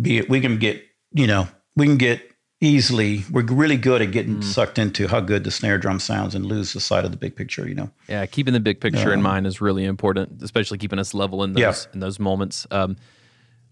be 0.00 0.22
we 0.22 0.40
can 0.40 0.58
get 0.58 0.82
you 1.12 1.26
know 1.26 1.48
we 1.76 1.86
can 1.86 1.96
get 1.96 2.22
easily 2.60 3.24
we're 3.30 3.42
really 3.44 3.76
good 3.76 4.00
at 4.00 4.10
getting 4.12 4.40
sucked 4.40 4.78
into 4.78 5.06
how 5.06 5.20
good 5.20 5.44
the 5.44 5.50
snare 5.50 5.76
drum 5.76 5.98
sounds 5.98 6.34
and 6.34 6.46
lose 6.46 6.72
the 6.72 6.80
sight 6.80 7.04
of 7.04 7.10
the 7.10 7.16
big 7.16 7.36
picture. 7.36 7.68
You 7.68 7.74
know, 7.74 7.90
Yeah, 8.08 8.24
keeping 8.26 8.54
the 8.54 8.60
big 8.60 8.80
picture 8.80 9.12
in 9.12 9.20
mind 9.22 9.46
is 9.46 9.60
really 9.60 9.84
important, 9.84 10.42
especially 10.42 10.78
keeping 10.78 10.98
us 10.98 11.12
level 11.14 11.42
in 11.42 11.52
those 11.52 11.60
Yeah. 11.60 11.74
in 11.92 12.00
those 12.00 12.18
moments. 12.18 12.66
Um, 12.70 12.96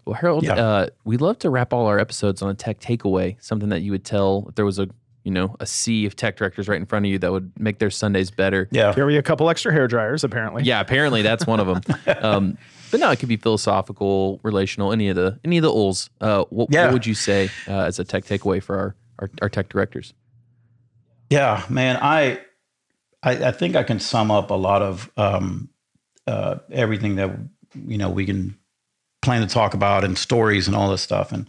well, 0.05 0.15
Harold, 0.15 0.43
Yeah. 0.43 0.55
uh, 0.55 0.87
we 1.05 1.15
love 1.17 1.39
to 1.39 1.49
wrap 1.49 1.71
all 1.71 1.85
our 1.87 1.97
episodes 1.97 2.41
on 2.41 2.49
a 2.49 2.53
tech 2.53 2.79
takeaway, 2.81 3.37
something 3.39 3.69
that 3.69 3.81
you 3.81 3.91
would 3.91 4.03
tell 4.03 4.45
if 4.49 4.55
there 4.55 4.65
was 4.65 4.77
a 4.79 4.89
you 5.23 5.31
know 5.31 5.55
a 5.59 5.65
sea 5.65 6.05
of 6.05 6.15
tech 6.15 6.37
directors 6.37 6.67
right 6.67 6.79
in 6.79 6.85
front 6.85 7.05
of 7.05 7.11
you 7.11 7.17
that 7.19 7.31
would 7.31 7.51
make 7.59 7.79
their 7.79 7.89
Sundays 7.89 8.29
better. 8.31 8.67
yeah, 8.71 8.93
Here 8.93 9.05
we 9.05 9.17
a 9.17 9.21
couple 9.23 9.49
extra 9.49 9.71
hair 9.71 9.87
dryers, 9.87 10.23
apparently. 10.23 10.63
Yeah, 10.63 10.79
apparently 10.81 11.21
that's 11.21 11.45
one 11.47 11.59
of 11.59 11.67
them. 11.67 11.97
Um, 12.23 12.57
but 12.91 12.99
no, 12.99 13.09
it 13.09 13.17
could 13.19 13.29
be 13.29 13.37
philosophical, 13.37 14.39
relational, 14.43 14.91
any 14.93 15.09
of 15.09 15.15
the 15.15 15.39
any 15.43 15.57
of 15.57 15.63
the 15.63 15.69
ulls. 15.69 16.09
Uh, 16.21 16.43
what, 16.49 16.69
Yeah. 16.71 16.85
what 16.85 16.93
would 16.93 17.05
you 17.07 17.15
say 17.15 17.49
uh, 17.67 17.85
as 17.85 17.97
a 17.99 18.03
tech 18.03 18.23
takeaway 18.25 18.61
for 18.61 18.77
our, 18.77 18.95
our 19.19 19.29
our 19.41 19.49
tech 19.49 19.69
directors? 19.69 20.13
Yeah, 21.29 21.65
man, 21.69 21.97
I, 22.01 22.39
I 23.23 23.45
I 23.47 23.51
think 23.51 23.75
I 23.75 23.83
can 23.83 23.99
sum 23.99 24.29
up 24.29 24.51
a 24.51 24.55
lot 24.55 24.81
of 24.83 25.09
um, 25.17 25.69
uh, 26.27 26.57
everything 26.71 27.15
that 27.15 27.31
you 27.73 27.97
know 27.97 28.09
we 28.09 28.25
can 28.25 28.55
plan 29.21 29.41
to 29.41 29.47
talk 29.47 29.73
about 29.73 30.03
and 30.03 30.17
stories 30.17 30.67
and 30.67 30.75
all 30.75 30.91
this 30.91 31.01
stuff. 31.01 31.31
And 31.31 31.47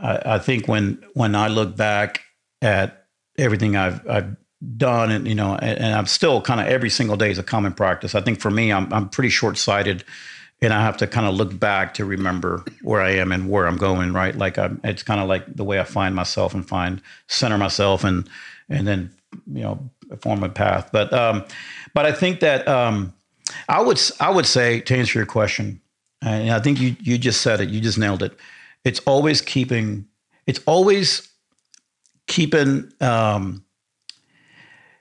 I, 0.00 0.34
I 0.34 0.38
think 0.38 0.68
when 0.68 1.02
when 1.14 1.34
I 1.34 1.48
look 1.48 1.76
back 1.76 2.20
at 2.62 3.06
everything 3.36 3.76
I've 3.76 4.08
I've 4.08 4.36
done 4.76 5.10
and 5.10 5.26
you 5.28 5.34
know 5.34 5.54
and, 5.56 5.78
and 5.78 5.94
I'm 5.94 6.06
still 6.06 6.40
kind 6.40 6.60
of 6.60 6.68
every 6.68 6.88
single 6.88 7.16
day 7.16 7.30
is 7.30 7.38
a 7.38 7.42
common 7.42 7.74
practice. 7.74 8.14
I 8.14 8.22
think 8.22 8.40
for 8.40 8.50
me 8.50 8.72
I'm 8.72 8.90
I'm 8.92 9.08
pretty 9.08 9.30
short 9.30 9.58
sighted. 9.58 10.04
And 10.64 10.72
I 10.72 10.80
have 10.80 10.96
to 10.98 11.08
kind 11.08 11.26
of 11.26 11.34
look 11.34 11.58
back 11.58 11.92
to 11.94 12.04
remember 12.04 12.64
where 12.82 13.02
I 13.02 13.10
am 13.10 13.32
and 13.32 13.50
where 13.50 13.66
I'm 13.66 13.76
going, 13.76 14.12
right? 14.12 14.32
Like 14.32 14.58
I'm, 14.58 14.80
it's 14.84 15.02
kind 15.02 15.20
of 15.20 15.26
like 15.26 15.56
the 15.56 15.64
way 15.64 15.80
I 15.80 15.82
find 15.82 16.14
myself 16.14 16.54
and 16.54 16.64
find 16.64 17.02
center 17.26 17.58
myself 17.58 18.04
and 18.04 18.30
and 18.68 18.86
then 18.86 19.10
you 19.52 19.62
know 19.62 19.90
form 20.20 20.42
a 20.42 20.48
path. 20.48 20.90
But 20.92 21.12
um, 21.12 21.44
but 21.94 22.06
I 22.06 22.12
think 22.12 22.40
that 22.40 22.66
um, 22.68 23.12
I 23.68 23.82
would 23.82 24.00
I 24.20 24.30
would 24.30 24.46
say 24.46 24.80
to 24.82 24.96
answer 24.96 25.18
your 25.18 25.26
question, 25.26 25.80
and 26.20 26.50
I 26.50 26.60
think 26.60 26.80
you 26.80 26.96
you 27.00 27.18
just 27.18 27.42
said 27.42 27.60
it, 27.60 27.68
you 27.68 27.80
just 27.80 27.98
nailed 27.98 28.22
it. 28.22 28.36
It's 28.84 29.00
always 29.00 29.40
keeping. 29.40 30.06
It's 30.46 30.60
always 30.66 31.28
keeping 32.26 32.90
um, 33.00 33.64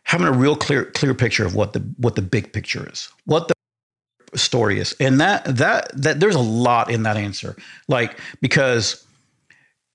having 0.03 0.27
a 0.27 0.31
real 0.31 0.55
clear 0.55 0.85
clear 0.85 1.13
picture 1.13 1.45
of 1.45 1.55
what 1.55 1.73
the 1.73 1.79
what 1.97 2.15
the 2.15 2.21
big 2.21 2.53
picture 2.53 2.89
is, 2.89 3.09
what 3.25 3.47
the 3.47 4.37
story 4.37 4.79
is, 4.79 4.95
and 4.99 5.19
that 5.21 5.43
that 5.45 5.89
that 6.01 6.19
there's 6.19 6.35
a 6.35 6.39
lot 6.39 6.89
in 6.89 7.03
that 7.03 7.17
answer. 7.17 7.55
Like 7.87 8.19
because 8.41 9.05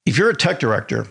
if 0.04 0.18
you're 0.18 0.30
a 0.30 0.36
tech 0.36 0.58
director 0.58 1.06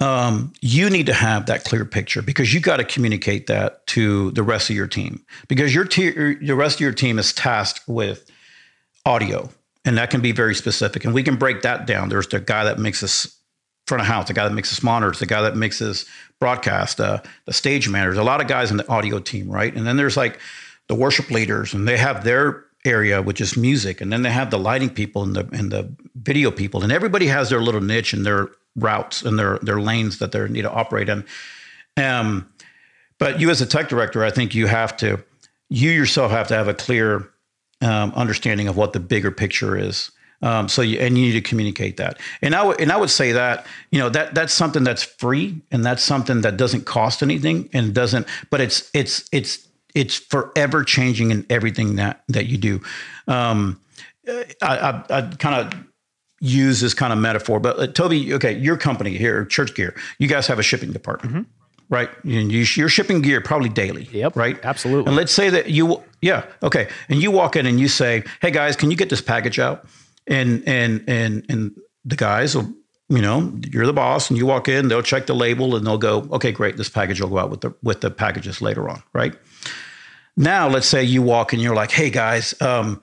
um, 0.00 0.52
you 0.60 0.90
need 0.90 1.06
to 1.06 1.14
have 1.14 1.46
that 1.46 1.64
clear 1.64 1.84
picture 1.84 2.20
because 2.20 2.52
you 2.52 2.60
got 2.60 2.78
to 2.78 2.84
communicate 2.84 3.46
that 3.46 3.86
to 3.88 4.32
the 4.32 4.42
rest 4.42 4.68
of 4.68 4.76
your 4.76 4.86
team 4.86 5.24
because 5.48 5.74
your 5.74 5.84
te- 5.84 6.34
the 6.34 6.54
rest 6.54 6.76
of 6.76 6.80
your 6.80 6.92
team 6.92 7.18
is 7.18 7.32
tasked 7.32 7.80
with 7.86 8.30
audio 9.06 9.48
and 9.84 9.96
that 9.96 10.10
can 10.10 10.20
be 10.20 10.32
very 10.32 10.54
specific 10.54 11.04
and 11.04 11.14
we 11.14 11.22
can 11.22 11.36
break 11.36 11.62
that 11.62 11.86
down 11.86 12.08
there's 12.08 12.26
the 12.28 12.40
guy 12.40 12.64
that 12.64 12.78
makes 12.78 13.02
us 13.02 13.40
front 13.86 14.00
of 14.00 14.06
house 14.06 14.28
the 14.28 14.34
guy 14.34 14.48
that 14.48 14.54
makes 14.54 14.72
us 14.72 14.82
monitors 14.82 15.18
the 15.18 15.26
guy 15.26 15.42
that 15.42 15.56
makes 15.56 15.82
us 15.82 16.04
broadcast 16.40 17.00
uh, 17.00 17.20
the 17.46 17.52
stage 17.52 17.88
managers 17.88 18.18
a 18.18 18.22
lot 18.22 18.40
of 18.40 18.48
guys 18.48 18.70
in 18.70 18.76
the 18.76 18.88
audio 18.88 19.18
team 19.18 19.48
right? 19.48 19.74
And 19.74 19.86
then 19.86 19.96
there's 19.96 20.16
like 20.16 20.38
the 20.88 20.94
worship 20.94 21.30
leaders 21.30 21.74
and 21.74 21.86
they 21.86 21.96
have 21.96 22.24
their 22.24 22.64
area 22.84 23.22
which 23.22 23.40
is 23.40 23.56
music 23.56 24.00
and 24.00 24.12
then 24.12 24.22
they 24.22 24.30
have 24.30 24.50
the 24.50 24.58
lighting 24.58 24.90
people 24.90 25.22
and 25.22 25.34
the 25.34 25.48
and 25.52 25.70
the 25.70 25.90
video 26.16 26.50
people 26.50 26.82
and 26.82 26.92
everybody 26.92 27.26
has 27.26 27.50
their 27.50 27.60
little 27.60 27.80
niche 27.80 28.12
and 28.12 28.26
their 28.26 28.48
routes 28.76 29.22
and 29.22 29.38
their 29.38 29.58
their 29.58 29.80
lanes 29.80 30.18
that 30.18 30.32
they 30.32 30.46
need 30.48 30.62
to 30.62 30.70
operate 30.70 31.08
in. 31.08 31.24
Um, 31.96 32.48
but 33.18 33.40
you 33.40 33.48
as 33.50 33.60
a 33.60 33.66
tech 33.66 33.88
director 33.88 34.24
i 34.24 34.30
think 34.30 34.54
you 34.54 34.66
have 34.66 34.96
to 34.96 35.22
you 35.70 35.90
yourself 35.90 36.30
have 36.30 36.48
to 36.48 36.54
have 36.54 36.68
a 36.68 36.74
clear 36.74 37.30
um, 37.80 38.12
understanding 38.14 38.68
of 38.68 38.76
what 38.76 38.92
the 38.92 39.00
bigger 39.00 39.30
picture 39.30 39.76
is 39.76 40.10
um, 40.44 40.68
so 40.68 40.82
you, 40.82 40.98
and 41.00 41.16
you 41.18 41.24
need 41.26 41.32
to 41.32 41.40
communicate 41.50 41.96
that 41.96 42.18
and 42.42 42.54
i 42.54 42.62
would 42.62 42.80
and 42.80 42.92
i 42.92 42.96
would 42.96 43.10
say 43.10 43.32
that 43.32 43.66
you 43.90 43.98
know 43.98 44.08
that 44.08 44.34
that's 44.34 44.52
something 44.54 44.84
that's 44.84 45.02
free 45.02 45.60
and 45.72 45.84
that's 45.84 46.02
something 46.02 46.42
that 46.42 46.56
doesn't 46.56 46.84
cost 46.84 47.22
anything 47.22 47.68
and 47.72 47.94
doesn't 47.94 48.26
but 48.50 48.60
it's 48.60 48.90
it's 48.94 49.28
it's 49.32 49.66
it's 49.94 50.16
forever 50.16 50.84
changing 50.84 51.30
in 51.30 51.44
everything 51.50 51.96
that 51.96 52.22
that 52.28 52.46
you 52.46 52.56
do 52.58 52.80
um, 53.26 53.80
i 54.28 54.44
i, 54.62 55.04
I 55.18 55.22
kind 55.38 55.56
of 55.66 55.84
use 56.40 56.80
this 56.80 56.92
kind 56.92 57.10
of 57.10 57.18
metaphor, 57.18 57.58
but 57.58 57.78
uh, 57.78 57.86
Toby, 57.86 58.34
okay, 58.34 58.52
your 58.58 58.76
company 58.76 59.16
here, 59.16 59.46
Church 59.46 59.74
Gear, 59.74 59.94
you 60.18 60.28
guys 60.28 60.46
have 60.46 60.58
a 60.58 60.62
shipping 60.62 60.92
department, 60.92 61.46
right? 61.88 62.10
You, 62.22 62.40
you, 62.40 62.66
you're 62.76 62.90
shipping 62.90 63.22
gear 63.22 63.40
probably 63.40 63.70
daily, 63.70 64.08
Yep, 64.12 64.36
right? 64.36 64.62
absolutely. 64.62 65.06
And 65.06 65.16
let's 65.16 65.32
say 65.32 65.48
that 65.48 65.70
you, 65.70 66.02
yeah, 66.20 66.44
okay, 66.62 66.88
and 67.08 67.22
you 67.22 67.30
walk 67.30 67.56
in 67.56 67.64
and 67.64 67.80
you 67.80 67.88
say, 67.88 68.24
"Hey 68.42 68.50
guys, 68.50 68.76
can 68.76 68.90
you 68.90 68.96
get 68.96 69.08
this 69.08 69.22
package 69.22 69.58
out?" 69.58 69.86
And 70.26 70.62
and 70.66 71.04
and 71.06 71.44
and 71.48 71.72
the 72.04 72.16
guys 72.16 72.54
will, 72.54 72.72
you 73.08 73.20
know, 73.20 73.52
you're 73.70 73.86
the 73.86 73.92
boss, 73.92 74.30
and 74.30 74.38
you 74.38 74.46
walk 74.46 74.68
in, 74.68 74.88
they'll 74.88 75.02
check 75.02 75.26
the 75.26 75.34
label, 75.34 75.76
and 75.76 75.86
they'll 75.86 75.98
go, 75.98 76.26
"Okay, 76.32 76.52
great, 76.52 76.76
this 76.76 76.88
package 76.88 77.20
will 77.20 77.28
go 77.28 77.38
out 77.38 77.50
with 77.50 77.60
the 77.60 77.74
with 77.82 78.00
the 78.00 78.10
packages 78.10 78.62
later 78.62 78.88
on," 78.88 79.02
right? 79.12 79.34
Now, 80.36 80.68
let's 80.68 80.86
say 80.86 81.04
you 81.04 81.22
walk 81.22 81.52
and 81.52 81.60
you're 81.62 81.74
like, 81.74 81.90
"Hey 81.90 82.10
guys, 82.10 82.54
um, 82.60 83.02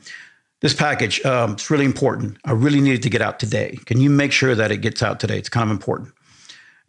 this 0.61 0.74
package 0.74 1.24
um, 1.26 1.53
it's 1.53 1.69
really 1.69 1.86
important. 1.86 2.38
I 2.45 2.51
really 2.51 2.82
need 2.82 2.95
it 2.95 3.03
to 3.03 3.09
get 3.09 3.22
out 3.22 3.39
today. 3.39 3.78
Can 3.86 4.01
you 4.01 4.09
make 4.09 4.32
sure 4.32 4.55
that 4.55 4.72
it 4.72 4.78
gets 4.78 5.03
out 5.03 5.19
today? 5.19 5.38
It's 5.38 5.49
kind 5.49 5.69
of 5.69 5.72
important." 5.72 6.13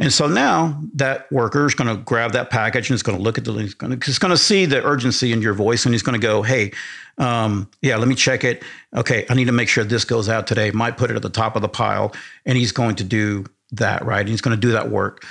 And 0.02 0.12
so 0.12 0.26
now 0.26 0.80
that 0.94 1.30
worker 1.30 1.64
is 1.64 1.74
going 1.74 1.94
to 1.94 2.02
grab 2.02 2.32
that 2.32 2.50
package 2.50 2.90
and 2.90 2.94
it's 2.94 3.04
going 3.04 3.16
to 3.16 3.22
look 3.22 3.38
at 3.38 3.44
the, 3.44 3.52
he's 3.52 3.74
going 3.74 3.98
to, 3.98 4.04
he's 4.04 4.18
going 4.18 4.32
to 4.32 4.36
see 4.36 4.66
the 4.66 4.84
urgency 4.84 5.32
in 5.32 5.40
your 5.40 5.54
voice 5.54 5.84
and 5.84 5.94
he's 5.94 6.02
going 6.02 6.20
to 6.20 6.24
go, 6.24 6.42
Hey, 6.42 6.72
um, 7.18 7.70
yeah, 7.82 7.96
let 7.96 8.08
me 8.08 8.14
check 8.14 8.42
it. 8.42 8.64
Okay. 8.94 9.24
I 9.30 9.34
need 9.34 9.44
to 9.44 9.52
make 9.52 9.68
sure 9.68 9.84
this 9.84 10.04
goes 10.04 10.28
out 10.28 10.46
today. 10.46 10.72
Might 10.72 10.96
put 10.96 11.10
it 11.10 11.16
at 11.16 11.22
the 11.22 11.30
top 11.30 11.54
of 11.54 11.62
the 11.62 11.68
pile 11.68 12.12
and 12.44 12.58
he's 12.58 12.72
going 12.72 12.96
to 12.96 13.04
do 13.04 13.46
that. 13.70 14.04
Right. 14.04 14.20
And 14.20 14.28
he's 14.28 14.40
going 14.40 14.56
to 14.56 14.60
do 14.60 14.72
that 14.72 14.90
work. 14.90 15.24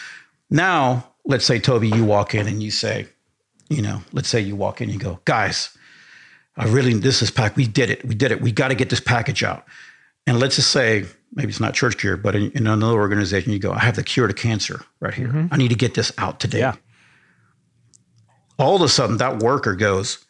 Now, 0.50 1.08
let's 1.26 1.46
say, 1.46 1.60
Toby, 1.60 1.90
you 1.90 2.06
walk 2.06 2.34
in 2.34 2.48
and 2.48 2.64
you 2.64 2.72
say, 2.72 3.08
you 3.70 3.82
know, 3.82 4.02
let's 4.14 4.30
say 4.30 4.40
you 4.40 4.56
walk 4.56 4.82
in 4.82 4.90
and 4.90 4.94
you 4.94 5.00
go, 5.00 5.20
guys, 5.26 5.78
I 6.58 6.66
really, 6.66 6.94
this 6.94 7.22
is 7.22 7.32
packed. 7.32 7.56
We 7.56 7.68
did 7.68 7.90
it. 7.90 8.06
We 8.06 8.16
did 8.16 8.32
it. 8.32 8.42
We 8.42 8.52
got 8.52 8.70
to 8.70 8.76
get 8.76 8.90
this 8.90 9.00
package 9.00 9.44
out. 9.44 9.66
And 10.28 10.40
let's 10.40 10.56
just 10.56 10.72
say, 10.72 11.06
maybe 11.34 11.50
it's 11.50 11.60
not 11.60 11.74
church 11.74 11.98
cure, 11.98 12.18
but 12.18 12.36
in, 12.36 12.52
in 12.52 12.68
another 12.68 12.98
organization, 12.98 13.52
you 13.52 13.60
go, 13.60 13.72
I 13.72 13.80
have 13.80 13.96
the 13.96 14.04
cure 14.04 14.28
to 14.28 14.34
cancer 14.34 14.82
right 15.00 15.14
here. 15.14 15.28
Mm-hmm. 15.28 15.54
I 15.54 15.58
need 15.58 15.70
to 15.70 15.76
get 15.76 15.94
this 15.94 16.12
out 16.18 16.40
today. 16.40 16.60
Yeah. 16.60 16.76
All 18.60 18.76
of 18.76 18.82
a 18.82 18.90
sudden, 18.90 19.18
that 19.18 19.42
worker 19.42 19.76
goes, 19.76 20.26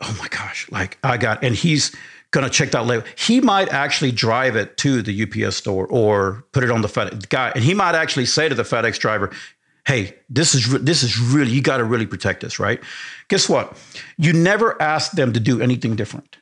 Oh 0.00 0.16
my 0.20 0.28
gosh, 0.28 0.70
like 0.70 0.96
I 1.02 1.16
got, 1.16 1.42
and 1.42 1.54
he's 1.54 1.94
going 2.30 2.44
to 2.44 2.50
check 2.50 2.70
that 2.70 2.86
label. 2.86 3.04
He 3.16 3.40
might 3.40 3.68
actually 3.70 4.12
drive 4.12 4.54
it 4.54 4.76
to 4.78 5.02
the 5.02 5.22
UPS 5.22 5.56
store 5.56 5.86
or 5.86 6.44
put 6.52 6.62
it 6.62 6.70
on 6.70 6.82
the 6.82 6.88
FedEx 6.88 7.28
guy. 7.28 7.50
And 7.54 7.64
he 7.64 7.74
might 7.74 7.94
actually 7.94 8.26
say 8.26 8.48
to 8.48 8.54
the 8.54 8.62
FedEx 8.62 8.98
driver, 8.98 9.30
Hey, 9.86 10.14
this 10.28 10.54
is 10.54 10.70
this 10.82 11.02
is 11.02 11.18
really 11.18 11.50
you 11.50 11.62
got 11.62 11.78
to 11.78 11.84
really 11.84 12.06
protect 12.06 12.42
this, 12.42 12.58
right? 12.58 12.78
Guess 13.28 13.48
what? 13.48 13.78
You 14.18 14.34
never 14.34 14.80
asked 14.82 15.16
them 15.16 15.32
to 15.32 15.40
do 15.40 15.62
anything 15.62 15.96
different. 15.96 16.36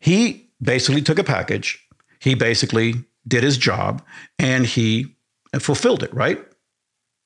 He 0.00 0.48
basically 0.62 1.02
took 1.02 1.18
a 1.18 1.24
package. 1.24 1.78
He 2.20 2.34
basically 2.34 2.94
did 3.26 3.42
his 3.42 3.56
job 3.58 4.02
and 4.38 4.64
he 4.66 5.14
fulfilled 5.58 6.02
it, 6.02 6.12
right? 6.14 6.42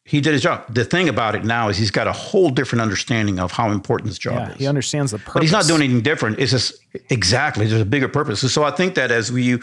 He 0.04 0.20
did 0.20 0.32
his 0.34 0.42
job. 0.42 0.72
The 0.72 0.84
thing 0.84 1.08
about 1.08 1.34
it 1.34 1.44
now 1.44 1.68
is 1.68 1.76
he's 1.76 1.90
got 1.90 2.06
a 2.06 2.12
whole 2.12 2.50
different 2.50 2.80
understanding 2.82 3.40
of 3.40 3.50
how 3.50 3.70
important 3.72 4.08
this 4.08 4.18
job 4.18 4.34
Yeah, 4.34 4.52
is. 4.52 4.58
he 4.58 4.66
understands 4.68 5.10
the 5.10 5.18
purpose. 5.18 5.34
But 5.34 5.42
he's 5.42 5.52
not 5.52 5.66
doing 5.66 5.82
anything 5.82 6.02
different. 6.02 6.38
It's 6.38 6.52
just 6.52 6.74
exactly 7.10 7.66
there's 7.66 7.80
a 7.80 7.84
bigger 7.84 8.08
purpose. 8.08 8.40
So 8.52 8.62
I 8.62 8.70
think 8.70 8.94
that 8.94 9.10
as 9.10 9.32
we 9.32 9.58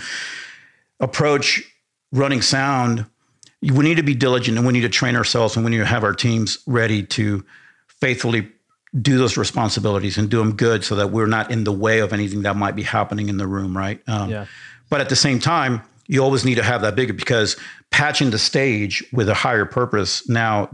approach 1.00 1.64
running 2.12 2.42
sound, 2.42 3.06
we 3.62 3.84
need 3.86 3.96
to 3.96 4.04
be 4.04 4.14
diligent 4.16 4.58
and 4.58 4.68
we 4.68 4.74
need 4.74 4.82
to 4.82 4.90
train 4.90 5.16
ourselves 5.16 5.56
and 5.56 5.64
we 5.64 5.72
need 5.72 5.78
to 5.78 5.86
have 5.86 6.04
our 6.04 6.14
teams 6.14 6.58
ready 6.68 7.04
to 7.04 7.46
faithfully 7.88 8.50
do 9.02 9.18
those 9.18 9.38
responsibilities 9.38 10.18
and 10.18 10.30
do 10.30 10.38
them 10.38 10.56
good 10.56 10.84
so 10.84 10.96
that 10.96 11.08
we're 11.08 11.28
not 11.28 11.50
in 11.52 11.64
the 11.64 11.72
way 11.72 12.00
of 12.00 12.14
anything 12.14 12.44
that 12.44 12.56
might 12.56 12.76
be 12.76 12.84
happening 12.84 13.28
in 13.30 13.38
the 13.38 13.48
room, 13.48 13.76
right? 13.76 14.02
Um, 14.08 14.30
Yeah. 14.30 14.46
But 14.90 15.02
at 15.02 15.10
the 15.10 15.16
same 15.16 15.40
time, 15.40 15.82
you 16.08 16.24
always 16.24 16.46
need 16.46 16.56
to 16.56 16.64
have 16.64 16.82
that 16.84 16.96
bigger 16.96 17.14
because 17.14 17.58
patching 17.90 18.30
the 18.30 18.38
stage 18.38 19.04
with 19.12 19.30
a 19.30 19.34
higher 19.34 19.66
purpose 19.66 20.28
now 20.30 20.70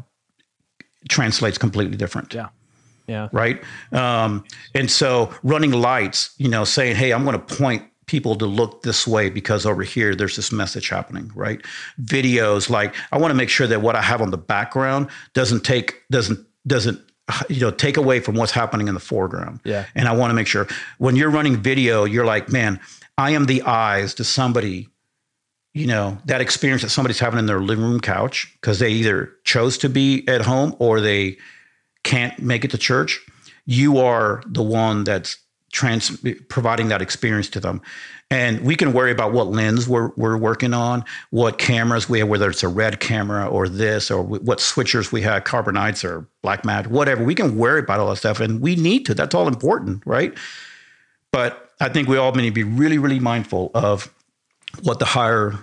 translates 1.08 1.58
completely 1.58 1.96
different 1.96 2.34
Yeah. 2.34 2.48
Yeah. 3.08 3.30
right? 3.32 3.64
Um, 3.94 4.44
and 4.76 4.92
so 4.92 5.34
running 5.44 5.72
lights, 5.72 6.32
you 6.38 6.50
know, 6.50 6.64
saying, 6.66 6.96
"Hey, 6.96 7.12
I'm 7.12 7.24
going 7.24 7.40
to 7.40 7.56
point 7.56 7.84
people 8.06 8.36
to 8.36 8.46
look 8.46 8.82
this 8.84 9.08
way 9.08 9.30
because 9.30 9.66
over 9.66 9.84
here 9.84 10.14
there's 10.14 10.36
this 10.36 10.52
message 10.52 10.90
happening," 10.90 11.32
right? 11.34 11.62
Videos, 12.04 12.70
like 12.70 12.94
I 13.12 13.18
want 13.18 13.32
to 13.32 13.36
make 13.36 13.50
sure 13.50 13.66
that 13.68 13.82
what 13.82 13.96
I 13.96 14.02
have 14.02 14.22
on 14.22 14.32
the 14.32 14.38
background 14.38 15.08
doesn't 15.34 15.64
take 15.64 16.04
doesn't 16.12 16.46
doesn't 16.68 17.00
you 17.50 17.60
know 17.60 17.72
take 17.72 17.98
away 17.98 18.20
from 18.20 18.36
what's 18.36 18.52
happening 18.52 18.88
in 18.88 18.94
the 18.94 19.00
foreground. 19.00 19.60
Yeah. 19.64 19.86
And 19.96 20.08
I 20.08 20.14
want 20.14 20.32
to 20.32 20.36
make 20.36 20.48
sure 20.48 20.68
when 20.98 21.16
you're 21.16 21.30
running 21.30 21.58
video, 21.58 22.06
you're 22.06 22.26
like, 22.26 22.52
man, 22.52 22.80
I 23.18 23.32
am 23.32 23.46
the 23.46 23.62
eyes 23.64 24.14
to 24.16 24.24
somebody 24.24 24.90
you 25.74 25.88
know 25.88 26.18
that 26.26 26.42
experience 26.42 26.82
that 26.82 26.90
somebody's 26.90 27.20
having 27.20 27.40
in 27.40 27.46
their 27.46 27.62
living 27.62 27.86
room 27.86 28.00
couch 28.00 28.52
because 28.60 28.80
they 28.80 28.90
either 28.90 29.32
chose 29.44 29.78
to 29.78 29.90
be 29.90 30.28
at 30.28 30.42
home 30.42 30.76
or 30.80 31.00
they 31.00 31.38
can't 32.04 32.40
make 32.40 32.66
it 32.66 32.72
to 32.72 32.78
church 32.78 33.22
you 33.66 34.00
are 34.00 34.42
the 34.48 34.64
one 34.64 35.04
that's 35.04 35.38
trans 35.72 36.18
providing 36.50 36.88
that 36.88 37.02
experience 37.02 37.48
to 37.50 37.60
them 37.60 37.82
and 38.32 38.62
we 38.62 38.76
can 38.76 38.94
worry 38.94 39.12
about 39.12 39.34
what 39.34 39.48
lens 39.48 39.88
we're, 39.90 40.12
we're 40.16 40.38
working 40.38 40.74
on 40.74 41.04
what 41.32 41.58
cameras 41.58 42.08
we 42.08 42.20
have 42.20 42.28
whether 42.28 42.50
it's 42.50 42.62
a 42.64 42.68
red 42.68 43.00
camera 43.00 43.48
or 43.48 43.68
this 43.68 44.12
or 44.12 44.22
what 44.22 44.60
switchers 44.60 45.12
we 45.12 45.22
have 45.24 45.44
carbonites 45.44 46.04
or 46.04 46.28
black 46.44 46.64
mat 46.64 46.88
whatever. 46.88 47.24
We 47.24 47.36
can 47.36 47.58
worry 47.58 47.80
about 47.80 48.00
all 48.00 48.10
that 48.10 48.18
stuff 48.18 48.40
and 48.40 48.62
we 48.62 48.76
need 48.76 49.06
to. 49.08 49.14
That's 49.14 49.34
all 49.36 49.48
important 49.48 50.04
right? 50.06 50.34
But 51.32 51.66
i 51.82 51.88
think 51.88 52.10
we 52.10 52.18
all 52.18 52.32
need 52.34 52.46
to 52.46 52.52
be 52.52 52.64
really 52.64 52.98
really 52.98 53.20
mindful 53.20 53.72
of 53.74 54.14
what 54.84 55.00
the 55.00 55.06
higher 55.06 55.54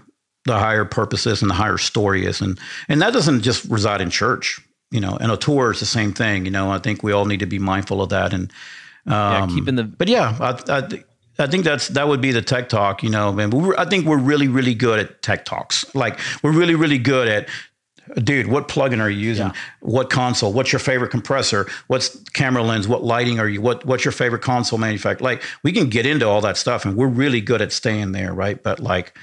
the 0.47 0.59
higher 0.59 0.85
purpose 0.85 1.27
is 1.27 1.43
and 1.43 1.51
the 1.51 1.55
higher 1.55 1.79
story 1.79 2.25
is. 2.25 2.41
And 2.41 2.59
and 2.89 3.01
that 3.03 3.13
doesn't 3.13 3.43
just 3.43 3.65
reside 3.67 4.01
in 4.01 4.11
church 4.11 4.59
you 4.91 5.01
know 5.01 5.17
and 5.21 5.31
a 5.33 5.37
tour 5.37 5.73
is 5.73 5.81
the 5.81 5.87
same 5.87 6.13
thing 6.13 6.45
you 6.45 6.51
know. 6.51 6.71
I 6.71 6.79
think 6.79 7.03
we 7.03 7.13
all 7.13 7.27
need 7.27 7.41
to 7.41 7.47
be 7.47 7.59
mindful 7.59 8.01
of 8.03 8.09
that 8.11 8.33
and 8.33 8.53
Yeah. 9.07 9.43
um, 9.43 9.55
Keeping 9.55 9.77
the 9.77 9.85
but 9.85 10.09
yeah 10.09 10.37
i 10.41 10.51
i, 10.79 11.05
I 11.39 11.47
think 11.47 11.65
that's 11.65 11.89
that 11.89 12.09
would 12.09 12.21
be 12.21 12.33
the 12.33 12.43
tech 12.43 12.69
talk 12.69 13.03
you 13.03 13.11
know 13.11 13.33
man. 13.33 13.51
We're, 13.51 13.77
i 13.77 13.85
think 13.85 14.07
we're 14.07 14.19
really 14.19 14.49
really 14.49 14.75
good 14.75 14.99
at 14.99 15.23
tech 15.23 15.45
talks. 15.45 15.85
Like 15.95 16.19
we're 16.43 16.53
really 16.53 16.75
really 16.75 16.99
good 16.99 17.29
at 17.29 17.49
dude 18.23 18.47
what 18.47 18.69
plugin 18.69 19.01
are 19.01 19.11
you 19.11 19.19
using? 19.19 19.53
What 19.81 20.11
console? 20.11 20.53
What's 20.53 20.73
your 20.73 20.81
favorite 20.81 21.11
compressor? 21.11 21.69
What's 21.89 22.19
camera 22.31 22.63
lens? 22.63 22.87
What 22.89 23.03
lighting 23.05 23.39
are 23.39 23.49
you? 23.49 23.61
What 23.61 23.85
what's 23.85 24.05
your 24.05 24.13
favorite 24.13 24.43
console 24.43 24.79
manufacturer? 24.79 25.25
Like 25.25 25.43
we 25.63 25.73
can 25.73 25.89
get 25.89 26.07
into 26.07 26.27
all 26.29 26.41
that 26.43 26.57
stuff 26.57 26.85
and 26.85 26.97
we're 26.97 27.07
really 27.09 27.41
good 27.41 27.61
at 27.63 27.73
staying 27.73 28.13
there 28.13 28.33
right? 28.33 28.63
But 28.63 28.81
like 28.81 29.17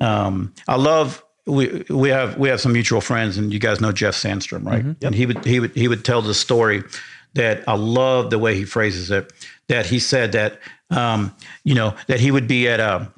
um 0.00 0.52
i 0.66 0.76
love 0.76 1.22
we 1.46 1.84
we 1.90 2.08
have 2.08 2.38
we 2.38 2.48
have 2.48 2.60
some 2.60 2.72
mutual 2.72 3.00
friends 3.00 3.36
and 3.36 3.52
you 3.52 3.58
guys 3.58 3.80
know 3.80 3.92
jeff 3.92 4.14
sandstrom 4.14 4.64
right? 4.64 4.84
And 5.02 5.14
he 5.14 5.26
would 5.26 5.44
he 5.44 5.60
would 5.60 5.72
he 5.72 5.88
would 5.88 6.04
tell 6.04 6.22
the 6.22 6.34
story 6.34 6.82
that 7.34 7.68
i 7.68 7.74
love 7.74 8.30
the 8.30 8.38
way 8.38 8.54
he 8.54 8.64
phrases 8.64 9.10
it 9.10 9.32
that 9.68 9.86
he 9.86 9.98
said 9.98 10.32
that 10.32 10.58
um 10.90 11.34
you 11.64 11.74
know 11.74 11.94
that 12.06 12.20
he 12.20 12.30
would 12.30 12.48
be 12.48 12.68
at 12.68 12.80
a 12.80 13.10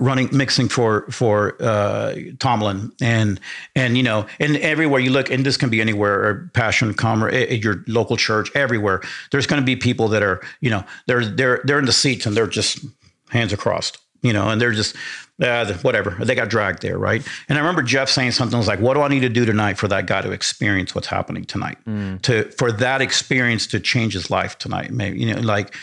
running 0.00 0.28
mixing 0.32 0.68
for 0.68 1.02
for 1.10 1.56
uh, 1.60 2.14
Tomlin. 2.38 2.92
And 3.00 3.40
and 3.74 3.96
you 3.96 4.02
know 4.02 4.26
and 4.40 4.56
everywhere 4.58 5.00
you 5.00 5.10
look 5.10 5.30
and 5.30 5.44
this 5.44 5.56
can 5.56 5.70
be 5.70 5.80
anywhere 5.80 6.24
or 6.24 6.50
Passion 6.54 6.94
conference 6.94 7.50
at 7.50 7.62
your 7.62 7.84
local 7.86 8.16
church 8.16 8.50
everywhere 8.54 9.02
there's 9.30 9.46
going 9.46 9.60
to 9.60 9.66
be 9.66 9.76
people 9.76 10.08
that 10.08 10.22
are 10.22 10.40
you 10.60 10.70
know 10.70 10.84
they're 11.06 11.24
they're 11.24 11.60
they're 11.64 11.78
in 11.78 11.84
the 11.84 11.92
seats 11.92 12.26
and 12.26 12.36
they're 12.36 12.46
just 12.46 12.84
hands 13.30 13.52
across 13.52 13.92
you 14.22 14.32
know 14.32 14.48
and 14.48 14.60
they're 14.60 14.72
just 14.72 14.96
uh, 15.42 15.72
whatever 15.82 16.10
they 16.24 16.34
got 16.34 16.48
dragged 16.48 16.82
there 16.82 16.98
right? 16.98 17.26
And 17.48 17.58
I 17.58 17.60
remember 17.60 17.82
Jeff 17.82 18.08
saying 18.08 18.32
something 18.32 18.56
was 18.56 18.68
like 18.68 18.80
what 18.80 18.94
do 18.94 19.02
I 19.02 19.08
need 19.08 19.20
to 19.20 19.28
do 19.28 19.44
tonight 19.44 19.78
for 19.78 19.88
that 19.88 20.06
guy 20.06 20.20
to 20.22 20.30
experience 20.30 20.94
what's 20.94 21.08
happening 21.08 21.44
tonight? 21.44 21.78
To 22.22 22.44
for 22.52 22.72
that 22.72 23.00
experience 23.02 23.66
to 23.68 23.80
change 23.80 24.14
his 24.14 24.30
life 24.30 24.58
tonight 24.58 24.90
maybe 24.92 25.18
you 25.18 25.34
know 25.34 25.40
like 25.40 25.74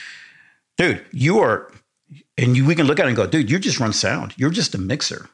dude 0.79 1.05
you 1.11 1.39
are 1.39 1.71
and 2.37 2.55
you, 2.57 2.65
we 2.65 2.73
can 2.73 2.87
look 2.87 2.99
at 2.99 3.05
it 3.05 3.09
and 3.09 3.17
go, 3.17 3.27
dude, 3.27 3.51
you 3.51 3.59
just 3.59 3.79
run 3.79 3.93
sound. 3.93 4.33
You're 4.37 4.49
just 4.49 4.73
a 4.73 4.77
mixer, 4.77 5.29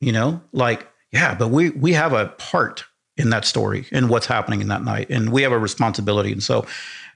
you 0.00 0.12
know, 0.12 0.42
like, 0.52 0.86
yeah, 1.12 1.34
but 1.34 1.48
we, 1.48 1.70
we 1.70 1.92
have 1.92 2.12
a 2.12 2.26
part 2.26 2.84
in 3.16 3.30
that 3.30 3.44
story 3.44 3.86
and 3.92 4.10
what's 4.10 4.26
happening 4.26 4.60
in 4.60 4.68
that 4.68 4.82
night. 4.82 5.08
And 5.08 5.30
we 5.30 5.42
have 5.42 5.52
a 5.52 5.58
responsibility. 5.58 6.32
And 6.32 6.42
so 6.42 6.66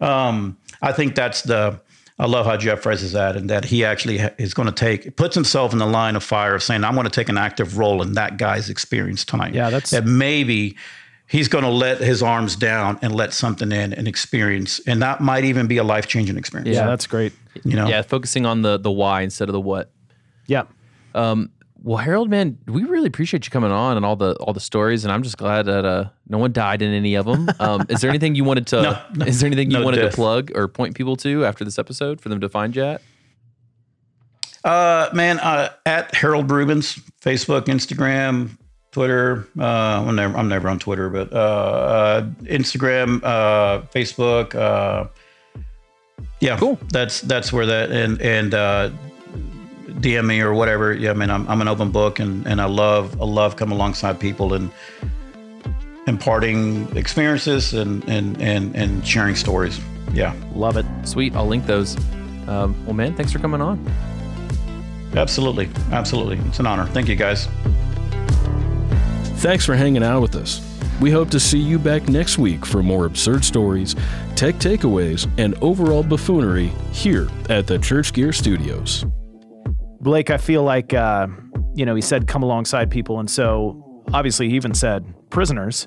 um, 0.01 0.57
I 0.81 0.93
think 0.93 1.17
that's 1.17 1.43
the, 1.43 1.81
I 2.21 2.27
love 2.27 2.47
how 2.47 2.57
Jeff 2.57 2.81
phrases 2.81 3.13
that 3.13 3.37
and 3.37 3.51
that 3.51 3.65
he 3.65 3.85
actually 3.85 4.19
is 4.39 4.55
going 4.55 4.67
to 4.67 4.73
take, 4.75 5.17
puts 5.17 5.35
himself 5.35 5.73
in 5.73 5.79
the 5.79 5.87
line 5.87 6.15
of 6.17 6.23
fire 6.23 6.55
of 6.55 6.63
saying, 6.63 6.85
I'm 6.85 6.95
going 6.95 7.05
to 7.05 7.11
take 7.11 7.29
an 7.29 7.39
active 7.39 7.77
role 7.77 8.01
in 8.03 8.13
that 8.13 8.39
guy's 8.39 8.71
experience 8.71 9.25
tonight. 9.25 9.53
Yeah, 9.53 9.71
that's- 9.71 9.91
that 9.91 10.07
maybe 10.07 10.77
he's 11.29 11.49
going 11.49 11.65
to 11.65 11.71
let 11.71 11.99
his 11.99 12.23
arms 12.23 12.57
down 12.57 12.99
and 13.03 13.15
let 13.15 13.33
something 13.33 13.71
in 13.71 13.93
and 13.93 14.09
experience. 14.09 14.81
And 14.87 15.01
that 15.03 15.21
might 15.21 15.45
even 15.45 15.67
be 15.67 15.77
a 15.77 15.85
life 15.85 16.07
changing 16.09 16.37
experience. 16.37 16.75
Yeah, 16.75 16.87
that's 16.87 17.07
great. 17.07 17.33
You 17.65 17.77
know? 17.77 17.87
yeah, 17.87 18.03
focusing 18.03 18.47
on 18.47 18.63
the 18.63 18.79
the 18.79 18.91
why 18.91 19.23
instead 19.23 19.49
of 19.49 19.53
the 19.53 19.61
what. 19.61 19.91
Yeah. 20.47 20.65
Well, 21.81 21.99
Harold, 21.99 22.29
man, 22.29 22.59
we 22.67 22.85
really 22.85 23.07
appreciate 23.07 23.47
you 23.47 23.51
coming 23.51 23.71
on 23.71 23.97
and 23.97 24.05
all 24.05 24.17
the 24.17 24.35
all 24.35 24.53
the 24.53 24.61
stories, 24.61 25.05
and 25.05 25.13
I'm 25.13 25.23
just 25.23 25.39
glad 25.39 25.67
that 25.67 25.85
uh, 25.85 26.09
no 26.29 26.39
one 26.39 26.53
died 26.53 26.83
in 26.83 26.93
any 26.93 27.15
of 27.15 27.27
them. 27.27 27.49
Um, 27.61 27.87
is 27.89 28.01
there 28.01 28.09
anything 28.11 28.35
you 28.35 28.45
wanted 28.45 28.69
to? 28.69 28.83
No, 28.83 29.03
no, 29.15 29.27
is 29.27 29.41
there 29.41 29.47
anything 29.49 29.71
you 29.71 29.79
no 29.79 29.85
wanted 29.85 30.03
death. 30.03 30.13
to 30.13 30.17
plug 30.17 30.53
or 30.55 30.69
point 30.69 30.95
people 30.95 31.17
to 31.17 31.45
after 31.45 31.65
this 31.65 31.79
episode 31.79 32.21
for 32.21 32.29
them 32.29 32.41
to 32.41 32.49
find 32.49 32.75
you 32.77 32.85
at? 32.85 33.03
Uh, 34.65 35.11
man, 35.13 35.41
uh, 35.41 35.71
at 35.85 36.15
Harold 36.15 36.51
Rubens, 36.51 36.95
Facebook, 37.21 37.63
Instagram, 37.63 38.57
Twitter. 38.99 39.47
Uh, 39.57 40.05
I'm 40.05 40.17
never, 40.17 40.37
I'm 40.37 40.49
never 40.49 40.69
on 40.69 40.81
Twitter, 40.81 41.09
but 41.09 41.33
uh, 41.33 41.37
uh, 41.37 42.23
Instagram, 42.43 43.23
uh, 43.23 43.83
Facebook. 43.95 44.57
Uh, 44.57 45.07
yeah, 46.41 46.57
Cool. 46.57 46.81
That's 46.89 47.21
that's 47.21 47.53
where 47.53 47.65
that 47.67 47.93
and 47.93 48.21
and 48.21 48.55
uh, 48.55 48.91
DM 50.01 50.27
me 50.27 50.41
or 50.41 50.53
whatever. 50.53 50.93
Yeah, 50.93 51.11
I 51.11 51.15
mean, 51.15 51.31
I'm, 51.31 51.49
I'm 51.49 51.61
an 51.61 51.69
open 51.69 51.93
book, 51.93 52.19
and 52.19 52.45
and 52.45 52.61
I 52.61 52.65
love 52.65 53.21
I 53.21 53.25
love 53.25 53.55
coming 53.55 53.77
alongside 53.77 54.19
people 54.19 54.53
and 54.53 54.69
imparting 56.09 56.89
experiences 56.97 57.75
and 57.75 58.03
and 58.09 58.41
and 58.43 58.75
and 58.75 59.07
sharing 59.07 59.37
stories. 59.37 59.79
Yeah, 60.13 60.35
Love 60.55 60.77
it. 60.77 60.87
Sweet. 61.05 61.37
I'll 61.37 61.47
link 61.47 61.67
those. 61.67 61.97
Um, 62.49 62.75
well, 62.85 62.95
man, 62.95 63.15
thanks 63.15 63.31
for 63.31 63.39
coming 63.39 63.61
on. 63.61 63.79
absolutely, 65.15 65.69
absolutely. 65.93 66.39
It's 66.49 66.59
an 66.59 66.67
honor. 66.67 66.87
Thank 66.87 67.07
you, 67.09 67.15
guys. 67.15 67.47
Thanks 69.39 69.65
for 69.65 69.77
hanging 69.77 70.03
out 70.03 70.21
with 70.21 70.35
us. 70.35 70.61
We 71.01 71.13
hope 71.13 71.31
to 71.31 71.39
see 71.39 71.61
you 71.61 71.79
back 71.79 72.09
next 72.09 72.39
week 72.39 72.67
for 72.67 72.83
more 72.83 73.07
absurd 73.07 73.45
stories, 73.45 73.95
tech 74.35 74.57
takeaways, 74.57 75.31
and 75.39 75.55
overall 75.63 76.03
buffoonery 76.03 76.73
here 76.91 77.29
at 77.49 77.69
the 77.69 77.79
Church 77.79 78.13
Gear 78.13 78.33
Studios. 78.33 79.07
Blake, 80.01 80.31
I 80.31 80.39
feel 80.39 80.65
like, 80.65 80.93
uh, 80.93 81.29
you 81.77 81.87
know, 81.87 81.95
he 81.95 82.01
said 82.03 82.27
come 82.27 82.43
alongside 82.43 82.91
people. 82.91 83.21
And 83.21 83.31
so 83.31 84.03
obviously 84.13 84.49
he 84.49 84.57
even 84.57 84.75
said 84.75 85.05
prisoners. 85.31 85.87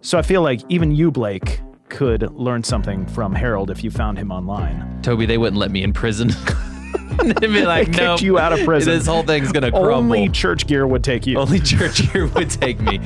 So 0.00 0.16
I 0.16 0.22
feel 0.22 0.42
like 0.42 0.60
even 0.68 0.94
you, 0.94 1.10
Blake, 1.10 1.62
could 1.88 2.30
learn 2.30 2.62
something 2.62 3.06
from 3.06 3.34
Harold 3.34 3.72
if 3.72 3.82
you 3.82 3.90
found 3.90 4.18
him 4.18 4.30
online. 4.30 5.00
Toby, 5.02 5.26
they 5.26 5.36
wouldn't 5.36 5.58
let 5.58 5.72
me 5.72 5.82
in 5.82 5.92
prison. 5.92 6.30
They'd 7.22 7.40
be 7.48 7.64
like, 7.64 7.88
no, 7.88 8.12
kicked 8.14 8.22
you 8.22 8.38
out 8.38 8.52
of 8.52 8.64
prison. 8.64 8.92
This 8.92 9.06
whole 9.06 9.22
thing's 9.22 9.52
gonna 9.52 9.70
crumble. 9.70 9.92
Only 9.94 10.28
church 10.28 10.66
gear 10.66 10.86
would 10.86 11.04
take 11.04 11.26
you. 11.26 11.38
Only 11.38 11.60
church 11.74 12.12
gear 12.12 12.26
would 12.28 12.50
take 12.50 12.80
me. 12.80 13.00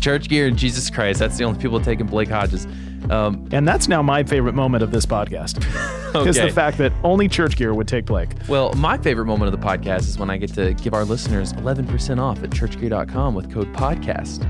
church 0.00 0.28
gear 0.28 0.46
and 0.46 0.56
Jesus 0.56 0.90
Christ. 0.90 1.18
That's 1.20 1.36
the 1.36 1.44
only 1.44 1.60
people 1.60 1.80
taking 1.80 2.06
Blake 2.06 2.28
Hodges. 2.28 2.66
Um, 3.08 3.48
And 3.52 3.66
that's 3.66 3.88
now 3.88 4.02
my 4.02 4.22
favorite 4.24 4.54
moment 4.54 4.82
of 4.82 4.90
this 4.90 5.06
podcast. 5.06 5.58
Is 6.10 6.16
Okay. 6.36 6.48
the 6.48 6.52
fact 6.52 6.76
that 6.78 6.92
only 7.04 7.28
church 7.28 7.56
gear 7.56 7.72
would 7.72 7.86
take 7.86 8.04
Blake. 8.04 8.30
well, 8.48 8.72
my 8.72 8.98
favorite 8.98 9.26
moment 9.26 9.54
of 9.54 9.60
the 9.60 9.64
podcast 9.66 10.00
is 10.00 10.18
when 10.18 10.28
I 10.28 10.38
get 10.38 10.52
to 10.54 10.74
give 10.74 10.92
our 10.92 11.04
listeners 11.04 11.52
11% 11.52 12.18
off 12.18 12.42
at 12.42 12.50
churchgear.com 12.50 13.34
with 13.36 13.52
code 13.52 13.72
podcast. 13.72 14.44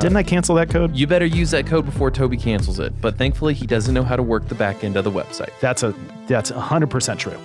Didn't 0.00 0.16
I 0.16 0.22
cancel 0.22 0.54
that 0.54 0.70
code? 0.70 0.96
You 0.96 1.06
better 1.06 1.26
use 1.26 1.50
that 1.50 1.66
code 1.66 1.84
before 1.84 2.10
Toby 2.10 2.38
cancels 2.38 2.78
it. 2.78 2.98
But 3.02 3.18
thankfully, 3.18 3.52
he 3.52 3.66
doesn't 3.66 3.92
know 3.92 4.02
how 4.02 4.16
to 4.16 4.22
work 4.22 4.48
the 4.48 4.54
back 4.54 4.84
end 4.84 4.96
of 4.96 5.04
the 5.04 5.10
website. 5.10 5.50
That's 5.60 5.82
a 5.82 5.94
that's 6.28 6.48
hundred 6.48 6.88
percent 6.88 7.20
true. 7.20 7.36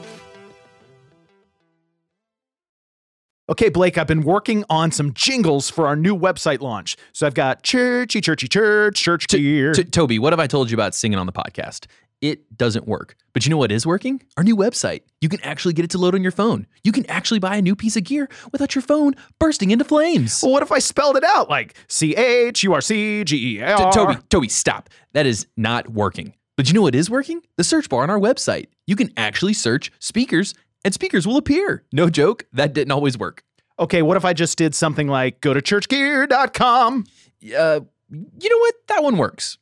Okay, 3.50 3.70
Blake, 3.70 3.98
I've 3.98 4.08
been 4.08 4.24
working 4.24 4.66
on 4.70 4.92
some 4.92 5.14
jingles 5.14 5.70
for 5.70 5.88
our 5.88 5.96
new 5.96 6.18
website 6.18 6.60
launch. 6.60 6.98
So 7.14 7.26
I've 7.26 7.34
got 7.34 7.64
churchy, 7.64 8.20
churchy, 8.20 8.50
church, 8.50 9.02
church 9.02 9.26
gear. 9.30 9.72
T- 9.72 9.86
Toby, 9.86 10.20
what 10.20 10.34
have 10.34 10.40
I 10.40 10.48
told 10.48 10.70
you 10.70 10.76
about 10.76 10.94
singing 10.94 11.18
on 11.18 11.28
the 11.28 11.32
podcast? 11.32 11.86
It 12.20 12.58
doesn't 12.58 12.88
work. 12.88 13.16
But 13.32 13.46
you 13.46 13.50
know 13.50 13.56
what 13.56 13.72
is 13.72 13.86
working? 13.86 14.22
Our 14.36 14.44
new 14.44 14.58
website. 14.58 15.04
You 15.22 15.30
can 15.30 15.40
actually 15.44 15.76
get 15.76 15.86
it 15.86 15.92
to 15.92 15.98
load 15.98 16.14
on 16.14 16.24
your 16.24 16.34
phone. 16.34 16.68
You 16.84 16.92
can 16.92 17.10
actually 17.10 17.40
buy 17.40 17.56
a 17.56 17.62
new 17.62 17.74
piece 17.74 17.96
of 17.96 18.04
gear 18.04 18.28
without 18.52 18.76
your 18.76 18.82
phone 18.82 19.14
bursting 19.40 19.72
into 19.72 19.86
flames. 19.86 20.42
well, 20.44 20.52
what 20.52 20.64
if 20.64 20.72
I 20.74 20.80
spelled 20.80 21.16
it 21.16 21.24
out 21.24 21.50
like 21.50 21.76
C 21.88 22.18
H 22.18 22.64
U 22.64 22.74
R 22.74 22.82
C 22.82 23.24
G 23.24 23.38
E 23.38 23.58
T- 23.60 23.64
R? 23.64 23.92
Toby, 23.94 24.16
Toby, 24.30 24.50
stop. 24.50 24.90
That 25.14 25.26
is 25.26 25.48
not 25.56 25.88
working. 25.88 26.34
But 26.58 26.68
you 26.68 26.74
know 26.74 26.82
what 26.82 26.96
is 26.96 27.10
working? 27.10 27.42
The 27.56 27.64
search 27.64 27.88
bar 27.88 28.02
on 28.04 28.10
our 28.10 28.20
website. 28.20 28.66
You 28.88 28.96
can 28.98 29.14
actually 29.16 29.54
search 29.54 29.92
speakers 30.00 30.54
and 30.88 30.94
speakers 30.94 31.28
will 31.28 31.36
appear. 31.36 31.84
No 31.92 32.10
joke, 32.10 32.46
that 32.54 32.72
didn't 32.72 32.94
always 32.94 33.18
work. 33.18 33.44
Okay, 33.78 34.02
what 34.02 34.16
if 34.16 34.24
I 34.24 34.32
just 34.32 34.58
did 34.58 34.74
something 34.74 35.10
like 35.10 35.42
go 35.42 35.54
to 35.54 35.62
churchgear.com? 35.62 37.04
Uh, 37.58 37.82
you 38.10 38.50
know 38.50 38.58
what? 38.58 38.76
That 38.88 39.04
one 39.04 39.18
works. 39.18 39.58